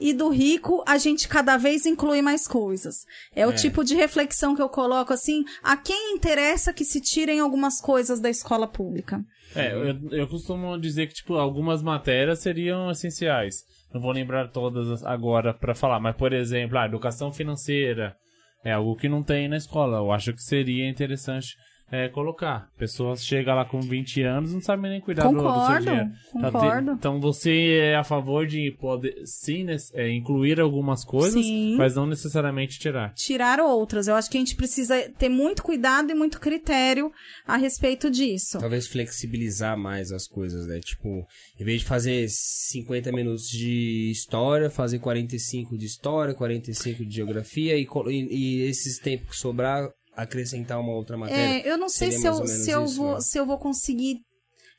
e 0.00 0.12
do 0.14 0.28
rico 0.30 0.82
a 0.86 0.96
gente 0.96 1.28
cada 1.28 1.56
vez 1.56 1.84
inclui 1.86 2.22
mais 2.22 2.48
coisas? 2.48 3.04
É 3.36 3.46
o 3.46 3.50
É. 3.50 3.54
tipo 3.54 3.84
de 3.84 3.94
reflexão 3.94 4.56
que 4.56 4.62
eu 4.62 4.68
coloco 4.68 5.12
assim, 5.12 5.44
a 5.62 5.76
quem 5.76 6.14
interessa 6.14 6.72
que 6.72 6.84
se 6.84 7.00
tirem 7.00 7.38
algumas 7.40 7.80
coisas 7.80 8.18
da 8.18 8.30
escola 8.30 8.66
pública? 8.66 9.22
É, 9.54 9.72
eu, 9.72 9.98
eu 10.12 10.26
costumo 10.28 10.78
dizer 10.80 11.08
que, 11.08 11.14
tipo, 11.14 11.34
algumas 11.34 11.82
matérias 11.82 12.38
seriam 12.38 12.90
essenciais. 12.90 13.62
Não 13.92 14.00
vou 14.00 14.12
lembrar 14.12 14.48
todas 14.48 15.02
agora 15.04 15.52
pra 15.52 15.74
falar, 15.74 15.98
mas, 16.00 16.16
por 16.16 16.32
exemplo, 16.32 16.78
a 16.78 16.86
educação 16.86 17.32
financeira 17.32 18.16
é 18.64 18.72
algo 18.72 18.94
que 18.96 19.08
não 19.08 19.22
tem 19.22 19.48
na 19.48 19.56
escola. 19.56 19.98
Eu 19.98 20.12
acho 20.12 20.32
que 20.32 20.42
seria 20.42 20.88
interessante 20.88 21.56
é, 21.92 22.08
colocar. 22.08 22.68
Pessoas 22.78 23.24
chegam 23.24 23.54
lá 23.54 23.64
com 23.64 23.80
20 23.80 24.22
anos 24.22 24.50
e 24.50 24.54
não 24.54 24.60
sabem 24.60 24.90
nem 24.90 25.00
cuidar 25.00 25.24
do, 25.24 25.32
do 25.34 25.40
seu 25.40 25.48
Concordo, 25.48 25.84
dinheiro. 25.86 26.10
Tá 26.40 26.52
concordo. 26.52 26.90
te- 26.92 26.96
Então 26.98 27.20
você 27.20 27.78
é 27.82 27.96
a 27.96 28.04
favor 28.04 28.46
de 28.46 28.70
poder, 28.80 29.14
sim, 29.24 29.64
né, 29.64 29.76
é, 29.94 30.10
incluir 30.10 30.60
algumas 30.60 31.04
coisas, 31.04 31.44
Sim. 31.44 31.76
mas 31.76 31.96
não 31.96 32.06
necessariamente 32.06 32.78
tirar. 32.78 33.12
Tirar 33.14 33.60
outras. 33.60 34.06
Eu 34.08 34.14
acho 34.14 34.30
que 34.30 34.36
a 34.36 34.40
gente 34.40 34.56
precisa 34.56 34.96
ter 35.18 35.28
muito 35.28 35.62
cuidado 35.62 36.10
e 36.10 36.14
muito 36.14 36.40
critério 36.40 37.10
a 37.46 37.56
respeito 37.56 38.10
disso. 38.10 38.58
Talvez 38.58 38.86
flexibilizar 38.86 39.76
mais 39.78 40.12
as 40.12 40.26
coisas, 40.26 40.66
né? 40.66 40.80
Tipo, 40.80 41.26
em 41.58 41.64
vez 41.64 41.80
de 41.80 41.86
fazer 41.86 42.26
50 42.28 43.10
minutos 43.12 43.48
de 43.48 44.10
história, 44.10 44.70
fazer 44.70 44.98
45 44.98 45.76
de 45.76 45.86
história, 45.86 46.34
45 46.34 47.04
de 47.04 47.14
geografia 47.16 47.76
e, 47.76 47.86
e- 48.08 48.28
e 48.30 48.62
esses 48.62 48.98
tempos 48.98 49.30
que 49.30 49.36
sobrar, 49.36 49.88
acrescentar 50.22 50.78
uma 50.80 50.92
outra 50.92 51.16
matéria. 51.16 51.68
É, 51.68 51.72
eu 51.72 51.78
não 51.78 51.88
sei 51.88 52.12
se 52.12 52.26
eu, 52.26 52.46
se, 52.46 52.70
eu 52.70 52.84
isso, 52.84 52.96
vou, 52.96 53.14
né? 53.14 53.20
se 53.20 53.38
eu 53.38 53.46
vou 53.46 53.58
conseguir 53.58 54.18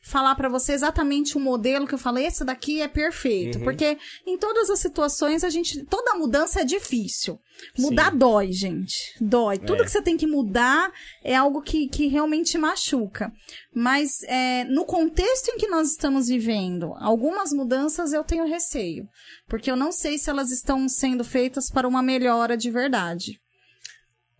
falar 0.03 0.33
pra 0.33 0.49
você 0.49 0.73
exatamente 0.73 1.37
o 1.37 1.39
modelo 1.39 1.85
que 1.85 1.93
eu 1.93 1.99
falei, 1.99 2.25
esse 2.25 2.43
daqui 2.43 2.81
é 2.81 2.87
perfeito. 2.87 3.59
Uhum. 3.59 3.63
Porque 3.63 3.97
em 4.25 4.37
todas 4.37 4.69
as 4.69 4.79
situações, 4.79 5.43
a 5.43 5.49
gente. 5.49 5.85
Toda 5.85 6.15
mudança 6.15 6.61
é 6.61 6.65
difícil. 6.65 7.39
Mudar 7.77 8.09
dói, 8.09 8.51
gente. 8.51 8.95
Dói. 9.19 9.59
Tudo 9.59 9.83
É. 9.83 9.85
que 9.85 9.91
você 9.91 10.01
tem 10.01 10.17
que 10.17 10.25
mudar 10.25 10.91
é 11.23 11.35
algo 11.35 11.61
que, 11.61 11.87
que 11.87 12.07
realmente 12.07 12.57
machuca. 12.57 13.31
Mas 13.73 14.23
é, 14.23 14.63
no 14.63 14.85
contexto 14.85 15.49
em 15.49 15.57
que 15.57 15.67
nós 15.67 15.91
estamos 15.91 16.27
vivendo, 16.27 16.93
algumas 16.97 17.51
mudanças 17.51 18.11
eu 18.11 18.23
tenho 18.23 18.47
receio. 18.47 19.07
Porque 19.47 19.69
eu 19.69 19.75
não 19.75 19.91
sei 19.91 20.17
se 20.17 20.29
elas 20.29 20.49
estão 20.51 20.89
sendo 20.89 21.23
feitas 21.23 21.69
para 21.69 21.87
uma 21.87 22.01
melhora 22.01 22.57
de 22.57 22.71
verdade. 22.71 23.39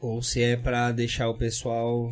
Ou 0.02 0.22
se 0.22 0.42
é 0.42 0.58
pra 0.58 0.92
deixar 0.92 1.30
o 1.30 1.38
pessoal 1.38 2.12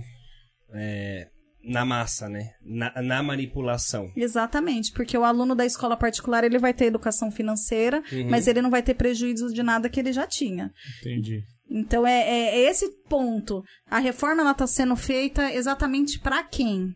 é, 0.73 1.27
na 1.63 1.83
massa, 1.83 2.29
né? 2.29 2.51
Na, 2.63 3.01
na 3.01 3.23
manipulação. 3.23 4.11
Exatamente, 4.15 4.91
porque 4.93 5.17
o 5.17 5.23
aluno 5.23 5.55
da 5.55 5.65
escola 5.65 5.97
particular 5.97 6.43
ele 6.43 6.59
vai 6.59 6.73
ter 6.73 6.85
educação 6.85 7.31
financeira, 7.31 8.03
Uhum. 8.11 8.29
mas 8.29 8.47
ele 8.47 8.61
não 8.61 8.69
vai 8.69 8.83
ter 8.83 8.93
prejuízo 8.93 9.51
de 9.53 9.63
nada 9.63 9.89
que 9.89 9.99
ele 9.99 10.13
já 10.13 10.27
tinha. 10.27 10.71
Entendi. 11.01 11.41
Então 11.71 12.05
é, 12.05 12.21
é- 12.21 12.55
é 12.61 12.69
esse 12.69 12.87
ponto. 13.07 13.63
A 13.89 13.99
reforma 13.99 14.41
ela 14.41 14.51
está 14.51 14.65
sendo 14.67 14.95
feita 14.95 15.51
exatamente 15.53 16.19
para 16.19 16.43
quem? 16.43 16.93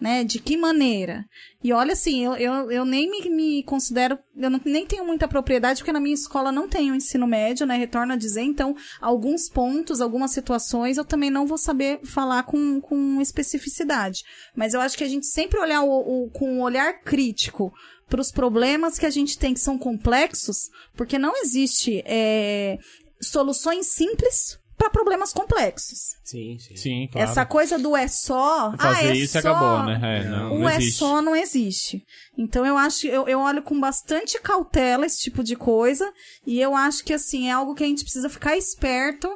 Né? 0.00 0.24
De 0.24 0.40
que 0.40 0.56
maneira? 0.56 1.24
E 1.62 1.72
olha 1.72 1.92
assim, 1.92 2.24
eu, 2.24 2.34
eu, 2.34 2.70
eu 2.70 2.84
nem 2.84 3.08
me, 3.08 3.30
me 3.30 3.62
considero, 3.62 4.18
eu 4.36 4.50
não, 4.50 4.60
nem 4.64 4.84
tenho 4.84 5.06
muita 5.06 5.28
propriedade, 5.28 5.78
porque 5.80 5.92
na 5.92 6.00
minha 6.00 6.14
escola 6.16 6.50
não 6.50 6.68
tem 6.68 6.90
o 6.90 6.96
ensino 6.96 7.28
médio, 7.28 7.64
né? 7.64 7.76
Retorno 7.76 8.12
a 8.12 8.16
dizer, 8.16 8.42
então, 8.42 8.74
alguns 9.00 9.48
pontos, 9.48 10.00
algumas 10.00 10.32
situações, 10.32 10.96
eu 10.98 11.04
também 11.04 11.30
não 11.30 11.46
vou 11.46 11.56
saber 11.56 12.00
falar 12.04 12.42
com, 12.42 12.80
com 12.80 13.20
especificidade. 13.20 14.24
Mas 14.54 14.74
eu 14.74 14.80
acho 14.80 14.98
que 14.98 15.04
a 15.04 15.08
gente 15.08 15.26
sempre 15.26 15.60
olhar 15.60 15.82
o, 15.82 16.24
o- 16.24 16.30
com 16.30 16.54
um 16.58 16.60
olhar 16.62 17.00
crítico 17.00 17.72
para 18.08 18.20
os 18.20 18.32
problemas 18.32 18.98
que 18.98 19.06
a 19.06 19.10
gente 19.10 19.38
tem 19.38 19.54
que 19.54 19.60
são 19.60 19.78
complexos, 19.78 20.68
porque 20.96 21.18
não 21.18 21.32
existe 21.40 22.02
é, 22.04 22.78
soluções 23.22 23.86
simples 23.86 24.58
para 24.84 24.90
problemas 24.90 25.32
complexos. 25.32 26.16
Sim, 26.22 26.58
sim. 26.58 26.76
Sim, 26.76 27.08
claro. 27.10 27.30
Essa 27.30 27.46
coisa 27.46 27.78
do 27.78 27.96
é 27.96 28.06
só. 28.06 28.76
Fazer 28.76 29.06
ah, 29.06 29.10
é 29.10 29.16
isso 29.16 29.32
só, 29.32 29.38
acabou, 29.38 29.82
né? 29.84 30.20
É, 30.20 30.24
Não. 30.28 30.54
O 30.54 30.58
não 30.60 30.68
é 30.68 30.80
só 30.80 31.22
não 31.22 31.34
existe. 31.34 32.04
Então 32.36 32.66
eu 32.66 32.76
acho, 32.76 33.06
eu, 33.06 33.26
eu 33.26 33.40
olho 33.40 33.62
com 33.62 33.80
bastante 33.80 34.38
cautela 34.40 35.06
esse 35.06 35.20
tipo 35.20 35.42
de 35.42 35.56
coisa. 35.56 36.12
E 36.46 36.60
eu 36.60 36.76
acho 36.76 37.02
que 37.04 37.12
assim, 37.12 37.48
é 37.48 37.52
algo 37.52 37.74
que 37.74 37.82
a 37.82 37.86
gente 37.86 38.02
precisa 38.02 38.28
ficar 38.28 38.56
esperto. 38.56 39.28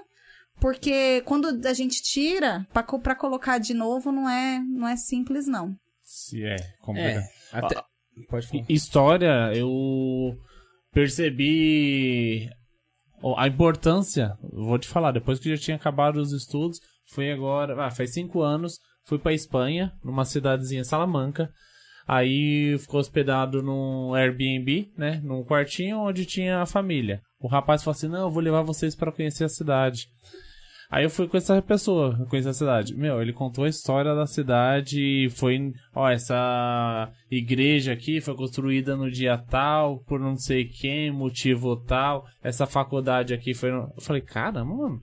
Porque 0.60 1.22
quando 1.24 1.66
a 1.66 1.72
gente 1.72 2.02
tira, 2.02 2.66
pra 2.72 3.14
colocar 3.14 3.58
de 3.58 3.72
novo, 3.72 4.10
não 4.10 4.28
é, 4.28 4.58
não 4.58 4.88
é 4.88 4.96
simples, 4.96 5.46
não. 5.46 5.74
Se 6.02 6.44
é 6.44 6.56
complicado. 6.82 7.24
É, 7.52 7.58
até... 7.58 7.82
Pode 8.28 8.48
falar. 8.48 8.64
História, 8.68 9.52
eu 9.54 10.36
percebi 10.92 12.50
a 13.36 13.48
importância, 13.48 14.36
vou 14.52 14.78
te 14.78 14.88
falar, 14.88 15.12
depois 15.12 15.38
que 15.38 15.54
já 15.54 15.60
tinha 15.60 15.76
acabado 15.76 16.16
os 16.16 16.32
estudos, 16.32 16.80
foi 17.10 17.32
agora, 17.32 17.84
ah, 17.84 17.90
faz 17.90 18.12
cinco 18.12 18.42
anos, 18.42 18.78
fui 19.06 19.18
pra 19.18 19.32
Espanha, 19.32 19.92
numa 20.04 20.24
cidadezinha 20.24 20.84
Salamanca, 20.84 21.50
aí 22.06 22.76
ficou 22.78 23.00
hospedado 23.00 23.62
num 23.62 24.14
Airbnb, 24.14 24.92
né, 24.96 25.20
num 25.24 25.44
quartinho 25.44 25.98
onde 25.98 26.26
tinha 26.26 26.60
a 26.60 26.66
família. 26.66 27.20
O 27.40 27.48
rapaz 27.48 27.82
falou 27.82 27.96
assim, 27.96 28.08
não, 28.08 28.22
eu 28.22 28.30
vou 28.30 28.42
levar 28.42 28.62
vocês 28.62 28.94
pra 28.94 29.12
conhecer 29.12 29.44
a 29.44 29.48
cidade. 29.48 30.08
Aí 30.90 31.04
eu 31.04 31.10
fui 31.10 31.28
com 31.28 31.36
essa 31.36 31.60
pessoa, 31.60 32.26
conhecer 32.30 32.48
a 32.48 32.52
cidade. 32.54 32.94
Meu, 32.94 33.20
ele 33.20 33.32
contou 33.32 33.64
a 33.64 33.68
história 33.68 34.14
da 34.14 34.24
cidade, 34.26 35.28
foi, 35.36 35.72
ó, 35.94 36.08
essa 36.08 37.10
igreja 37.30 37.92
aqui 37.92 38.20
foi 38.20 38.34
construída 38.34 38.96
no 38.96 39.10
dia 39.10 39.36
tal, 39.36 39.98
por 40.04 40.18
não 40.18 40.36
sei 40.36 40.64
quem, 40.64 41.10
motivo 41.10 41.76
tal, 41.76 42.24
essa 42.42 42.66
faculdade 42.66 43.34
aqui 43.34 43.52
foi... 43.54 43.70
no- 43.70 43.92
Eu 43.96 44.02
falei, 44.02 44.22
caramba, 44.22 44.64
mano, 44.64 44.98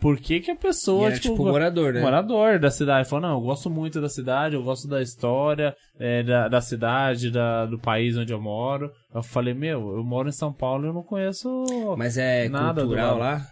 por 0.00 0.18
que 0.18 0.40
que 0.40 0.50
a 0.50 0.56
pessoa, 0.56 1.08
era, 1.08 1.18
tipo, 1.18 1.44
morador, 1.44 1.92
né? 1.92 2.00
morador 2.00 2.58
da 2.58 2.70
cidade. 2.70 3.08
Falou, 3.08 3.28
não, 3.28 3.38
eu 3.38 3.44
gosto 3.44 3.68
muito 3.70 4.00
da 4.00 4.08
cidade, 4.08 4.54
eu 4.54 4.62
gosto 4.62 4.88
da 4.88 5.00
história 5.02 5.74
é, 5.98 6.22
da, 6.22 6.48
da 6.48 6.60
cidade, 6.60 7.30
da, 7.30 7.64
do 7.66 7.78
país 7.78 8.16
onde 8.16 8.32
eu 8.32 8.40
moro. 8.40 8.90
Eu 9.14 9.22
falei, 9.22 9.52
meu, 9.54 9.96
eu 9.96 10.04
moro 10.04 10.28
em 10.28 10.32
São 10.32 10.52
Paulo 10.52 10.84
e 10.84 10.88
eu 10.88 10.92
não 10.94 11.02
conheço 11.02 11.48
Mas 11.96 12.16
é 12.18 12.48
Nada 12.48 12.82
cultural 12.82 13.18
lá? 13.18 13.46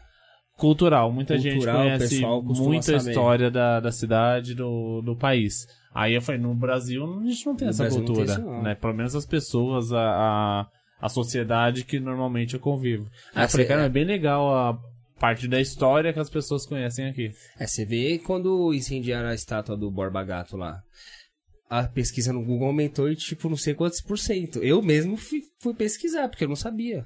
Cultural. 0.56 1.12
Muita 1.12 1.36
gente 1.38 1.54
Cultural, 1.54 1.76
o 1.76 1.82
conhece 1.82 2.20
muita 2.62 2.98
saber. 2.98 3.10
história 3.10 3.50
da, 3.50 3.80
da 3.80 3.92
cidade, 3.92 4.54
do, 4.54 5.02
do 5.02 5.16
país. 5.16 5.66
Aí 5.94 6.14
eu 6.14 6.22
falei, 6.22 6.40
no 6.40 6.54
Brasil 6.54 7.04
a 7.04 7.24
gente 7.24 7.46
não 7.46 7.54
tem 7.56 7.66
No 7.66 7.70
essa 7.70 7.82
Brasil 7.84 7.98
não 8.00 8.06
tem 8.06 8.14
cultura, 8.16 8.40
isso, 8.40 8.62
né? 8.62 8.74
Pelo 8.74 8.94
menos 8.94 9.14
as 9.14 9.26
pessoas, 9.26 9.92
a, 9.92 10.00
a, 10.00 10.66
a 11.00 11.08
sociedade 11.08 11.84
que 11.84 12.00
normalmente 12.00 12.54
eu 12.54 12.60
convivo. 12.60 13.04
Aí 13.34 13.42
Ah, 13.42 13.44
eu 13.44 13.48
falei, 13.48 13.66
cara, 13.66 13.82
é 13.84 13.88
bem 13.88 14.04
legal 14.04 14.52
a 14.54 14.78
parte 15.20 15.46
da 15.46 15.60
história 15.60 16.12
que 16.12 16.18
as 16.18 16.28
pessoas 16.28 16.66
conhecem 16.66 17.08
aqui. 17.08 17.30
É, 17.58 17.66
você 17.66 17.84
vê 17.84 18.18
quando 18.18 18.74
incendiaram 18.74 19.28
a 19.28 19.34
estátua 19.34 19.76
do 19.76 19.90
Borba 19.90 20.24
Gato 20.24 20.56
lá. 20.56 20.80
A 21.70 21.84
pesquisa 21.84 22.32
no 22.32 22.44
Google 22.44 22.68
aumentou 22.68 23.08
e, 23.10 23.16
tipo, 23.16 23.48
não 23.48 23.56
sei 23.56 23.74
quantos 23.74 24.00
por 24.02 24.18
cento. 24.18 24.58
Eu 24.62 24.82
mesmo 24.82 25.16
fui, 25.16 25.40
fui 25.60 25.74
pesquisar, 25.74 26.28
porque 26.28 26.44
eu 26.44 26.48
não 26.48 26.56
sabia. 26.56 27.04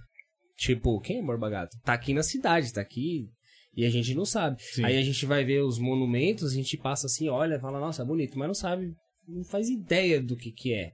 Tipo, 0.57 0.99
quem 1.01 1.21
é 1.21 1.23
Borba 1.23 1.49
Gato? 1.49 1.77
Tá 1.85 1.93
aqui 1.93 2.13
na 2.13 2.23
cidade, 2.23 2.73
tá 2.73 2.81
aqui. 2.81 3.29
E 3.77 3.85
a 3.85 3.91
gente 3.91 4.15
não 4.15 4.25
sabe. 4.25 4.57
Sim. 4.61 4.85
Aí 4.85 4.97
a 4.99 5.03
gente 5.03 5.25
vai 5.25 5.45
ver 5.45 5.63
os 5.63 5.79
monumentos, 5.79 6.53
a 6.53 6.55
gente 6.55 6.77
passa 6.77 7.07
assim, 7.07 7.29
olha, 7.29 7.61
fala, 7.61 7.79
nossa, 7.79 8.05
bonito, 8.05 8.39
mas 8.39 8.49
não 8.49 8.55
sabe, 8.55 8.93
não 9.27 9.45
faz 9.45 9.69
ideia 9.69 10.21
do 10.21 10.37
que 10.37 10.51
que 10.51 10.75
é. 10.75 10.93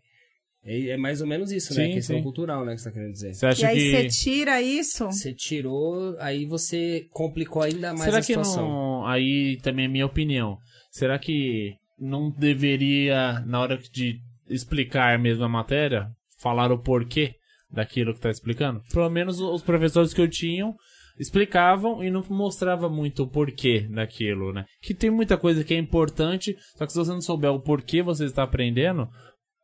É, 0.66 0.88
é 0.90 0.96
mais 0.96 1.20
ou 1.20 1.26
menos 1.26 1.52
isso, 1.52 1.74
né? 1.74 1.84
Sim, 1.84 1.90
A 1.90 1.94
questão 1.94 2.16
sim. 2.16 2.22
cultural, 2.22 2.64
né, 2.64 2.74
que 2.74 2.80
você 2.80 2.88
tá 2.88 2.94
querendo 2.94 3.12
dizer. 3.12 3.34
Você 3.34 3.46
E 3.46 3.48
acha 3.48 3.68
aí 3.68 3.78
que... 3.78 3.90
você 3.90 4.08
tira 4.08 4.62
isso. 4.62 5.04
Você 5.06 5.34
tirou, 5.34 6.16
aí 6.18 6.46
você 6.46 7.06
complicou 7.10 7.62
ainda 7.62 7.90
mais 7.92 8.04
Será 8.04 8.16
a 8.18 8.20
que 8.20 8.26
situação. 8.26 8.68
não. 8.68 9.06
Aí 9.06 9.58
também 9.62 9.84
é 9.84 9.88
minha 9.88 10.06
opinião. 10.06 10.58
Será 10.90 11.18
que 11.18 11.74
não 11.98 12.30
deveria, 12.30 13.40
na 13.46 13.60
hora 13.60 13.76
de 13.78 14.18
explicar 14.48 15.18
mesmo 15.18 15.44
a 15.44 15.48
matéria, 15.48 16.08
falar 16.38 16.72
o 16.72 16.78
porquê 16.78 17.34
daquilo 17.70 18.14
que 18.14 18.20
tá 18.20 18.30
explicando? 18.30 18.82
Pelo 18.92 19.10
menos 19.10 19.40
os 19.40 19.62
professores 19.62 20.14
que 20.14 20.20
eu 20.20 20.28
tinha 20.28 20.72
explicavam 21.18 22.02
e 22.02 22.10
não 22.10 22.24
mostrava 22.28 22.88
muito 22.88 23.22
o 23.22 23.28
porquê 23.30 23.80
daquilo, 23.90 24.52
né? 24.52 24.64
Que 24.82 24.94
tem 24.94 25.10
muita 25.10 25.36
coisa 25.36 25.62
que 25.64 25.74
é 25.74 25.78
importante, 25.78 26.56
só 26.76 26.84
que 26.86 26.92
se 26.92 26.98
você 26.98 27.10
não 27.10 27.20
souber 27.20 27.50
o 27.52 27.60
porquê 27.62 28.02
você 28.02 28.24
está 28.24 28.42
aprendendo, 28.42 29.08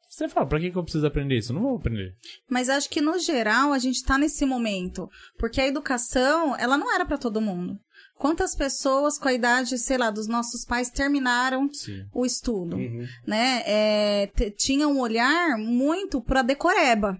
você 0.08 0.28
fala, 0.28 0.46
pra 0.46 0.58
que, 0.58 0.70
que 0.70 0.76
eu 0.76 0.82
preciso 0.82 1.06
aprender 1.06 1.38
isso? 1.38 1.52
Eu 1.52 1.56
não 1.56 1.62
vou 1.62 1.76
aprender. 1.76 2.12
Mas 2.48 2.68
acho 2.68 2.90
que 2.90 3.00
no 3.00 3.18
geral 3.18 3.72
a 3.72 3.78
gente 3.78 4.02
tá 4.02 4.18
nesse 4.18 4.44
momento, 4.44 5.08
porque 5.38 5.60
a 5.60 5.66
educação, 5.66 6.56
ela 6.56 6.76
não 6.76 6.92
era 6.94 7.04
para 7.06 7.16
todo 7.18 7.40
mundo. 7.40 7.78
Quantas 8.18 8.54
pessoas 8.54 9.18
com 9.18 9.28
a 9.28 9.32
idade, 9.32 9.78
sei 9.78 9.96
lá, 9.96 10.10
dos 10.10 10.26
nossos 10.28 10.64
pais 10.66 10.90
terminaram 10.90 11.72
Sim. 11.72 12.04
o 12.12 12.26
estudo, 12.26 12.76
Uhum. 12.76 13.06
né? 13.26 13.62
É, 13.64 14.26
tinha 14.58 14.86
um 14.86 15.00
olhar 15.00 15.56
muito 15.56 16.20
para 16.20 16.42
decoreba. 16.42 17.16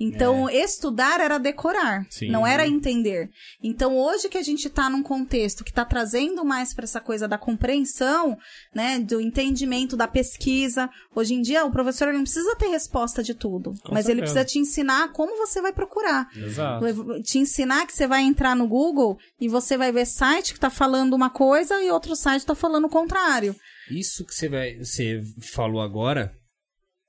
Então, 0.00 0.48
estudar 0.48 1.20
era 1.20 1.38
decorar, 1.38 2.06
Sim. 2.10 2.28
não 2.28 2.46
era 2.46 2.66
entender. 2.66 3.28
Então, 3.62 3.96
hoje 3.96 4.28
que 4.28 4.38
a 4.38 4.42
gente 4.42 4.66
está 4.66 4.90
num 4.90 5.02
contexto 5.02 5.62
que 5.62 5.70
está 5.70 5.84
trazendo 5.84 6.44
mais 6.44 6.74
para 6.74 6.84
essa 6.84 7.00
coisa 7.00 7.28
da 7.28 7.38
compreensão, 7.38 8.36
né, 8.74 8.98
do 8.98 9.20
entendimento 9.20 9.96
da 9.96 10.08
pesquisa. 10.08 10.90
Hoje 11.14 11.34
em 11.34 11.42
dia, 11.42 11.64
o 11.64 11.70
professor 11.70 12.08
ele 12.08 12.16
não 12.16 12.24
precisa 12.24 12.56
ter 12.56 12.68
resposta 12.68 13.22
de 13.22 13.34
tudo, 13.34 13.74
Com 13.84 13.94
mas 13.94 14.08
ele 14.08 14.20
certeza. 14.20 14.40
precisa 14.40 14.44
te 14.44 14.58
ensinar 14.58 15.12
como 15.12 15.36
você 15.36 15.60
vai 15.60 15.72
procurar. 15.72 16.26
Exato. 16.34 16.84
Te 17.22 17.38
ensinar 17.38 17.86
que 17.86 17.92
você 17.92 18.06
vai 18.06 18.22
entrar 18.22 18.56
no 18.56 18.66
Google 18.66 19.18
e 19.40 19.46
você 19.48 19.76
vai 19.76 19.92
ver 19.92 20.06
site 20.06 20.52
que 20.52 20.58
está 20.58 20.70
falando 20.70 21.14
uma 21.14 21.30
coisa 21.30 21.80
e 21.82 21.90
outro 21.90 22.16
site 22.16 22.40
está 22.40 22.54
falando 22.54 22.86
o 22.86 22.90
contrário. 22.90 23.54
Isso 23.90 24.24
que 24.24 24.34
você, 24.34 24.48
vai, 24.48 24.78
você 24.78 25.20
falou 25.52 25.80
agora, 25.80 26.32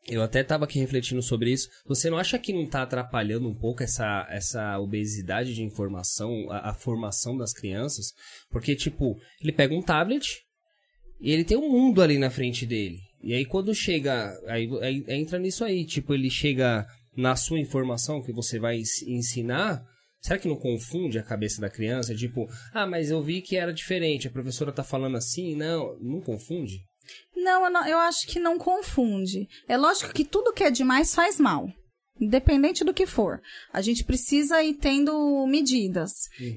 eu 0.05 0.21
até 0.21 0.43
tava 0.43 0.65
aqui 0.65 0.79
refletindo 0.79 1.21
sobre 1.21 1.51
isso. 1.51 1.69
Você 1.85 2.09
não 2.09 2.17
acha 2.17 2.37
que 2.37 2.51
não 2.51 2.67
tá 2.67 2.81
atrapalhando 2.83 3.47
um 3.47 3.55
pouco 3.55 3.83
essa, 3.83 4.27
essa 4.29 4.77
obesidade 4.79 5.53
de 5.53 5.63
informação, 5.63 6.49
a, 6.51 6.71
a 6.71 6.73
formação 6.73 7.37
das 7.37 7.53
crianças? 7.53 8.07
Porque, 8.49 8.75
tipo, 8.75 9.15
ele 9.41 9.53
pega 9.53 9.73
um 9.73 9.81
tablet 9.81 10.41
e 11.21 11.31
ele 11.31 11.45
tem 11.45 11.57
um 11.57 11.69
mundo 11.71 12.01
ali 12.01 12.17
na 12.17 12.29
frente 12.29 12.65
dele. 12.65 12.97
E 13.21 13.33
aí 13.33 13.45
quando 13.45 13.73
chega. 13.73 14.37
Aí, 14.47 14.67
aí 14.81 15.03
entra 15.07 15.39
nisso 15.39 15.63
aí. 15.63 15.85
Tipo, 15.85 16.13
ele 16.13 16.29
chega 16.29 16.85
na 17.15 17.35
sua 17.35 17.59
informação 17.59 18.21
que 18.21 18.33
você 18.33 18.59
vai 18.59 18.77
ens- 18.77 19.01
ensinar. 19.03 19.81
Será 20.19 20.37
que 20.37 20.47
não 20.47 20.55
confunde 20.57 21.17
a 21.19 21.23
cabeça 21.23 21.61
da 21.61 21.69
criança? 21.69 22.13
Tipo, 22.15 22.45
ah, 22.73 22.85
mas 22.85 23.09
eu 23.09 23.21
vi 23.23 23.41
que 23.41 23.55
era 23.55 23.73
diferente, 23.73 24.27
a 24.27 24.31
professora 24.31 24.71
tá 24.71 24.83
falando 24.83 25.15
assim. 25.15 25.55
Não, 25.55 25.97
não 25.99 26.19
confunde? 26.21 26.81
Não, 27.35 27.65
eu, 27.65 27.71
não- 27.71 27.87
eu 27.87 27.97
acho 27.99 28.27
que 28.27 28.39
não 28.39 28.57
confunde. 28.57 29.47
É 29.67 29.75
lógico 29.77 30.13
que 30.13 30.23
tudo 30.23 30.53
que 30.53 30.63
é 30.63 30.71
demais 30.71 31.13
faz 31.13 31.39
mal. 31.39 31.67
Independente 32.21 32.83
do 32.83 32.93
que 32.93 33.05
for. 33.07 33.41
A 33.73 33.81
gente 33.81 34.03
precisa 34.03 34.61
ir 34.61 34.75
tendo 34.75 35.45
medidas. 35.47 36.11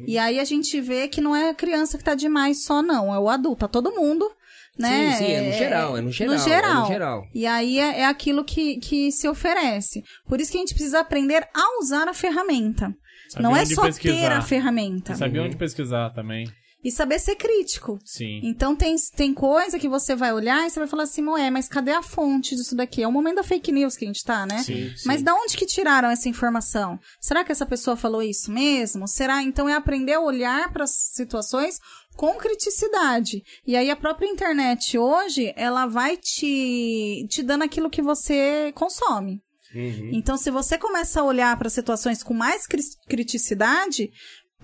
E 0.06 0.18
aí 0.18 0.38
a 0.38 0.44
gente 0.44 0.80
vê 0.80 1.08
que 1.08 1.20
não 1.20 1.34
é 1.34 1.48
a 1.50 1.54
criança 1.54 1.96
que 1.96 2.04
tá 2.04 2.14
demais 2.14 2.64
só, 2.64 2.82
não. 2.82 3.12
É 3.12 3.18
o 3.18 3.28
adulto, 3.28 3.60
tá 3.60 3.68
todo 3.68 3.94
mundo. 3.94 4.30
Né? 4.78 5.12
Sim, 5.12 5.18
sim, 5.24 5.32
é 5.32 5.40
no 5.40 5.52
geral, 5.54 5.96
é 5.96 6.00
no 6.02 6.12
geral, 6.12 6.34
No 6.34 6.38
geral. 6.44 6.70
é 6.70 6.80
no 6.80 6.86
geral. 6.86 7.24
E 7.34 7.46
aí 7.46 7.78
é, 7.78 8.00
é 8.00 8.04
aquilo 8.04 8.44
que, 8.44 8.76
que 8.76 9.10
se 9.10 9.26
oferece. 9.26 10.02
Por 10.28 10.38
isso 10.38 10.52
que 10.52 10.58
a 10.58 10.60
gente 10.60 10.74
precisa 10.74 11.00
aprender 11.00 11.48
a 11.54 11.80
usar 11.80 12.06
a 12.06 12.12
ferramenta. 12.12 12.94
Saber 13.30 13.42
não 13.42 13.56
é 13.56 13.64
só 13.64 13.80
ter 13.80 13.88
pesquisar. 13.88 14.36
a 14.36 14.42
ferramenta. 14.42 15.14
Sabia 15.16 15.42
onde 15.42 15.56
pesquisar 15.56 16.10
também. 16.10 16.46
E 16.86 16.90
saber 16.92 17.18
ser 17.18 17.34
crítico. 17.34 17.98
Sim. 18.04 18.40
Então 18.44 18.76
tem, 18.76 18.94
tem 19.16 19.34
coisa 19.34 19.76
que 19.76 19.88
você 19.88 20.14
vai 20.14 20.32
olhar 20.32 20.64
e 20.64 20.70
você 20.70 20.78
vai 20.78 20.88
falar 20.88 21.02
assim, 21.02 21.20
Moé, 21.20 21.50
mas 21.50 21.68
cadê 21.68 21.90
a 21.90 22.00
fonte 22.02 22.54
disso 22.54 22.76
daqui? 22.76 23.02
É 23.02 23.08
o 23.08 23.12
momento 23.12 23.36
da 23.36 23.42
fake 23.42 23.72
news 23.72 23.96
que 23.96 24.04
a 24.04 24.08
gente 24.08 24.22
tá, 24.22 24.46
né? 24.46 24.58
Sim, 24.62 24.92
sim. 24.96 25.02
Mas 25.04 25.20
da 25.20 25.34
onde 25.34 25.56
que 25.56 25.66
tiraram 25.66 26.08
essa 26.08 26.28
informação? 26.28 26.98
Será 27.20 27.42
que 27.42 27.50
essa 27.50 27.66
pessoa 27.66 27.96
falou 27.96 28.22
isso 28.22 28.52
mesmo? 28.52 29.08
Será? 29.08 29.42
Então 29.42 29.68
é 29.68 29.74
aprender 29.74 30.12
a 30.12 30.20
olhar 30.20 30.72
para 30.72 30.84
as 30.84 30.92
situações 31.12 31.78
com 32.14 32.34
criticidade. 32.36 33.42
E 33.66 33.76
aí 33.76 33.90
a 33.90 33.96
própria 33.96 34.28
internet 34.28 34.96
hoje, 34.96 35.52
ela 35.56 35.86
vai 35.86 36.16
te, 36.16 37.26
te 37.28 37.42
dando 37.42 37.62
aquilo 37.64 37.90
que 37.90 38.00
você 38.00 38.72
consome. 38.74 39.42
Uhum. 39.74 40.10
Então, 40.12 40.36
se 40.38 40.50
você 40.50 40.78
começa 40.78 41.20
a 41.20 41.24
olhar 41.24 41.54
para 41.58 41.68
situações 41.68 42.22
com 42.22 42.32
mais 42.32 42.66
cri- 42.66 42.82
criticidade, 43.08 44.10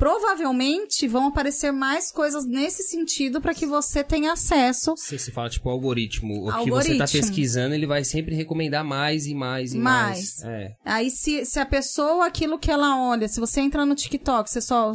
provavelmente 0.02 1.06
vão 1.06 1.28
aparecer 1.28 1.70
mais 1.70 2.10
coisas 2.10 2.44
nesse 2.44 2.82
sentido 2.82 3.40
para 3.40 3.54
que 3.54 3.64
você 3.64 4.02
tenha 4.02 4.32
acesso 4.32 4.94
Você 4.96 5.16
se 5.16 5.30
fala, 5.30 5.48
tipo, 5.48 5.68
algoritmo. 5.70 6.48
O 6.48 6.52
que 6.64 6.70
você 6.70 6.96
tá 6.96 7.04
Algoritmo. 7.04 7.20
pesquisando, 7.20 7.72
ele 7.74 7.86
vai 7.86 8.02
sempre 8.02 8.34
recomendar 8.34 8.84
mais 8.84 9.26
e 9.26 9.34
mais 9.34 9.74
e 9.74 9.78
mais. 9.78 10.38
Mais. 10.42 10.44
É. 10.44 10.74
Aí, 10.84 11.08
se, 11.08 11.44
se 11.44 11.60
a 11.60 11.66
pessoa, 11.66 12.26
aquilo 12.26 12.58
que 12.58 12.68
ela 12.70 13.00
olha, 13.08 13.28
se 13.28 13.38
você 13.38 13.60
entra 13.60 13.86
no 13.86 13.94
TikTok, 13.94 14.50
você 14.50 14.60
só 14.60 14.92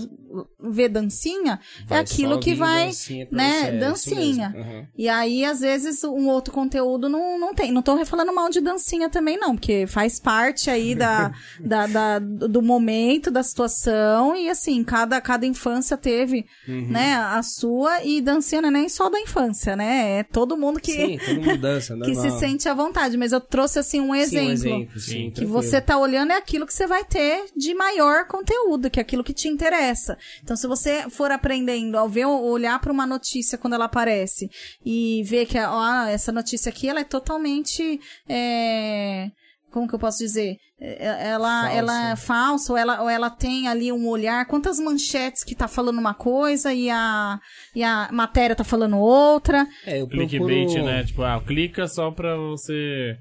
vê 0.60 0.90
dancinha, 0.90 1.60
Vai 1.88 2.00
é 2.00 2.02
aquilo 2.02 2.40
que 2.40 2.54
vai, 2.54 2.88
dancinha 2.88 3.28
né, 3.32 3.52
você, 3.62 3.68
é 3.68 3.72
dancinha. 3.80 4.50
mesmo. 4.50 4.72
Uhum. 4.72 4.88
E 4.98 5.08
aí, 5.08 5.46
às 5.46 5.62
vezes, 5.62 6.04
um 6.04 6.28
outro 6.28 6.54
conteúdo 6.54 7.08
não, 7.08 7.40
não 7.40 7.54
tem. 7.54 7.72
Não 7.72 7.82
tô 7.82 8.04
falando 8.06 8.34
mal 8.34 8.50
de 8.50 8.60
dancinha 8.60 9.10
também, 9.10 9.38
não, 9.38 9.56
porque 9.56 9.88
faz 9.88 10.20
parte 10.20 10.70
aí 10.70 10.94
da, 10.96 11.32
da, 11.64 11.88
da- 11.88 12.20
do 12.20 12.62
momento, 12.62 13.32
da 13.32 13.42
situação, 13.42 14.36
e 14.36 14.50
assim, 14.50 14.84
cada, 14.84 14.97
cada 15.24 15.46
infância 15.46 15.98
teve, 15.98 16.46
Uhum. 16.68 16.88
né, 16.90 17.16
a 17.16 17.44
sua, 17.44 18.04
e 18.04 18.22
dancinha 18.22 18.62
não 18.62 18.70
é 18.70 18.72
nem 18.72 18.90
só 18.90 19.10
da 19.10 19.20
infância, 19.20 19.76
né? 19.76 20.20
É 20.20 20.24
todo 20.24 20.56
mundo 20.58 20.80
que, 20.80 20.92
Sim, 20.94 21.18
todo 21.18 21.42
mundo 21.42 21.58
dança, 21.58 21.96
que 22.04 22.16
se 22.16 22.32
sente 22.40 22.70
à 22.70 22.74
vontade. 22.74 23.18
Mas 23.18 23.32
eu 23.32 23.42
trouxe, 23.42 23.80
assim, 23.80 24.00
um 24.00 24.14
Sim, 24.14 24.20
exemplo. 24.20 24.50
um 24.50 24.52
exemplo, 24.54 25.00
sim, 25.00 25.12
Que 25.12 25.24
Que 25.24 25.32
tranquilo. 25.32 25.52
você 25.62 25.82
tá 25.82 25.98
olhando 25.98 26.32
é 26.32 26.38
aquilo 26.38 26.66
que 26.66 26.74
você 26.74 26.88
vai 26.88 27.04
ter 27.04 27.46
de 27.56 27.74
maior 27.74 28.26
conteúdo, 28.28 28.90
que 28.90 29.00
é 29.00 29.02
aquilo 29.02 29.24
que 29.24 29.34
te 29.34 29.48
interessa. 29.48 30.18
Então, 30.44 30.56
se 30.56 30.66
você 30.68 31.10
for 31.10 31.32
aprendendo 31.32 31.98
ao 31.98 32.08
ver, 32.08 32.26
olhar 32.26 32.80
para 32.80 32.92
uma 32.92 33.06
notícia 33.06 33.58
quando 33.58 33.74
ela 33.74 33.86
aparece 33.86 34.50
e 34.86 35.22
ver 35.26 35.46
que 35.46 35.58
ó, 35.60 36.04
essa 36.06 36.32
notícia 36.32 36.70
aqui 36.70 36.88
ela 36.88 37.00
é 37.02 37.04
totalmente. 37.04 38.00
é, 38.28 39.30
Como 39.72 39.88
que 39.88 39.94
eu 39.96 40.00
posso 40.00 40.20
dizer? 40.20 40.56
É, 40.80 41.30
Ela, 41.30 41.62
Falsa. 41.64 41.76
ela 41.78 42.10
é 42.12 42.16
falsa, 42.16 42.72
ou 42.74 42.78
ela, 42.78 43.02
ou 43.02 43.10
ela 43.10 43.30
tem 43.30 43.68
ali 43.68 43.92
um 43.92 44.08
olhar. 44.08 44.46
Quantas 44.46 44.80
manchetes 44.80 45.44
que 45.44 45.56
tá 45.56 45.68
falando 45.68 46.00
uma 46.00 46.14
coisa 46.14 46.74
e 46.74 46.90
a, 46.90 47.38
e 47.76 47.84
a 47.84 48.10
matéria 48.12 48.56
tá 48.56 48.64
falando 48.64 48.98
outra. 48.98 49.68
É, 49.86 50.00
eu 50.02 50.08
Clickbait, 50.08 50.68
procuro... 50.68 50.86
né? 50.86 51.04
Tipo, 51.04 51.24
ah, 51.24 51.42
clica 51.46 51.88
só 51.88 52.12
pra 52.12 52.36
você. 52.38 53.18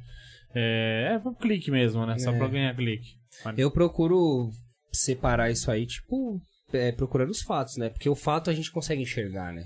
É, 0.54 1.14
é 1.14 1.18
pro 1.18 1.34
clique 1.34 1.70
mesmo, 1.70 2.06
né? 2.06 2.18
Só 2.18 2.30
É. 2.32 2.38
pra 2.38 2.48
ganhar 2.48 2.74
clique. 2.76 3.08
Eu 3.56 3.70
procuro 3.70 4.48
separar 4.92 5.50
isso 5.50 5.70
aí, 5.70 5.84
tipo, 5.86 6.40
é, 6.72 6.92
procurando 6.92 7.30
os 7.30 7.42
fatos, 7.42 7.76
né? 7.76 7.90
Porque 7.90 8.08
o 8.08 8.14
fato 8.14 8.48
a 8.50 8.54
gente 8.54 8.70
consegue 8.70 9.02
enxergar, 9.02 9.52
né? 9.52 9.64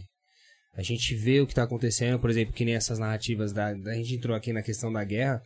A 0.76 0.82
gente 0.82 1.14
vê 1.14 1.40
o 1.40 1.46
que 1.46 1.54
tá 1.54 1.62
acontecendo, 1.64 2.18
por 2.18 2.30
exemplo, 2.30 2.54
que 2.54 2.64
nem 2.64 2.74
essas 2.74 2.98
narrativas 2.98 3.52
da. 3.52 3.66
A 3.68 3.94
gente 3.94 4.14
entrou 4.14 4.34
aqui 4.36 4.52
na 4.52 4.62
questão 4.62 4.92
da 4.92 5.04
guerra. 5.04 5.40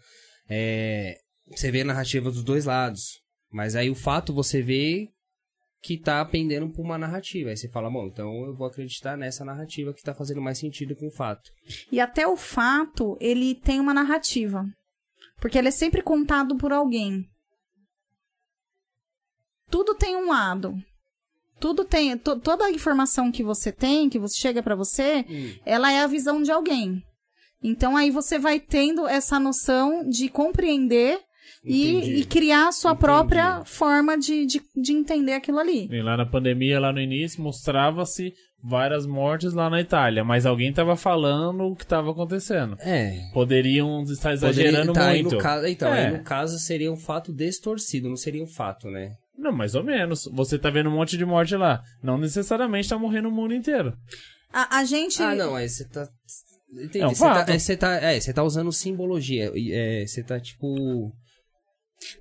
É, 0.49 1.17
você 1.47 1.71
vê 1.71 1.83
a 1.83 1.85
narrativa 1.85 2.31
dos 2.31 2.43
dois 2.45 2.65
lados. 2.65 3.21
Mas 3.51 3.77
aí 3.77 3.89
o 3.91 3.95
fato 3.95 4.33
você 4.33 4.61
vê 4.63 5.09
que 5.83 5.99
tá 5.99 6.25
pendendo 6.25 6.71
por 6.71 6.83
uma 6.83 6.97
narrativa. 6.99 7.51
Aí 7.51 7.57
você 7.57 7.69
fala, 7.69 7.91
bom, 7.91 8.07
então 8.07 8.45
eu 8.47 8.55
vou 8.55 8.67
acreditar 8.67 9.17
nessa 9.17 9.45
narrativa 9.45 9.93
que 9.93 10.03
tá 10.03 10.15
fazendo 10.15 10.41
mais 10.41 10.59
sentido 10.59 10.97
com 10.97 11.07
o 11.07 11.11
fato. 11.11 11.51
E 11.93 12.01
até 12.01 12.27
o 12.27 12.37
fato, 12.37 13.17
ele 13.21 13.55
tem 13.55 13.79
uma 13.81 13.93
narrativa. 13.95 14.65
Porque 15.41 15.59
ele 15.59 15.69
é 15.69 15.71
sempre 15.73 16.01
contado 16.03 16.57
por 16.57 16.73
alguém. 16.73 17.29
Tudo 19.71 19.95
tem 19.95 20.17
um 20.17 20.29
lado. 20.31 20.75
Tudo 21.61 21.85
tem. 21.85 22.17
to- 22.19 22.41
toda 22.41 22.65
a 22.65 22.71
informação 22.71 23.31
que 23.31 23.43
você 23.43 23.71
tem, 23.73 24.09
que 24.09 24.19
você 24.19 24.37
chega 24.37 24.63
pra 24.63 24.75
você, 24.75 25.25
ela 25.65 25.93
é 25.93 26.01
a 26.01 26.07
visão 26.07 26.43
de 26.43 26.51
alguém. 26.51 27.03
Então 27.63 27.97
aí 27.97 28.11
você 28.11 28.39
vai 28.39 28.61
tendo 28.61 29.07
essa 29.07 29.39
noção 29.39 30.09
de 30.09 30.29
compreender. 30.29 31.21
E, 31.65 32.21
e 32.21 32.25
criar 32.25 32.69
a 32.69 32.73
sua 32.73 32.91
Entendi. 32.93 33.05
própria 33.05 33.65
forma 33.65 34.19
de, 34.19 34.47
de, 34.47 34.61
de 34.77 34.93
entender 34.93 35.33
aquilo 35.33 35.59
ali. 35.59 35.89
E 35.91 36.03
lá 36.03 36.17
na 36.17 36.27
pandemia, 36.27 36.79
lá 36.79 36.93
no 36.93 37.01
início, 37.01 37.43
mostrava-se 37.43 38.33
várias 38.63 39.07
mortes 39.07 39.53
lá 39.53 39.69
na 39.69 39.81
Itália, 39.81 40.25
mas 40.25 40.47
alguém 40.47 40.73
tava 40.73 40.97
falando 40.97 41.65
o 41.65 41.77
que 41.77 41.87
tava 41.87 42.11
acontecendo. 42.11 42.77
É. 42.81 43.19
Poderiam 43.33 44.03
estar 44.05 44.33
exagerando 44.33 44.89
Poderia- 44.89 44.93
tá, 44.95 45.09
aí 45.09 45.23
muito. 45.23 45.37
no 45.37 45.43
caso, 45.43 45.67
então, 45.67 45.89
É. 45.95 46.07
aí 46.07 46.13
no 46.17 46.23
caso 46.23 46.59
seria 46.59 46.91
um 46.93 46.97
fato 46.97 47.33
distorcido, 47.33 48.09
não 48.09 48.17
seria 48.17 48.43
um 48.43 48.47
fato, 48.47 48.89
né? 48.91 49.13
Não, 49.37 49.53
mais 49.53 49.75
ou 49.75 49.83
menos. 49.83 50.29
Você 50.33 50.59
tá 50.59 50.71
vendo 50.71 50.89
um 50.89 50.95
monte 50.95 51.19
de 51.19 51.25
morte 51.27 51.57
lá. 51.57 51.83
Não 52.03 52.17
necessariamente 52.17 52.89
tá 52.89 52.97
morrendo 52.97 53.29
o 53.29 53.33
mundo 53.33 53.53
inteiro. 53.53 53.93
A, 54.53 54.79
a 54.79 54.85
gente. 54.85 55.21
Ah, 55.21 55.35
não, 55.35 55.57
aí 55.57 55.69
você 55.69 55.85
tá. 55.89 56.09
Entendi. 56.73 57.01
É 57.01 57.07
um 57.07 57.11
você, 57.15 57.25
tá, 57.25 57.45
é, 57.49 57.59
você 57.59 57.77
tá. 57.77 57.95
É, 57.97 58.21
você 58.21 58.33
tá 58.33 58.43
usando 58.45 58.71
simbologia. 58.73 59.51
É, 59.57 60.05
você 60.07 60.23
tá 60.23 60.39
tipo. 60.39 61.13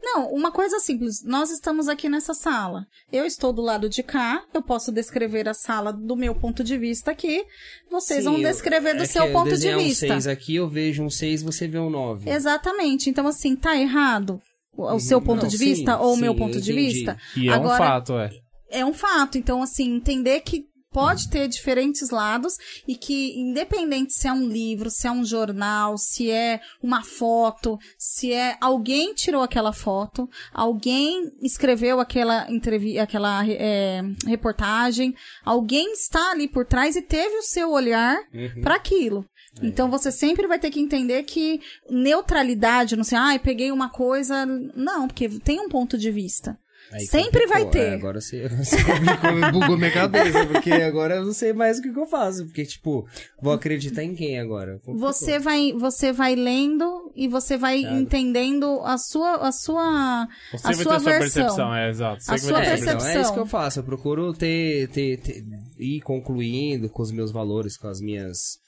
Não, 0.02 0.30
uma 0.32 0.52
coisa 0.52 0.80
simples. 0.80 1.24
Nós 1.26 1.50
estamos 1.52 1.88
aqui 1.90 2.08
nessa 2.08 2.34
sala. 2.34 2.86
Eu 3.12 3.26
estou 3.26 3.52
do 3.52 3.62
lado 3.62 3.90
de 3.90 4.02
cá. 4.02 4.44
Eu 4.54 4.62
posso 4.62 4.92
descrever 4.92 5.48
a 5.50 5.54
sala 5.54 5.92
do 5.92 6.16
meu 6.16 6.34
ponto 6.36 6.64
de 6.64 6.78
vista 6.78 7.12
aqui. 7.12 7.44
Vocês 7.92 8.20
Sim, 8.24 8.30
vão 8.30 8.38
eu- 8.38 8.50
descrever 8.50 8.94
do 8.96 9.04
é 9.04 9.06
seu 9.06 9.24
que 9.24 9.30
eu 9.30 9.34
ponto 9.34 9.58
de 9.58 9.76
vista. 9.76 10.06
um 10.06 10.10
6 10.10 10.28
aqui, 10.28 10.56
eu 10.56 10.70
vejo 10.70 11.04
um 11.04 11.10
6 11.10 11.42
você 11.44 11.68
vê 11.68 11.80
um 11.80 11.90
9. 11.90 12.30
Exatamente. 12.30 13.10
Então, 13.10 13.28
assim, 13.28 13.56
tá 13.56 13.76
errado 13.76 14.42
o 14.78 15.00
seu 15.00 15.22
ponto 15.22 15.44
Não, 15.44 15.50
de 15.50 15.58
sim, 15.58 15.66
vista 15.66 15.98
ou 16.00 16.14
o 16.14 16.18
meu 16.18 16.32
eu 16.34 16.38
ponto 16.38 16.60
de 16.62 16.72
entendi. 16.72 16.94
vista? 16.94 17.18
E 17.36 17.50
é 17.50 17.54
Agora, 17.54 17.74
um 17.76 17.78
fato, 17.88 18.14
é. 18.20 18.30
é 18.72 18.86
um 18.86 18.94
fato. 18.94 19.38
Então, 19.38 19.62
assim, 19.62 19.94
entender 19.96 20.40
que 20.42 20.66
pode 20.94 21.28
ter 21.30 21.48
diferentes 21.48 22.10
lados 22.12 22.54
e 22.88 22.96
que, 22.96 23.38
independente 23.40 24.14
se 24.14 24.28
é 24.28 24.34
um 24.34 24.48
livro, 24.48 24.90
se 24.90 25.08
é 25.08 25.12
um 25.12 25.26
jornal, 25.26 25.98
se 25.98 26.30
é 26.30 26.62
uma 26.82 27.04
foto, 27.04 27.78
se 27.98 28.32
é 28.32 28.56
alguém 28.62 29.14
tirou 29.14 29.42
aquela 29.42 29.74
foto, 29.74 30.30
alguém 30.54 31.32
escreveu 31.42 32.00
aquela 32.00 32.50
entrevista, 32.52 33.02
aquela 33.04 33.44
é, 33.48 34.02
reportagem, 34.28 35.16
alguém 35.44 35.92
está 35.94 36.32
ali 36.32 36.48
por 36.48 36.66
trás 36.66 36.96
e 36.96 37.02
teve 37.02 37.36
o 37.38 37.44
seu 37.44 37.72
olhar 37.72 38.18
Uhum. 38.34 38.62
para 38.62 38.76
aquilo. 38.76 39.26
Então 39.62 39.90
você 39.90 40.12
sempre 40.12 40.48
vai 40.48 40.58
ter 40.60 40.72
que 40.72 40.80
entender 40.80 41.24
que 41.24 41.60
neutralidade, 41.90 42.96
não 42.96 43.04
sei, 43.04 43.18
ah, 43.18 43.40
peguei 43.42 43.72
uma 43.72 43.90
coisa. 43.90 44.46
Não, 44.46 45.08
porque 45.08 45.28
tem 45.30 45.60
um 45.60 45.70
ponto 45.70 45.98
de 45.98 46.12
vista. 46.12 46.58
Aí 46.94 47.06
Sempre 47.08 47.48
vai 47.48 47.68
ter. 47.70 47.90
É, 47.90 47.94
agora 47.96 48.22
você, 48.22 48.48
você 48.54 48.78
complicou, 48.84 49.52
bugou 49.52 49.78
minha 49.78 49.92
cabeça, 49.92 50.46
porque 50.46 50.72
agora 50.72 51.16
eu 51.16 51.26
não 51.26 51.34
sei 51.34 51.52
mais 51.52 51.80
o 51.80 51.82
que, 51.82 51.92
que 51.92 52.00
eu 52.00 52.06
faço. 52.06 52.46
Porque, 52.46 52.64
tipo, 52.66 53.08
vou 53.42 53.52
acreditar 53.52 54.04
em 54.04 54.14
quem 54.14 54.40
agora? 54.40 54.76
Complicou. 54.80 55.00
Você 55.12 55.40
vai, 55.40 55.74
você 55.74 56.12
vai 56.12 56.36
lendo 56.36 57.12
e 57.16 57.28
você 57.28 57.58
vai 57.58 57.82
Claro. 57.82 57.98
entendendo 57.98 58.80
a 58.84 58.98
sua, 59.00 59.38
a 59.48 59.52
sua, 59.52 60.28
Você 60.52 60.68
a 60.68 60.72
vai 60.72 60.74
sua 60.76 60.94
ter 60.94 61.00
sua 61.00 61.12
versão. 61.12 61.20
percepção, 61.20 61.76
é 61.76 61.90
exato. 61.90 62.24
Você 62.24 62.32
A 62.32 62.38
sua 62.38 62.62
É, 62.64 62.66
percepção. 62.70 62.94
então, 62.96 63.08
é 63.08 63.22
isso 63.22 63.34
que 63.34 63.40
eu 63.40 63.46
faço. 63.48 63.80
Eu 63.80 63.84
procuro 63.84 64.32
ter, 64.34 64.88
ter, 64.90 65.18
ter- 65.18 65.44
ir 65.80 66.00
concluindo 66.02 66.90
com 66.90 67.02
os 67.02 67.12
meus 67.12 67.32
valores, 67.32 67.76
com 67.76 67.88
as 67.88 68.00
minhas. 68.00 68.62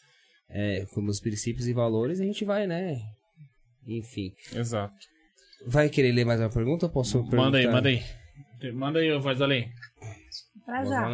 É, 0.49 0.85
com 0.93 1.02
meus 1.02 1.19
princípios 1.19 1.68
e 1.68 1.73
valores, 1.73 2.19
e 2.19 2.23
a 2.23 2.26
gente 2.26 2.43
vai, 2.45 2.65
né? 2.68 2.97
Enfim. 3.88 4.31
Exato. 4.53 4.93
Vai 5.67 5.89
querer 5.89 6.11
ler 6.11 6.25
mais 6.25 6.39
uma 6.39 6.49
pergunta 6.49 6.85
ou 6.85 6.91
posso 6.91 7.23
perguntar? 7.23 7.37
Manda 7.37 7.57
aí, 7.57 7.67
manda 7.67 7.89
aí. 7.89 8.03
Manda 8.73 8.99
aí, 8.99 9.19
voz 9.19 9.41
além. 9.41 9.71
Pra 10.63 10.83
Vamos 10.83 10.89
já. 10.89 11.09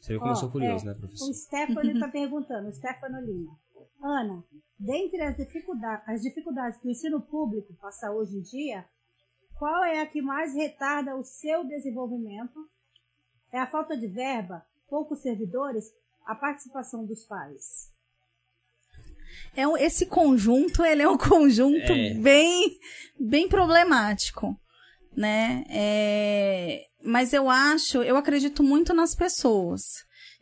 Você 0.00 0.12
viu 0.12 0.20
como 0.20 0.32
eu 0.32 0.36
sou 0.36 0.50
curioso, 0.50 0.84
é, 0.84 0.88
né, 0.88 0.94
professor? 0.94 1.30
O 1.30 1.34
Stefano 1.34 1.90
está 1.90 2.08
perguntando, 2.08 2.68
o 2.68 2.72
Stefano 2.72 3.20
Lima. 3.20 3.58
Ana, 4.02 4.44
dentre 4.78 5.22
as 5.22 5.34
dificuldades, 5.36 6.06
as 6.06 6.20
dificuldades 6.20 6.78
que 6.78 6.86
o 6.86 6.90
ensino 6.90 7.22
público 7.22 7.72
passa 7.80 8.10
hoje 8.10 8.36
em 8.36 8.42
dia, 8.42 8.84
qual 9.54 9.82
é 9.84 10.00
a 10.00 10.06
que 10.06 10.20
mais 10.20 10.54
retarda 10.54 11.16
o 11.16 11.24
seu 11.24 11.66
desenvolvimento? 11.66 12.68
É 13.50 13.58
a 13.58 13.66
falta 13.66 13.96
de 13.96 14.06
verba, 14.06 14.62
poucos 14.86 15.22
servidores, 15.22 15.86
a 16.26 16.34
participação 16.34 17.06
dos 17.06 17.24
pais? 17.24 17.93
É 19.56 19.66
um- 19.66 19.76
esse 19.76 20.06
conjunto, 20.06 20.84
ele 20.84 21.02
é 21.02 21.08
um 21.08 21.16
conjunto 21.18 21.92
É. 21.92 22.14
bem, 22.14 22.70
bem 23.18 23.48
problemático, 23.48 24.54
né? 25.16 25.64
É, 25.68 26.80
mas 27.02 27.32
eu 27.32 27.48
acho, 27.50 28.02
eu 28.02 28.16
acredito 28.16 28.62
muito 28.62 28.92
nas 28.94 29.14
pessoas. 29.14 29.82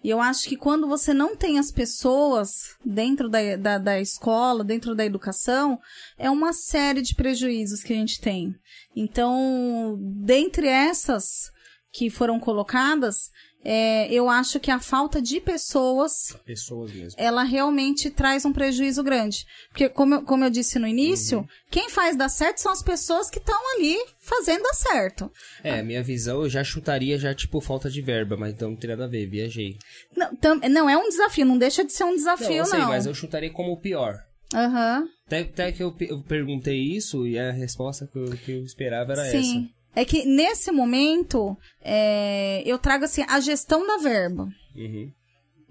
E 0.05 0.11
eu 0.11 0.21
acho 0.21 0.49
que 0.49 0.57
quando 0.57 0.89
você 0.89 1.15
não 1.15 1.37
tem 1.37 1.61
as 1.61 1.71
pessoas 1.71 2.49
dentro 2.85 3.29
da, 3.29 3.55
da, 3.57 3.79
da 3.79 4.01
escola, 4.01 4.65
dentro 4.65 4.97
da 4.97 5.05
educação, 5.05 5.79
é 6.19 6.29
uma 6.29 6.53
série 6.53 7.03
de 7.03 7.15
prejuízos 7.15 7.85
que 7.85 7.93
a 7.93 7.97
gente 7.97 8.21
tem. 8.21 8.53
Então, 8.97 9.97
dentre 10.25 10.67
essas 10.67 11.51
que 11.93 12.11
foram 12.11 12.41
colocadas, 12.41 13.31
é, 13.65 14.13
eu 14.13 14.29
acho 14.29 14.59
que 14.61 14.71
a 14.71 14.81
falta 14.81 15.21
de 15.23 15.41
pessoas 15.41 16.37
Pessoas 16.45 16.93
mesmo. 16.93 17.15
ela 17.17 17.43
realmente 17.43 18.11
traz 18.11 18.45
um 18.45 18.53
prejuízo 18.53 19.03
grande. 19.03 19.47
Porque, 19.69 19.89
como 19.89 20.15
eu, 20.17 20.23
como 20.23 20.45
eu 20.45 20.51
disse 20.51 20.79
no 20.79 20.87
início, 20.87 21.39
Uhum. 21.39 21.47
quem 21.71 21.89
faz 21.89 22.17
dar 22.17 22.29
certo 22.29 22.59
são 22.59 22.73
as 22.73 22.83
pessoas 22.83 23.31
que 23.31 23.39
estão 23.39 23.59
ali 23.77 23.97
fazendo 24.19 24.63
dar 24.63 24.75
certo. 24.75 25.31
É, 25.63 25.83
minha 25.83 26.03
visão 26.03 26.43
eu 26.43 26.49
já 26.51 26.63
chutaria 26.65 27.19
já, 27.19 27.35
tipo, 27.35 27.61
falta 27.61 27.89
de 27.91 28.03
verba, 28.03 28.37
mas 28.37 28.53
então 28.53 28.71
não 28.71 28.77
tem 28.77 28.91
nada 28.91 29.05
a 29.05 29.09
ver, 29.09 29.27
viajei. 29.27 29.77
Não, 30.17 30.35
tam- 30.37 30.61
não 30.71 30.91
é 30.91 30.97
um 30.97 31.09
desafio, 31.09 31.45
não 31.47 31.59
deixa 31.59 31.85
de 31.85 31.93
ser 31.93 32.05
um 32.05 32.15
desafio, 32.15 32.49
não, 32.49 32.55
eu 32.57 32.63
não. 32.65 32.67
sei, 32.71 32.81
mas 32.81 33.07
eu 33.07 33.15
chutaria 33.15 33.51
como 33.51 33.73
o 33.73 33.81
pior. 33.81 34.19
Aham, 34.55 35.09
Até, 35.27 35.41
até 35.41 35.73
que 35.73 35.83
eu, 35.83 35.97
eu 36.01 36.23
perguntei 36.25 36.79
isso 36.79 37.27
e 37.27 37.39
a 37.39 37.51
resposta 37.53 38.07
que 38.07 38.19
eu, 38.19 38.25
que 38.37 38.53
eu 38.53 38.65
esperava 38.65 39.13
era 39.13 39.25
sim. 39.31 39.71
É 39.95 40.05
que 40.05 40.25
nesse 40.25 40.73
momento, 40.73 41.57
é, 41.81 42.63
eu 42.65 42.79
trago 42.79 43.05
assim, 43.05 43.23
a 43.29 43.41
gestão 43.41 43.87
da 43.87 43.99
verba. 43.99 44.49
Uhum. 44.75 45.11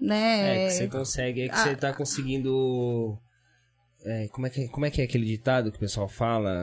né? 0.00 0.64
É, 0.64 0.66
que 0.68 0.72
você 0.74 0.88
consegue, 0.88 1.42
é 1.42 1.48
que 1.48 1.54
Ah. 1.54 1.58
você 1.58 1.76
tá 1.76 1.92
conseguindo. 1.92 3.16
é, 4.04 4.28
como, 4.32 4.46
é 4.46 4.50
que, 4.50 4.68
como 4.68 4.84
é 4.86 4.90
que 4.90 5.00
é 5.00 5.04
aquele 5.04 5.24
ditado 5.24 5.70
que 5.70 5.76
o 5.76 5.80
pessoal 5.80 6.08
fala? 6.08 6.54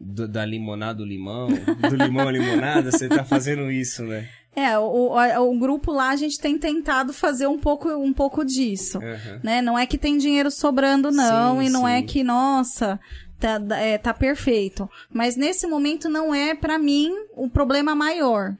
Do- 0.00 0.28
da 0.28 0.44
limonada 0.44 1.02
ao 1.02 1.06
limão? 1.08 1.48
Do 1.48 1.96
limão 1.96 2.28
à 2.28 2.30
limonada? 2.32 2.90
Você 2.92 3.08
tá 3.08 3.24
fazendo 3.24 3.68
isso, 3.70 4.04
né? 4.04 4.28
É, 4.54 4.78
o, 4.78 4.82
o, 5.12 5.50
o 5.50 5.58
grupo 5.58 5.90
lá 5.92 6.10
a 6.10 6.16
gente 6.16 6.38
tem 6.40 6.56
tentado 6.58 7.12
fazer 7.12 7.48
um 7.48 7.58
pouco, 7.58 7.88
um 7.90 8.12
pouco 8.12 8.44
disso. 8.44 8.98
Aham. 8.98 9.40
né? 9.42 9.60
Não 9.62 9.76
é 9.78 9.86
que 9.86 9.98
tem 9.98 10.16
dinheiro 10.16 10.50
sobrando, 10.52 11.10
não, 11.10 11.58
Sim, 11.60 11.66
e 11.66 11.70
não 11.70 11.80
sim. 11.82 11.90
é 11.92 12.02
que, 12.02 12.22
nossa, 12.22 12.98
tá, 13.38 13.60
é, 13.76 13.98
tá 13.98 14.12
perfeito. 14.12 14.88
Mas 15.12 15.36
nesse 15.36 15.66
momento 15.66 16.08
não 16.08 16.34
é, 16.34 16.54
pra 16.54 16.78
mim, 16.78 17.12
o 17.36 17.48
problema 17.48 17.94
maior. 17.94 18.56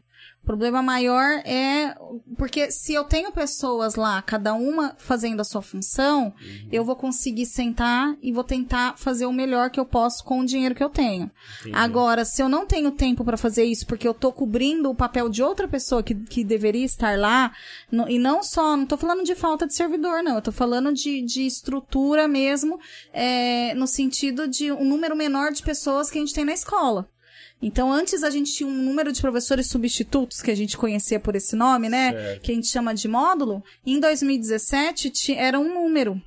O 0.49 0.53
problema 0.57 0.83
maior 0.83 1.43
é. 1.45 1.95
Porque 2.39 2.71
se 2.71 2.95
eu 2.95 3.05
tenho 3.05 3.31
pessoas 3.31 3.97
lá, 3.97 4.23
cada 4.23 4.55
uma 4.55 4.95
fazendo 4.97 5.41
a 5.41 5.45
sua 5.45 5.61
função, 5.61 6.33
Uhum. 6.41 6.69
eu 6.73 6.83
vou 6.87 6.97
conseguir 6.97 7.45
sentar 7.45 8.17
e 8.23 8.33
vou 8.33 8.43
tentar 8.43 8.97
fazer 8.97 9.27
o 9.27 9.33
melhor 9.33 9.69
que 9.69 9.79
eu 9.79 9.85
posso 9.85 10.25
com 10.25 10.41
o 10.41 10.47
dinheiro 10.47 10.75
que 10.75 10.83
eu 10.83 10.89
tenho. 10.89 11.31
Entendi. 11.61 11.77
Agora, 11.77 12.25
se 12.25 12.41
eu 12.43 12.49
não 12.49 12.65
tenho 12.65 12.91
tempo 12.93 13.23
pra 13.27 13.37
fazer 13.37 13.65
isso, 13.65 13.87
porque 13.87 14.09
eu 14.09 14.15
tô 14.15 14.33
cobrindo 14.33 14.89
o 14.89 14.95
papel 14.95 15.29
de 15.29 15.43
outra 15.43 15.69
pessoa 15.69 16.03
que, 16.03 16.15
que 16.15 16.43
deveria 16.43 16.85
estar 16.87 17.19
lá, 17.19 17.53
no- 17.93 18.09
e 18.09 18.19
não 18.19 18.43
só, 18.43 18.75
não 18.75 18.87
tô 18.87 18.97
falando 18.97 19.25
de 19.25 19.35
falta 19.35 19.67
de 19.67 19.75
servidor, 19.75 20.23
não, 20.23 20.37
eu 20.37 20.43
tô 20.43 20.51
falando 20.51 20.95
de, 20.95 21.21
de 21.21 21.43
estrutura 21.47 22.27
mesmo, 22.27 22.81
é, 23.13 23.75
no 23.75 23.87
sentido 23.87 24.49
de 24.49 24.73
um 24.73 24.85
número 24.85 25.15
menor 25.15 25.53
de 25.53 25.63
pessoas 25.63 26.11
que 26.11 26.17
a 26.17 26.23
gente 26.23 26.33
tem 26.35 26.47
na 26.47 26.55
escola. 26.55 27.07
Então, 27.61 27.93
antes 27.93 28.23
a 28.23 28.31
gente 28.31 28.53
tinha 28.53 28.69
um 28.69 28.73
número 28.73 29.13
de 29.13 29.21
professores 29.21 29.69
substitutos, 29.69 30.41
que 30.41 30.51
a 30.51 30.55
gente 30.55 30.77
conhecia 30.77 31.19
por 31.19 31.35
esse 31.35 31.57
nome, 31.57 31.89
né? 31.89 32.13
Certo. 32.13 32.43
Que 32.43 32.53
a 32.53 32.55
gente 32.55 32.69
chama 32.69 32.95
de 32.95 33.09
módulo. 33.09 33.63
Em 33.85 33.99
2017, 33.99 35.11
ti- 35.11 35.35
era 35.35 35.59
um 35.59 35.75
número. 35.75 36.21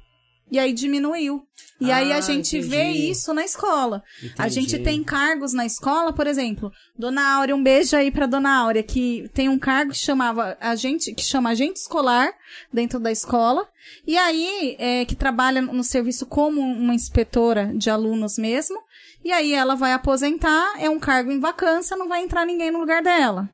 E 0.52 0.60
aí 0.60 0.74
diminuiu. 0.74 1.44
E 1.80 1.90
aí 1.90 2.12
a 2.12 2.18
Ah, 2.18 2.22
gente 2.22 2.60
vê 2.60 2.84
entendi. 2.90 3.10
isso 3.12 3.34
na 3.34 3.44
escola. 3.46 4.04
A 4.38 4.48
Entendi. 4.48 4.54
gente 4.70 4.84
tem 4.84 5.02
cargos 5.02 5.54
na 5.54 5.66
escola, 5.66 6.12
por 6.12 6.28
exemplo, 6.28 6.70
Dona 7.00 7.36
Áurea, 7.38 7.56
um 7.56 7.64
beijo 7.64 7.96
aí 7.96 8.12
pra 8.12 8.26
Dona 8.28 8.54
Áurea, 8.58 8.84
que 8.84 9.30
tem 9.34 9.48
um 9.48 9.58
cargo 9.58 9.92
que 9.94 9.98
chamava 9.98 10.58
agente, 10.60 11.14
que 11.16 11.24
chama 11.24 11.52
agente 11.52 11.80
escolar 11.80 12.32
dentro 12.72 13.00
da 13.00 13.12
escola. 13.12 13.66
E 14.06 14.18
aí, 14.18 14.76
é, 14.78 15.06
que 15.06 15.16
trabalha 15.16 15.62
no 15.62 15.84
serviço 15.84 16.26
como 16.26 16.60
uma 16.62 16.94
inspetora 16.94 17.72
de 17.74 17.90
alunos 17.90 18.38
mesmo. 18.38 18.78
E 19.24 19.32
aí 19.32 19.54
ela 19.54 19.76
vai 19.76 19.94
aposentar, 19.94 20.74
é 20.80 20.90
um 20.90 21.00
cargo 21.00 21.32
em 21.32 21.40
vacância, 21.40 21.96
não 21.98 22.08
vai 22.08 22.24
entrar 22.24 22.46
ninguém 22.46 22.72
no 22.72 22.80
lugar 22.80 23.02
dela. 23.04 23.50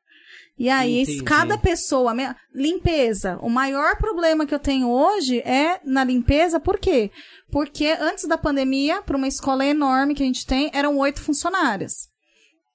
E 0.58 0.68
aí, 0.68 1.02
Entendi. 1.02 1.22
cada 1.22 1.56
pessoa. 1.56 2.12
Limpeza. 2.52 3.38
O 3.40 3.48
maior 3.48 3.96
problema 3.96 4.44
que 4.44 4.54
eu 4.54 4.58
tenho 4.58 4.90
hoje 4.90 5.38
é 5.40 5.80
na 5.84 6.02
limpeza, 6.02 6.58
por 6.58 6.78
quê? 6.78 7.10
Porque 7.50 7.96
antes 8.00 8.26
da 8.26 8.36
pandemia, 8.36 9.00
para 9.02 9.16
uma 9.16 9.28
escola 9.28 9.64
enorme 9.64 10.14
que 10.14 10.22
a 10.22 10.26
gente 10.26 10.44
tem, 10.44 10.68
eram 10.74 10.98
oito 10.98 11.20
funcionárias. 11.22 12.08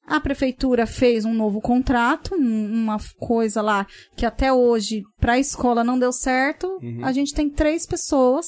A 0.07 0.20
prefeitura 0.20 0.86
fez 0.86 1.26
um 1.26 1.34
novo 1.34 1.60
contrato, 1.61 2.36
um- 2.36 2.74
uma 2.84 2.98
coisa 3.20 3.61
lá 3.61 3.86
que 4.15 4.26
até 4.26 4.52
hoje, 4.52 5.02
para 5.20 5.34
a 5.34 5.40
escola, 5.40 5.84
não 5.84 5.99
deu 5.99 6.11
certo. 6.14 6.68
Uhum. 6.82 7.02
A 7.03 7.11
gente 7.11 7.34
tem 7.34 7.49
três 7.49 7.86
pessoas. 7.86 8.48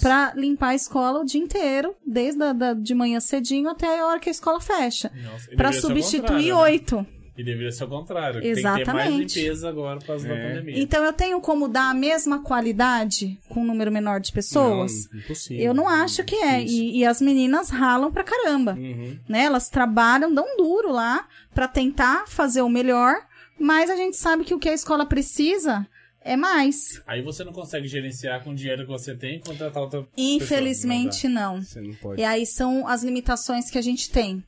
Para 0.00 0.32
limpar 0.34 0.68
a 0.70 0.74
escola 0.74 1.20
o 1.20 1.24
dia 1.24 1.40
inteiro, 1.40 1.94
desde 2.06 2.42
a, 2.42 2.52
da, 2.52 2.72
de 2.74 2.94
manhã 2.94 3.20
cedinho 3.20 3.68
até 3.68 4.00
a 4.00 4.06
hora 4.06 4.20
que 4.20 4.28
a 4.28 4.32
escola 4.32 4.60
fecha. 4.60 5.10
Nossa, 5.22 5.50
Para 5.56 5.72
substituir 5.72 6.48
né? 6.48 6.54
oito. 6.54 7.06
E 7.36 7.42
deveria 7.42 7.72
ser 7.72 7.82
o 7.82 7.88
contrário. 7.88 8.40
Tem 8.40 8.54
que 8.54 8.60
ter 8.60 8.62
mais 8.62 8.80
Exatamente. 8.80 9.40
limpeza 9.40 9.68
agora 9.68 9.98
por 9.98 10.06
causa 10.06 10.28
da 10.28 10.34
É. 10.34 10.48
pandemia. 10.50 10.80
Então 10.80 11.02
eu 11.04 11.12
tenho 11.12 11.40
como 11.40 11.66
dar 11.66 11.90
a 11.90 11.94
mesma 11.94 12.38
qualidade 12.44 13.36
com 13.48 13.62
um 13.62 13.64
número 13.64 13.90
menor 13.90 14.20
de 14.20 14.30
pessoas? 14.30 14.92
Não, 15.12 15.18
impossível. 15.20 15.64
eu 15.64 15.74
não 15.74 15.88
acho 15.88 16.22
que 16.22 16.36
é. 16.36 16.62
E, 16.62 16.98
e 16.98 17.04
as 17.04 17.20
meninas 17.20 17.70
ralam 17.70 18.12
pra 18.12 18.22
caramba. 18.22 18.74
Uhum. 18.74 19.18
Né? 19.28 19.44
Elas 19.46 19.68
trabalham, 19.68 20.32
dão 20.32 20.56
duro 20.56 20.92
lá 20.92 21.26
pra 21.52 21.66
tentar 21.66 22.28
fazer 22.28 22.62
o 22.62 22.68
melhor, 22.68 23.16
mas 23.58 23.90
a 23.90 23.96
gente 23.96 24.16
sabe 24.16 24.44
que 24.44 24.54
o 24.54 24.58
que 24.58 24.68
a 24.68 24.74
escola 24.74 25.04
precisa 25.04 25.84
é 26.24 26.36
mais. 26.36 27.02
Aí 27.06 27.20
você 27.22 27.44
não 27.44 27.52
consegue 27.52 27.86
gerenciar 27.86 28.42
com 28.42 28.50
o 28.50 28.54
dinheiro 28.54 28.84
que 28.84 28.90
você 28.90 29.14
tem 29.14 29.36
e 29.36 29.40
contratar 29.40 29.82
outra 29.82 30.06
Infelizmente 30.16 31.28
não. 31.28 31.62
Você 31.62 31.80
não 31.80 31.94
pode. 31.94 32.20
E 32.20 32.24
aí 32.24 32.46
são 32.46 32.88
as 32.88 33.04
limitações 33.04 33.70
que 33.70 33.78
a 33.78 33.82
gente 33.82 34.10
tem. 34.10 34.42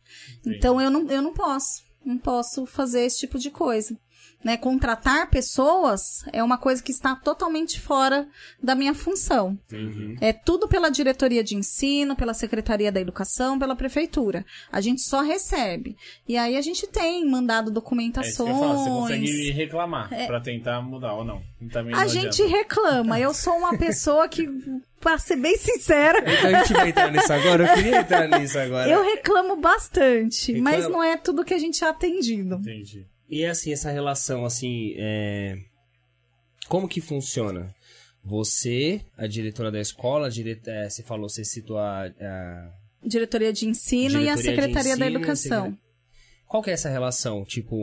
Então 0.45 0.81
eu 0.81 0.91
não, 0.91 1.09
eu 1.11 1.21
não 1.21 1.35
posso. 1.35 1.85
Não 2.05 2.17
posso 2.17 2.65
fazer 2.65 3.03
esse 3.03 3.19
tipo 3.19 3.39
de 3.39 3.51
coisa. 3.51 3.97
Né? 4.45 4.57
Contratar 4.57 5.29
pessoas 5.29 6.25
é 6.33 6.43
uma 6.43 6.57
coisa 6.57 6.81
que 6.83 6.93
está 6.93 7.17
totalmente 7.17 7.81
fora 7.81 8.29
da 8.63 8.77
minha 8.77 8.95
função. 8.95 9.59
Uhum. 9.73 10.17
É 10.21 10.33
tudo 10.33 10.69
pela 10.69 10.89
diretoria 10.89 11.43
de 11.43 11.57
ensino, 11.57 12.15
pela 12.15 12.33
secretaria 12.33 12.93
da 12.93 13.01
educação, 13.01 13.59
pela 13.59 13.75
prefeitura. 13.75 14.45
A 14.71 14.81
gente 14.81 15.03
só 15.03 15.21
recebe. 15.21 15.97
E 16.29 16.37
aí 16.37 16.57
a 16.57 16.61
gente 16.61 16.87
tem 16.87 17.25
mandado 17.29 17.57
É 17.57 17.63
isso 17.65 17.71
que 17.71 17.75
documentações. 17.75 18.39
eu 18.39 18.47
ia 18.47 18.55
falar, 18.55 18.75
você 18.77 18.91
consegue 18.91 19.51
reclamar 19.51 20.09
pra 20.27 20.41
tentar 20.41 20.81
mudar 20.81 21.15
ou 21.15 21.25
não. 21.25 21.43
Também 21.73 21.93
É. 21.93 21.97
a 21.97 22.01
não 22.03 22.09
gente 22.09 22.43
adianta. 22.43 22.57
reclama. 22.57 23.19
Eu 23.19 23.35
sou 23.35 23.55
uma 23.55 23.77
pessoa 23.77 24.29
que, 24.29 24.49
pra 25.01 25.19
ser 25.19 25.37
bem 25.37 25.57
sincera, 25.57 26.19
Então 26.21 26.51
a 26.55 26.63
gente 26.63 26.73
vai 26.73 26.89
entrar 26.91 27.11
nisso 27.11 27.33
agora? 27.33 27.67
Eu 27.67 27.75
queria 27.75 28.01
entrar 28.01 28.29
nisso 28.39 28.59
agora. 28.59 28.89
eu 28.89 29.03
reclamo 29.03 29.57
bastante. 29.57 30.53
Reclama. 30.53 30.71
Mas 30.77 30.89
não 30.89 31.03
é 31.03 31.17
tudo 31.17 31.45
que 31.45 31.55
a 31.55 31.59
gente 31.59 31.83
é 31.83 31.89
atendido. 31.89 32.57
Entendi. 32.57 33.07
E 33.29 33.45
assim, 33.45 33.73
essa 33.73 33.91
relação, 33.91 34.45
assim, 34.45 34.95
é... 34.97 35.59
como 36.69 36.89
que 36.89 37.01
funciona? 37.01 37.75
Você, 38.25 39.01
a 39.17 39.27
diretora 39.27 39.71
da 39.71 39.81
escola, 39.81 40.31
dire... 40.31 40.61
é, 40.67 40.89
você 40.89 41.03
falou, 41.03 41.29
você 41.29 41.45
citou 41.45 41.79
a... 41.79 42.07
a- 42.07 42.73
Diretoria 43.05 43.53
de 43.53 43.67
ensino 43.67 44.21
e 44.21 44.29
a 44.29 44.35
diretoria 44.35 44.43
secretaria 44.63 44.97
da 44.97 45.05
ensino, 45.07 45.19
educação. 45.19 45.65
secre- 45.67 45.81
Qual 46.47 46.63
que 46.63 46.71
é 46.71 46.73
essa 46.73 46.89
relação? 46.89 47.45
Tipo, 47.45 47.77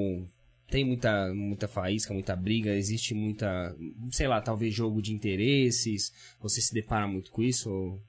tem 0.69 0.83
muita, 0.83 1.33
muita 1.33 1.67
faísca, 1.67 2.13
muita 2.13 2.35
briga, 2.35 2.73
existe 2.75 3.13
muita, 3.13 3.73
sei 4.11 4.27
lá, 4.27 4.41
talvez 4.41 4.73
jogo 4.73 5.01
de 5.01 5.13
interesses? 5.13 6.11
Você 6.41 6.59
se 6.61 6.73
depara 6.73 7.07
muito 7.07 7.31
com 7.31 7.41
isso? 7.41 7.69
ou- 7.69 8.01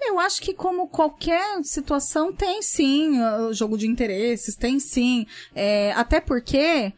Eu 0.00 0.18
acho 0.18 0.40
que 0.42 0.52
como 0.52 0.88
qualquer 0.88 1.62
situação 1.64 2.32
tem 2.32 2.62
sim 2.62 3.20
o 3.20 3.52
jogo 3.52 3.78
de 3.78 3.86
interesses, 3.86 4.54
tem 4.54 4.78
sim. 4.78 5.26
É, 5.54 5.92
até 5.92 6.20
porque, 6.20 6.92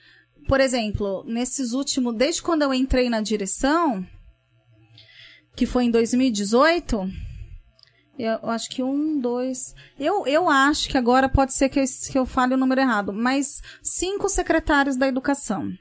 por 0.47 0.61
exemplo, 0.61 1.25
nesses 1.27 1.73
últimos, 1.73 2.15
desde 2.15 2.43
quando 2.43 2.63
eu 2.63 2.75
entrei 2.75 3.09
na 3.09 3.21
direção, 3.21 4.05
que 5.55 5.65
foi 5.65 5.85
em 5.85 5.91
2018, 5.91 7.09
eu 8.19 8.51
acho 8.51 8.69
que 8.69 8.83
um, 8.83 9.21
dois. 9.21 9.75
Eu, 9.99 10.27
eu 10.27 10.49
acho 10.49 10.89
que 10.89 10.99
agora 10.99 11.29
pode 11.29 11.53
ser 11.53 11.69
que 11.69 11.79
eu, 11.79 11.85
que 12.11 12.19
eu 12.19 12.27
fale 12.27 12.55
o 12.55 12.59
número 12.59 12.81
errado, 12.81 13.13
mas 13.13 13.63
cinco 13.81 14.29
secretários 14.29 14.97
da 14.97 15.07
educação. 15.07 15.73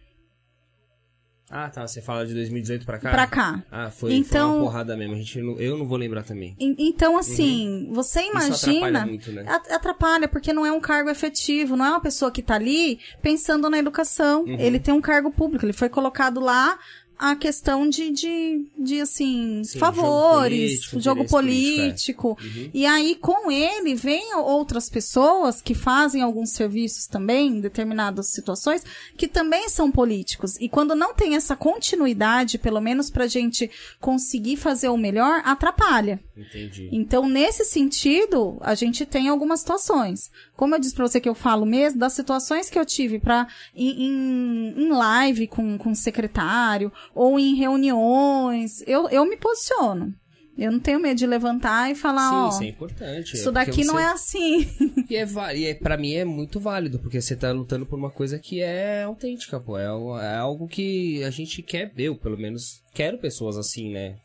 Ah, 1.50 1.70
tá, 1.70 1.88
você 1.88 2.02
fala 2.02 2.26
de 2.26 2.34
2018 2.34 2.86
pra 2.86 3.00
cá? 3.00 3.10
Pra 3.10 3.26
cá. 3.28 3.64
Ah, 3.72 3.90
foi, 3.90 4.14
Então- 4.14 4.50
foi 4.50 4.58
uma 4.60 4.66
porrada 4.66 4.98
mesmo, 4.98 5.14
a 5.14 5.18
gente 5.18 5.42
não- 5.42 5.58
eu 5.58 5.78
não 5.78 5.88
vou 5.88 5.98
lembrar 5.98 6.24
também. 6.24 6.56
En- 6.60 6.76
Então, 6.78 7.18
assim, 7.18 7.88
você 7.92 8.20
Uhum. 8.20 8.26
Isso 8.26 8.66
atrapalha 8.66 8.78
imagina. 8.90 9.06
muito, 9.06 9.32
né? 9.32 9.46
At- 9.48 9.72
Atrapalha, 9.72 10.28
porque 10.28 10.52
não 10.52 10.66
é 10.66 10.72
um 10.74 10.82
cargo 10.82 11.10
efetivo, 11.10 11.78
não 11.78 11.86
é 11.86 11.90
uma 11.92 12.02
pessoa 12.02 12.30
que 12.32 12.42
tá 12.42 12.56
ali 12.56 13.00
pensando 13.22 13.70
na 13.70 13.78
educação. 13.78 14.44
Uhum. 14.44 14.60
Ele 14.60 14.78
tem 14.80 14.94
um 14.94 15.00
cargo 15.02 15.32
público, 15.32 15.64
ele 15.66 15.72
foi 15.74 15.88
colocado 15.88 16.42
lá 16.42 16.78
a 17.18 17.36
questão 17.36 17.90
de, 17.90 18.12
de, 18.12 18.66
de 18.78 19.02
assim, 19.02 19.64
Sim, 19.64 19.80
favores, 19.80 20.82
jogo 20.84 21.02
jogo 21.02 21.26
político, 21.26 21.38
político. 21.38 22.32
interesse 22.32 22.58
Uhum. 22.58 22.70
E 22.74 22.86
aí, 22.86 23.16
com 23.16 23.52
ele, 23.52 23.96
vem 23.96 24.36
outras 24.36 24.90
pessoas 24.90 25.62
que 25.62 25.74
fazem 25.74 26.22
alguns 26.22 26.52
serviços 26.52 27.08
também, 27.08 27.48
em 27.50 27.62
determinadas 27.62 28.28
situações, 28.28 28.84
que 29.16 29.28
também 29.28 29.70
são 29.70 29.92
políticos. 29.92 30.56
E 30.60 30.70
quando 30.70 30.96
não 30.96 31.14
tem 31.14 31.36
essa 31.36 31.56
continuidade, 31.56 32.58
pelo 32.58 32.82
menos 32.82 33.10
pra 33.10 33.28
gente 33.28 33.70
conseguir 34.00 34.58
fazer 34.58 34.90
o 34.90 34.98
melhor, 34.98 35.42
atrapalha. 35.44 36.20
Entendi. 36.36 36.90
Então, 36.92 37.28
nesse 37.28 37.66
sentido, 37.66 38.58
a 38.62 38.76
gente 38.76 39.06
tem 39.06 39.28
algumas 39.28 39.60
situações. 39.62 40.30
Como 40.56 40.74
eu 40.74 40.80
disse 40.80 40.96
pra 40.96 41.08
você 41.08 41.20
que 41.20 41.30
eu 41.30 41.36
falo 41.36 41.66
mesmo, 41.66 42.00
das 42.00 42.14
situações 42.14 42.70
que 42.70 42.80
eu 42.80 42.86
tive 42.86 43.20
pra, 43.20 43.48
em, 43.76 44.06
em, 44.06 44.84
em 44.84 44.90
live 44.90 45.48
com, 45.48 45.78
com 45.78 45.92
o 45.92 45.96
secretário, 45.96 46.92
ou 47.14 47.40
em 47.40 47.56
reuniões, 47.56 48.82
eu, 48.88 49.10
eu 49.10 49.26
me 49.26 49.38
posiciono. 49.38 50.14
Eu 50.58 50.72
não 50.72 50.80
tenho 50.80 51.00
medo 51.00 51.16
de 51.16 51.28
levantar 51.28 51.92
e 51.92 51.94
falar, 51.96 52.30
Sim, 52.30 52.36
ó, 52.36 52.50
isso 52.50 52.64
é 52.64 52.68
importante. 52.68 53.34
isso 53.36 53.50
é 53.50 53.52
daqui 53.52 53.70
porque 53.72 53.86
não 53.86 53.94
você- 53.94 54.02
é 54.02 54.06
assim. 54.08 54.68
E, 55.08 55.16
é, 55.16 55.28
e 55.56 55.66
é, 55.66 55.74
pra 55.76 55.96
mim 55.98 56.14
é 56.16 56.26
muito 56.26 56.60
válido, 56.60 56.98
porque 56.98 57.22
você 57.22 57.36
tá 57.36 57.52
lutando 57.52 57.86
por 57.86 57.96
uma 58.00 58.10
coisa 58.10 58.40
que 58.40 58.60
é 58.60 59.04
autêntica, 59.04 59.60
pô. 59.60 59.78
É, 59.78 59.84
é 59.86 60.36
algo 60.36 60.68
que 60.68 61.24
a 61.24 61.30
gente 61.30 61.62
quer 61.62 61.94
ver, 61.94 62.06
eu 62.06 62.16
pelo 62.16 62.38
menos 62.38 62.82
quero 62.92 63.20
pessoas 63.20 63.56
assim, 63.56 63.92
né? 63.92 64.16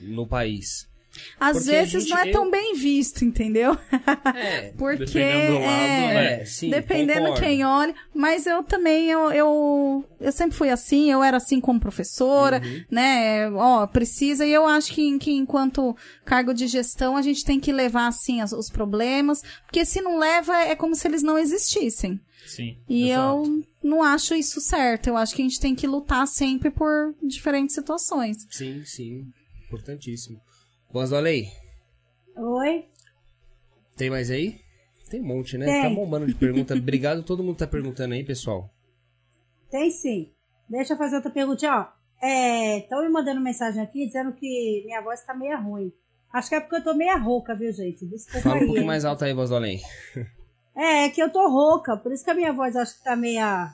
No 0.00 0.26
país. 0.26 0.88
Às 1.38 1.58
Porque 1.58 1.70
vezes 1.70 2.02
gente- 2.04 2.10
não 2.10 2.18
é 2.18 2.28
eu- 2.28 2.32
tão 2.32 2.50
bem 2.50 2.74
visto, 2.74 3.24
entendeu? 3.24 3.76
É, 4.34 4.72
Porque 4.78 5.04
Dependendo 5.04 5.46
do 5.52 5.58
lado, 5.60 5.64
é, 5.64 6.14
né? 6.14 6.40
é, 6.40 6.44
sim, 6.44 6.70
dependendo 6.70 7.34
quem 7.34 7.64
olha, 7.64 7.94
mas 8.14 8.46
eu 8.46 8.62
também 8.62 9.06
eu, 9.10 9.30
eu 9.32 10.04
eu 10.20 10.32
sempre 10.32 10.56
fui 10.56 10.70
assim, 10.70 11.10
eu 11.10 11.22
era 11.22 11.36
assim 11.36 11.60
como 11.60 11.78
professora, 11.80 12.60
Uhum. 12.64 12.84
né? 12.90 13.50
Ó, 13.50 13.86
precisa 13.86 14.46
e 14.46 14.52
eu 14.52 14.66
acho 14.66 14.92
que, 14.92 15.18
que 15.18 15.30
enquanto 15.32 15.94
cargo 16.24 16.54
de 16.54 16.66
gestão 16.66 17.16
a 17.16 17.22
gente 17.22 17.44
tem 17.44 17.60
que 17.60 17.72
levar 17.72 18.06
assim 18.06 18.40
as- 18.40 18.52
os 18.52 18.68
problemas, 18.70 19.42
porque 19.66 19.84
se 19.84 20.00
não 20.00 20.18
leva 20.18 20.54
é 20.56 20.74
como 20.74 20.94
se 20.94 21.06
eles 21.06 21.22
não 21.22 21.38
existissem. 21.38 22.18
Sim. 22.46 22.76
E 22.88 23.10
exato. 23.10 23.44
eu 23.48 23.62
não 23.82 24.02
acho 24.04 24.32
isso 24.34 24.60
certo. 24.60 25.08
Eu 25.08 25.16
acho 25.16 25.34
que 25.34 25.42
a 25.42 25.44
gente 25.44 25.58
tem 25.60 25.74
que 25.74 25.86
lutar 25.86 26.26
sempre 26.28 26.70
por 26.70 27.12
diferentes 27.22 27.74
situações. 27.74 28.36
Sim, 28.50 28.82
sim. 28.84 29.24
Importantíssimo. 29.66 30.40
Alei, 31.00 31.48
Oi? 32.36 32.84
tem 33.96 34.10
mais 34.10 34.30
aí? 34.30 34.60
Tem 35.10 35.20
um 35.20 35.26
monte, 35.26 35.56
né? 35.56 35.66
Tem. 35.66 35.82
Tá 35.82 35.90
bombando 35.90 36.26
de 36.26 36.34
pergunta. 36.34 36.74
Obrigado, 36.76 37.22
todo 37.22 37.42
mundo 37.42 37.56
tá 37.58 37.66
perguntando 37.66 38.14
aí, 38.14 38.24
pessoal. 38.24 38.70
Tem 39.70 39.90
sim. 39.90 40.32
Deixa 40.68 40.94
eu 40.94 40.98
fazer 40.98 41.16
outra 41.16 41.30
pergunta, 41.30 41.66
ó. 41.70 41.96
Estão 42.78 43.02
me 43.02 43.08
mandando 43.08 43.40
mensagem 43.40 43.82
aqui 43.82 44.06
dizendo 44.06 44.32
que 44.32 44.82
minha 44.84 45.00
voz 45.00 45.22
tá 45.24 45.34
meio 45.34 45.60
ruim. 45.62 45.92
Acho 46.32 46.48
que 46.48 46.54
é 46.56 46.60
porque 46.60 46.76
eu 46.76 46.84
tô 46.84 46.94
meio 46.94 47.16
rouca, 47.22 47.54
viu, 47.54 47.72
gente? 47.72 48.04
Desculpa 48.04 48.40
Fala 48.40 48.54
um 48.56 48.58
aí, 48.58 48.64
pouquinho 48.64 48.82
hein? 48.82 48.86
mais 48.86 49.04
alto 49.04 49.24
aí, 49.24 49.32
Voz 49.32 49.50
do 49.50 49.56
Além. 49.56 49.80
É, 50.74 51.04
é 51.04 51.08
que 51.08 51.22
eu 51.22 51.30
tô 51.32 51.48
rouca, 51.48 51.96
por 51.96 52.12
isso 52.12 52.24
que 52.24 52.30
a 52.30 52.34
minha 52.34 52.52
voz 52.52 52.76
acho 52.76 52.98
que 52.98 53.04
tá 53.04 53.16
meia. 53.16 53.72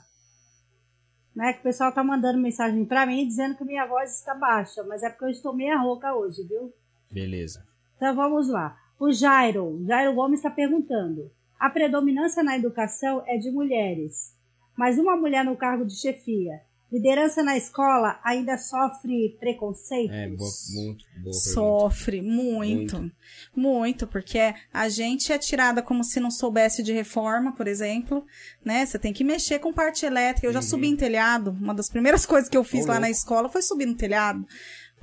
Né, 1.34 1.54
que 1.54 1.60
o 1.60 1.62
pessoal 1.62 1.90
tá 1.92 2.04
mandando 2.04 2.38
mensagem 2.38 2.84
pra 2.84 3.06
mim 3.06 3.26
dizendo 3.26 3.56
que 3.56 3.64
minha 3.64 3.86
voz 3.86 4.18
está 4.18 4.34
baixa, 4.34 4.82
mas 4.84 5.02
é 5.02 5.08
porque 5.08 5.24
eu 5.24 5.30
estou 5.30 5.54
meia 5.54 5.78
rouca 5.78 6.14
hoje, 6.14 6.46
viu? 6.46 6.72
Beleza. 7.12 7.64
Então 7.96 8.14
vamos 8.16 8.48
lá. 8.48 8.76
O 8.98 9.12
Jairo, 9.12 9.84
Jairo 9.86 10.14
Gomes 10.14 10.38
está 10.40 10.50
perguntando: 10.50 11.30
a 11.58 11.68
predominância 11.70 12.42
na 12.42 12.56
educação 12.56 13.22
é 13.26 13.36
de 13.36 13.50
mulheres, 13.50 14.34
mas 14.76 14.98
uma 14.98 15.16
mulher 15.16 15.44
no 15.44 15.56
cargo 15.56 15.84
de 15.84 15.94
chefia, 16.00 16.60
liderança 16.90 17.42
na 17.42 17.56
escola 17.56 18.20
ainda 18.24 18.56
sofre 18.58 19.36
preconceitos? 19.40 20.14
É, 20.16 20.28
boa, 20.28 20.50
muito 20.74 21.04
boa. 21.22 21.32
Sofre 21.32 22.20
muito, 22.22 23.10
muito, 23.56 24.06
porque 24.06 24.54
a 24.72 24.88
gente 24.88 25.32
é 25.32 25.38
tirada 25.38 25.82
como 25.82 26.04
se 26.04 26.20
não 26.20 26.30
soubesse 26.30 26.82
de 26.82 26.92
reforma, 26.92 27.52
por 27.54 27.66
exemplo, 27.66 28.24
né? 28.64 28.84
Você 28.86 28.98
tem 28.98 29.12
que 29.12 29.24
mexer 29.24 29.58
com 29.58 29.72
parte 29.72 30.04
elétrica. 30.06 30.46
Eu 30.46 30.52
já 30.52 30.58
Uhum. 30.60 30.62
subi 30.66 30.88
em 30.88 30.96
telhado. 30.96 31.50
Uma 31.50 31.74
das 31.74 31.88
primeiras 31.88 32.24
coisas 32.26 32.48
que 32.48 32.56
eu 32.56 32.64
fiz 32.64 32.86
lá 32.86 33.00
na 33.00 33.10
escola 33.10 33.48
foi 33.48 33.62
subir 33.62 33.86
no 33.86 33.94
telhado. 33.96 34.46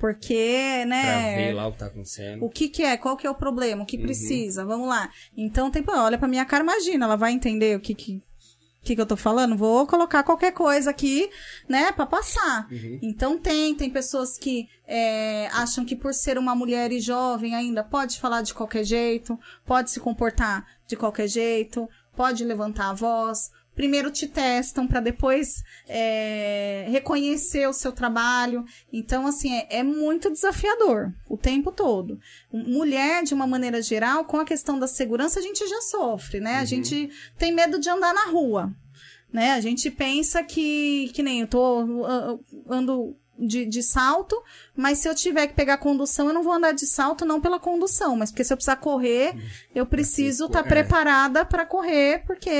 Porque, 0.00 0.84
Pra 0.88 1.18
ver 1.20 1.48
né? 1.48 1.52
lá 1.52 1.66
o 1.68 1.72
que 1.72 1.78
tá 1.78 1.86
acontecendo. 1.86 2.42
O 2.44 2.48
que 2.48 2.68
que 2.70 2.82
é? 2.82 2.96
Qual 2.96 3.16
que 3.18 3.26
é 3.26 3.30
o 3.30 3.34
problema? 3.34 3.82
O 3.82 3.86
que 3.86 3.98
Uhum. 3.98 4.02
precisa? 4.02 4.64
Vamos 4.64 4.88
lá. 4.88 5.10
Então, 5.36 5.70
tem, 5.70 5.82
pô, 5.82 5.92
olha 5.94 6.16
pra 6.16 6.26
minha 6.26 6.44
cara, 6.46 6.64
imagina, 6.64 7.04
ela 7.04 7.16
vai 7.16 7.32
entender 7.32 7.76
o 7.76 7.80
que 7.80 7.94
que, 7.94 8.22
que 8.82 8.94
que 8.94 9.00
eu 9.00 9.04
tô 9.04 9.14
falando? 9.14 9.54
Vou 9.58 9.86
colocar 9.86 10.22
qualquer 10.22 10.52
coisa 10.52 10.88
aqui, 10.88 11.28
né, 11.68 11.92
pra 11.92 12.06
passar. 12.06 12.66
Uhum. 12.72 12.98
Então 13.02 13.36
tem, 13.38 13.74
tem 13.74 13.90
pessoas 13.90 14.38
que 14.38 14.66
é, 14.86 15.48
acham 15.52 15.84
que 15.84 15.94
por 15.94 16.14
ser 16.14 16.38
uma 16.38 16.54
mulher 16.54 16.90
e 16.90 16.98
jovem 16.98 17.54
ainda 17.54 17.84
pode 17.84 18.18
falar 18.18 18.40
de 18.40 18.54
qualquer 18.54 18.84
jeito, 18.84 19.38
pode 19.66 19.90
se 19.90 20.00
comportar 20.00 20.64
de 20.86 20.96
qualquer 20.96 21.28
jeito, 21.28 21.86
pode 22.16 22.42
levantar 22.42 22.88
a 22.88 22.94
voz. 22.94 23.50
Primeiro 23.80 24.10
te 24.10 24.28
testam 24.28 24.86
para 24.86 25.00
depois 25.00 25.64
é, 25.88 26.84
reconhecer 26.90 27.66
o 27.66 27.72
seu 27.72 27.92
trabalho. 27.92 28.62
Então, 28.92 29.26
assim, 29.26 29.54
é, 29.54 29.78
é 29.78 29.82
muito 29.82 30.30
desafiador 30.30 31.10
o 31.26 31.38
tempo 31.38 31.72
todo. 31.72 32.20
Mulher, 32.52 33.22
de 33.22 33.32
uma 33.32 33.46
maneira 33.46 33.80
geral, 33.80 34.26
com 34.26 34.36
a 34.36 34.44
questão 34.44 34.78
da 34.78 34.86
segurança, 34.86 35.38
a 35.38 35.42
gente 35.42 35.66
já 35.66 35.80
sofre, 35.80 36.40
né? 36.40 36.56
A 36.56 36.64
gente 36.66 37.08
tem 37.38 37.52
medo 37.52 37.80
de 37.80 37.88
andar 37.88 38.12
na 38.12 38.26
rua 38.26 38.70
né? 39.32 39.52
A 39.52 39.60
gente 39.60 39.90
pensa 39.90 40.42
que, 40.42 41.08
que 41.14 41.22
nem 41.22 41.40
eu 41.40 41.46
tô 41.46 41.84
uh, 41.84 42.44
ando 42.68 43.16
de, 43.40 43.64
de 43.64 43.82
salto, 43.82 44.40
mas 44.76 44.98
se 44.98 45.08
eu 45.08 45.14
tiver 45.14 45.46
que 45.46 45.54
pegar 45.54 45.78
condução, 45.78 46.28
eu 46.28 46.34
não 46.34 46.42
vou 46.42 46.52
andar 46.52 46.72
de 46.72 46.86
salto 46.86 47.24
não 47.24 47.40
pela 47.40 47.58
condução, 47.58 48.16
mas 48.16 48.30
porque 48.30 48.44
se 48.44 48.52
eu 48.52 48.56
precisar 48.56 48.76
correr, 48.76 49.34
eu 49.74 49.86
preciso 49.86 50.46
estar 50.46 50.60
é. 50.60 50.62
preparada 50.62 51.44
para 51.44 51.64
correr, 51.66 52.24
porque 52.26 52.50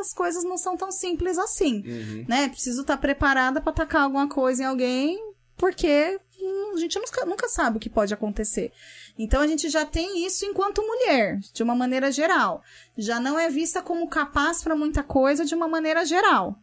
as 0.00 0.12
coisas 0.12 0.44
não 0.44 0.56
são 0.58 0.76
tão 0.76 0.92
simples 0.92 1.38
assim, 1.38 1.82
Uhum. 1.86 2.24
né? 2.28 2.48
Preciso 2.48 2.82
estar 2.82 2.96
preparada 2.96 3.60
para 3.60 3.70
atacar 3.70 4.02
alguma 4.02 4.28
coisa 4.28 4.62
em 4.62 4.66
alguém, 4.66 5.18
porque 5.56 6.20
hum, 6.40 6.72
a 6.74 6.78
gente 6.78 6.98
nunca, 6.98 7.24
nunca 7.24 7.48
sabe 7.48 7.78
o 7.78 7.80
que 7.80 7.88
pode 7.88 8.12
acontecer. 8.12 8.72
Então 9.18 9.40
a 9.40 9.46
gente 9.46 9.68
já 9.70 9.84
tem 9.86 10.26
isso 10.26 10.44
enquanto 10.44 10.82
mulher, 10.82 11.38
de 11.52 11.62
uma 11.62 11.74
maneira 11.74 12.12
geral. 12.12 12.62
Já 12.96 13.18
não 13.18 13.38
é 13.38 13.48
vista 13.48 13.80
como 13.80 14.08
capaz 14.08 14.62
para 14.62 14.76
muita 14.76 15.02
coisa 15.02 15.44
de 15.44 15.54
uma 15.54 15.66
maneira 15.66 16.04
geral. 16.04 16.58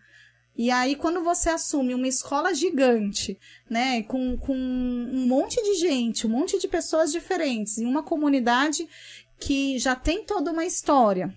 E 0.56 0.70
aí, 0.70 0.96
quando 0.96 1.24
você 1.24 1.50
assume 1.50 1.96
uma 1.96 2.08
escola 2.08 2.54
gigante, 2.54 3.40
né, 3.68 4.04
com, 4.04 4.38
com 4.38 4.56
um 4.56 5.26
monte 5.28 5.62
de 5.64 5.76
gente, 5.76 6.28
um 6.28 6.30
monte 6.30 6.60
de 6.60 6.68
pessoas 6.68 7.12
diferentes, 7.12 7.80
em 7.80 7.86
uma 7.86 8.04
comunidade 8.04 8.88
que 9.40 9.80
já 9.80 9.96
tem 9.96 10.24
toda 10.24 10.52
uma 10.52 10.66
história. 10.66 11.34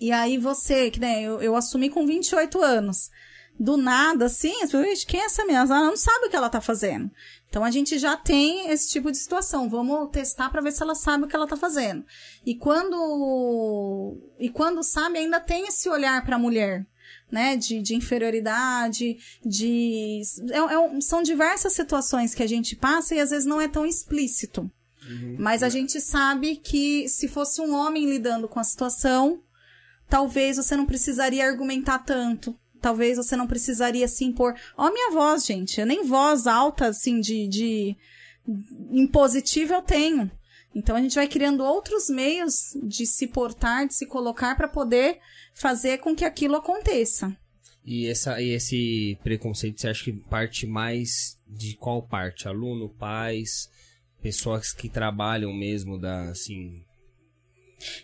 E 0.00 0.12
aí 0.12 0.38
você, 0.38 0.90
que 0.90 1.00
né, 1.00 1.22
eu, 1.22 1.42
eu 1.42 1.56
assumi 1.56 1.90
com 1.90 2.06
28 2.06 2.62
anos. 2.62 3.10
Do 3.58 3.76
nada, 3.76 4.26
assim, 4.26 4.54
as 4.62 4.70
pessoas, 4.70 4.86
"Ixi, 4.86 5.06
quem 5.06 5.20
é 5.20 5.24
essa 5.24 5.42
menina? 5.44 5.64
Ela 5.64 5.86
não 5.86 5.96
sabe 5.96 6.26
o 6.26 6.30
que 6.30 6.36
ela 6.36 6.48
tá 6.48 6.60
fazendo. 6.60 7.10
Então 7.48 7.64
a 7.64 7.72
gente 7.72 7.98
já 7.98 8.16
tem 8.16 8.70
esse 8.70 8.88
tipo 8.88 9.10
de 9.10 9.18
situação. 9.18 9.68
Vamos 9.68 10.10
testar 10.10 10.48
para 10.48 10.60
ver 10.60 10.70
se 10.70 10.80
ela 10.80 10.94
sabe 10.94 11.24
o 11.24 11.26
que 11.26 11.34
ela 11.34 11.46
tá 11.46 11.56
fazendo. 11.56 12.04
E 12.46 12.54
quando 12.54 14.16
e 14.38 14.48
quando 14.48 14.80
sabe, 14.84 15.18
ainda 15.18 15.40
tem 15.40 15.66
esse 15.66 15.88
olhar 15.88 16.24
para 16.24 16.36
a 16.36 16.38
mulher, 16.38 16.86
né? 17.30 17.56
De, 17.56 17.80
de 17.80 17.94
inferioridade, 17.94 19.18
de 19.44 20.22
é- 20.50 20.56
é 20.56 21.00
são 21.00 21.22
diversas 21.22 21.72
situações 21.72 22.34
que 22.34 22.42
a 22.42 22.46
gente 22.46 22.74
passa 22.76 23.14
e 23.14 23.20
às 23.20 23.30
vezes 23.30 23.46
não 23.46 23.60
é 23.60 23.68
tão 23.68 23.86
explícito. 23.86 24.70
Mas 25.38 25.62
a 25.62 25.70
gente 25.70 26.00
sabe 26.02 26.56
que 26.56 27.08
se 27.08 27.28
fosse 27.28 27.62
um 27.62 27.74
homem 27.74 28.04
lidando 28.04 28.46
com 28.46 28.60
a 28.60 28.64
situação, 28.64 29.40
talvez 30.06 30.58
você 30.58 30.76
não 30.76 30.84
precisaria 30.84 31.46
argumentar 31.46 32.00
tanto. 32.00 32.54
Talvez 32.80 33.16
você 33.16 33.34
não 33.34 33.46
precisaria 33.46 34.06
se 34.06 34.24
impor. 34.24 34.54
Ó, 34.76 34.90
minha 34.92 35.10
voz, 35.10 35.46
gente. 35.46 35.80
Eu 35.80 35.86
nem 35.86 36.04
voz 36.04 36.46
alta, 36.46 36.88
assim, 36.88 37.20
de, 37.20 37.48
de 37.48 37.96
impositiva 38.90 39.74
eu 39.74 39.82
tenho. 39.82 40.30
Então 40.74 40.94
a 40.94 41.00
gente 41.00 41.14
vai 41.14 41.26
criando 41.26 41.64
outros 41.64 42.08
meios 42.08 42.76
de 42.82 43.06
se 43.06 43.26
portar, 43.26 43.86
de 43.86 43.94
se 43.94 44.06
colocar 44.06 44.54
para 44.56 44.68
poder 44.68 45.18
fazer 45.58 45.98
com 45.98 46.14
que 46.14 46.24
aquilo 46.24 46.56
aconteça. 46.56 47.36
E, 47.84 48.06
essa, 48.06 48.40
e 48.40 48.50
esse 48.50 49.18
preconceito, 49.22 49.80
você 49.80 49.88
acha 49.88 50.04
que 50.04 50.12
parte 50.12 50.66
mais 50.66 51.38
de 51.46 51.74
qual 51.76 52.02
parte? 52.02 52.46
Aluno, 52.46 52.90
pais, 52.90 53.68
pessoas 54.20 54.72
que 54.72 54.88
trabalham 54.88 55.52
mesmo 55.52 55.98
da, 55.98 56.28
assim, 56.30 56.84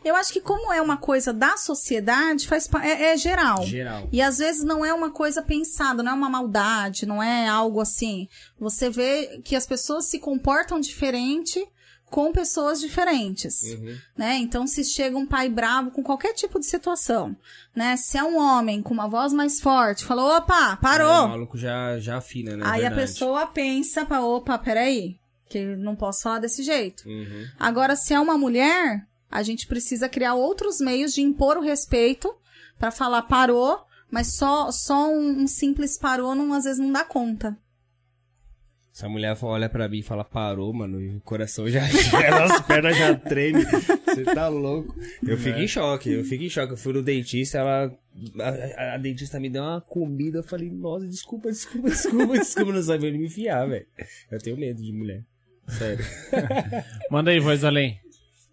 Eu 0.05 0.14
acho 0.14 0.32
que 0.32 0.40
como 0.40 0.72
é 0.72 0.81
uma 0.81 0.97
coisa 0.97 1.32
da 1.32 1.56
sociedade, 1.56 2.47
faz 2.47 2.68
é, 2.82 3.12
é 3.12 3.16
geral. 3.16 3.64
geral? 3.66 4.09
E 4.12 4.22
às 4.22 4.39
vezes 4.39 4.64
não 4.64 4.85
é 4.85 4.94
uma 4.94 5.10
coisa 5.10 5.43
pensada, 5.43 6.02
não 6.02 6.12
é 6.12 6.14
uma 6.14 6.31
maldade, 6.31 7.06
não 7.06 7.22
é 7.22 7.47
algo 7.48 7.81
assim. 7.81 8.28
Você 8.59 8.89
vê 8.89 9.40
que 9.44 9.56
as 9.56 9.66
pessoas 9.66 10.06
se 10.06 10.18
comportam 10.18 10.81
diferente 10.81 11.66
com 12.14 12.30
pessoas 12.30 12.80
diferentes, 12.80 13.60
Uhum. 13.62 13.96
né? 14.16 14.36
Então, 14.36 14.68
se 14.68 14.84
chega 14.84 15.18
um 15.18 15.26
pai 15.26 15.48
bravo 15.48 15.90
com 15.90 16.00
qualquer 16.00 16.32
tipo 16.32 16.60
de 16.60 16.66
situação, 16.66 17.36
né? 17.74 17.96
Se 17.96 18.16
é 18.16 18.22
um 18.22 18.38
homem 18.38 18.80
com 18.80 18.94
uma 18.94 19.08
voz 19.08 19.32
mais 19.32 19.60
forte, 19.60 20.04
falou, 20.04 20.30
opa, 20.36 20.70
É, 20.70 20.74
o 20.74 20.76
parou! 20.76 21.26
maluco 21.28 21.58
já, 21.58 21.98
já 21.98 22.18
afina, 22.18 22.56
né? 22.56 22.62
Aí 22.64 22.86
a 22.86 22.88
Verdade. 22.88 23.00
pessoa 23.00 23.46
pensa, 23.48 24.06
pra, 24.06 24.22
opa, 24.24 24.56
peraí, 24.56 25.18
que 25.48 25.74
não 25.74 25.96
posso 25.96 26.22
falar 26.22 26.38
desse 26.38 26.62
jeito. 26.62 27.02
Uhum. 27.08 27.46
Agora, 27.58 27.96
se 27.96 28.14
é 28.14 28.20
uma 28.20 28.38
mulher, 28.38 29.04
a 29.28 29.42
gente 29.42 29.66
precisa 29.66 30.08
criar 30.08 30.34
outros 30.34 30.78
meios 30.80 31.12
de 31.12 31.20
impor 31.20 31.56
o 31.56 31.62
respeito 31.62 32.32
pra 32.78 32.92
falar 32.92 33.22
parou, 33.22 33.84
mas 34.08 34.36
só, 34.36 34.70
só 34.70 35.08
um, 35.08 35.40
um 35.42 35.46
simples 35.48 35.98
parou 35.98 36.32
não, 36.36 36.52
às 36.54 36.62
vezes 36.62 36.78
não 36.78 36.92
dá 36.92 37.02
conta. 37.02 37.58
Se 38.94 39.04
a 39.04 39.08
mulher 39.08 39.36
olha 39.42 39.68
pra 39.68 39.88
mim 39.88 39.98
e 39.98 40.02
fala, 40.04 40.22
parou, 40.24 40.72
mano, 40.72 41.00
e 41.00 41.16
o 41.16 41.20
coração 41.20 41.68
já, 41.68 41.82
as 42.44 42.60
pernas 42.60 42.96
já 42.96 43.12
tremem. 43.12 43.64
Você 43.64 44.22
tá 44.22 44.46
louco. 44.46 44.94
Eu 45.26 45.36
fico 45.36 45.58
em 45.58 45.66
choque, 45.66 46.12
eu 46.12 46.24
fico 46.24 46.44
em 46.44 46.48
choque. 46.48 46.74
Eu 46.74 46.76
fui 46.76 46.92
no 46.92 47.02
dentista, 47.02 47.58
ela. 47.58 47.92
A, 48.38 48.94
a 48.94 48.96
dentista 48.96 49.40
me 49.40 49.50
deu 49.50 49.64
uma 49.64 49.80
comida, 49.80 50.38
eu 50.38 50.44
falei, 50.44 50.70
nossa, 50.70 51.08
desculpa, 51.08 51.50
desculpa, 51.50 51.90
desculpa, 51.90 52.38
desculpa, 52.38 52.72
não 52.72 52.82
sabia 52.84 53.08
onde 53.08 53.18
me 53.18 53.26
enfiar, 53.26 53.68
velho. 53.68 53.84
Eu 54.30 54.38
tenho 54.38 54.56
medo 54.56 54.80
de 54.80 54.92
mulher. 54.92 55.24
Sério. 55.66 56.04
Manda 57.10 57.32
aí, 57.32 57.40
voz 57.40 57.64
além. 57.64 57.98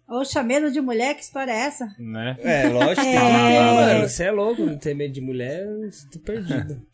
Oxa, 0.08 0.42
medo 0.42 0.72
de 0.72 0.80
mulher, 0.80 1.14
que 1.14 1.22
história 1.22 1.52
é 1.52 1.66
essa? 1.66 1.86
Né? 1.96 2.36
É, 2.40 2.68
lógico, 2.68 3.00
tem 3.00 3.12
ter, 3.12 3.20
mano. 3.20 4.08
Você 4.08 4.24
é 4.24 4.32
louco, 4.32 4.66
não 4.66 4.76
ter 4.76 4.92
medo 4.92 5.14
de 5.14 5.20
mulher, 5.20 5.64
eu 5.64 5.88
tô 6.10 6.18
perdido. 6.18 6.84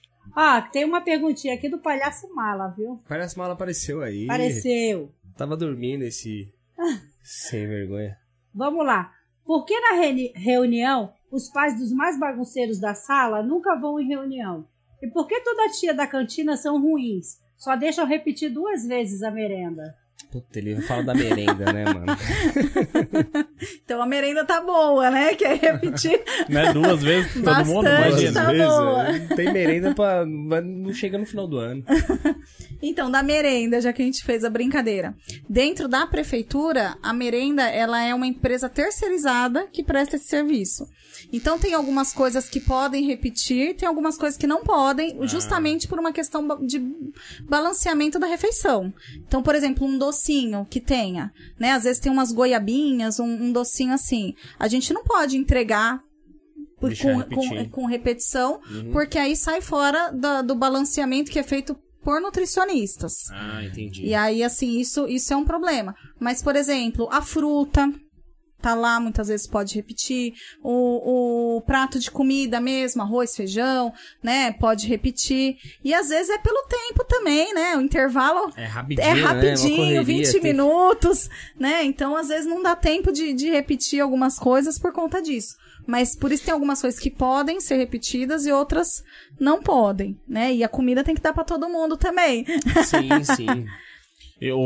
Ó, 0.40 0.60
tem 0.70 0.84
uma 0.84 1.00
perguntinha 1.00 1.54
aqui 1.54 1.68
do 1.68 1.78
palhaço 1.80 2.32
mala, 2.32 2.68
viu? 2.68 2.96
Parece 3.08 3.36
mal 3.36 3.50
apareceu 3.50 4.02
aí. 4.02 4.24
Apareceu. 4.26 5.12
Tava 5.36 5.56
dormindo 5.56 6.02
esse. 6.04 6.52
Sem 7.24 7.66
vergonha. 7.66 8.16
Vamos 8.54 8.86
lá. 8.86 9.12
Por 9.44 9.64
que 9.64 9.78
na 9.80 9.94
reuni- 9.94 10.32
reunião 10.36 11.12
os 11.32 11.50
pais 11.50 11.76
dos 11.78 11.90
mais 11.92 12.18
bagunceiros 12.20 12.78
da 12.78 12.94
sala 12.94 13.42
nunca 13.42 13.74
vão 13.74 13.98
em 13.98 14.06
reunião? 14.06 14.64
E 15.02 15.08
por 15.08 15.26
que 15.26 15.40
toda 15.40 15.70
tia 15.70 15.92
da 15.92 16.06
cantina 16.06 16.56
são 16.56 16.80
ruins? 16.80 17.38
Só 17.56 17.74
deixam 17.74 18.06
repetir 18.06 18.50
duas 18.50 18.86
vezes 18.86 19.22
a 19.24 19.30
merenda. 19.32 19.82
Puta, 20.30 20.58
ele 20.58 20.80
fala 20.82 21.02
da 21.04 21.14
merenda, 21.14 21.72
né, 21.72 21.84
mano? 21.84 22.06
Então 23.84 24.02
a 24.02 24.06
merenda 24.06 24.44
tá 24.44 24.60
boa, 24.60 25.10
né? 25.10 25.34
Quer 25.36 25.58
repetir? 25.58 26.22
Né? 26.48 26.72
Duas 26.72 27.02
vezes 27.02 27.32
todo 27.32 27.64
mundo, 27.64 27.84
Bastante, 27.84 28.08
imagina. 28.08 28.32
tá 28.44 28.52
boa. 28.52 29.08
é. 29.08 29.18
Não 29.18 29.36
tem 29.36 29.52
merenda 29.52 29.94
pra. 29.94 30.26
mas 30.26 30.64
Não 30.64 30.92
chega 30.92 31.16
no 31.18 31.26
final 31.26 31.46
do 31.46 31.58
ano. 31.58 31.82
Então, 32.80 33.10
da 33.10 33.24
merenda, 33.24 33.80
já 33.80 33.92
que 33.92 34.00
a 34.00 34.04
gente 34.04 34.22
fez 34.24 34.44
a 34.44 34.50
brincadeira. 34.50 35.12
Dentro 35.48 35.88
da 35.88 36.06
prefeitura, 36.06 36.96
a 37.02 37.12
merenda, 37.12 37.68
ela 37.68 38.00
é 38.00 38.14
uma 38.14 38.24
empresa 38.24 38.68
terceirizada 38.68 39.66
que 39.66 39.82
presta 39.82 40.14
esse 40.14 40.26
serviço. 40.26 40.84
Então, 41.32 41.58
tem 41.58 41.74
algumas 41.74 42.12
coisas 42.12 42.48
que 42.48 42.60
podem 42.60 43.04
repetir, 43.06 43.74
tem 43.76 43.88
algumas 43.88 44.16
coisas 44.16 44.38
que 44.38 44.46
não 44.46 44.62
podem, 44.62 45.16
justamente 45.26 45.86
por 45.88 45.98
uma 45.98 46.12
questão 46.12 46.46
de 46.64 46.78
balanceamento 47.48 48.18
da 48.18 48.26
refeição. 48.26 48.92
Então, 49.26 49.42
por 49.42 49.54
exemplo, 49.54 49.86
um 49.86 49.98
docinho 49.98 50.66
que 50.70 50.80
tenha, 50.80 51.32
né? 51.58 51.72
Às 51.72 51.84
vezes 51.84 52.00
tem 52.00 52.10
umas 52.12 52.32
goiabinhas, 52.32 53.18
um, 53.20 53.26
um 53.26 53.52
docinho 53.52 53.92
assim. 53.92 54.34
A 54.58 54.68
gente 54.68 54.92
não 54.92 55.04
pode 55.04 55.36
entregar 55.36 56.00
por- 56.80 56.90
com, 56.96 57.18
com, 57.34 57.48
com 57.70 57.86
repetição, 57.86 58.60
porque 58.92 59.18
aí 59.18 59.36
sai 59.36 59.60
fora 59.60 60.10
da- 60.10 60.42
do 60.42 60.54
balanceamento 60.54 61.30
que 61.30 61.38
é 61.38 61.42
feito 61.42 61.76
por 62.02 62.20
nutricionistas. 62.20 63.28
Ah, 63.32 63.64
entendi. 63.64 64.06
E 64.06 64.14
aí, 64.14 64.42
assim, 64.42 64.78
isso, 64.78 65.06
isso 65.08 65.32
é 65.32 65.36
um 65.36 65.44
problema. 65.44 65.94
Mas, 66.18 66.40
por 66.42 66.54
exemplo, 66.56 67.08
a 67.10 67.20
fruta 67.20 67.92
tá 68.60 68.74
lá, 68.74 68.98
muitas 68.98 69.28
vezes 69.28 69.46
pode 69.46 69.74
repetir. 69.74 70.32
O, 70.62 71.56
o 71.56 71.60
prato 71.62 71.98
de 71.98 72.10
comida 72.10 72.60
mesmo, 72.60 73.02
arroz, 73.02 73.34
feijão, 73.36 73.92
né? 74.22 74.52
Pode 74.52 74.86
repetir. 74.86 75.56
E 75.84 75.94
às 75.94 76.08
vezes 76.08 76.28
é 76.30 76.38
pelo 76.38 76.62
tempo 76.68 77.04
também, 77.04 77.54
né? 77.54 77.76
O 77.76 77.80
intervalo 77.80 78.52
É 78.56 78.64
rapidinho. 78.64 79.06
é 79.08 79.14
né? 79.14 79.20
Rapidinho, 79.22 79.76
correria, 79.76 80.02
20 80.02 80.32
tem- 80.32 80.42
minutos, 80.42 81.28
né? 81.58 81.84
Então, 81.84 82.16
às 82.16 82.28
vezes, 82.28 82.46
não 82.46 82.62
dá 82.62 82.74
tempo 82.74 83.12
de, 83.12 83.32
de 83.32 83.48
repetir 83.50 84.00
algumas 84.00 84.38
coisas 84.38 84.78
por 84.78 84.92
conta 84.92 85.22
disso. 85.22 85.54
Mas 85.86 86.14
por 86.14 86.30
isso 86.32 86.44
tem 86.44 86.52
algumas 86.52 86.80
coisas 86.82 87.00
que 87.00 87.10
podem 87.10 87.60
ser 87.60 87.76
repetidas 87.76 88.44
e 88.44 88.52
outras 88.52 89.02
não 89.40 89.62
podem, 89.62 90.18
né? 90.28 90.52
E 90.52 90.62
a 90.62 90.68
comida 90.68 91.02
tem 91.02 91.14
que 91.14 91.20
dar 91.22 91.32
pra 91.32 91.44
todo 91.44 91.68
mundo 91.68 91.96
também. 91.96 92.44
Sim, 92.84 93.24
sim. 93.24 93.64
Eu, 94.40 94.58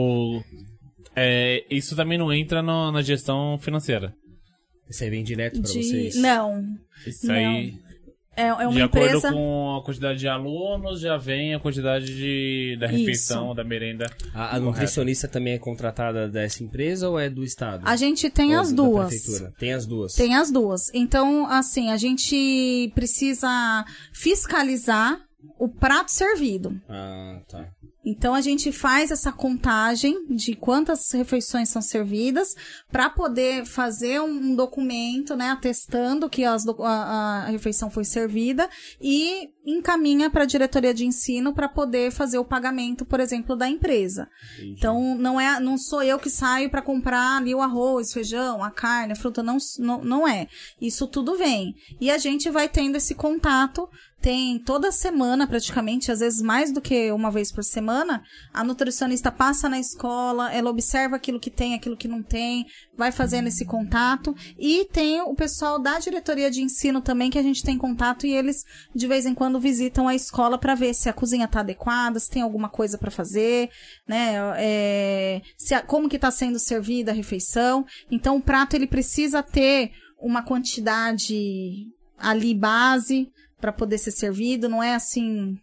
é, 1.16 1.64
isso 1.70 1.94
também 1.96 2.18
não 2.18 2.32
entra 2.32 2.62
no- 2.62 2.90
na 2.92 3.02
gestão 3.02 3.58
financeira. 3.58 4.14
Isso 4.88 5.02
aí 5.04 5.10
vem 5.10 5.22
direto 5.24 5.60
pra 5.60 5.70
De... 5.70 5.82
vocês. 5.82 6.16
Não. 6.16 6.64
Isso 7.06 7.26
Não. 7.26 7.34
aí, 7.34 7.74
É, 8.36 8.46
é 8.46 8.52
uma 8.54 8.72
de 8.72 8.82
acordo 8.82 9.06
empresa. 9.06 9.30
com 9.32 9.76
a 9.76 9.84
quantidade 9.84 10.18
de 10.18 10.26
alunos, 10.28 11.00
já 11.00 11.16
vem 11.18 11.54
a 11.54 11.60
quantidade 11.60 12.06
de, 12.06 12.76
da 12.80 12.86
Isso. 12.86 12.96
refeição, 12.96 13.54
da 13.54 13.62
merenda. 13.64 14.06
A, 14.34 14.56
a 14.56 14.60
nutricionista 14.60 15.28
também 15.28 15.52
é 15.54 15.58
contratada 15.58 16.28
dessa 16.28 16.62
empresa 16.64 17.08
ou 17.08 17.18
é 17.18 17.28
do 17.30 17.44
Estado? 17.44 17.82
A 17.86 17.94
gente 17.96 18.28
tem 18.30 18.54
Ou 18.54 18.60
as 18.62 18.70
da 18.70 18.76
duas. 18.82 19.08
prefeitura? 19.08 19.52
Tem 19.58 19.72
as 19.72 19.86
duas. 19.86 20.14
Tem 20.14 20.34
as 20.34 20.50
duas. 20.50 20.94
Então, 20.94 21.46
assim, 21.46 21.90
a 21.90 21.96
gente 21.98 22.90
precisa 22.94 23.84
fiscalizar 24.14 25.18
o 25.58 25.68
prato 25.68 26.10
servido. 26.10 26.74
Ah, 26.88 27.40
tá. 27.48 27.68
Então 28.04 28.34
a 28.34 28.40
gente 28.40 28.72
faz 28.72 29.10
essa 29.10 29.30
contagem 29.30 30.26
de 30.28 30.54
quantas 30.54 31.10
refeições 31.12 31.68
são 31.68 31.80
servidas 31.80 32.54
para 32.90 33.08
poder 33.08 33.64
fazer 33.64 34.20
um 34.20 34.54
documento, 34.54 35.36
né, 35.36 35.50
atestando 35.50 36.28
que 36.28 36.44
as 36.44 36.66
a, 36.66 37.44
a 37.44 37.46
refeição 37.46 37.90
foi 37.90 38.04
servida 38.04 38.68
e 39.00 39.50
encaminha 39.64 40.28
para 40.28 40.42
a 40.42 40.46
diretoria 40.46 40.92
de 40.92 41.06
ensino 41.06 41.54
para 41.54 41.68
poder 41.68 42.10
fazer 42.10 42.38
o 42.38 42.44
pagamento, 42.44 43.04
por 43.04 43.20
exemplo, 43.20 43.54
da 43.54 43.68
empresa. 43.68 44.28
Entendi. 44.54 44.74
Então 44.76 45.16
não 45.16 45.40
é, 45.40 45.60
não 45.60 45.78
sou 45.78 46.02
eu 46.02 46.18
que 46.18 46.30
saio 46.30 46.70
para 46.70 46.82
comprar 46.82 47.38
ali 47.38 47.54
o 47.54 47.60
arroz, 47.60 48.12
feijão, 48.12 48.62
a 48.62 48.70
carne, 48.70 49.12
a 49.12 49.16
fruta, 49.16 49.42
não, 49.42 49.58
não, 49.78 50.02
não 50.02 50.28
é. 50.28 50.48
Isso 50.80 51.06
tudo 51.06 51.36
vem. 51.36 51.74
E 52.00 52.10
a 52.10 52.18
gente 52.18 52.50
vai 52.50 52.68
tendo 52.68 52.96
esse 52.96 53.14
contato 53.14 53.88
tem 54.22 54.56
toda 54.60 54.92
semana, 54.92 55.48
praticamente, 55.48 56.12
às 56.12 56.20
vezes 56.20 56.40
mais 56.40 56.72
do 56.72 56.80
que 56.80 57.10
uma 57.10 57.28
vez 57.28 57.50
por 57.50 57.64
semana, 57.64 58.22
a 58.54 58.62
nutricionista 58.62 59.32
passa 59.32 59.68
na 59.68 59.80
escola, 59.80 60.52
ela 60.52 60.70
observa 60.70 61.16
aquilo 61.16 61.40
que 61.40 61.50
tem, 61.50 61.74
aquilo 61.74 61.96
que 61.96 62.06
não 62.06 62.22
tem, 62.22 62.64
vai 62.96 63.10
fazendo 63.10 63.48
esse 63.48 63.64
contato. 63.64 64.32
E 64.56 64.84
tem 64.92 65.20
o 65.20 65.34
pessoal 65.34 65.78
da 65.80 65.98
diretoria 65.98 66.50
de 66.52 66.62
ensino 66.62 67.00
também, 67.00 67.30
que 67.30 67.38
a 67.38 67.42
gente 67.42 67.64
tem 67.64 67.76
contato, 67.76 68.24
e 68.24 68.32
eles 68.32 68.64
de 68.94 69.08
vez 69.08 69.26
em 69.26 69.34
quando 69.34 69.58
visitam 69.58 70.06
a 70.06 70.14
escola 70.14 70.56
para 70.56 70.76
ver 70.76 70.94
se 70.94 71.08
a 71.08 71.12
cozinha 71.12 71.48
tá 71.48 71.60
adequada, 71.60 72.20
se 72.20 72.30
tem 72.30 72.42
alguma 72.42 72.68
coisa 72.68 72.96
para 72.96 73.10
fazer, 73.10 73.70
né? 74.06 74.34
É, 74.58 75.42
se 75.58 75.74
a- 75.74 75.82
como 75.82 76.08
que 76.08 76.18
tá 76.18 76.30
sendo 76.30 76.60
servida 76.60 77.10
a 77.10 77.14
refeição. 77.14 77.84
Então, 78.08 78.36
o 78.36 78.40
prato 78.42 78.76
ele 78.76 78.86
precisa 78.86 79.42
ter 79.42 79.90
uma 80.20 80.42
quantidade 80.42 81.88
ali 82.16 82.54
base 82.54 83.28
para 83.62 83.72
poder 83.72 83.96
ser 83.96 84.10
servido, 84.10 84.68
não 84.68 84.82
é 84.82 84.92
assim 84.92 85.56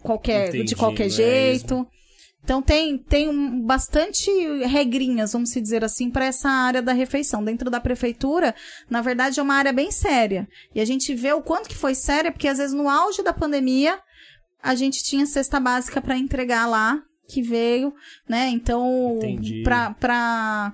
qualquer 0.00 0.48
Entendi, 0.48 0.64
de 0.64 0.76
qualquer 0.76 1.06
é 1.06 1.10
jeito. 1.10 1.86
Então 2.42 2.62
tem 2.62 2.96
tem 2.96 3.28
um, 3.28 3.60
bastante 3.60 4.30
regrinhas, 4.64 5.34
vamos 5.34 5.50
se 5.50 5.60
dizer 5.60 5.84
assim, 5.84 6.10
para 6.10 6.24
essa 6.24 6.48
área 6.48 6.80
da 6.80 6.94
refeição. 6.94 7.44
Dentro 7.44 7.70
da 7.70 7.78
prefeitura, 7.78 8.54
na 8.88 9.02
verdade 9.02 9.38
é 9.38 9.42
uma 9.42 9.54
área 9.54 9.72
bem 9.72 9.90
séria. 9.90 10.48
E 10.74 10.80
a 10.80 10.84
gente 10.86 11.14
vê 11.14 11.34
o 11.34 11.42
quanto 11.42 11.68
que 11.68 11.76
foi 11.76 11.94
séria, 11.94 12.32
porque 12.32 12.48
às 12.48 12.56
vezes 12.56 12.74
no 12.74 12.88
auge 12.88 13.22
da 13.22 13.34
pandemia 13.34 14.00
a 14.62 14.74
gente 14.74 15.04
tinha 15.04 15.26
cesta 15.26 15.60
básica 15.60 16.00
para 16.00 16.16
entregar 16.16 16.66
lá 16.66 17.02
que 17.28 17.42
veio, 17.42 17.92
né? 18.28 18.48
Então, 18.48 19.18
para 19.62 20.72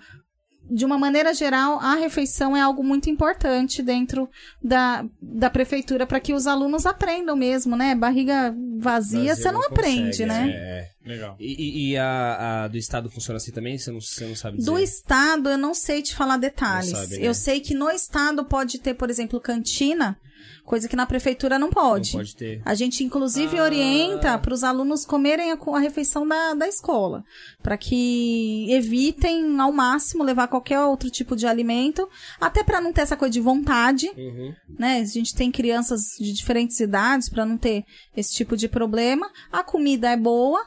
de 0.71 0.85
uma 0.85 0.99
maneira 0.99 1.33
geral, 1.33 1.79
a 1.81 1.95
refeição 1.95 2.57
é 2.57 2.61
algo 2.61 2.83
muito 2.85 3.09
importante 3.09 3.83
dentro 3.83 4.29
da, 4.63 5.05
da 5.21 5.51
prefeitura 5.51 6.07
para 6.07 6.21
que 6.21 6.35
os 6.35 6.47
alunos 6.47 6.87
aprendam 6.87 7.37
mesmo, 7.37 7.77
né? 7.77 7.95
Barriga 7.95 8.55
vazia, 8.79 9.35
você 9.35 9.51
não, 9.51 9.61
não 9.61 9.69
aprende, 9.69 10.23
consegue, 10.23 10.27
né? 10.27 10.51
É. 10.51 10.89
Legal. 11.09 11.37
E, 11.41 11.91
e- 11.93 11.97
a, 11.97 12.65
a 12.65 12.69
do 12.69 12.77
Estado 12.77 13.11
funciona 13.11 13.39
assim 13.39 13.51
também? 13.53 13.79
Você 13.79 13.91
não, 13.91 14.01
você 14.01 14.27
não 14.27 14.37
sabe 14.37 14.59
dizer? 14.59 14.71
Do 14.71 14.79
estado, 14.79 15.49
eu 15.49 15.59
não 15.59 15.75
sei 15.75 16.03
te 16.03 16.15
falar 16.15 16.37
detalhes. 16.37 16.91
Sabe, 16.91 17.17
né? 17.19 17.27
Eu 17.27 17.35
sei 17.35 17.61
que 17.61 17.75
no 17.75 17.91
estado 17.91 18.45
pode 18.45 18.79
ter, 18.79 18.95
por 18.95 19.09
exemplo, 19.11 19.41
cantina, 19.41 20.17
coisa 20.65 20.87
que 20.87 20.95
na 20.95 21.07
prefeitura 21.07 21.59
não 21.59 21.71
pode. 21.71 22.13
Não 22.13 22.21
pode 22.21 22.37
ter. 22.37 22.61
A 22.65 22.75
gente, 22.75 23.03
inclusive, 23.03 23.59
Ah. 23.59 23.63
orienta 23.65 24.39
para 24.39 24.53
os 24.53 24.63
alunos 24.63 25.05
comerem 25.07 25.51
a, 25.51 25.55
a 25.59 25.79
refeição 25.79 26.29
da, 26.29 26.53
da 26.55 26.69
escola, 26.69 27.25
para 27.63 27.77
que 27.79 28.67
evitem 28.71 29.59
ao 29.61 29.73
máximo 29.73 30.23
levar 30.23 30.49
qualquer 30.49 30.81
outro 30.81 31.11
tipo 31.11 31.35
de 31.35 31.47
alimento, 31.47 32.07
até 32.41 32.63
para 32.63 32.81
não 32.81 32.93
ter 32.93 33.01
essa 33.03 33.17
coisa 33.17 33.33
de 33.33 33.41
vontade, 33.41 34.09
Uhum. 34.17 34.53
né? 34.79 35.01
A 35.01 35.05
gente 35.05 35.35
tem 35.35 35.51
crianças 35.51 36.01
de 36.21 36.33
diferentes 36.33 36.79
idades 36.81 37.29
para 37.31 37.47
não 37.47 37.57
ter 37.57 37.83
esse 38.17 38.35
tipo 38.35 38.57
de 38.57 38.69
problema. 38.69 39.29
A 39.51 39.63
comida 39.65 40.11
é 40.11 40.17
boa. 40.17 40.61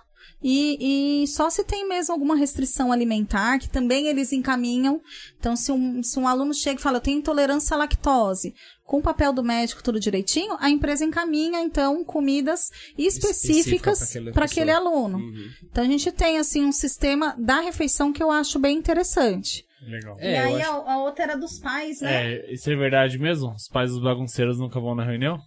E, 0.43 1.23
e 1.23 1.27
só 1.27 1.49
se 1.49 1.63
tem 1.63 1.87
mesmo 1.87 2.13
alguma 2.13 2.35
restrição 2.35 2.91
alimentar, 2.91 3.59
que 3.59 3.69
também 3.69 4.07
eles 4.07 4.33
encaminham. 4.33 4.99
Então, 5.39 5.55
se 5.55 5.71
um, 5.71 6.01
se 6.01 6.17
um 6.19 6.27
aluno 6.27 6.53
chega 6.53 6.79
e 6.79 6.83
fala, 6.83 6.97
eu 6.97 7.01
tenho 7.01 7.19
intolerância 7.19 7.75
à 7.75 7.77
lactose, 7.77 8.53
com 8.83 8.97
o 8.97 9.01
papel 9.03 9.31
do 9.31 9.43
médico 9.43 9.83
tudo 9.83 9.99
direitinho, 9.99 10.57
a 10.59 10.69
empresa 10.69 11.05
encaminha, 11.05 11.61
então, 11.61 12.03
comidas 12.03 12.69
específicas 12.97 14.01
Específica 14.01 14.31
para 14.33 14.45
aquele 14.45 14.71
aluno. 14.71 15.17
Uhum. 15.19 15.49
Então, 15.63 15.83
a 15.83 15.87
gente 15.87 16.11
tem, 16.11 16.37
assim, 16.37 16.65
um 16.65 16.71
sistema 16.71 17.35
da 17.37 17.59
refeição 17.61 18.11
que 18.11 18.21
eu 18.23 18.31
acho 18.31 18.57
bem 18.59 18.77
interessante. 18.77 19.63
Legal. 19.87 20.15
É, 20.19 20.33
e 20.33 20.37
aí, 20.37 20.61
acho- 20.61 20.71
a, 20.71 20.93
a 20.93 21.03
outra 21.03 21.23
era 21.23 21.35
dos 21.37 21.59
pais, 21.59 22.01
né? 22.01 22.33
É, 22.33 22.53
isso 22.53 22.69
é 22.69 22.75
verdade 22.75 23.17
mesmo? 23.17 23.51
Os 23.51 23.67
pais 23.67 23.91
dos 23.91 24.01
bagunceiros 24.01 24.59
nunca 24.59 24.79
vão 24.79 24.93
na 24.95 25.03
reunião? 25.03 25.39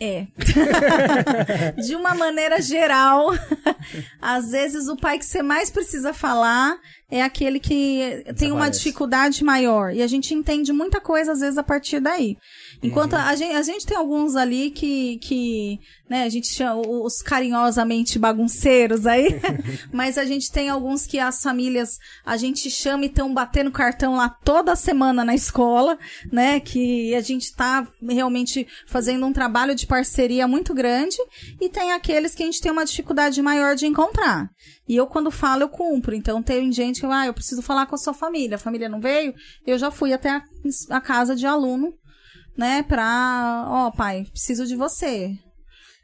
É. 0.00 0.26
de 1.82 1.94
uma 1.94 2.14
maneira 2.14 2.60
geral, 2.62 3.28
às 4.20 4.50
vezes 4.50 4.88
o 4.88 4.96
pai 4.96 5.18
que 5.18 5.26
você 5.26 5.42
mais 5.42 5.70
precisa 5.70 6.14
falar 6.14 6.78
é 7.10 7.22
aquele 7.22 7.60
que 7.60 8.24
tem 8.38 8.50
uma 8.50 8.70
dificuldade 8.70 9.44
maior. 9.44 9.92
E 9.92 10.02
a 10.02 10.06
gente 10.06 10.32
entende 10.32 10.72
muita 10.72 11.00
coisa, 11.00 11.32
às 11.32 11.40
vezes, 11.40 11.58
a 11.58 11.62
partir 11.62 12.00
daí. 12.00 12.36
Enquanto 12.82 13.14
a, 13.14 13.34
gente, 13.34 13.54
a 13.54 13.62
gente 13.62 13.86
tem 13.86 13.96
alguns 13.96 14.36
ali 14.36 14.70
que, 14.70 15.18
que 15.18 15.78
né, 16.08 16.24
a 16.24 16.28
gente 16.30 16.48
chama 16.48 16.80
os 16.80 17.20
carinhosamente 17.20 18.18
bagunceiros 18.18 19.06
aí, 19.06 19.28
mas 19.92 20.16
a 20.16 20.24
gente 20.24 20.50
tem 20.50 20.70
alguns 20.70 21.06
que 21.06 21.18
as 21.18 21.42
famílias 21.42 21.98
a 22.24 22.38
gente 22.38 22.70
chama 22.70 23.04
e 23.04 23.08
estão 23.08 23.32
batendo 23.34 23.70
cartão 23.70 24.16
lá 24.16 24.30
toda 24.30 24.74
semana 24.74 25.24
na 25.24 25.34
escola, 25.34 25.98
né? 26.32 26.58
Que 26.58 27.14
a 27.14 27.20
gente 27.20 27.54
tá 27.54 27.86
realmente 28.08 28.66
fazendo 28.86 29.26
um 29.26 29.32
trabalho 29.32 29.74
de 29.74 29.86
parceria 29.86 30.48
muito 30.48 30.72
grande, 30.72 31.16
e 31.60 31.68
tem 31.68 31.92
aqueles 31.92 32.34
que 32.34 32.42
a 32.42 32.46
gente 32.46 32.60
tem 32.60 32.72
uma 32.72 32.84
dificuldade 32.84 33.40
maior 33.42 33.76
de 33.76 33.86
encontrar. 33.86 34.50
E 34.88 34.96
eu, 34.96 35.06
quando 35.06 35.30
falo, 35.30 35.62
eu 35.62 35.68
cumpro. 35.68 36.16
Então, 36.16 36.42
tem 36.42 36.72
gente 36.72 37.00
que, 37.00 37.06
ah, 37.06 37.26
eu 37.26 37.32
preciso 37.32 37.62
falar 37.62 37.86
com 37.86 37.94
a 37.94 37.98
sua 37.98 38.12
família. 38.12 38.56
A 38.56 38.58
família 38.58 38.88
não 38.88 39.00
veio? 39.00 39.32
Eu 39.64 39.78
já 39.78 39.88
fui 39.88 40.12
até 40.12 40.30
a, 40.30 40.42
a 40.90 41.00
casa 41.00 41.36
de 41.36 41.46
aluno, 41.46 41.94
né? 42.60 42.82
Pra, 42.84 43.64
ó, 43.68 43.90
pai, 43.90 44.24
preciso 44.30 44.66
de 44.66 44.76
você. 44.76 45.32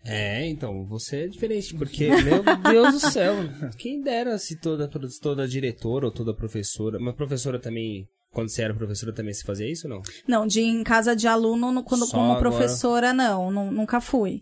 É, 0.04 0.46
então, 0.48 0.86
você 0.86 1.24
é 1.24 1.28
diferente, 1.28 1.74
porque, 1.74 2.08
meu 2.08 2.42
Deus 2.70 2.92
do 2.94 3.00
céu, 3.10 3.34
quem 3.78 4.00
dera 4.00 4.38
se 4.38 4.58
toda, 4.58 4.88
toda 5.20 5.46
diretora 5.48 6.06
ou 6.06 6.12
toda 6.12 6.32
professora, 6.34 6.96
uma 6.98 7.12
professora 7.12 7.58
também, 7.60 8.06
quando 8.32 8.48
você 8.48 8.62
era 8.62 8.72
professora 8.74 9.12
também 9.12 9.34
se 9.34 9.42
fazia 9.44 9.70
isso 9.70 9.88
ou 9.88 9.94
não? 9.96 10.02
Não, 10.28 10.46
de 10.46 10.60
em 10.60 10.84
casa 10.84 11.14
de 11.16 11.26
aluno, 11.26 11.72
no- 11.72 11.82
quando 11.82 12.06
Só 12.06 12.12
como 12.16 12.32
agora. 12.32 12.40
professora, 12.40 13.12
não, 13.12 13.50
nu- 13.50 13.72
nunca 13.72 14.00
fui. 14.00 14.40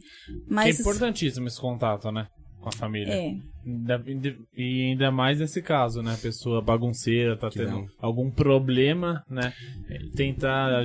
Mas 0.49 0.77
Que 0.77 0.83
é 0.83 0.85
importantíssimo 0.85 1.47
esse 1.49 1.59
contato, 1.61 2.13
né? 2.13 2.27
Com 2.61 2.69
a 2.69 2.73
família. 2.73 3.13
é. 3.13 3.33
E 4.57 4.91
ainda 4.91 5.11
mais 5.11 5.39
nesse 5.41 5.63
caso, 5.63 6.03
né? 6.03 6.15
A 6.15 6.19
pessoa 6.19 6.61
bagunceira, 6.63 7.37
tá 7.37 7.49
Que 7.51 7.59
tendo 7.61 7.71
não. 7.71 7.87
algum 8.01 8.31
problema, 8.31 9.25
né? 9.29 9.53
Tentar, 10.15 10.85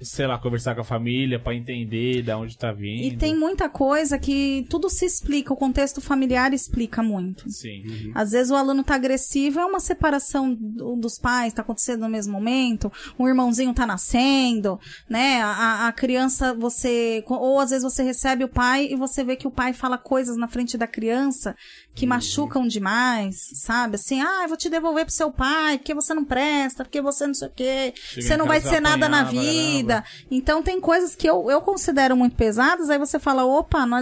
sei 0.00 0.26
lá, 0.26 0.38
conversar 0.38 0.74
com 0.74 0.80
a 0.80 0.84
família 0.84 1.38
pra 1.38 1.54
entender 1.54 2.22
de 2.22 2.32
onde 2.32 2.56
tá 2.56 2.72
vindo. 2.72 3.02
E 3.04 3.16
tem 3.16 3.36
muita 3.36 3.68
coisa 3.68 4.18
que 4.18 4.66
tudo 4.68 4.88
se 4.88 5.04
explica, 5.04 5.52
o 5.52 5.56
contexto 5.56 6.00
familiar 6.00 6.52
explica 6.52 7.02
muito. 7.02 7.48
Sim. 7.50 8.10
Às 8.14 8.32
vezes 8.32 8.50
o 8.50 8.54
aluno 8.56 8.82
tá 8.82 8.94
agressivo, 8.94 9.60
é 9.60 9.64
uma 9.64 9.80
separação 9.80 10.52
do- 10.54 10.96
dos 10.96 11.18
pais, 11.18 11.52
tá 11.52 11.62
acontecendo 11.62 12.00
no 12.00 12.08
mesmo 12.08 12.32
momento, 12.32 12.90
um 13.18 13.28
irmãozinho 13.28 13.72
tá 13.74 13.86
nascendo, 13.86 14.78
né? 15.08 15.40
A, 15.42 15.88
a 15.88 15.92
criança, 15.92 16.54
você. 16.54 17.22
Ou 17.28 17.60
às 17.60 17.70
vezes 17.70 17.84
você 17.84 18.02
recebe 18.02 18.44
o 18.44 18.48
pai 18.48 18.88
e 18.90 18.96
você 18.96 19.22
vê 19.24 19.36
que 19.36 19.46
o 19.46 19.50
pai 19.50 19.72
fala 19.72 19.98
coisas 19.98 20.36
na 20.36 20.48
frente 20.48 20.76
da 20.76 20.86
criança 20.86 21.54
que 21.94 22.06
machucam 22.14 22.66
demais, 22.66 23.50
sabe? 23.54 23.96
Assim, 23.96 24.20
ah, 24.20 24.42
eu 24.42 24.48
vou 24.48 24.56
te 24.56 24.68
devolver 24.68 25.04
pro 25.04 25.14
seu 25.14 25.30
pai, 25.30 25.78
porque 25.78 25.94
você 25.94 26.14
não 26.14 26.24
presta, 26.24 26.84
porque 26.84 27.00
você 27.00 27.26
não 27.26 27.34
sei 27.34 27.48
o 27.48 27.50
quê, 27.50 27.94
Chega 27.96 28.22
você 28.26 28.36
não 28.36 28.46
vai 28.46 28.60
ser 28.60 28.80
nada 28.80 29.08
na 29.08 29.22
apanhar 29.22 29.42
vida. 29.42 30.04
Então 30.30 30.62
tem 30.62 30.80
coisas 30.80 31.14
que 31.14 31.28
eu, 31.28 31.50
eu 31.50 31.60
considero 31.60 32.16
muito 32.16 32.36
pesadas, 32.36 32.90
aí 32.90 32.98
você 32.98 33.18
fala, 33.18 33.44
opa, 33.44 33.86
não, 33.86 34.00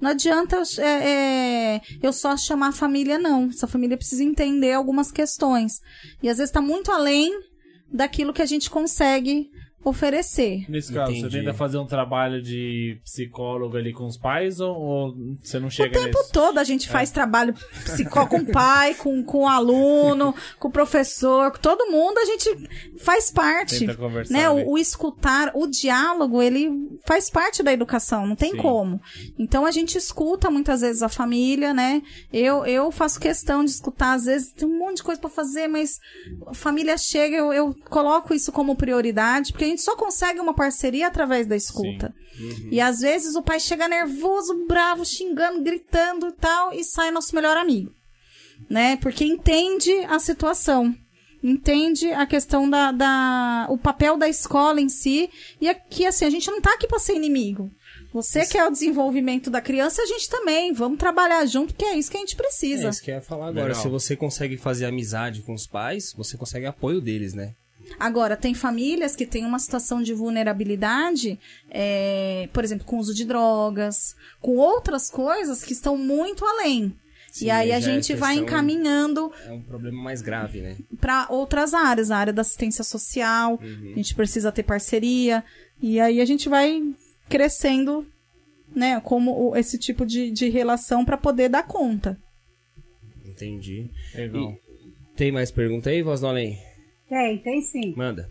não 0.00 0.10
adianta 0.10 0.62
é, 0.78 1.76
é, 1.76 1.80
eu 2.02 2.12
só 2.12 2.36
chamar 2.36 2.68
a 2.68 2.72
família, 2.72 3.18
não. 3.18 3.48
Essa 3.48 3.66
família 3.66 3.96
precisa 3.96 4.22
entender 4.22 4.72
algumas 4.72 5.10
questões. 5.10 5.80
E 6.22 6.28
às 6.28 6.38
vezes 6.38 6.52
tá 6.52 6.60
muito 6.60 6.90
além 6.90 7.32
daquilo 7.92 8.32
que 8.32 8.42
a 8.42 8.46
gente 8.46 8.70
consegue 8.70 9.48
oferecer. 9.84 10.64
Nesse 10.68 10.92
caso, 10.92 11.12
Entendi. 11.12 11.30
você 11.30 11.38
tenta 11.38 11.54
fazer 11.54 11.78
um 11.78 11.86
trabalho 11.86 12.42
de 12.42 12.98
psicólogo 13.04 13.76
ali 13.76 13.92
com 13.92 14.06
os 14.06 14.16
pais 14.16 14.60
ou, 14.60 14.74
ou 14.74 15.14
você 15.42 15.60
não 15.60 15.68
chega 15.68 15.90
O 15.90 16.02
tempo 16.02 16.18
nesse? 16.18 16.32
todo 16.32 16.58
a 16.58 16.64
gente 16.64 16.88
faz 16.88 17.10
trabalho 17.10 17.54
psicó 17.84 18.26
com 18.26 18.38
o 18.38 18.46
pai, 18.46 18.94
com, 18.94 19.22
com 19.22 19.44
o 19.44 19.48
aluno, 19.48 20.34
com 20.58 20.68
o 20.68 20.70
professor, 20.70 21.52
com 21.52 21.58
todo 21.58 21.90
mundo, 21.90 22.18
a 22.18 22.24
gente 22.24 22.68
faz 22.98 23.30
parte. 23.30 23.80
Tenta 23.80 23.94
conversar 23.94 24.32
né? 24.32 24.48
O, 24.48 24.72
o 24.72 24.78
escutar, 24.78 25.52
o 25.54 25.66
diálogo, 25.66 26.40
ele 26.40 26.70
faz 27.06 27.28
parte 27.28 27.62
da 27.62 27.72
educação, 27.72 28.26
não 28.26 28.36
tem 28.36 28.52
Sim. 28.52 28.58
como. 28.58 29.00
Então 29.38 29.66
a 29.66 29.70
gente 29.70 29.98
escuta 29.98 30.50
muitas 30.50 30.80
vezes 30.80 31.02
a 31.02 31.08
família, 31.08 31.74
né? 31.74 32.02
Eu, 32.32 32.64
eu 32.64 32.90
faço 32.90 33.20
questão 33.20 33.64
de 33.64 33.70
escutar, 33.70 34.14
às 34.14 34.24
vezes 34.24 34.52
tem 34.52 34.66
um 34.66 34.78
monte 34.78 34.96
de 34.96 35.02
coisa 35.02 35.20
pra 35.20 35.30
fazer, 35.30 35.68
mas 35.68 36.00
a 36.46 36.54
família 36.54 36.96
chega, 36.96 37.36
eu, 37.36 37.52
eu 37.52 37.74
coloco 37.90 38.32
isso 38.32 38.50
como 38.50 38.76
prioridade, 38.76 39.52
porque 39.52 39.64
a 39.64 39.68
gente 39.74 39.82
só 39.82 39.96
consegue 39.96 40.40
uma 40.40 40.54
parceria 40.54 41.06
através 41.06 41.46
da 41.46 41.56
escuta. 41.56 42.14
E 42.70 42.80
às 42.80 43.00
vezes 43.00 43.34
o 43.34 43.42
pai 43.42 43.60
chega 43.60 43.88
nervoso, 43.88 44.66
bravo, 44.66 45.04
xingando, 45.04 45.62
gritando 45.62 46.28
e 46.28 46.32
tal, 46.32 46.72
e 46.72 46.82
sai 46.84 47.10
nosso 47.10 47.34
melhor 47.34 47.56
amigo. 47.56 47.92
Né? 48.70 48.96
Porque 48.96 49.24
entende 49.24 49.92
a 50.08 50.18
situação. 50.18 50.94
Entende 51.42 52.10
a 52.10 52.26
questão 52.26 52.70
da, 52.70 52.90
da. 52.90 53.66
o 53.68 53.76
papel 53.76 54.16
da 54.16 54.26
escola 54.26 54.80
em 54.80 54.88
si. 54.88 55.28
E 55.60 55.68
aqui, 55.68 56.06
assim, 56.06 56.24
a 56.24 56.30
gente 56.30 56.50
não 56.50 56.58
tá 56.58 56.72
aqui 56.72 56.86
pra 56.86 56.98
ser 56.98 57.14
inimigo. 57.14 57.70
Você 58.14 58.46
quer 58.46 58.64
o 58.66 58.70
desenvolvimento 58.70 59.50
da 59.50 59.60
criança, 59.60 60.00
a 60.00 60.06
gente 60.06 60.30
também. 60.30 60.72
Vamos 60.72 60.98
trabalhar 60.98 61.44
junto, 61.44 61.74
que 61.74 61.84
é 61.84 61.98
isso 61.98 62.10
que 62.10 62.16
a 62.16 62.20
gente 62.20 62.34
precisa. 62.34 62.86
É 62.86 62.90
isso 62.90 63.02
que 63.02 63.10
eu 63.10 63.16
ia 63.16 63.20
falar 63.20 63.48
agora. 63.48 63.66
Legal. 63.66 63.82
Se 63.82 63.88
você 63.88 64.16
consegue 64.16 64.56
fazer 64.56 64.86
amizade 64.86 65.42
com 65.42 65.52
os 65.52 65.66
pais, 65.66 66.14
você 66.16 66.38
consegue 66.38 66.64
apoio 66.64 67.00
deles, 67.00 67.34
né? 67.34 67.54
Agora, 67.98 68.36
tem 68.36 68.54
famílias 68.54 69.14
que 69.14 69.26
têm 69.26 69.44
uma 69.44 69.58
situação 69.58 70.02
de 70.02 70.12
vulnerabilidade, 70.14 71.38
é, 71.70 72.48
por 72.52 72.64
exemplo, 72.64 72.84
com 72.84 72.98
uso 72.98 73.14
de 73.14 73.24
drogas, 73.24 74.16
com 74.40 74.56
outras 74.56 75.10
coisas 75.10 75.62
que 75.62 75.72
estão 75.72 75.96
muito 75.96 76.44
além. 76.44 76.94
Sim, 77.30 77.46
e 77.46 77.50
aí 77.50 77.72
a 77.72 77.78
é 77.78 77.80
gente 77.80 78.14
vai 78.14 78.36
encaminhando 78.36 79.32
É 79.44 79.50
um 79.50 79.60
problema 79.60 80.00
mais 80.00 80.22
grave, 80.22 80.60
né? 80.60 80.76
para 81.00 81.26
outras 81.28 81.74
áreas, 81.74 82.10
a 82.12 82.16
área 82.16 82.32
da 82.32 82.42
assistência 82.42 82.84
social, 82.84 83.58
Uhum. 83.60 83.92
a 83.92 83.96
gente 83.96 84.14
precisa 84.14 84.52
ter 84.52 84.62
parceria, 84.62 85.42
e 85.82 85.98
aí 85.98 86.20
a 86.20 86.24
gente 86.24 86.48
vai 86.48 86.80
crescendo, 87.28 88.06
né, 88.74 89.00
como 89.00 89.54
esse 89.56 89.78
tipo 89.78 90.06
de, 90.06 90.30
de 90.30 90.48
relação 90.48 91.04
para 91.04 91.16
poder 91.16 91.48
dar 91.48 91.64
conta. 91.66 92.16
Entendi. 93.24 93.90
Legal. 94.14 94.56
Tem 95.16 95.32
mais 95.32 95.50
pergunta 95.50 95.90
aí, 95.90 96.02
Voz 96.02 96.20
do 96.20 96.26
Além? 96.28 96.56
Tem, 97.14 97.38
tem 97.38 97.62
sim. 97.62 97.94
Manda. 97.96 98.28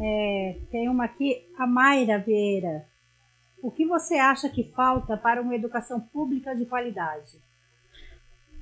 É, 0.00 0.56
tem 0.70 0.88
uma 0.88 1.06
aqui, 1.06 1.44
a 1.58 1.66
Mayra 1.66 2.20
Vieira. 2.20 2.86
O 3.60 3.68
que 3.68 3.84
você 3.84 4.14
acha 4.14 4.48
que 4.48 4.62
falta 4.62 5.16
para 5.16 5.42
uma 5.42 5.56
educação 5.56 5.98
pública 5.98 6.54
de 6.54 6.64
qualidade? 6.64 7.32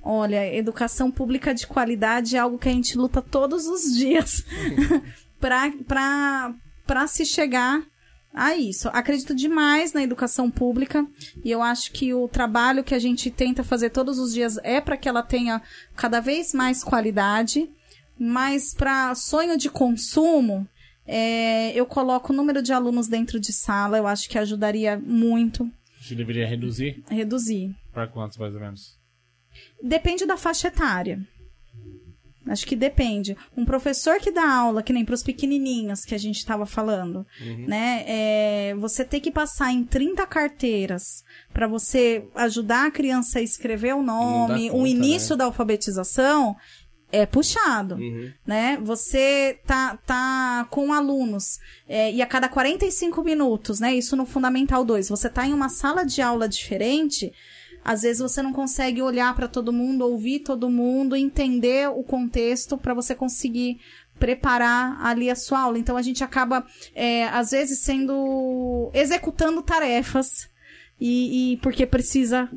Olha, 0.02 0.50
educação 0.54 1.10
pública 1.10 1.52
de 1.52 1.66
qualidade 1.66 2.36
é 2.36 2.38
algo 2.38 2.56
que 2.56 2.70
a 2.70 2.72
gente 2.72 2.96
luta 2.96 3.20
todos 3.20 3.66
os 3.66 3.94
dias 3.94 4.46
para 5.38 7.06
se 7.06 7.26
chegar 7.26 7.82
a 8.32 8.56
isso. 8.56 8.88
Acredito 8.94 9.34
demais 9.34 9.92
na 9.92 10.02
educação 10.02 10.50
pública 10.50 11.06
e 11.44 11.50
eu 11.50 11.62
acho 11.62 11.92
que 11.92 12.14
o 12.14 12.26
trabalho 12.28 12.82
que 12.82 12.94
a 12.94 12.98
gente 12.98 13.30
tenta 13.30 13.62
fazer 13.62 13.90
todos 13.90 14.18
os 14.18 14.32
dias 14.32 14.56
é 14.62 14.80
para 14.80 14.96
que 14.96 15.06
ela 15.06 15.22
tenha 15.22 15.60
cada 15.94 16.18
vez 16.18 16.54
mais 16.54 16.82
qualidade, 16.82 17.68
mas 18.22 18.74
para 18.74 19.14
sonho 19.14 19.56
de 19.56 19.70
consumo, 19.70 20.68
é, 21.06 21.72
eu 21.72 21.86
coloco 21.86 22.32
o 22.34 22.36
número 22.36 22.62
de 22.62 22.70
alunos 22.70 23.08
dentro 23.08 23.40
de 23.40 23.50
sala, 23.50 23.96
eu 23.96 24.06
acho 24.06 24.28
que 24.28 24.36
ajudaria 24.36 24.98
muito 24.98 25.64
A 25.98 26.02
gente 26.02 26.16
deveria 26.16 26.46
reduzir 26.46 27.02
reduzir. 27.08 27.74
para 27.90 28.06
quantos 28.06 28.36
mais 28.36 28.54
ou 28.54 28.60
menos? 28.60 28.98
Depende 29.82 30.26
da 30.26 30.36
faixa 30.36 30.68
etária. 30.68 31.18
Acho 32.46 32.66
que 32.66 32.74
depende. 32.74 33.36
Um 33.56 33.64
professor 33.64 34.18
que 34.18 34.32
dá 34.32 34.50
aula, 34.50 34.82
que 34.82 34.92
nem 34.92 35.04
para 35.04 35.14
os 35.14 35.22
pequenininhos 35.22 36.04
que 36.04 36.14
a 36.14 36.18
gente 36.18 36.38
estava 36.38 36.64
falando, 36.64 37.24
né? 37.68 38.02
É, 38.06 38.74
você 38.76 39.04
ter 39.04 39.20
que 39.20 39.30
passar 39.30 39.72
em 39.72 39.84
30 39.84 40.26
carteiras 40.26 41.22
para 41.52 41.68
você 41.68 42.24
ajudar 42.34 42.86
a 42.86 42.90
criança 42.90 43.38
a 43.38 43.42
escrever 43.42 43.94
o 43.94 44.02
nome, 44.02 44.68
conta, 44.68 44.82
o 44.82 44.86
início 44.86 45.34
né? 45.34 45.38
da 45.38 45.44
alfabetização, 45.44 46.56
é 47.12 47.26
puxado 47.26 47.96
Uhum. 47.96 48.30
né? 48.46 48.78
Você 48.82 49.58
tá, 49.66 49.98
tá 50.06 50.66
com 50.70 50.92
alunos 50.92 51.58
é, 51.88 52.12
e 52.12 52.22
a 52.22 52.26
cada 52.26 52.48
45 52.48 53.22
minutos, 53.22 53.80
né? 53.80 53.94
Isso 53.94 54.16
no 54.16 54.24
Fundamental 54.26 54.84
2, 54.84 55.08
você 55.08 55.28
tá 55.28 55.46
em 55.46 55.52
uma 55.52 55.68
sala 55.68 56.04
de 56.04 56.22
aula 56.22 56.48
diferente, 56.48 57.32
Às 57.82 58.02
vezes 58.02 58.20
você 58.20 58.42
não 58.42 58.52
consegue 58.52 59.00
olhar 59.00 59.34
para 59.34 59.48
todo 59.48 59.72
mundo, 59.72 60.02
ouvir 60.04 60.40
todo 60.40 60.68
mundo, 60.68 61.16
entender 61.16 61.88
o 61.88 62.02
contexto 62.02 62.76
para 62.76 62.92
você 62.92 63.14
conseguir 63.14 63.80
preparar 64.18 65.00
ali 65.04 65.30
a 65.30 65.34
sua 65.34 65.60
aula. 65.60 65.78
Então 65.78 65.96
a 65.96 66.02
gente 66.02 66.22
acaba, 66.22 66.64
é, 66.94 67.24
às 67.28 67.52
vezes, 67.52 67.78
sendo. 67.80 68.90
executando 68.92 69.62
tarefas 69.62 70.48
e, 71.00 71.54
e 71.54 71.56
porque 71.56 71.86
precisa 71.86 72.50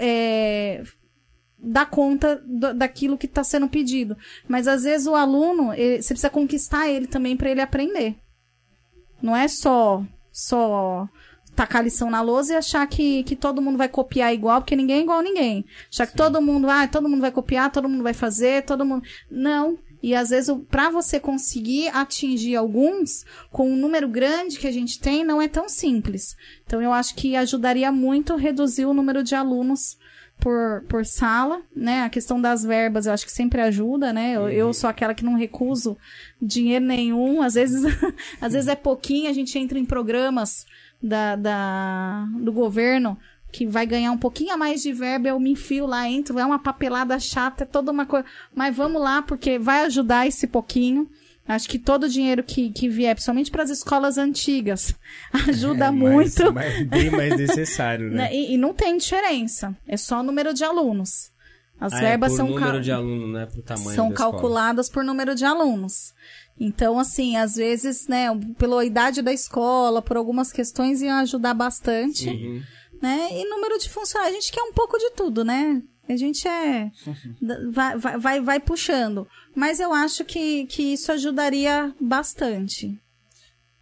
é, 0.00 0.82
dar 1.66 1.86
conta 1.86 2.40
do, 2.46 2.72
daquilo 2.72 3.18
que 3.18 3.26
está 3.26 3.42
sendo 3.42 3.68
pedido. 3.68 4.16
Mas 4.48 4.68
às 4.68 4.84
vezes 4.84 5.06
o 5.06 5.16
aluno, 5.16 5.72
ele, 5.74 6.00
você 6.00 6.14
precisa 6.14 6.30
conquistar 6.30 6.88
ele 6.88 7.06
também 7.06 7.36
para 7.36 7.50
ele 7.50 7.60
aprender. 7.60 8.16
Não 9.20 9.34
é 9.34 9.48
só 9.48 10.04
só 10.30 11.08
tacar 11.56 11.82
lição 11.82 12.10
na 12.10 12.20
lousa 12.20 12.52
e 12.52 12.56
achar 12.56 12.86
que, 12.86 13.22
que 13.24 13.34
todo 13.34 13.62
mundo 13.62 13.78
vai 13.78 13.88
copiar 13.88 14.32
igual, 14.32 14.60
porque 14.60 14.76
ninguém 14.76 14.98
é 14.98 15.00
igual 15.00 15.20
a 15.20 15.22
ninguém. 15.22 15.64
Achar 15.90 16.06
que 16.06 16.14
todo 16.14 16.42
mundo, 16.42 16.68
ah, 16.68 16.86
todo 16.86 17.08
mundo 17.08 17.22
vai 17.22 17.32
copiar, 17.32 17.72
todo 17.72 17.88
mundo 17.88 18.02
vai 18.02 18.12
fazer, 18.12 18.62
todo 18.64 18.84
mundo. 18.84 19.02
Não. 19.30 19.78
E 20.02 20.14
às 20.14 20.28
vezes, 20.28 20.54
para 20.70 20.90
você 20.90 21.18
conseguir 21.18 21.88
atingir 21.88 22.54
alguns 22.54 23.24
com 23.50 23.72
um 23.72 23.76
número 23.76 24.06
grande 24.06 24.58
que 24.58 24.66
a 24.66 24.72
gente 24.72 25.00
tem, 25.00 25.24
não 25.24 25.40
é 25.40 25.48
tão 25.48 25.68
simples. 25.68 26.36
Então, 26.64 26.82
eu 26.82 26.92
acho 26.92 27.14
que 27.14 27.34
ajudaria 27.34 27.90
muito 27.90 28.36
reduzir 28.36 28.84
o 28.84 28.92
número 28.92 29.22
de 29.22 29.34
alunos 29.34 29.96
por, 30.38 30.84
por 30.88 31.04
sala, 31.04 31.60
né? 31.74 32.02
A 32.04 32.10
questão 32.10 32.40
das 32.40 32.62
verbas 32.62 33.06
eu 33.06 33.12
acho 33.12 33.24
que 33.26 33.32
sempre 33.32 33.60
ajuda, 33.60 34.12
né? 34.12 34.36
Eu, 34.36 34.42
Uhum. 34.42 34.48
eu 34.48 34.72
sou 34.72 34.88
aquela 34.88 35.14
que 35.14 35.24
não 35.24 35.34
recuso 35.36 35.96
dinheiro 36.40 36.84
nenhum. 36.84 37.42
Às 37.42 37.54
vezes, 37.54 37.82
às 38.40 38.52
vezes 38.52 38.68
é 38.68 38.74
pouquinho, 38.76 39.28
a 39.30 39.32
gente 39.32 39.58
entra 39.58 39.78
em 39.78 39.84
programas 39.84 40.64
da, 41.02 41.36
da, 41.36 42.26
do 42.40 42.52
governo 42.52 43.18
que 43.52 43.66
vai 43.66 43.86
ganhar 43.86 44.12
um 44.12 44.18
pouquinho 44.18 44.52
a 44.52 44.56
mais 44.56 44.82
de 44.82 44.92
verba, 44.92 45.28
eu 45.28 45.40
me 45.40 45.52
enfio 45.52 45.86
lá, 45.86 46.06
entro, 46.08 46.38
é 46.38 46.44
uma 46.44 46.58
papelada 46.58 47.18
chata, 47.18 47.64
é 47.64 47.66
toda 47.66 47.90
uma 47.90 48.04
coisa. 48.04 48.26
Mas 48.54 48.76
vamos 48.76 49.00
lá, 49.00 49.22
porque 49.22 49.58
vai 49.58 49.84
ajudar 49.86 50.26
esse 50.26 50.46
pouquinho. 50.46 51.08
Acho 51.48 51.68
que 51.68 51.78
todo 51.78 52.04
o 52.04 52.08
dinheiro 52.08 52.42
que, 52.42 52.70
que 52.72 52.88
vier, 52.88 53.14
principalmente 53.14 53.50
para 53.50 53.62
as 53.62 53.70
escolas 53.70 54.18
antigas, 54.18 54.94
ajuda 55.48 55.86
É, 55.86 55.90
muito. 55.90 56.52
Mas, 56.52 56.74
mas 56.80 56.86
bem 56.88 57.10
mais 57.10 57.36
necessário, 57.36 58.10
né? 58.10 58.28
E, 58.34 58.54
e 58.54 58.56
não 58.56 58.74
tem 58.74 58.96
diferença. 58.96 59.76
É 59.86 59.96
só 59.96 60.20
o 60.20 60.22
número 60.22 60.52
de 60.52 60.64
alunos. 60.64 61.30
As 61.78 61.92
Ah, 61.92 62.00
verbas 62.00 62.32
é 62.32 62.36
por 62.36 62.36
são, 62.36 62.48
número 62.48 62.80
de 62.80 62.90
aluno, 62.90 63.28
né? 63.32 63.46
Pro 63.46 63.62
tamanho 63.62 63.94
são 63.94 64.08
da 64.08 64.14
escola. 64.14 64.32
calculadas 64.32 64.88
por 64.88 65.04
número 65.04 65.34
de 65.34 65.44
alunos. 65.44 66.14
Então, 66.58 66.98
assim, 66.98 67.36
às 67.36 67.54
vezes, 67.56 68.08
né, 68.08 68.28
pela 68.58 68.82
idade 68.82 69.20
da 69.20 69.30
escola, 69.32 70.00
por 70.00 70.16
algumas 70.16 70.50
questões, 70.50 71.02
iam 71.02 71.16
ajudar 71.18 71.52
bastante, 71.52 72.30
Uhum. 72.30 72.62
né? 73.02 73.28
E 73.30 73.44
número 73.48 73.78
de 73.78 73.90
funcionários. 73.90 74.38
A 74.38 74.40
gente 74.40 74.52
quer 74.52 74.62
um 74.62 74.72
pouco 74.72 74.96
de 74.98 75.10
tudo, 75.10 75.44
né? 75.44 75.82
A 76.08 76.16
gente 76.16 76.46
é. 76.46 76.90
vai, 77.72 77.98
vai, 77.98 78.18
vai, 78.18 78.40
vai 78.40 78.60
puxando. 78.60 79.26
Mas 79.54 79.80
eu 79.80 79.92
acho 79.92 80.24
que, 80.24 80.66
que 80.66 80.82
isso 80.82 81.10
ajudaria 81.10 81.94
bastante. 82.00 82.98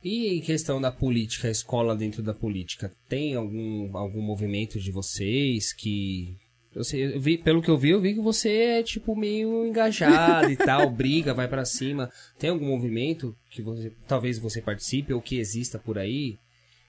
E 0.03 0.37
em 0.37 0.41
questão 0.41 0.81
da 0.81 0.93
política, 0.93 1.49
a 1.49 1.51
escola 1.51 1.97
dentro 1.97 2.23
da 2.23 2.35
política, 2.35 2.93
tem 3.09 3.35
algum, 3.35 3.97
algum 3.97 4.21
movimento 4.21 4.79
de 4.79 4.93
vocês 4.93 5.73
que. 5.73 6.37
Eu 6.75 6.83
sei, 6.83 7.15
eu 7.15 7.21
vi, 7.21 7.39
pelo 7.39 7.63
que 7.63 7.71
eu 7.71 7.79
vi, 7.79 7.91
eu 7.91 8.01
vi 8.01 8.15
que 8.15 8.21
você 8.21 8.51
é 8.51 8.83
tipo 8.83 9.15
meio 9.15 9.65
engajado 9.65 10.51
e 10.51 10.57
tal, 10.57 10.91
briga, 10.93 11.33
vai 11.33 11.49
pra 11.49 11.65
cima. 11.65 12.11
Tem 12.39 12.51
algum 12.51 12.67
movimento 12.67 13.35
que 13.49 13.63
você 13.63 13.93
talvez 14.09 14.39
você 14.39 14.61
participe 14.61 15.15
ou 15.15 15.23
que 15.23 15.39
exista 15.39 15.79
por 15.79 15.97
aí 15.97 16.37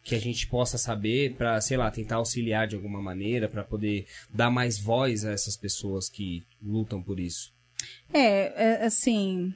que 0.06 0.14
a 0.16 0.20
gente 0.20 0.46
possa 0.48 0.78
saber 0.78 1.34
pra, 1.34 1.60
sei 1.60 1.76
lá, 1.78 1.90
tentar 1.90 2.18
auxiliar 2.18 2.68
de 2.68 2.76
alguma 2.76 3.02
maneira 3.02 3.50
pra 3.50 3.64
poder 3.64 4.06
dar 4.32 4.52
mais 4.52 4.78
voz 4.80 5.26
a 5.26 5.32
essas 5.32 5.58
pessoas 5.58 6.08
que 6.08 6.44
lutam 6.62 7.02
por 7.02 7.20
isso? 7.20 7.52
É, 8.14 8.54
é, 8.84 8.86
assim. 8.86 9.52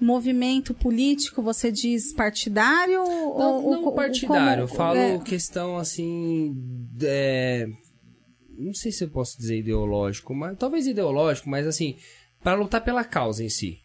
Movimento 0.00 0.72
político, 0.72 1.42
você 1.42 1.70
diz 1.70 2.12
partidário 2.12 3.00
ou. 3.02 3.38
Não, 3.38 3.64
ou- 3.64 3.70
não 3.82 3.94
partidário, 3.94 4.62
eu 4.62 4.66
como- 4.68 4.78
falo 4.78 4.98
é, 4.98 5.18
questão 5.18 5.76
assim. 5.76 6.56
é, 7.02 7.66
não 8.58 8.74
sei 8.74 8.90
se 8.92 9.04
eu 9.04 9.10
posso 9.10 9.36
dizer 9.38 9.58
ideológico, 9.58 10.34
mas 10.34 10.56
talvez 10.58 10.86
ideológico, 10.86 11.48
mas 11.50 11.66
assim, 11.66 11.96
para 12.42 12.54
lutar 12.56 12.82
pela 12.84 13.04
causa 13.04 13.44
em 13.44 13.48
si. 13.48 13.78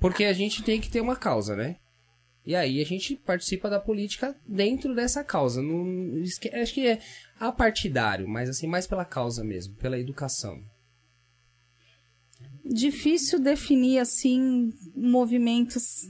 Porque 0.00 0.24
a 0.24 0.32
gente 0.34 0.62
tem 0.62 0.78
que 0.80 0.90
ter 0.90 1.00
uma 1.00 1.16
causa, 1.16 1.56
né? 1.56 1.76
E 2.44 2.56
aí 2.56 2.80
a 2.80 2.84
gente 2.84 3.14
participa 3.16 3.70
da 3.70 3.78
política 3.78 4.34
dentro 4.46 4.94
dessa 4.94 5.22
causa. 5.22 5.62
Não, 5.62 6.18
esque- 6.18 6.48
acho 6.54 6.74
que 6.74 6.86
é 6.88 6.98
apartidário, 7.38 8.26
mas 8.28 8.48
assim, 8.48 8.66
mais 8.66 8.86
pela 8.86 9.04
causa 9.04 9.44
mesmo, 9.44 9.74
pela 9.76 9.98
educação. 9.98 10.60
difícil 12.64 13.38
definir 13.40 13.98
assim 13.98 14.72
movimentos. 14.94 16.08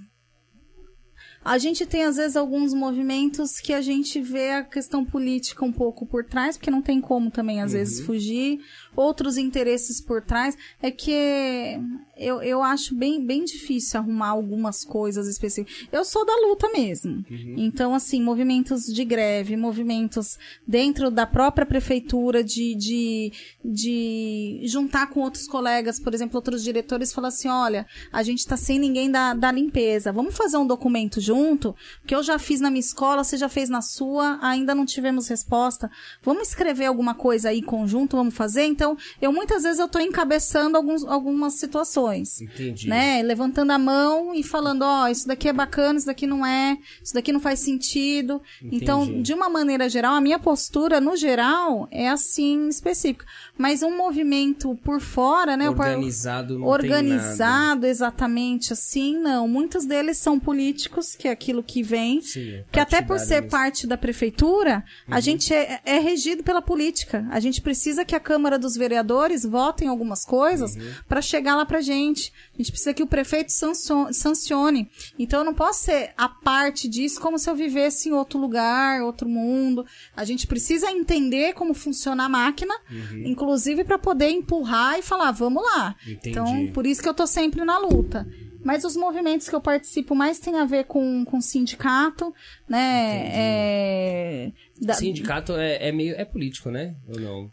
A 1.45 1.59
gente 1.59 1.85
tem 1.85 2.05
às 2.05 2.17
vezes 2.17 2.37
alguns 2.37 2.73
movimentos 2.73 3.59
que 3.59 3.73
a 3.73 3.81
gente 3.81 4.21
vê 4.21 4.51
a 4.53 4.63
questão 4.63 5.05
política 5.05 5.65
um 5.65 5.73
pouco 5.73 6.07
por 6.07 6.25
trás, 6.25 6.57
porque 6.57 6.71
não 6.71 6.81
tem 6.83 7.01
como 7.01 7.31
também 7.33 7.61
às 7.61 7.73
vezes 7.73 8.01
fugir, 8.07 8.61
outros 8.95 9.37
interesses 9.37 10.01
por 10.01 10.23
trás. 10.23 10.57
É 10.83 10.91
que 10.91 11.79
eu, 12.17 12.43
eu 12.43 12.63
acho 12.63 12.95
bem, 12.95 13.25
bem 13.25 13.45
difícil 13.45 13.99
arrumar 13.99 14.29
algumas 14.29 14.85
coisas 14.85 15.27
específicas. 15.27 15.89
Eu 15.91 16.05
sou 16.05 16.25
da 16.25 16.35
luta 16.47 16.69
mesmo. 16.71 17.25
Então, 17.57 17.95
assim, 17.95 18.23
movimentos 18.23 18.85
de 18.85 19.05
greve, 19.05 19.57
movimentos 19.57 20.39
dentro 20.67 21.11
da 21.11 21.27
própria 21.27 21.67
prefeitura 21.67 22.45
de, 22.45 22.75
de, 22.75 23.33
de 23.65 24.61
juntar 24.65 25.09
com 25.09 25.21
outros 25.21 25.47
colegas, 25.47 25.99
por 25.99 26.15
exemplo, 26.15 26.37
outros 26.37 26.63
diretores, 26.63 27.11
e 27.11 27.15
falar 27.15 27.29
assim: 27.29 27.49
olha, 27.49 27.87
a 28.13 28.23
gente 28.23 28.47
tá 28.47 28.57
sem 28.57 28.79
ninguém 28.79 29.11
da, 29.11 29.35
da 29.35 29.51
limpeza, 29.51 30.13
vamos 30.13 30.37
fazer 30.37 30.57
um 30.57 30.67
documento 30.67 31.21
junto, 31.21 31.75
que 32.07 32.15
eu 32.15 32.23
já 32.23 32.39
fiz 32.39 32.61
na 32.61 32.71
minha 32.71 32.81
escola, 32.81 33.25
você 33.25 33.37
já 33.37 33.49
fez 33.49 33.69
na 33.69 33.81
sua, 33.81 34.39
ainda 34.43 34.75
não 34.75 34.85
tivemos 34.85 35.29
resposta. 35.29 35.91
Vamos 36.23 36.49
escrever 36.49 36.87
alguma 36.87 37.15
coisa 37.15 37.49
aí 37.49 37.63
conjunto, 37.63 38.17
vamos 38.17 38.35
fazer? 38.35 38.65
Então, 38.65 38.82
eu 39.21 39.33
muitas 39.33 39.63
vezes 39.63 39.79
eu 39.79 39.89
tô 39.89 39.99
encabeçando 39.99 40.77
alguns, 40.77 41.05
algumas 41.05 41.55
situações 41.55 42.41
Entendi. 42.41 42.89
né? 42.89 43.23
Levantando 43.23 43.73
a 43.73 43.79
mão 43.79 44.35
e 44.35 44.43
falando, 44.43 44.83
ó, 44.83 45.09
isso 45.09 45.27
daqui 45.27 45.49
é 45.49 45.53
bacana, 45.53 45.99
isso 45.99 46.07
daqui 46.07 46.27
não 46.27 46.45
é, 46.45 46.77
isso 47.03 47.15
daqui 47.15 47.33
não 47.33 47.41
faz 47.41 47.61
sentido. 47.61 48.41
Então, 48.63 49.05
Entendi. 49.05 49.23
de 49.23 49.35
uma 49.35 49.49
maneira 49.49 49.89
geral, 49.89 50.15
a 50.15 50.21
minha 50.21 50.39
postura, 50.39 51.01
no 51.01 51.17
geral, 51.17 51.89
é 51.91 52.09
assim, 52.09 52.69
específica. 52.69 53.27
Mas 53.57 53.83
um 53.83 53.97
movimento 53.97 54.79
por 54.83 55.01
fora, 55.01 55.57
né? 55.57 55.69
Organizado 55.69 56.59
não 56.59 56.67
organizado, 56.67 57.87
exatamente 57.87 58.73
assim, 58.73 59.17
não. 59.19 59.47
Muitos 59.47 59.85
deles 59.85 60.19
são 60.19 60.39
políticos, 60.39 61.15
que 61.15 61.29
é 61.29 61.31
aquilo 61.31 61.63
que 61.63 61.83
vem. 61.83 62.21
Sim, 62.21 62.55
é 62.55 62.65
Que 62.71 62.81
até 62.81 63.03
por 63.03 63.19
ser 63.19 63.43
parte 63.49 63.87
da 63.87 63.97
prefeitura, 63.97 64.85
a 65.09 65.21
gente 65.21 65.53
é, 65.53 65.81
é 65.85 65.99
regido 65.99 66.43
pela 66.43 66.63
política. 66.63 67.27
A 67.31 67.41
gente 67.41 67.61
precisa 67.61 68.05
que 68.05 68.15
a 68.15 68.21
Câmara 68.21 68.59
dos 68.59 68.72
Vereadores 68.77 69.45
votem 69.45 69.89
algumas 69.89 70.25
coisas 70.25 70.75
Uhum. 70.77 70.93
para 71.09 71.21
chegar 71.23 71.57
lá 71.57 71.65
pra 71.67 71.81
gente. 71.81 72.33
A 72.55 72.57
gente 72.59 72.71
precisa 72.71 72.95
que 72.95 73.03
o 73.03 73.07
prefeito 73.07 73.51
sancio- 73.53 74.13
sancione. 74.13 74.91
Então 75.19 75.41
eu 75.41 75.45
não 75.45 75.55
posso 75.55 75.85
ser 75.85 76.13
a 76.17 76.29
parte 76.29 76.89
disso 76.89 77.21
como 77.21 77.39
se 77.39 77.49
eu 77.49 77.55
vivesse 77.55 78.09
em 78.09 78.13
outro 78.13 78.39
lugar, 78.39 79.03
outro 79.03 79.29
mundo. 79.29 79.85
A 80.17 80.25
gente 80.25 80.47
precisa 80.47 80.91
entender 80.91 81.55
como 81.55 81.75
funciona 81.75 82.25
a 82.25 82.29
máquina, 82.29 82.75
Uhum. 82.91 83.25
inclusive 83.27 83.85
para 83.85 83.99
poder 83.99 84.31
empurrar 84.31 84.99
e 84.99 85.03
falar, 85.03 85.31
vamos 85.33 85.63
lá. 85.63 85.95
Entendi. 86.07 86.31
Então, 86.31 86.69
por 86.73 86.87
isso 86.87 87.03
que 87.03 87.09
eu 87.09 87.15
tô 87.15 87.27
sempre 87.27 87.65
na 87.65 87.79
luta. 87.79 88.27
Mas 88.65 88.85
os 88.85 88.97
movimentos 88.97 89.49
que 89.49 89.55
eu 89.57 89.61
participo 89.61 90.15
mais 90.15 90.39
tem 90.39 90.55
a 90.57 90.65
ver 90.65 90.85
com, 90.85 91.25
com 91.25 91.41
sindicato, 91.41 92.33
né? 92.69 93.29
É, 93.35 94.53
da- 94.81 94.95
Sindicato 94.95 95.53
é, 95.57 95.89
é 95.89 95.93
meio. 95.93 96.15
é 96.15 96.25
político, 96.25 96.71
né? 96.71 96.95
Ou 97.09 97.21
não? 97.21 97.51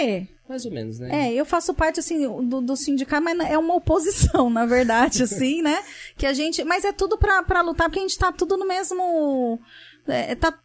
É, 0.00 0.26
Mais 0.48 0.64
ou 0.64 0.72
menos, 0.72 0.98
né? 0.98 1.28
é, 1.28 1.34
eu 1.34 1.44
faço 1.44 1.72
parte, 1.74 2.00
assim, 2.00 2.26
do, 2.48 2.60
do 2.60 2.76
sindicato, 2.76 3.22
mas 3.22 3.38
é 3.40 3.56
uma 3.58 3.74
oposição, 3.74 4.48
na 4.50 4.66
verdade, 4.66 5.22
assim, 5.22 5.62
né? 5.62 5.82
Que 6.16 6.26
a 6.26 6.32
gente. 6.32 6.62
Mas 6.64 6.84
é 6.84 6.92
tudo 6.92 7.16
pra, 7.18 7.42
pra 7.42 7.62
lutar, 7.62 7.88
porque 7.88 8.00
a 8.00 8.02
gente 8.02 8.18
tá 8.18 8.30
tudo 8.32 8.56
no 8.56 8.66
mesmo. 8.66 9.58
é, 10.06 10.34
tá 10.34 10.58